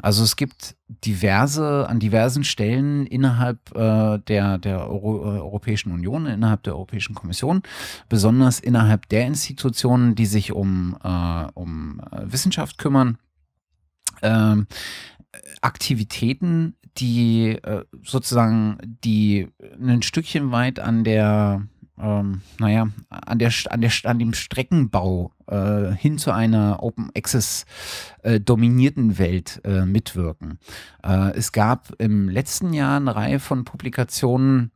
Also 0.00 0.24
es 0.24 0.36
gibt 0.36 0.76
diverse, 0.88 1.86
an 1.88 2.00
diversen 2.00 2.44
Stellen 2.44 3.06
innerhalb 3.06 3.74
äh, 3.74 4.18
der, 4.18 4.58
der 4.58 4.88
Euro, 4.88 5.22
äh, 5.22 5.38
Europäischen 5.38 5.92
Union, 5.92 6.26
innerhalb 6.26 6.62
der 6.62 6.74
Europäischen 6.74 7.14
Kommission, 7.14 7.62
besonders 8.08 8.58
innerhalb 8.58 9.08
der 9.08 9.26
Institutionen, 9.26 10.14
die 10.14 10.26
sich 10.26 10.52
um, 10.52 10.96
äh, 11.02 11.46
um 11.54 12.00
äh, 12.10 12.32
Wissenschaft 12.32 12.78
kümmern, 12.78 13.18
ähm, 14.22 14.66
Aktivitäten, 15.62 16.76
die 16.98 17.58
sozusagen 18.04 18.76
die 19.02 19.48
ein 19.80 20.02
Stückchen 20.02 20.52
weit 20.52 20.78
an 20.78 21.04
der 21.04 21.66
ähm, 22.02 22.42
naja, 22.58 22.88
an, 23.08 23.38
der, 23.38 23.52
an, 23.70 23.80
der, 23.80 23.92
an 24.04 24.18
dem 24.18 24.34
Streckenbau 24.34 25.32
äh, 25.46 25.92
hin 25.92 26.18
zu 26.18 26.32
einer 26.32 26.82
Open 26.82 27.10
Access 27.16 27.64
äh, 28.22 28.40
dominierten 28.40 29.18
Welt 29.18 29.60
äh, 29.64 29.86
mitwirken. 29.86 30.58
Äh, 31.04 31.30
es 31.36 31.52
gab 31.52 31.92
im 31.98 32.28
letzten 32.28 32.72
Jahr 32.72 32.96
eine 32.96 33.14
Reihe 33.14 33.38
von 33.38 33.64
Publikationen, 33.64 34.72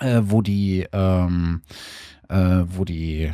äh, 0.00 0.20
wo 0.22 0.42
die, 0.42 0.86
ähm, 0.92 1.62
äh, 2.28 2.64
wo 2.66 2.84
die 2.84 3.32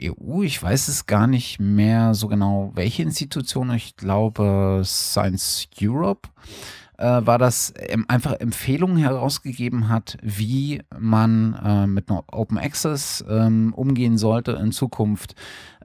EU, 0.00 0.42
ich 0.42 0.60
weiß 0.60 0.88
es 0.88 1.06
gar 1.06 1.28
nicht 1.28 1.60
mehr 1.60 2.12
so 2.14 2.26
genau, 2.26 2.72
welche 2.74 3.04
Institution, 3.04 3.70
ich 3.70 3.96
glaube 3.96 4.82
Science 4.84 5.68
Europe, 5.80 6.28
äh, 6.98 7.26
war 7.26 7.38
das 7.38 7.72
einfach 8.08 8.34
Empfehlungen 8.34 8.98
herausgegeben 8.98 9.88
hat, 9.88 10.18
wie 10.20 10.82
man 10.98 11.54
äh, 11.54 11.86
mit 11.86 12.06
Open 12.10 12.58
Access 12.58 13.24
ähm, 13.28 13.72
umgehen 13.74 14.18
sollte 14.18 14.52
in 14.52 14.72
Zukunft, 14.72 15.34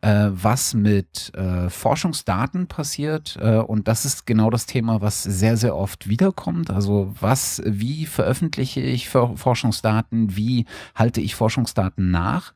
äh, 0.01 0.29
was 0.31 0.73
mit 0.73 1.31
äh, 1.35 1.69
Forschungsdaten 1.69 2.67
passiert. 2.67 3.37
Äh, 3.39 3.57
und 3.57 3.87
das 3.87 4.05
ist 4.05 4.25
genau 4.25 4.49
das 4.49 4.65
Thema, 4.65 5.01
was 5.01 5.23
sehr, 5.23 5.55
sehr 5.55 5.75
oft 5.75 6.09
wiederkommt. 6.09 6.71
Also 6.71 7.13
was, 7.19 7.61
wie 7.65 8.05
veröffentliche 8.05 8.81
ich 8.81 9.09
Forschungsdaten, 9.09 10.35
wie 10.35 10.65
halte 10.95 11.21
ich 11.21 11.35
Forschungsdaten 11.35 12.11
nach? 12.11 12.53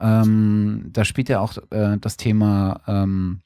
Ähm, 0.00 0.90
da 0.92 1.04
spielt 1.04 1.28
ja 1.28 1.40
auch 1.40 1.56
äh, 1.70 1.98
das 1.98 2.16
Thema 2.16 2.80
ähm, 2.86 3.40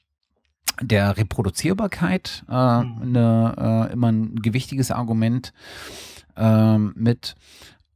der 0.81 1.17
Reproduzierbarkeit 1.17 2.43
äh, 2.49 2.53
mhm. 2.53 3.01
eine, 3.01 3.87
äh, 3.89 3.93
immer 3.93 4.11
ein 4.11 4.35
gewichtiges 4.35 4.91
Argument 4.91 5.53
äh, 6.35 6.77
mit. 6.77 7.35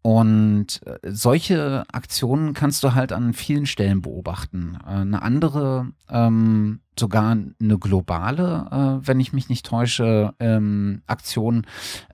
Und 0.06 0.82
äh, 0.86 1.00
solche 1.12 1.84
Aktionen 1.92 2.54
kannst 2.54 2.84
du 2.84 2.94
halt 2.94 3.12
an 3.12 3.34
vielen 3.34 3.66
Stellen 3.66 4.04
beobachten. 4.04 4.78
Äh, 4.86 4.90
eine 4.90 5.24
andere, 5.24 5.88
ähm, 6.12 6.82
sogar 7.00 7.32
eine 7.32 7.80
globale, 7.80 8.68
äh, 9.02 9.08
wenn 9.08 9.20
ich 9.20 9.34
mich 9.34 9.50
nicht 9.50 9.66
täusche, 9.66 10.36
ähm, 10.40 11.02
Aktion 11.08 11.66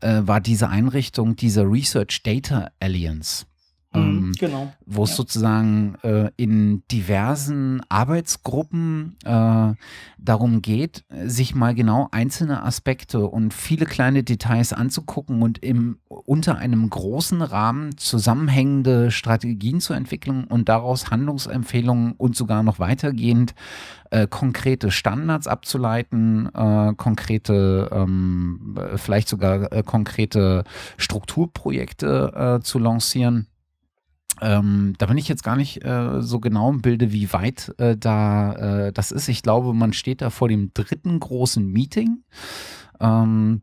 war 0.01 0.39
diese 0.39 0.69
Einrichtung 0.69 1.35
dieser 1.35 1.69
Research 1.69 2.23
Data 2.23 2.69
Alliance. 2.79 3.45
Mhm, 3.93 4.01
ähm, 4.01 4.33
genau. 4.39 4.73
Wo 4.85 5.03
es 5.03 5.11
ja. 5.11 5.15
sozusagen 5.17 5.95
äh, 6.03 6.29
in 6.37 6.83
diversen 6.91 7.81
Arbeitsgruppen 7.89 9.17
äh, 9.25 9.73
darum 10.17 10.61
geht, 10.61 11.03
sich 11.25 11.55
mal 11.55 11.75
genau 11.75 12.07
einzelne 12.11 12.63
Aspekte 12.63 13.27
und 13.27 13.53
viele 13.53 13.85
kleine 13.85 14.23
Details 14.23 14.71
anzugucken 14.73 15.41
und 15.41 15.57
im, 15.63 15.97
unter 16.07 16.57
einem 16.57 16.89
großen 16.89 17.41
Rahmen 17.41 17.97
zusammenhängende 17.97 19.11
Strategien 19.11 19.81
zu 19.81 19.93
entwickeln 19.93 20.45
und 20.45 20.69
daraus 20.69 21.09
Handlungsempfehlungen 21.09 22.13
und 22.13 22.35
sogar 22.35 22.63
noch 22.63 22.79
weitergehend 22.79 23.55
äh, 24.11 24.27
konkrete 24.27 24.91
Standards 24.91 25.47
abzuleiten, 25.47 26.49
äh, 26.53 26.93
konkrete, 26.95 27.89
ähm, 27.91 28.77
vielleicht 28.97 29.27
sogar 29.27 29.71
äh, 29.71 29.83
konkrete 29.83 30.63
Strukturprojekte 30.97 32.59
äh, 32.59 32.63
zu 32.63 32.77
lancieren. 32.77 33.47
Ähm, 34.41 34.95
da 34.97 35.05
bin 35.05 35.17
ich 35.17 35.27
jetzt 35.27 35.43
gar 35.43 35.55
nicht 35.55 35.85
äh, 35.85 36.21
so 36.21 36.39
genau 36.39 36.69
im 36.69 36.81
Bilde, 36.81 37.11
wie 37.11 37.31
weit 37.31 37.73
äh, 37.77 37.95
da 37.95 38.87
äh, 38.87 38.91
das 38.91 39.11
ist. 39.11 39.27
Ich 39.27 39.43
glaube, 39.43 39.73
man 39.73 39.93
steht 39.93 40.21
da 40.21 40.31
vor 40.31 40.47
dem 40.47 40.73
dritten 40.73 41.19
großen 41.19 41.65
Meeting. 41.65 42.23
Ähm, 42.99 43.61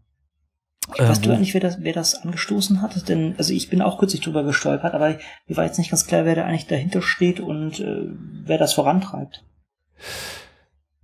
weißt 0.96 1.26
du 1.26 1.32
eigentlich, 1.32 1.55
wer 1.55 1.60
das, 1.60 1.82
wer 1.82 1.92
das 1.92 2.22
angestoßen 2.22 2.80
hat? 2.80 3.09
Denn, 3.09 3.34
also 3.38 3.52
ich 3.52 3.68
bin 3.68 3.82
auch 3.82 3.98
kürzlich 3.98 4.20
drüber 4.20 4.44
gestolpert, 4.44 4.94
aber 4.94 5.18
mir 5.48 5.56
war 5.56 5.64
jetzt 5.64 5.78
nicht 5.78 5.90
ganz 5.90 6.06
klar, 6.06 6.24
wer 6.24 6.36
da 6.36 6.44
eigentlich 6.44 6.68
dahinter 6.68 7.02
steht 7.02 7.40
und 7.40 7.80
äh, 7.80 8.06
wer 8.44 8.59
das 8.59 8.72
vorantreibt. 8.72 9.44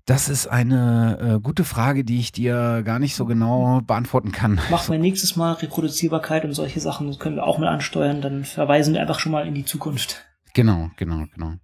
Das 0.07 0.29
ist 0.29 0.47
eine 0.47 1.37
äh, 1.37 1.41
gute 1.41 1.65
Frage, 1.65 2.05
die 2.05 2.19
ich 2.19 2.31
dir 2.31 2.83
gar 2.85 2.99
nicht 2.99 3.17
so 3.17 3.25
genau 3.25 3.81
beantworten 3.81 4.33
kann. 4.33 4.61
Machen 4.71 4.93
wir 4.93 4.99
nächstes 4.99 5.35
Mal 5.35 5.53
Reproduzierbarkeit 5.55 6.45
und 6.45 6.53
solche 6.53 6.81
Sachen, 6.81 7.07
das 7.07 7.19
können 7.19 7.37
wir 7.37 7.45
auch 7.45 7.57
mal 7.57 7.69
ansteuern, 7.69 8.21
dann 8.21 8.45
verweisen 8.45 8.93
wir 8.93 9.01
einfach 9.01 9.19
schon 9.19 9.33
mal 9.33 9.47
in 9.47 9.55
die 9.55 9.65
Zukunft. 9.65 10.27
Genau, 10.53 10.91
genau, 10.97 11.25
genau. 11.33 11.55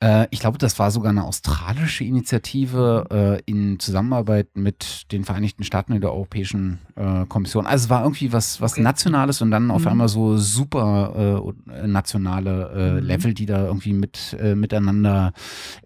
Äh, 0.00 0.26
ich 0.30 0.40
glaube, 0.40 0.58
das 0.58 0.78
war 0.78 0.90
sogar 0.90 1.08
eine 1.08 1.24
australische 1.24 2.04
Initiative 2.04 3.06
äh, 3.10 3.50
in 3.50 3.78
Zusammenarbeit 3.80 4.48
mit 4.54 5.10
den 5.10 5.24
Vereinigten 5.24 5.64
Staaten 5.64 5.94
und 5.94 6.02
der 6.02 6.12
Europäischen 6.12 6.80
äh, 6.94 7.24
Kommission. 7.24 7.66
Also 7.66 7.84
es 7.84 7.90
war 7.90 8.02
irgendwie 8.02 8.34
was, 8.34 8.60
was 8.60 8.72
okay. 8.72 8.82
Nationales 8.82 9.40
und 9.40 9.50
dann 9.50 9.70
auf 9.70 9.82
mhm. 9.82 9.88
einmal 9.88 10.08
so 10.08 10.36
super 10.36 11.54
äh, 11.72 11.86
nationale 11.86 12.70
äh, 12.74 13.00
mhm. 13.00 13.06
Level, 13.06 13.32
die 13.32 13.46
da 13.46 13.64
irgendwie 13.64 13.94
mit, 13.94 14.36
miteinander 14.54 15.32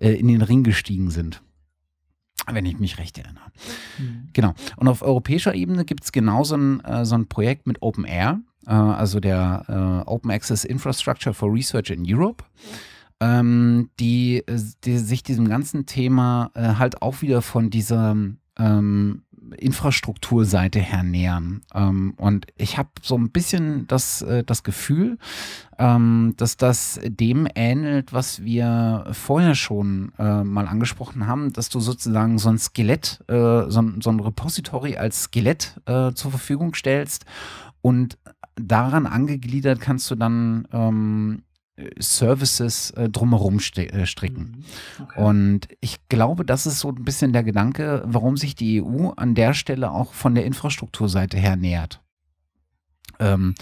in 0.00 0.26
den 0.26 0.42
Ring 0.42 0.64
gestiegen 0.64 1.10
sind 1.10 1.42
wenn 2.54 2.66
ich 2.66 2.78
mich 2.78 2.98
recht 2.98 3.18
erinnere. 3.18 3.44
Mhm. 3.98 4.28
Genau. 4.32 4.54
Und 4.76 4.88
auf 4.88 5.02
europäischer 5.02 5.54
Ebene 5.54 5.84
gibt 5.84 6.04
es 6.04 6.12
genauso 6.12 6.56
ein, 6.56 6.80
äh, 6.84 7.04
so 7.04 7.14
ein 7.14 7.26
Projekt 7.26 7.66
mit 7.66 7.82
Open 7.82 8.04
Air, 8.04 8.40
äh, 8.66 8.70
also 8.72 9.20
der 9.20 9.64
äh, 9.68 10.08
Open 10.08 10.30
Access 10.30 10.64
Infrastructure 10.64 11.34
for 11.34 11.52
Research 11.52 11.90
in 11.90 12.04
Europe, 12.06 12.44
ähm, 13.20 13.90
die, 14.00 14.44
die, 14.84 14.98
sich 14.98 15.22
diesem 15.22 15.48
ganzen 15.48 15.86
Thema 15.86 16.50
halt 16.54 17.02
auch 17.02 17.20
wieder 17.20 17.42
von 17.42 17.68
dieser 17.68 18.16
ähm, 18.58 19.22
Infrastrukturseite 19.56 20.80
her 20.80 21.02
nähern. 21.02 21.62
Ähm, 21.74 22.14
und 22.16 22.46
ich 22.56 22.78
habe 22.78 22.90
so 23.02 23.16
ein 23.16 23.30
bisschen 23.30 23.86
das, 23.86 24.22
äh, 24.22 24.44
das 24.44 24.62
Gefühl, 24.62 25.18
ähm, 25.78 26.34
dass 26.36 26.56
das 26.56 27.00
dem 27.02 27.48
ähnelt, 27.54 28.12
was 28.12 28.42
wir 28.42 29.06
vorher 29.12 29.54
schon 29.54 30.12
äh, 30.18 30.44
mal 30.44 30.68
angesprochen 30.68 31.26
haben, 31.26 31.52
dass 31.52 31.68
du 31.68 31.80
sozusagen 31.80 32.38
so 32.38 32.48
ein 32.48 32.58
Skelett, 32.58 33.22
äh, 33.28 33.68
so, 33.68 33.82
so, 34.00 34.10
ein 34.10 34.20
Repository 34.20 34.96
als 34.96 35.24
Skelett 35.24 35.80
äh, 35.86 36.12
zur 36.12 36.30
Verfügung 36.30 36.74
stellst 36.74 37.24
und 37.80 38.18
daran 38.56 39.06
angegliedert 39.06 39.80
kannst 39.80 40.10
du 40.10 40.16
dann 40.16 40.68
ähm, 40.72 41.42
Services 41.98 42.90
äh, 42.92 43.08
drumherum 43.08 43.58
äh, 43.76 44.06
stricken. 44.06 44.64
Mhm. 44.98 45.04
Okay. 45.04 45.22
Und 45.22 45.68
ich 45.80 45.98
glaube, 46.08 46.44
das 46.44 46.66
ist 46.66 46.80
so 46.80 46.88
ein 46.88 47.04
bisschen 47.04 47.32
der 47.32 47.42
Gedanke, 47.42 48.02
warum 48.06 48.36
sich 48.36 48.54
die 48.54 48.82
EU 48.82 49.10
an 49.16 49.34
der 49.34 49.54
Stelle 49.54 49.90
auch 49.90 50.12
von 50.12 50.34
der 50.34 50.44
Infrastrukturseite 50.44 51.38
her 51.38 51.56
nähert. 51.56 52.00
Ähm, 53.18 53.54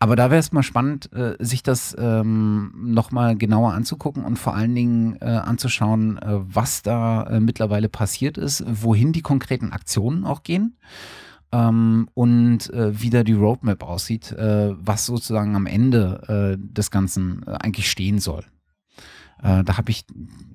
aber 0.00 0.14
da 0.14 0.30
wäre 0.30 0.38
es 0.38 0.52
mal 0.52 0.62
spannend, 0.62 1.12
äh, 1.12 1.34
sich 1.40 1.62
das 1.62 1.96
ähm, 1.98 2.72
nochmal 2.76 3.36
genauer 3.36 3.72
anzugucken 3.72 4.24
und 4.24 4.38
vor 4.38 4.54
allen 4.54 4.74
Dingen 4.74 5.16
äh, 5.20 5.24
anzuschauen, 5.24 6.18
äh, 6.18 6.26
was 6.28 6.82
da 6.82 7.24
äh, 7.24 7.40
mittlerweile 7.40 7.88
passiert 7.88 8.38
ist, 8.38 8.64
wohin 8.68 9.12
die 9.12 9.22
konkreten 9.22 9.72
Aktionen 9.72 10.24
auch 10.24 10.44
gehen 10.44 10.76
ähm, 11.52 12.08
und 12.14 12.70
äh, 12.72 13.00
wie 13.00 13.10
da 13.10 13.22
die 13.22 13.32
Roadmap 13.32 13.82
aussieht, 13.82 14.32
äh, 14.32 14.74
was 14.78 15.06
sozusagen 15.06 15.56
am 15.56 15.66
Ende 15.66 16.56
äh, 16.58 16.74
des 16.74 16.90
Ganzen 16.90 17.42
äh, 17.46 17.52
eigentlich 17.60 17.90
stehen 17.90 18.18
soll. 18.18 18.44
Äh, 19.42 19.64
da 19.64 19.78
habe 19.78 19.90
ich 19.90 20.04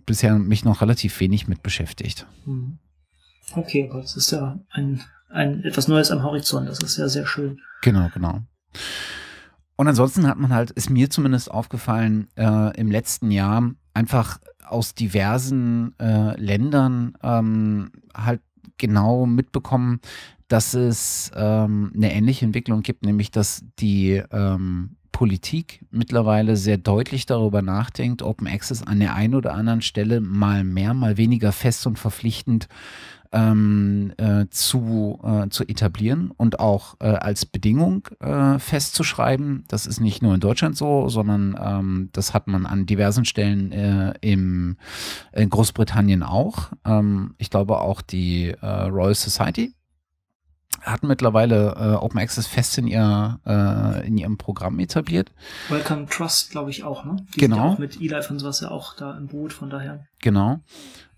bisher 0.06 0.38
mich 0.38 0.66
noch 0.66 0.82
relativ 0.82 1.20
wenig 1.20 1.48
mit 1.48 1.64
beschäftigt. 1.64 2.28
Mhm. 2.46 2.78
Okay, 3.56 3.90
aber 3.90 4.02
das 4.02 4.16
ist 4.16 4.32
ja 4.32 4.60
ein, 4.72 5.02
ein 5.30 5.64
etwas 5.64 5.88
Neues 5.88 6.12
am 6.12 6.24
Horizont. 6.24 6.70
Das 6.70 6.80
ist 6.80 6.98
ja 6.98 7.08
sehr 7.08 7.26
schön. 7.26 7.60
Genau, 7.82 8.10
genau. 8.14 8.40
Und 9.76 9.88
ansonsten 9.88 10.28
hat 10.28 10.38
man 10.38 10.54
halt, 10.54 10.72
ist 10.72 10.90
mir 10.90 11.10
zumindest 11.10 11.50
aufgefallen, 11.50 12.28
äh, 12.36 12.80
im 12.80 12.92
letzten 12.92 13.32
Jahr 13.32 13.72
einfach 13.94 14.40
aus 14.66 14.96
diversen 14.96 15.94
Ländern 16.00 17.16
ähm, 17.22 17.92
halt 18.16 18.42
genau 18.78 19.26
mitbekommen, 19.26 20.00
dass 20.54 20.76
es 20.76 21.32
ähm, 21.36 21.92
eine 21.96 22.14
ähnliche 22.14 22.46
Entwicklung 22.46 22.84
gibt, 22.84 23.04
nämlich 23.04 23.32
dass 23.32 23.66
die 23.80 24.22
ähm, 24.32 24.98
Politik 25.12 25.84
mittlerweile 25.90 26.58
sehr 26.58 26.78
deutlich 26.78 27.26
darüber 27.26 27.64
nachdenkt, 27.64 28.22
Open 28.22 28.46
Access 28.46 28.84
an 28.84 29.00
der 29.00 29.16
einen 29.16 29.34
oder 29.34 29.56
anderen 29.56 29.82
Stelle 29.82 30.22
mal 30.22 30.64
mehr, 30.64 30.94
mal 30.94 31.18
weniger 31.18 31.52
fest 31.54 31.88
und 31.88 31.98
verpflichtend 31.98 32.68
ähm, 33.32 34.14
äh, 34.18 34.46
zu, 34.52 35.20
äh, 35.24 35.50
zu 35.50 35.64
etablieren 35.64 36.30
und 36.38 36.60
auch 36.60 36.98
äh, 37.00 37.08
als 37.08 37.48
Bedingung 37.48 38.08
äh, 38.20 38.60
festzuschreiben. 38.60 39.64
Das 39.70 39.88
ist 39.88 40.02
nicht 40.02 40.22
nur 40.22 40.36
in 40.36 40.40
Deutschland 40.40 40.78
so, 40.78 41.10
sondern 41.10 41.58
ähm, 41.60 42.10
das 42.12 42.36
hat 42.36 42.46
man 42.46 42.68
an 42.68 42.86
diversen 42.86 43.26
Stellen 43.26 43.72
äh, 43.72 44.14
im, 44.22 44.78
in 45.32 45.50
Großbritannien 45.50 46.22
auch. 46.22 46.74
Ähm, 46.86 47.34
ich 47.40 47.50
glaube 47.50 47.80
auch 47.80 48.04
die 48.04 48.50
äh, 48.62 48.68
Royal 48.68 49.16
Society 49.16 49.74
hat 50.84 51.04
mittlerweile 51.04 51.76
äh, 51.78 51.96
Open 51.96 52.20
Access 52.20 52.48
fest 52.48 52.78
in, 52.78 52.88
ihr, 52.88 53.40
äh, 53.46 54.08
in 54.08 54.18
ihrem 54.18 54.38
Programm 54.38 54.80
etabliert. 54.80 55.32
Welcome 55.70 56.06
Trust, 56.08 56.52
glaube 56.52 56.70
ich, 56.70 56.84
auch, 56.84 57.06
ne? 57.06 57.18
Die 57.36 57.40
genau. 57.40 57.74
auch 57.74 57.78
mit 57.78 58.00
Eli 58.00 58.22
von 58.22 58.40
sowas 58.40 58.62
ja 58.62 58.70
auch 58.70 58.96
da 58.96 59.18
im 59.18 59.28
Boot, 59.28 59.54
von 59.54 59.70
daher. 59.70 60.06
Genau. 60.22 60.60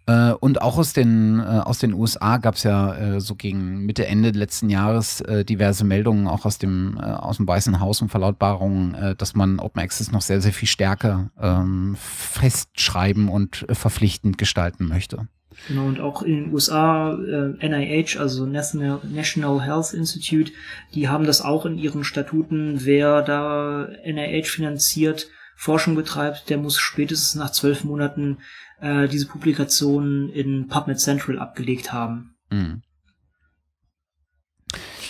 Äh, 0.07 0.33
und 0.33 0.61
auch 0.61 0.77
aus 0.77 0.93
den, 0.93 1.39
äh, 1.39 1.43
aus 1.43 1.79
den 1.79 1.93
USA 1.93 2.37
gab 2.37 2.55
es 2.55 2.63
ja 2.63 2.93
äh, 2.95 3.21
so 3.21 3.35
gegen 3.35 3.85
Mitte, 3.85 4.05
Ende 4.05 4.29
letzten 4.29 4.69
Jahres 4.69 5.21
äh, 5.21 5.43
diverse 5.43 5.83
Meldungen, 5.83 6.27
auch 6.27 6.45
aus 6.45 6.59
dem, 6.59 6.97
äh, 6.97 7.01
aus 7.01 7.37
dem 7.37 7.47
Weißen 7.47 7.79
Haus 7.79 8.01
und 8.01 8.09
Verlautbarungen, 8.09 8.93
äh, 8.93 9.15
dass 9.15 9.33
man 9.35 9.59
Open 9.59 9.81
Access 9.81 10.11
noch 10.11 10.21
sehr, 10.21 10.41
sehr 10.41 10.53
viel 10.53 10.67
stärker 10.67 11.31
ähm, 11.41 11.95
festschreiben 11.99 13.29
und 13.29 13.65
verpflichtend 13.69 14.37
gestalten 14.37 14.87
möchte. 14.87 15.27
Genau, 15.67 15.85
und 15.85 15.99
auch 15.99 16.21
in 16.21 16.45
den 16.45 16.53
USA, 16.53 17.13
äh, 17.13 17.67
NIH, 17.67 18.19
also 18.19 18.45
National, 18.45 18.99
National 19.03 19.61
Health 19.61 19.93
Institute, 19.93 20.51
die 20.93 21.07
haben 21.07 21.25
das 21.25 21.41
auch 21.41 21.65
in 21.65 21.77
ihren 21.77 22.03
Statuten, 22.03 22.83
wer 22.83 23.21
da 23.21 23.87
NIH 24.05 24.49
finanziert, 24.49 25.27
Forschung 25.55 25.95
betreibt, 25.95 26.49
der 26.49 26.57
muss 26.57 26.77
spätestens 26.77 27.35
nach 27.35 27.51
zwölf 27.51 27.85
Monaten 27.85 28.39
äh, 28.81 29.07
diese 29.07 29.27
Publikation 29.27 30.29
in 30.29 30.67
PubMed 30.67 30.99
Central 30.99 31.39
abgelegt 31.39 31.93
haben. 31.93 32.35
Mhm. 32.51 32.81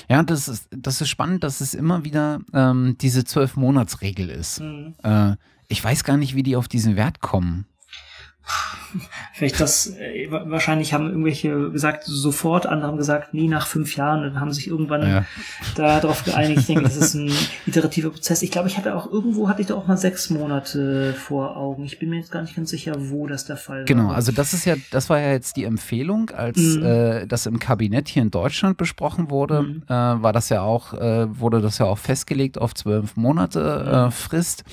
Ja, 0.08 0.22
das 0.22 0.48
ist, 0.48 0.68
das 0.70 1.02
ist 1.02 1.10
spannend, 1.10 1.44
dass 1.44 1.62
es 1.62 1.74
immer 1.74 2.06
wieder 2.06 2.40
ähm, 2.54 2.96
diese 3.02 3.24
Zwölf-Monats-Regel 3.24 4.30
ist. 4.30 4.60
Mhm. 4.60 4.94
Äh, 5.04 5.36
ich 5.68 5.84
weiß 5.84 6.04
gar 6.04 6.18
nicht, 6.18 6.36
wie 6.36 6.44
die 6.44 6.56
auf 6.56 6.68
diesen 6.68 6.96
Wert 6.96 7.22
kommen. 7.22 7.66
Vielleicht 9.34 9.60
das, 9.60 9.88
äh, 9.98 10.28
wahrscheinlich 10.30 10.94
haben 10.94 11.10
irgendwelche 11.10 11.72
gesagt 11.72 12.04
sofort, 12.06 12.66
andere 12.66 12.90
haben 12.90 12.98
gesagt 12.98 13.34
nie 13.34 13.48
nach 13.48 13.68
fünf 13.68 13.96
Jahren 13.96 14.24
und 14.24 14.40
haben 14.40 14.54
sich 14.54 14.68
irgendwann 14.68 15.08
ja. 15.08 15.26
darauf 15.76 16.24
geeinigt. 16.24 16.62
Ich 16.62 16.68
denke, 16.68 16.84
das 16.84 16.96
ist 16.96 17.16
ein 17.16 17.32
iterativer 17.66 18.10
Prozess. 18.10 18.42
Ich 18.42 18.52
glaube, 18.52 18.68
ich 18.68 18.78
hatte 18.78 18.96
auch 18.96 19.12
irgendwo 19.12 19.50
hatte 19.50 19.62
ich 19.62 19.68
da 19.68 19.76
auch 19.76 19.88
mal 19.88 19.98
sechs 19.98 20.30
Monate 20.30 21.14
vor 21.14 21.58
Augen. 21.58 21.84
Ich 21.84 22.00
bin 22.00 22.10
mir 22.10 22.18
jetzt 22.18 22.32
gar 22.32 22.42
nicht 22.42 22.56
ganz 22.56 22.70
sicher, 22.70 22.94
wo 22.98 23.28
das 23.28 23.46
der 23.46 23.58
Fall 23.58 23.86
genau, 23.86 24.04
war. 24.04 24.08
Genau, 24.08 24.16
also 24.16 24.32
das 24.32 24.54
ist 24.54 24.66
ja, 24.66 24.76
das 24.92 25.10
war 25.10 25.20
ja 25.20 25.32
jetzt 25.32 25.58
die 25.58 25.64
Empfehlung, 25.64 26.30
als 26.30 26.58
mhm. 26.58 26.84
äh, 26.84 27.28
das 27.28 27.46
im 27.46 27.60
Kabinett 27.60 28.08
hier 28.08 28.22
in 28.22 28.32
Deutschland 28.32 28.78
besprochen 28.78 29.30
wurde, 29.30 29.64
mhm. 29.64 29.84
äh, 29.88 29.90
war 29.90 30.34
das 30.34 30.50
ja 30.50 30.62
auch, 30.62 30.94
äh, 30.94 31.40
wurde 31.40 31.62
das 31.62 31.80
ja 31.80 31.86
auch 31.86 31.98
festgelegt 31.98 32.58
auf 32.58 32.74
zwölf 32.74 33.18
Monate 33.18 34.08
äh, 34.08 34.12
Frist. 34.12 34.64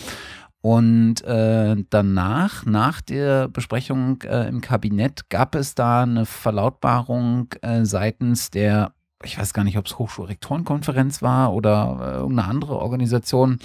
Und 0.62 1.22
äh, 1.24 1.76
danach, 1.90 2.64
nach 2.64 3.00
der 3.00 3.48
Besprechung 3.48 4.22
äh, 4.22 4.48
im 4.48 4.60
Kabinett, 4.60 5.28
gab 5.28 5.56
es 5.56 5.74
da 5.74 6.04
eine 6.04 6.24
Verlautbarung 6.24 7.48
äh, 7.62 7.84
seitens 7.84 8.50
der 8.50 8.92
ich 9.24 9.38
weiß 9.38 9.52
gar 9.52 9.64
nicht, 9.64 9.78
ob 9.78 9.86
es 9.86 9.98
Hochschulrektorenkonferenz 9.98 11.22
war 11.22 11.52
oder 11.52 11.98
äh, 12.00 12.16
irgendeine 12.18 12.48
andere 12.48 12.78
Organisation 12.78 13.58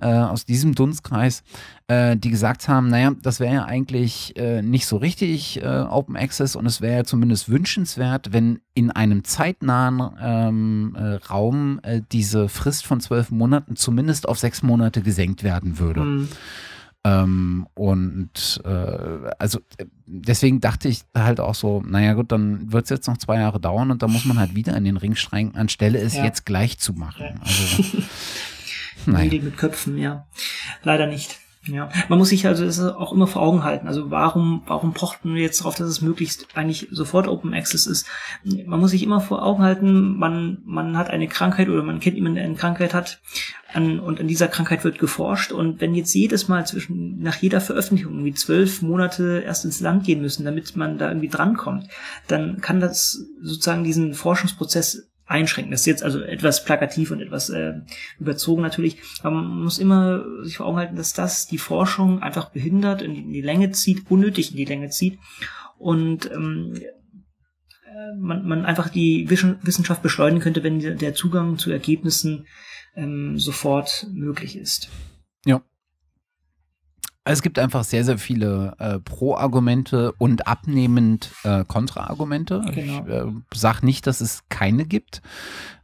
äh, 0.00 0.08
aus 0.08 0.44
diesem 0.44 0.74
Dunstkreis, 0.74 1.42
äh, 1.88 2.16
die 2.16 2.30
gesagt 2.30 2.68
haben, 2.68 2.88
naja, 2.88 3.12
das 3.22 3.40
wäre 3.40 3.54
ja 3.54 3.64
eigentlich 3.64 4.36
äh, 4.36 4.62
nicht 4.62 4.86
so 4.86 4.96
richtig 4.96 5.62
äh, 5.62 5.66
Open 5.66 6.16
Access 6.16 6.56
und 6.56 6.66
es 6.66 6.80
wäre 6.80 6.96
ja 6.96 7.04
zumindest 7.04 7.48
wünschenswert, 7.48 8.32
wenn 8.32 8.60
in 8.74 8.90
einem 8.90 9.24
zeitnahen 9.24 10.02
ähm, 10.20 10.96
äh, 10.98 11.14
Raum 11.26 11.80
diese 12.12 12.48
Frist 12.48 12.86
von 12.86 13.00
zwölf 13.00 13.30
Monaten 13.30 13.76
zumindest 13.76 14.28
auf 14.28 14.38
sechs 14.38 14.62
Monate 14.62 15.02
gesenkt 15.02 15.42
werden 15.42 15.78
würde. 15.78 16.00
Mhm. 16.00 16.28
Ähm, 17.06 17.66
und 17.74 18.62
äh, 18.64 19.30
also 19.38 19.60
deswegen 20.06 20.60
dachte 20.60 20.88
ich 20.88 21.02
halt 21.14 21.38
auch 21.38 21.54
so, 21.54 21.82
naja 21.86 22.14
gut, 22.14 22.32
dann 22.32 22.72
wird 22.72 22.84
es 22.84 22.90
jetzt 22.90 23.06
noch 23.06 23.18
zwei 23.18 23.36
Jahre 23.40 23.60
dauern 23.60 23.90
und 23.90 24.02
da 24.02 24.08
muss 24.08 24.24
man 24.24 24.38
halt 24.38 24.54
wieder 24.54 24.74
in 24.74 24.84
den 24.84 24.96
Ring 24.96 25.14
strengen, 25.14 25.54
anstelle 25.54 25.98
es 25.98 26.14
ja. 26.14 26.24
jetzt 26.24 26.46
gleich 26.46 26.78
zu 26.78 26.94
machen. 26.94 27.26
Ja. 27.26 27.34
Also, 27.42 27.98
naja. 29.06 29.42
mit 29.42 29.58
Köpfen, 29.58 29.98
ja. 29.98 30.26
Leider 30.82 31.06
nicht. 31.06 31.38
Ja, 31.66 31.88
man 32.08 32.18
muss 32.18 32.28
sich 32.28 32.46
also 32.46 32.64
das 32.64 32.78
auch 32.80 33.12
immer 33.12 33.26
vor 33.26 33.42
Augen 33.42 33.64
halten. 33.64 33.88
Also 33.88 34.10
warum, 34.10 34.62
warum 34.66 34.92
pochten 34.92 35.34
wir 35.34 35.42
jetzt 35.42 35.60
darauf, 35.60 35.74
dass 35.74 35.88
es 35.88 36.02
möglichst 36.02 36.46
eigentlich 36.54 36.88
sofort 36.90 37.26
Open 37.26 37.54
Access 37.54 37.86
ist? 37.86 38.06
Man 38.66 38.80
muss 38.80 38.90
sich 38.90 39.02
immer 39.02 39.20
vor 39.20 39.42
Augen 39.42 39.62
halten, 39.62 40.16
man, 40.18 40.58
man 40.66 40.98
hat 40.98 41.08
eine 41.08 41.26
Krankheit 41.26 41.68
oder 41.68 41.82
man 41.82 42.00
kennt 42.00 42.16
jemanden, 42.16 42.36
der 42.36 42.44
eine 42.44 42.54
Krankheit 42.54 42.92
hat 42.92 43.20
an, 43.72 43.98
und 43.98 44.20
an 44.20 44.28
dieser 44.28 44.48
Krankheit 44.48 44.84
wird 44.84 44.98
geforscht 44.98 45.52
und 45.52 45.80
wenn 45.80 45.94
jetzt 45.94 46.14
jedes 46.14 46.48
Mal 46.48 46.66
zwischen, 46.66 47.20
nach 47.20 47.36
jeder 47.36 47.60
Veröffentlichung 47.60 48.12
irgendwie 48.12 48.34
zwölf 48.34 48.82
Monate 48.82 49.42
erst 49.44 49.64
ins 49.64 49.80
Land 49.80 50.04
gehen 50.04 50.20
müssen, 50.20 50.44
damit 50.44 50.76
man 50.76 50.98
da 50.98 51.08
irgendwie 51.08 51.28
drankommt, 51.28 51.88
dann 52.28 52.60
kann 52.60 52.80
das 52.80 53.26
sozusagen 53.40 53.84
diesen 53.84 54.14
Forschungsprozess 54.14 55.10
einschränken. 55.26 55.70
Das 55.70 55.80
ist 55.80 55.86
jetzt 55.86 56.02
also 56.02 56.20
etwas 56.20 56.64
plakativ 56.64 57.10
und 57.10 57.20
etwas 57.20 57.48
äh, 57.48 57.74
überzogen 58.18 58.62
natürlich, 58.62 58.98
aber 59.22 59.36
man 59.36 59.62
muss 59.62 59.78
immer 59.78 60.24
sich 60.42 60.58
vor 60.58 60.66
Augen 60.66 60.78
halten, 60.78 60.96
dass 60.96 61.12
das 61.12 61.46
die 61.46 61.58
Forschung 61.58 62.22
einfach 62.22 62.50
behindert, 62.50 63.02
in 63.02 63.14
die, 63.14 63.22
in 63.22 63.32
die 63.32 63.40
Länge 63.40 63.70
zieht, 63.70 64.10
unnötig 64.10 64.50
in 64.50 64.56
die 64.56 64.64
Länge 64.64 64.90
zieht 64.90 65.18
und 65.78 66.30
ähm, 66.30 66.74
äh, 66.74 68.16
man, 68.18 68.46
man 68.46 68.64
einfach 68.66 68.88
die 68.88 69.30
Wissenschaft 69.30 70.02
beschleunigen 70.02 70.42
könnte, 70.42 70.62
wenn 70.62 70.80
der 70.80 71.14
Zugang 71.14 71.58
zu 71.58 71.70
Ergebnissen 71.70 72.46
ähm, 72.94 73.38
sofort 73.38 74.06
möglich 74.12 74.56
ist. 74.56 74.90
Ja. 75.46 75.62
Es 77.26 77.40
gibt 77.40 77.58
einfach 77.58 77.84
sehr, 77.84 78.04
sehr 78.04 78.18
viele 78.18 78.74
äh, 78.78 78.98
Pro-Argumente 78.98 80.12
und 80.18 80.46
abnehmend 80.46 81.30
äh, 81.42 81.64
Kontra-Argumente. 81.64 82.62
Genau. 82.74 83.06
Ich 83.06 83.12
äh, 83.12 83.24
sage 83.54 83.86
nicht, 83.86 84.06
dass 84.06 84.20
es 84.20 84.42
keine 84.50 84.84
gibt. 84.84 85.22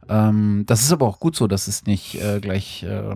Ähm, 0.07 0.65
das 0.67 0.83
ist 0.83 0.91
aber 0.91 1.07
auch 1.07 1.19
gut 1.19 1.35
so, 1.35 1.47
dass 1.47 1.67
es 1.67 1.87
nicht 1.87 2.21
äh, 2.21 2.39
gleich 2.39 2.83
äh, 2.83 3.15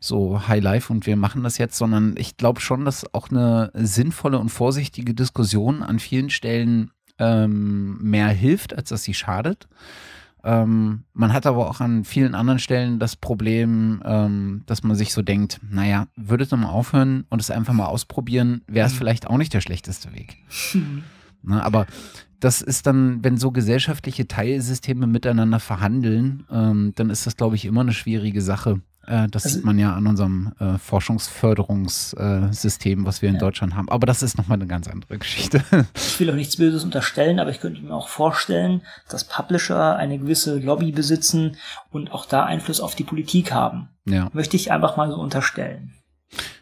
so 0.00 0.48
High 0.48 0.62
Life 0.62 0.90
und 0.90 1.04
wir 1.06 1.16
machen 1.16 1.42
das 1.42 1.58
jetzt, 1.58 1.76
sondern 1.76 2.14
ich 2.16 2.38
glaube 2.38 2.60
schon, 2.62 2.86
dass 2.86 3.12
auch 3.12 3.30
eine 3.30 3.70
sinnvolle 3.74 4.38
und 4.38 4.48
vorsichtige 4.48 5.12
Diskussion 5.12 5.82
an 5.82 5.98
vielen 5.98 6.30
Stellen 6.30 6.92
ähm, 7.18 7.98
mehr 8.00 8.28
hilft, 8.28 8.74
als 8.74 8.88
dass 8.88 9.02
sie 9.02 9.14
schadet. 9.14 9.68
Ähm, 10.44 11.04
man 11.12 11.32
hat 11.32 11.46
aber 11.46 11.68
auch 11.68 11.80
an 11.80 12.04
vielen 12.04 12.34
anderen 12.34 12.58
Stellen 12.58 12.98
das 12.98 13.16
Problem, 13.16 14.02
ähm, 14.04 14.62
dass 14.66 14.82
man 14.82 14.96
sich 14.96 15.12
so 15.12 15.22
denkt, 15.22 15.60
naja, 15.68 16.06
würdet 16.16 16.52
ihr 16.52 16.56
mal 16.56 16.68
aufhören 16.68 17.24
und 17.28 17.40
es 17.40 17.50
einfach 17.50 17.72
mal 17.72 17.86
ausprobieren, 17.86 18.62
wäre 18.66 18.86
es 18.86 18.94
mhm. 18.94 18.98
vielleicht 18.98 19.26
auch 19.26 19.36
nicht 19.36 19.52
der 19.52 19.60
schlechteste 19.60 20.12
Weg. 20.14 20.36
Mhm. 20.74 21.04
Na, 21.42 21.62
aber 21.62 21.86
das 22.40 22.62
ist 22.62 22.86
dann, 22.86 23.22
wenn 23.22 23.36
so 23.36 23.50
gesellschaftliche 23.50 24.26
Teilsysteme 24.26 25.06
miteinander 25.06 25.60
verhandeln, 25.60 26.44
ähm, 26.50 26.92
dann 26.96 27.10
ist 27.10 27.26
das, 27.26 27.36
glaube 27.36 27.56
ich, 27.56 27.64
immer 27.64 27.82
eine 27.82 27.92
schwierige 27.92 28.42
Sache. 28.42 28.80
Äh, 29.06 29.28
das 29.28 29.44
also, 29.44 29.56
sieht 29.56 29.64
man 29.64 29.78
ja 29.78 29.94
an 29.94 30.06
unserem 30.06 30.52
äh, 30.58 30.76
Forschungsförderungssystem, 30.78 33.06
was 33.06 33.22
wir 33.22 33.28
in 33.28 33.36
ja. 33.36 33.40
Deutschland 33.40 33.76
haben. 33.76 33.88
Aber 33.88 34.06
das 34.06 34.22
ist 34.22 34.38
nochmal 34.38 34.58
eine 34.58 34.66
ganz 34.66 34.88
andere 34.88 35.18
Geschichte. 35.18 35.62
Ich 35.94 36.18
will 36.20 36.30
auch 36.30 36.36
nichts 36.36 36.58
Böses 36.58 36.84
unterstellen, 36.84 37.40
aber 37.40 37.50
ich 37.50 37.60
könnte 37.60 37.80
mir 37.80 37.94
auch 37.94 38.08
vorstellen, 38.08 38.82
dass 39.08 39.24
Publisher 39.24 39.96
eine 39.96 40.18
gewisse 40.18 40.58
Lobby 40.58 40.92
besitzen 40.92 41.56
und 41.90 42.12
auch 42.12 42.26
da 42.26 42.44
Einfluss 42.44 42.80
auf 42.80 42.94
die 42.94 43.04
Politik 43.04 43.52
haben. 43.52 43.88
Ja. 44.04 44.28
Möchte 44.34 44.56
ich 44.56 44.70
einfach 44.70 44.98
mal 44.98 45.10
so 45.10 45.16
unterstellen. 45.16 45.94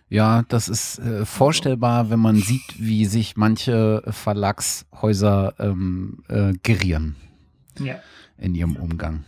Ja, 0.09 0.45
das 0.49 0.69
ist 0.69 1.01
äh, 1.01 1.27
vorstellbar, 1.27 2.11
wenn 2.11 2.21
man 2.21 2.37
sieht, 2.37 2.63
wie 2.79 3.07
sich 3.07 3.37
manche 3.37 4.05
Verlagshäuser 4.07 5.55
ähm, 5.59 6.23
äh, 6.29 6.53
gerieren 6.63 7.17
ja. 7.81 7.97
in 8.37 8.55
ihrem 8.55 8.77
Umgang. 8.77 9.25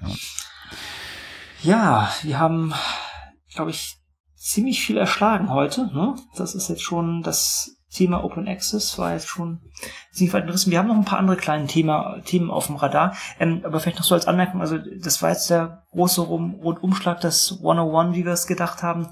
Ja. 0.00 0.08
Ja, 1.62 2.12
wir 2.22 2.40
haben, 2.40 2.74
glaube 3.54 3.70
ich, 3.70 3.96
ziemlich 4.34 4.84
viel 4.84 4.96
erschlagen 4.96 5.50
heute. 5.50 5.86
Ne? 5.94 6.16
Das 6.36 6.56
ist 6.56 6.68
jetzt 6.68 6.82
schon 6.82 7.22
das 7.22 7.76
Thema 7.88 8.24
Open 8.24 8.48
Access, 8.48 8.98
war 8.98 9.12
jetzt 9.12 9.28
schon 9.28 9.60
ziemlich 10.10 10.34
weit 10.34 10.46
gerissen. 10.46 10.72
Wir 10.72 10.78
haben 10.78 10.88
noch 10.88 10.96
ein 10.96 11.04
paar 11.04 11.20
andere 11.20 11.36
kleine 11.36 11.66
Thema, 11.66 12.20
Themen 12.24 12.50
auf 12.50 12.66
dem 12.66 12.76
Radar. 12.76 13.14
Ähm, 13.38 13.60
aber 13.64 13.78
vielleicht 13.78 13.98
noch 13.98 14.04
so 14.04 14.14
als 14.14 14.26
Anmerkung, 14.26 14.60
also 14.60 14.78
das 14.78 15.22
war 15.22 15.30
jetzt 15.30 15.50
der 15.50 15.84
große 15.92 16.22
Rundumschlag, 16.22 17.20
das 17.20 17.52
101, 17.58 18.16
wie 18.16 18.24
wir 18.24 18.32
es 18.32 18.46
gedacht 18.46 18.82
haben. 18.82 19.08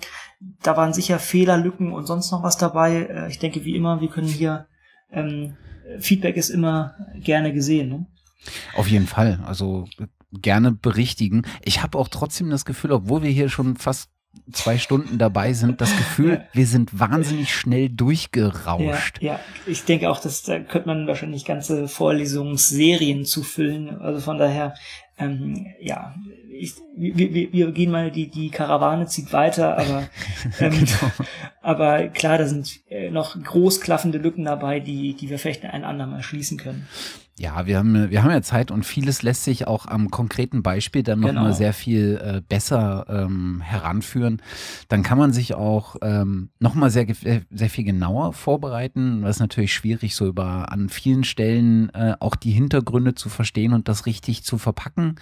Da 0.63 0.77
waren 0.77 0.93
sicher 0.93 1.19
Fehler, 1.21 1.57
Lücken 1.57 1.93
und 1.93 2.07
sonst 2.07 2.33
noch 2.33 2.43
was 2.43 2.57
dabei. 2.57 3.03
Äh, 3.03 3.29
ich 3.29 3.39
denke, 3.39 3.65
wie 3.65 3.77
immer, 3.77 4.01
wir 4.01 4.09
können 4.09 4.29
hier, 4.29 4.67
ähm, 5.13 5.57
Feedback 6.01 6.37
ist 6.37 6.51
immer 6.51 6.95
gerne 7.17 7.53
gesehen. 7.53 7.89
Ne? 7.91 8.07
Auf 8.77 8.89
jeden 8.89 9.07
Fall. 9.07 9.41
Also 9.47 9.87
gerne 10.33 10.73
berichtigen. 10.73 11.43
Ich 11.63 11.83
habe 11.83 11.99
auch 11.99 12.09
trotzdem 12.09 12.51
das 12.51 12.65
Gefühl, 12.65 12.93
obwohl 12.93 13.23
wir 13.23 13.31
hier 13.31 13.49
schon 13.49 13.77
fast 13.77 14.11
zwei 14.53 14.79
Stunden 14.79 15.19
dabei 15.19 15.53
sind, 15.53 15.81
das 15.81 15.97
Gefühl, 15.97 16.47
wir 16.53 16.67
sind 16.67 16.99
wahnsinnig 16.99 17.55
schnell 17.55 17.89
durchgerauscht. 17.89 19.21
Ja, 19.21 19.35
ja, 19.35 19.41
ich 19.67 19.85
denke 19.85 20.11
auch, 20.11 20.21
dass 20.21 20.43
da 20.43 20.61
könnte 20.61 20.89
man 20.89 21.07
wahrscheinlich 21.07 21.45
ganze 21.45 21.89
Vorlesungsserien 21.89 23.25
zufüllen. 23.25 24.01
Also 24.01 24.21
von 24.21 24.39
daher, 24.39 24.75
ähm, 25.19 25.67
ja, 25.81 26.15
ich, 26.61 26.75
wir, 26.97 27.17
wir, 27.17 27.53
wir 27.53 27.73
gehen 27.73 27.91
mal, 27.91 28.11
die, 28.11 28.29
die 28.29 28.51
Karawane 28.51 29.07
zieht 29.07 29.33
weiter, 29.33 29.79
aber, 29.79 30.09
ähm, 30.61 30.73
genau. 30.73 31.13
aber 31.63 32.09
klar, 32.09 32.39
da 32.39 32.47
sind 32.47 32.81
äh, 32.89 33.11
noch 33.11 33.41
großklaffende 33.43 34.19
Lücken 34.19 34.45
dabei, 34.45 34.81
die, 34.81 35.15
die 35.15 35.31
wir 35.31 35.39
vielleicht 35.39 35.65
ein 35.65 35.85
andermal 35.85 36.23
schließen 36.23 36.59
können. 36.59 36.87
Ja, 37.41 37.65
wir 37.65 37.79
haben, 37.79 38.11
wir 38.11 38.23
haben 38.23 38.31
ja 38.31 38.43
Zeit 38.43 38.71
und 38.71 38.85
vieles 38.85 39.23
lässt 39.23 39.45
sich 39.45 39.67
auch 39.67 39.87
am 39.87 40.11
konkreten 40.11 40.63
Beispiel 40.63 41.03
dann 41.03 41.21
nochmal 41.21 41.45
genau. 41.45 41.55
sehr 41.55 41.73
viel 41.73 42.21
äh, 42.23 42.43
besser 42.47 43.07
ähm, 43.09 43.63
heranführen. 43.63 44.43
Dann 44.89 45.03
kann 45.03 45.17
man 45.17 45.33
sich 45.33 45.55
auch 45.55 45.97
ähm, 46.03 46.51
nochmal 46.59 46.91
sehr, 46.91 47.07
sehr 47.51 47.71
viel 47.71 47.85
genauer 47.85 48.35
vorbereiten. 48.35 49.25
Ist 49.25 49.41
natürlich 49.41 49.73
schwierig, 49.73 50.17
so 50.17 50.27
über 50.27 50.71
an 50.71 50.91
vielen 50.91 51.25
Stellen 51.25 51.89
äh, 51.95 52.15
auch 52.21 52.37
die 52.37 52.51
Hintergründe 52.51 53.15
zu 53.15 53.31
verstehen 53.31 53.73
und 53.73 53.89
das 53.89 54.05
richtig 54.05 54.45
zu 54.45 54.59
verpacken. 54.59 55.15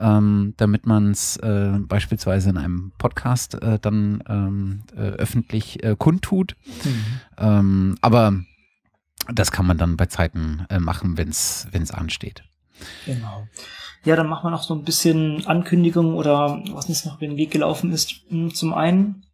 Ähm, 0.00 0.54
damit 0.56 0.86
man 0.86 1.10
es 1.10 1.36
äh, 1.36 1.78
beispielsweise 1.78 2.48
in 2.48 2.56
einem 2.56 2.92
Podcast 2.96 3.60
äh, 3.62 3.78
dann 3.78 4.22
ähm, 4.28 4.82
äh, 4.96 5.00
öffentlich 5.00 5.84
äh, 5.84 5.94
kundtut. 5.98 6.56
Mhm. 6.84 7.04
Ähm, 7.36 7.98
aber 8.00 8.40
das 9.28 9.52
kann 9.52 9.66
man 9.66 9.76
dann 9.76 9.98
bei 9.98 10.06
Zeiten 10.06 10.64
äh, 10.70 10.78
machen, 10.78 11.18
wenn 11.18 11.28
es 11.28 11.90
ansteht. 11.90 12.42
Genau. 13.04 13.46
Ja, 14.04 14.16
dann 14.16 14.28
machen 14.28 14.46
wir 14.46 14.50
noch 14.50 14.62
so 14.62 14.74
ein 14.74 14.84
bisschen 14.84 15.46
Ankündigung 15.46 16.14
oder 16.14 16.62
was 16.72 16.88
uns 16.88 17.04
noch 17.04 17.18
über 17.18 17.26
den 17.26 17.36
Weg 17.36 17.50
gelaufen 17.50 17.92
ist. 17.92 18.22
Hm, 18.28 18.54
zum 18.54 18.72
einen 18.72 19.26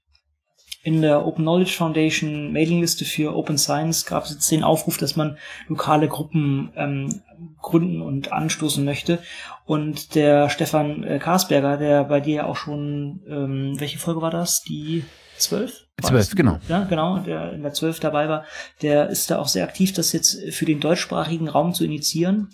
in 0.82 1.02
der 1.02 1.26
Open 1.26 1.44
Knowledge 1.44 1.72
Foundation 1.72 2.52
Mailingliste 2.52 3.04
für 3.04 3.34
Open 3.34 3.58
Science 3.58 4.06
gab 4.06 4.24
es 4.24 4.30
jetzt 4.30 4.50
den 4.50 4.64
Aufruf, 4.64 4.98
dass 4.98 5.16
man 5.16 5.36
lokale 5.68 6.08
Gruppen 6.08 6.70
ähm, 6.76 7.22
gründen 7.60 8.02
und 8.02 8.32
anstoßen 8.32 8.84
möchte. 8.84 9.18
Und 9.64 10.14
der 10.14 10.48
Stefan 10.48 11.02
äh, 11.04 11.18
Karsberger, 11.18 11.76
der 11.76 12.04
bei 12.04 12.20
dir 12.20 12.46
auch 12.46 12.56
schon, 12.56 13.22
ähm, 13.28 13.74
welche 13.78 13.98
Folge 13.98 14.22
war 14.22 14.30
das? 14.30 14.62
Die 14.62 15.04
zwölf? 15.38 15.86
Zwölf, 16.02 16.34
genau. 16.34 16.58
Ja, 16.68 16.84
genau, 16.84 17.18
der 17.18 17.52
in 17.52 17.62
der 17.62 17.72
zwölf 17.72 18.00
dabei 18.00 18.28
war, 18.28 18.44
der 18.82 19.08
ist 19.08 19.30
da 19.30 19.38
auch 19.38 19.48
sehr 19.48 19.64
aktiv, 19.64 19.92
das 19.92 20.12
jetzt 20.12 20.38
für 20.54 20.66
den 20.66 20.80
deutschsprachigen 20.80 21.48
Raum 21.48 21.72
zu 21.72 21.84
initiieren. 21.84 22.50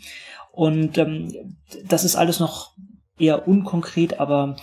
Und 0.52 0.98
ähm, 0.98 1.56
das 1.84 2.04
ist 2.04 2.16
alles 2.16 2.38
noch 2.38 2.72
eher 3.18 3.48
unkonkret, 3.48 4.20
aber 4.20 4.56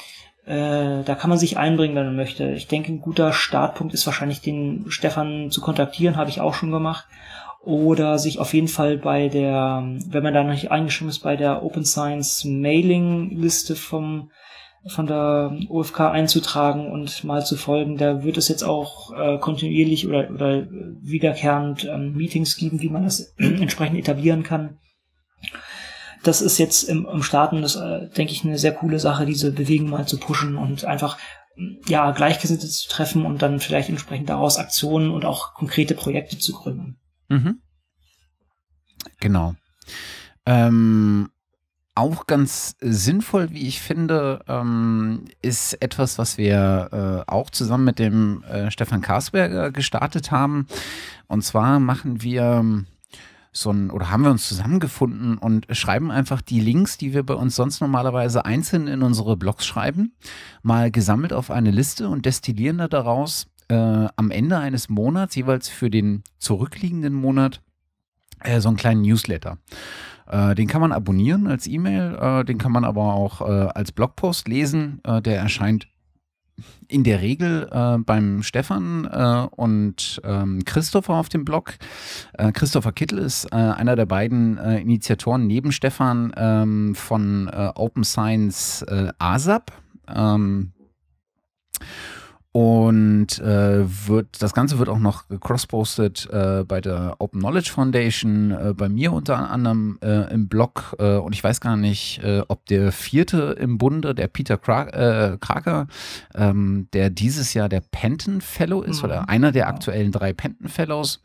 äh, 0.46 1.04
da 1.04 1.16
kann 1.16 1.30
man 1.30 1.40
sich 1.40 1.58
einbringen, 1.58 1.96
wenn 1.96 2.06
man 2.06 2.16
möchte. 2.16 2.52
Ich 2.52 2.68
denke, 2.68 2.92
ein 2.92 3.02
guter 3.02 3.34
Startpunkt 3.34 3.94
ist 3.94 4.06
wahrscheinlich 4.06 4.42
den 4.42 4.86
Stefan 4.90 5.52
zu 5.52 5.62
kontaktieren, 5.62 6.18
habe 6.18 6.30
ich 6.30 6.42
auch 6.42 6.54
schon 6.54 6.72
gemacht. 6.72 7.06
Oder 7.62 8.20
sich 8.20 8.40
auf 8.40 8.54
jeden 8.54 8.70
Fall 8.70 8.98
bei 8.98 9.28
der, 9.28 9.84
wenn 10.08 10.24
man 10.24 10.34
da 10.34 10.44
noch 10.44 10.54
nicht 10.54 10.72
eingeschrieben 10.72 11.10
ist, 11.10 11.20
bei 11.20 11.36
der 11.36 11.64
Open 11.64 11.86
Science 11.86 12.46
Mailing 12.46 13.30
Liste 13.32 13.76
vom 13.76 14.32
von 14.88 15.08
der 15.08 15.58
OFK 15.68 16.12
einzutragen 16.12 16.90
und 16.90 17.24
mal 17.24 17.46
zu 17.46 17.58
folgen. 17.58 17.98
Da 17.98 18.24
wird 18.24 18.38
es 18.38 18.48
jetzt 18.48 18.64
auch 18.64 19.12
äh, 19.12 19.38
kontinuierlich 19.38 20.08
oder, 20.08 20.30
oder 20.30 20.68
wiederkehrend 21.02 21.84
ähm, 21.86 22.14
Meetings 22.14 22.56
geben, 22.56 22.82
wie 22.82 22.90
man 22.90 23.04
das 23.04 23.34
entsprechend 23.38 24.00
etablieren 24.00 24.44
kann. 24.44 24.78
Das 26.24 26.42
ist 26.42 26.58
jetzt 26.58 26.84
im, 26.84 27.06
im 27.12 27.24
Starten, 27.24 27.62
das 27.62 27.76
äh, 27.76 28.10
denke 28.10 28.32
ich, 28.34 28.44
eine 28.44 28.58
sehr 28.58 28.74
coole 28.74 29.00
Sache, 29.00 29.26
diese 29.26 29.52
Bewegung 29.52 29.90
mal 29.90 30.08
zu 30.08 30.18
pushen 30.18 30.58
und 30.58 30.86
einfach 30.86 31.18
ja 31.88 32.12
Gleichgesinnte 32.12 32.68
zu 32.68 32.88
treffen 32.88 33.26
und 33.26 33.42
dann 33.42 33.60
vielleicht 33.60 33.90
entsprechend 33.90 34.30
daraus 34.30 34.58
Aktionen 34.58 35.12
und 35.12 35.26
auch 35.26 35.54
konkrete 35.54 35.94
Projekte 35.94 36.38
zu 36.38 36.54
gründen. 36.54 36.98
Mhm. 37.30 37.62
Genau. 39.20 39.56
Ähm, 40.46 41.30
auch 41.96 42.28
ganz 42.28 42.76
sinnvoll, 42.80 43.52
wie 43.52 43.68
ich 43.68 43.82
finde, 43.82 44.42
ähm, 44.48 45.26
ist 45.42 45.74
etwas, 45.82 46.18
was 46.18 46.38
wir 46.38 47.26
äh, 47.28 47.32
auch 47.32 47.50
zusammen 47.50 47.84
mit 47.84 48.00
dem 48.00 48.44
äh, 48.44 48.72
Stefan 48.72 49.02
Karsberger 49.02 49.72
gestartet 49.72 50.32
haben. 50.32 50.68
Und 51.28 51.44
zwar 51.44 51.80
machen 51.80 52.22
wir 52.22 52.86
so 53.52 53.72
ein, 53.72 53.92
oder 53.92 54.10
haben 54.10 54.24
wir 54.24 54.32
uns 54.32 54.48
zusammengefunden 54.48 55.38
und 55.38 55.68
schreiben 55.72 56.12
einfach 56.12 56.42
die 56.42 56.62
Links, 56.62 56.98
die 56.98 57.14
wir 57.14 57.24
bei 57.24 57.34
uns 57.34 57.56
sonst 57.56 57.82
normalerweise 57.82 58.46
einzeln 58.46 58.88
in 58.88 59.02
unsere 59.02 59.36
Blogs 59.36 59.66
schreiben, 59.66 60.14
mal 60.62 60.92
gesammelt 60.92 61.34
auf 61.34 61.52
eine 61.52 61.72
Liste 61.72 62.08
und 62.08 62.26
destillieren 62.26 62.78
da 62.78 62.88
daraus 62.88 63.48
äh, 63.70 64.08
am 64.16 64.32
Ende 64.32 64.58
eines 64.58 64.90
Monats, 64.90 65.36
jeweils 65.36 65.70
für 65.70 65.90
den 65.90 66.24
zurückliegenden 66.38 67.14
Monat, 67.14 67.62
äh, 68.42 68.60
so 68.60 68.70
einen 68.70 68.78
kleinen 68.78 69.02
Newsletter. 69.02 69.58
Äh, 70.30 70.56
den 70.56 70.68
kann 70.68 70.82
man 70.82 70.92
abonnieren 70.92 71.48
als 71.48 71.68
E-Mail, 71.68 72.16
äh, 72.16 72.46
den 72.46 72.58
kann 72.58 72.72
man 72.72 72.86
aber 72.86 73.14
auch 73.14 73.42
äh, 73.42 73.70
als 73.74 73.92
Blogpost 73.92 74.48
lesen. 74.48 75.02
Der 75.06 75.40
erscheint 75.40 75.88
in 76.90 77.04
der 77.06 77.22
Regel 77.22 77.70
beim 78.06 78.44
Stefan 78.44 79.06
und 79.06 80.22
ähm, 80.26 80.66
Christopher 80.66 81.14
auf 81.14 81.30
dem 81.30 81.46
Blog. 81.46 81.76
Christopher 82.54 82.92
Kittel 82.92 83.20
ist 83.20 83.54
einer 83.54 83.96
der 83.96 84.06
beiden 84.06 84.58
Initiatoren 84.58 85.48
neben 85.48 85.72
Stefan 85.72 86.34
ähm, 86.36 86.96
von 86.96 87.48
Open 87.50 88.04
Science 88.04 88.86
ASAP. 89.20 89.72
Ähm, 90.14 90.74
und 92.60 93.40
äh, 93.40 93.86
wird 94.10 94.42
das 94.42 94.54
Ganze 94.54 94.80
wird 94.80 94.90
auch 94.90 95.00
noch 95.00 95.24
cross-posted 95.40 96.28
äh, 96.30 96.66
bei 96.68 96.82
der 96.82 97.16
Open 97.20 97.40
Knowledge 97.40 97.72
Foundation, 97.72 98.52
äh, 98.52 98.74
bei 98.76 98.90
mir 98.90 99.14
unter 99.14 99.50
anderem 99.50 99.98
äh, 100.02 100.30
im 100.34 100.50
Blog. 100.50 100.94
Äh, 101.00 101.16
und 101.16 101.34
ich 101.34 101.42
weiß 101.42 101.62
gar 101.62 101.78
nicht, 101.78 102.22
äh, 102.22 102.42
ob 102.50 102.66
der 102.66 102.92
vierte 102.92 103.56
im 103.58 103.78
Bunde, 103.78 104.14
der 104.14 104.28
Peter 104.28 104.58
Kraker, 104.58 105.88
ähm, 106.36 106.90
der 106.92 107.10
dieses 107.10 107.54
Jahr 107.54 107.70
der 107.70 107.80
Penton 107.80 108.42
Fellow 108.42 108.82
ist, 108.82 109.04
mhm. 109.04 109.06
oder 109.06 109.30
einer 109.30 109.54
der 109.54 109.70
aktuellen 109.70 110.12
drei 110.12 110.34
Penton 110.34 110.68
Fellows, 110.68 111.22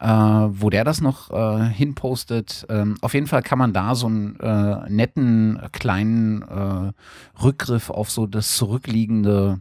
wo 0.00 0.70
der 0.70 0.82
das 0.84 1.00
noch 1.00 1.30
hinpostet. 1.70 2.66
Ähm, 2.68 2.96
auf 3.00 3.14
jeden 3.14 3.28
Fall 3.28 3.42
kann 3.42 3.58
man 3.58 3.72
da 3.72 3.94
so 3.94 4.08
einen 4.08 4.36
netten 4.88 5.60
kleinen 5.72 6.44
Rückgriff 7.40 7.90
auf 7.90 8.10
so 8.10 8.26
das 8.26 8.56
zurückliegende 8.56 9.60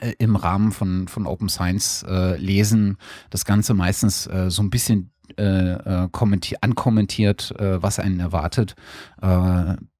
äh, 0.00 0.14
im 0.18 0.36
Rahmen 0.36 0.72
von, 0.72 1.08
von 1.08 1.26
Open 1.26 1.48
Science 1.48 2.04
äh, 2.08 2.36
lesen. 2.36 2.96
Das 3.30 3.44
Ganze 3.44 3.74
meistens 3.74 4.26
äh, 4.26 4.50
so 4.50 4.62
ein 4.62 4.70
bisschen 4.70 5.10
äh, 5.36 5.72
äh 5.72 6.08
ankommentiert, 6.60 7.54
was 7.56 8.00
einen 8.00 8.18
erwartet. 8.18 8.74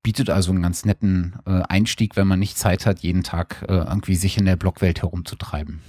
bietet 0.02 0.28
also 0.28 0.50
einen 0.50 0.62
ganz 0.62 0.84
netten 0.84 1.34
Einstieg, 1.44 2.16
wenn 2.16 2.26
man 2.26 2.40
nicht 2.40 2.58
Zeit 2.58 2.84
hat, 2.84 2.98
jeden 3.00 3.22
Tag 3.22 3.64
irgendwie 3.68 4.16
sich 4.16 4.38
in 4.38 4.44
der 4.44 4.56
Blogwelt 4.56 5.02
herumzutreiben. 5.02 5.80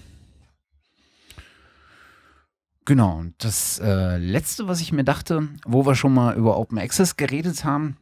Genau, 2.86 3.18
und 3.18 3.34
das 3.44 3.82
letzte, 3.84 4.68
was 4.68 4.80
ich 4.82 4.92
mir 4.92 5.04
dachte, 5.04 5.50
wo 5.66 5.86
wir 5.88 5.96
schon 5.96 6.14
mal 6.14 6.36
über 6.36 6.58
Open 6.58 6.78
Access 6.78 7.18
geredet 7.18 7.66
haben, 7.66 7.98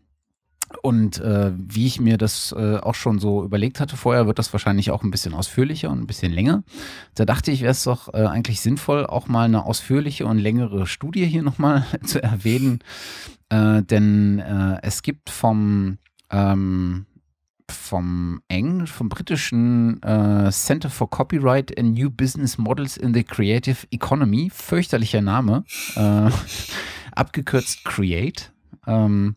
und 0.81 1.19
äh, 1.19 1.51
wie 1.55 1.87
ich 1.87 1.99
mir 1.99 2.17
das 2.17 2.53
äh, 2.57 2.77
auch 2.77 2.95
schon 2.95 3.19
so 3.19 3.43
überlegt 3.43 3.79
hatte 3.79 3.97
vorher, 3.97 4.27
wird 4.27 4.39
das 4.39 4.53
wahrscheinlich 4.53 4.91
auch 4.91 5.03
ein 5.03 5.11
bisschen 5.11 5.33
ausführlicher 5.33 5.89
und 5.89 5.99
ein 5.99 6.07
bisschen 6.07 6.31
länger. 6.31 6.63
Da 7.15 7.25
dachte 7.25 7.51
ich, 7.51 7.61
wäre 7.61 7.71
es 7.71 7.83
doch 7.83 8.13
äh, 8.13 8.25
eigentlich 8.25 8.61
sinnvoll, 8.61 9.05
auch 9.05 9.27
mal 9.27 9.45
eine 9.45 9.65
ausführliche 9.65 10.25
und 10.25 10.37
längere 10.37 10.87
Studie 10.87 11.25
hier 11.25 11.43
nochmal 11.43 11.85
zu 12.05 12.21
erwähnen. 12.21 12.79
Äh, 13.49 13.81
denn 13.83 14.39
äh, 14.39 14.77
es 14.83 15.01
gibt 15.01 15.29
vom, 15.31 15.97
ähm, 16.29 17.07
vom 17.67 18.41
Englisch, 18.47 18.91
vom 18.91 19.09
britischen 19.09 20.01
äh, 20.03 20.51
Center 20.51 20.89
for 20.89 21.09
Copyright 21.09 21.77
and 21.79 21.97
New 21.97 22.11
Business 22.11 22.57
Models 22.57 22.95
in 22.95 23.13
the 23.13 23.23
Creative 23.23 23.87
Economy, 23.91 24.51
fürchterlicher 24.53 25.21
Name, 25.21 25.63
abgekürzt 27.15 27.83
Create. 27.85 28.51
Ähm, 28.87 29.35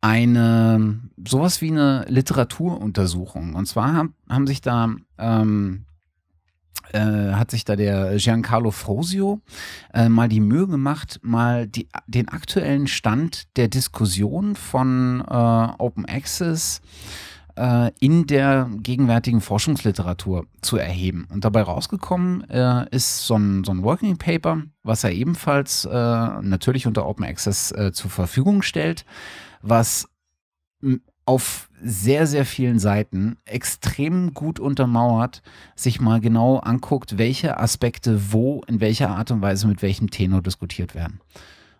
eine 0.00 1.00
sowas 1.26 1.60
wie 1.60 1.70
eine 1.70 2.04
Literaturuntersuchung. 2.08 3.54
Und 3.54 3.66
zwar 3.66 3.92
haben, 3.92 4.14
haben 4.28 4.46
sich 4.46 4.60
da 4.60 4.94
ähm, 5.18 5.84
äh, 6.92 7.32
hat 7.32 7.50
sich 7.50 7.64
da 7.64 7.76
der 7.76 8.16
Giancarlo 8.16 8.70
Frosio 8.70 9.40
äh, 9.92 10.08
mal 10.08 10.28
die 10.28 10.40
Mühe 10.40 10.66
gemacht, 10.66 11.20
mal 11.22 11.66
die, 11.66 11.88
den 12.06 12.28
aktuellen 12.28 12.86
Stand 12.86 13.56
der 13.56 13.68
Diskussion 13.68 14.56
von 14.56 15.20
äh, 15.20 15.34
Open 15.78 16.06
Access 16.06 16.80
äh, 17.56 17.90
in 18.00 18.26
der 18.26 18.70
gegenwärtigen 18.82 19.42
Forschungsliteratur 19.42 20.46
zu 20.62 20.78
erheben. 20.78 21.26
Und 21.30 21.44
dabei 21.44 21.62
rausgekommen 21.62 22.48
äh, 22.48 22.86
ist 22.90 23.26
so 23.26 23.36
ein, 23.36 23.64
so 23.64 23.72
ein 23.72 23.82
Working 23.82 24.16
Paper, 24.16 24.62
was 24.82 25.04
er 25.04 25.12
ebenfalls 25.12 25.84
äh, 25.84 25.90
natürlich 25.92 26.86
unter 26.86 27.06
Open 27.06 27.26
Access 27.26 27.74
zur 27.92 28.10
Verfügung 28.10 28.62
stellt 28.62 29.04
was 29.62 30.08
auf 31.28 31.68
sehr, 31.82 32.26
sehr 32.26 32.46
vielen 32.46 32.78
Seiten 32.78 33.36
extrem 33.44 34.32
gut 34.32 34.58
untermauert, 34.58 35.42
sich 35.76 36.00
mal 36.00 36.20
genau 36.20 36.56
anguckt, 36.56 37.18
welche 37.18 37.58
Aspekte 37.58 38.32
wo, 38.32 38.62
in 38.66 38.80
welcher 38.80 39.10
Art 39.10 39.30
und 39.30 39.42
Weise 39.42 39.68
mit 39.68 39.82
welchem 39.82 40.10
Tenor 40.10 40.40
diskutiert 40.40 40.94
werden. 40.94 41.20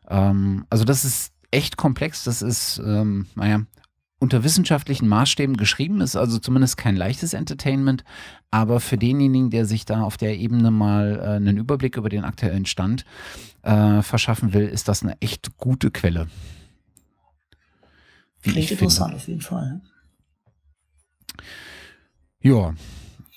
Ähm, 0.08 0.66
also 0.68 0.84
das 0.84 1.04
ist 1.06 1.32
echt 1.50 1.78
komplex, 1.78 2.24
das 2.24 2.42
ist, 2.42 2.78
ähm, 2.84 3.26
naja, 3.36 3.62
unter 4.18 4.44
wissenschaftlichen 4.44 5.08
Maßstäben 5.08 5.56
geschrieben, 5.56 6.02
ist 6.02 6.16
also 6.16 6.38
zumindest 6.38 6.76
kein 6.76 6.96
leichtes 6.96 7.32
Entertainment, 7.32 8.04
aber 8.50 8.80
für 8.80 8.98
denjenigen, 8.98 9.48
der 9.48 9.64
sich 9.64 9.84
da 9.84 10.02
auf 10.02 10.16
der 10.16 10.36
Ebene 10.36 10.70
mal 10.70 11.20
äh, 11.22 11.28
einen 11.36 11.56
Überblick 11.56 11.96
über 11.96 12.08
den 12.08 12.24
aktuellen 12.24 12.66
Stand 12.66 13.04
äh, 13.62 14.02
verschaffen 14.02 14.52
will, 14.52 14.66
ist 14.66 14.88
das 14.88 15.02
eine 15.02 15.20
echt 15.22 15.56
gute 15.56 15.90
Quelle. 15.90 16.26
Klingt 18.42 18.70
interessant 18.70 19.14
auf 19.14 19.28
jeden 19.28 19.40
Fall. 19.40 19.80
Ja. 22.40 22.74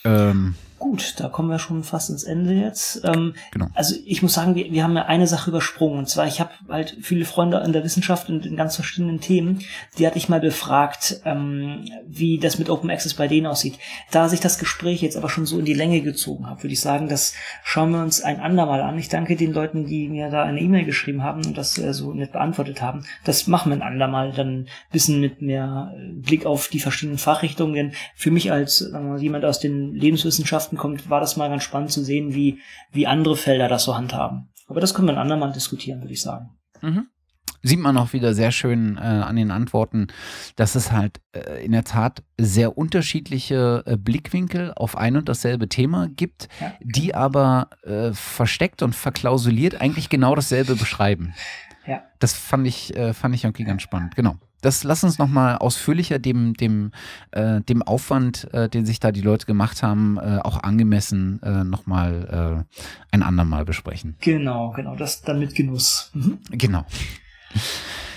Ähm, 0.04 0.56
Gut, 0.82 1.14
da 1.20 1.30
kommen 1.30 1.50
wir 1.52 1.60
schon 1.60 1.84
fast 1.84 2.10
ins 2.10 2.24
Ende 2.24 2.54
jetzt. 2.54 3.02
Ähm, 3.04 3.36
genau. 3.52 3.68
Also 3.76 3.96
ich 4.04 4.24
muss 4.24 4.34
sagen, 4.34 4.56
wir, 4.56 4.72
wir 4.72 4.84
haben 4.84 4.96
ja 4.96 5.06
eine 5.06 5.28
Sache 5.28 5.52
übersprungen. 5.52 6.00
Und 6.00 6.10
zwar, 6.10 6.26
ich 6.26 6.40
habe 6.40 6.50
halt 6.70 6.98
viele 7.04 7.26
Freunde 7.26 7.62
in 7.64 7.72
der 7.72 7.84
Wissenschaft 7.84 8.30
und 8.30 8.48
in 8.48 8.56
ganz 8.56 8.78
verschiedenen 8.78 9.22
Themen. 9.22 9.60
Die 10.00 10.08
hatte 10.08 10.18
ich 10.18 10.28
mal 10.28 10.40
befragt, 10.40 11.22
ähm, 11.24 11.86
wie 12.08 12.40
das 12.40 12.58
mit 12.58 12.72
Open 12.72 12.90
Access 12.90 13.14
bei 13.14 13.28
denen 13.28 13.46
aussieht. 13.46 13.76
Da 14.10 14.28
sich 14.28 14.40
das 14.40 14.58
Gespräch 14.58 15.04
jetzt 15.04 15.18
aber 15.18 15.30
schon 15.30 15.46
so 15.46 15.60
in 15.60 15.66
die 15.66 15.76
Länge 15.76 16.02
gezogen 16.02 16.50
hat, 16.50 16.64
würde 16.64 16.74
ich 16.74 16.82
sagen, 16.82 17.08
das 17.08 17.36
schauen 17.64 17.92
wir 17.92 18.02
uns 18.02 18.24
ein 18.24 18.40
andermal 18.40 18.82
an. 18.82 18.98
Ich 18.98 19.08
danke 19.08 19.36
den 19.36 19.54
Leuten, 19.54 19.86
die 19.86 20.10
mir 20.10 20.32
da 20.32 20.42
eine 20.42 20.62
E-Mail 20.62 20.86
geschrieben 20.86 21.22
haben 21.22 21.46
und 21.46 21.56
das 21.56 21.78
äh, 21.78 21.94
so 21.94 22.12
nett 22.12 22.32
beantwortet 22.32 22.82
haben. 22.82 23.06
Das 23.24 23.46
machen 23.46 23.72
wir 23.72 23.76
ein 23.76 23.84
andermal, 23.84 24.32
dann 24.32 24.62
ein 24.62 24.68
bisschen 24.92 25.22
mit 25.22 25.44
mehr 25.44 25.94
äh, 25.96 26.12
Blick 26.14 26.48
auf 26.48 26.70
die 26.70 26.80
verschiedenen 26.80 27.20
Fachrichtungen. 27.20 27.76
Denn 27.76 27.92
für 28.16 28.32
mich 28.32 28.52
als 28.52 28.82
mal, 28.92 29.22
jemand 29.22 29.46
aus 29.46 29.60
den 29.60 29.94
Lebenswissenschaften 29.94 30.71
Wissenschaften 30.72 30.78
kommt, 30.78 31.10
war 31.10 31.20
das 31.20 31.38
mal 31.38 31.50
ganz 31.50 31.64
spannend 31.64 31.92
zu 31.92 32.04
sehen, 32.04 32.34
wie, 32.34 32.60
wie 32.92 33.08
andere 33.08 33.36
Felder 33.36 33.68
das 33.68 33.84
so 33.84 33.96
handhaben. 33.96 34.50
Aber 34.68 34.80
das 34.80 34.94
können 34.94 35.08
wir 35.08 35.14
ein 35.14 35.22
andermal 35.22 35.52
diskutieren, 35.52 36.02
würde 36.02 36.14
ich 36.14 36.22
sagen. 36.22 36.52
Mhm. 36.82 37.08
Sieht 37.64 37.80
man 37.80 37.96
auch 37.98 38.14
wieder 38.14 38.34
sehr 38.34 38.52
schön 38.52 38.98
äh, 38.98 39.02
an 39.02 39.36
den 39.36 39.52
Antworten, 39.52 40.08
dass 40.56 40.74
es 40.74 40.92
halt 40.92 41.22
äh, 41.32 41.64
in 41.64 41.74
der 41.74 41.84
Tat 41.84 42.24
sehr 42.40 42.76
unterschiedliche 42.76 43.84
äh, 43.86 43.98
Blickwinkel 43.98 44.74
auf 44.76 44.98
ein 44.98 45.16
und 45.16 45.30
dasselbe 45.30 45.70
Thema 45.70 46.08
gibt, 46.08 46.48
ja. 46.60 46.74
die 46.82 47.14
aber 47.14 47.70
äh, 47.84 48.14
versteckt 48.14 48.82
und 48.82 48.96
verklausuliert 48.96 49.80
eigentlich 49.80 50.10
genau 50.10 50.34
dasselbe 50.34 50.76
beschreiben. 50.76 51.36
Ja. 51.86 52.02
Das 52.18 52.34
fand 52.34 52.66
ich, 52.66 52.96
äh, 52.96 53.14
fand 53.14 53.36
ich 53.36 53.44
irgendwie 53.44 53.66
ganz 53.66 53.84
spannend. 53.84 54.16
Genau 54.16 54.38
das 54.62 54.84
lass 54.84 55.04
uns 55.04 55.18
nochmal 55.18 55.58
ausführlicher 55.58 56.20
dem, 56.20 56.54
dem, 56.54 56.92
äh, 57.32 57.62
dem 57.62 57.82
Aufwand, 57.82 58.52
äh, 58.54 58.70
den 58.70 58.86
sich 58.86 59.00
da 59.00 59.12
die 59.12 59.22
Leute 59.22 59.46
gemacht 59.46 59.84
haben, 59.84 60.18
äh, 60.18 60.40
auch 60.44 60.62
angemessen 60.64 61.42
äh, 61.44 61.64
nochmal 61.64 62.66
äh, 62.72 62.76
ein 63.12 63.24
andermal 63.24 63.66
besprechen. 63.66 64.16
Genau, 64.22 64.72
genau, 64.72 64.96
das 64.96 65.22
dann 65.22 65.40
mit 65.40 65.56
Genuss. 65.56 66.12
Mhm. 66.14 66.40
Genau. 66.52 66.86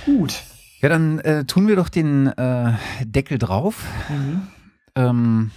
Gut. 0.04 0.42
Ja, 0.80 0.88
dann 0.90 1.18
äh, 1.20 1.44
tun 1.44 1.66
wir 1.66 1.76
doch 1.76 1.88
den 1.88 2.26
äh, 2.26 2.72
Deckel 3.04 3.38
drauf. 3.38 3.84
Mhm. 4.08 4.42
Ähm, 4.96 5.50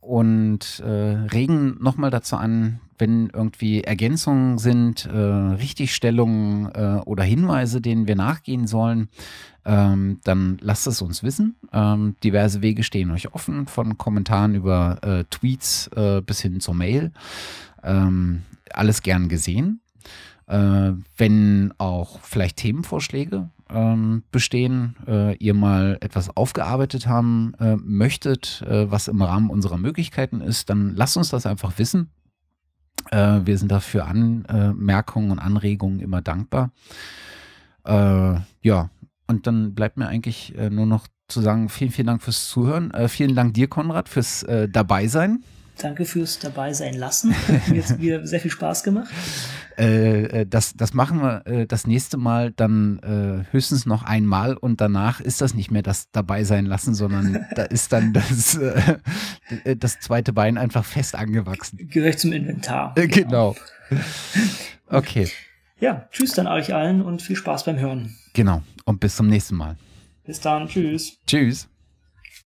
und 0.00 0.80
äh, 0.80 0.88
regen 1.32 1.76
nochmal 1.80 2.10
dazu 2.10 2.36
an, 2.36 2.80
wenn 3.00 3.30
irgendwie 3.30 3.82
Ergänzungen 3.82 4.58
sind, 4.58 5.06
äh, 5.06 5.16
Richtigstellungen 5.16 6.70
äh, 6.74 7.00
oder 7.04 7.24
Hinweise, 7.24 7.80
denen 7.80 8.06
wir 8.06 8.16
nachgehen 8.16 8.66
sollen, 8.66 9.08
ähm, 9.64 10.20
dann 10.24 10.58
lasst 10.60 10.86
es 10.86 11.02
uns 11.02 11.22
wissen. 11.22 11.56
Ähm, 11.72 12.16
diverse 12.22 12.62
Wege 12.62 12.82
stehen 12.82 13.10
euch 13.10 13.34
offen, 13.34 13.66
von 13.66 13.98
Kommentaren 13.98 14.54
über 14.54 14.98
äh, 15.02 15.24
Tweets 15.30 15.88
äh, 15.88 16.22
bis 16.22 16.40
hin 16.40 16.60
zur 16.60 16.74
Mail. 16.74 17.12
Ähm, 17.82 18.42
alles 18.72 19.02
gern 19.02 19.28
gesehen. 19.28 19.80
Äh, 20.46 20.92
wenn 21.16 21.72
auch 21.78 22.20
vielleicht 22.20 22.56
Themenvorschläge 22.56 23.50
ähm, 23.68 24.24
bestehen, 24.32 24.96
äh, 25.06 25.36
ihr 25.36 25.54
mal 25.54 25.98
etwas 26.00 26.36
aufgearbeitet 26.36 27.06
haben 27.06 27.52
möchtet, 27.84 28.64
was 28.66 29.08
im 29.08 29.22
Rahmen 29.22 29.50
unserer 29.50 29.78
Möglichkeiten 29.78 30.40
ist, 30.40 30.70
dann 30.70 30.94
lasst 30.96 31.16
uns 31.16 31.30
das 31.30 31.46
einfach 31.46 31.78
wissen. 31.78 32.10
Äh, 33.10 33.40
wir 33.44 33.58
sind 33.58 33.70
dafür 33.70 34.06
Anmerkungen 34.06 35.30
und 35.30 35.38
Anregungen 35.38 36.00
immer 36.00 36.22
dankbar. 36.22 36.70
Äh, 37.84 38.34
ja, 38.62 38.90
und 39.26 39.46
dann 39.46 39.74
bleibt 39.74 39.96
mir 39.96 40.08
eigentlich 40.08 40.56
äh, 40.56 40.70
nur 40.70 40.86
noch 40.86 41.06
zu 41.28 41.40
sagen, 41.40 41.68
vielen, 41.68 41.90
vielen 41.90 42.06
Dank 42.06 42.22
fürs 42.22 42.48
Zuhören. 42.48 42.90
Äh, 42.92 43.08
vielen 43.08 43.34
Dank 43.34 43.54
dir, 43.54 43.68
Konrad, 43.68 44.08
fürs 44.08 44.42
äh, 44.42 44.68
Dabeisein. 44.68 45.44
Danke 45.82 46.04
fürs 46.04 46.38
dabei 46.38 46.72
sein 46.72 46.94
lassen. 46.94 47.34
Hat 47.34 47.68
mir 47.68 47.76
jetzt 47.76 47.98
wieder 48.00 48.26
sehr 48.26 48.40
viel 48.40 48.50
Spaß 48.50 48.82
gemacht. 48.82 49.10
Äh, 49.78 50.40
äh, 50.40 50.46
das, 50.46 50.74
das 50.74 50.92
machen 50.92 51.22
wir 51.22 51.46
äh, 51.46 51.66
das 51.66 51.86
nächste 51.86 52.18
Mal 52.18 52.52
dann 52.52 52.98
äh, 52.98 53.52
höchstens 53.52 53.86
noch 53.86 54.02
einmal 54.02 54.54
und 54.54 54.80
danach 54.80 55.20
ist 55.20 55.40
das 55.40 55.54
nicht 55.54 55.70
mehr 55.70 55.82
das 55.82 56.10
dabei 56.10 56.44
sein 56.44 56.66
lassen, 56.66 56.94
sondern 56.94 57.46
da 57.54 57.62
ist 57.62 57.92
dann 57.92 58.12
das, 58.12 58.58
das 59.78 60.00
zweite 60.00 60.34
Bein 60.34 60.58
einfach 60.58 60.84
fest 60.84 61.14
angewachsen. 61.14 61.88
Gehört 61.90 62.18
zum 62.18 62.32
Inventar. 62.32 62.94
Genau. 62.94 63.54
genau. 63.88 64.00
Okay. 64.86 65.28
Ja, 65.78 66.08
tschüss 66.10 66.32
dann 66.32 66.46
euch 66.46 66.74
allen 66.74 67.00
und 67.00 67.22
viel 67.22 67.36
Spaß 67.36 67.64
beim 67.64 67.78
Hören. 67.78 68.14
Genau. 68.34 68.62
Und 68.84 69.00
bis 69.00 69.16
zum 69.16 69.28
nächsten 69.28 69.56
Mal. 69.56 69.76
Bis 70.24 70.40
dann. 70.40 70.68
Tschüss. 70.68 71.18
Tschüss. 71.26 71.68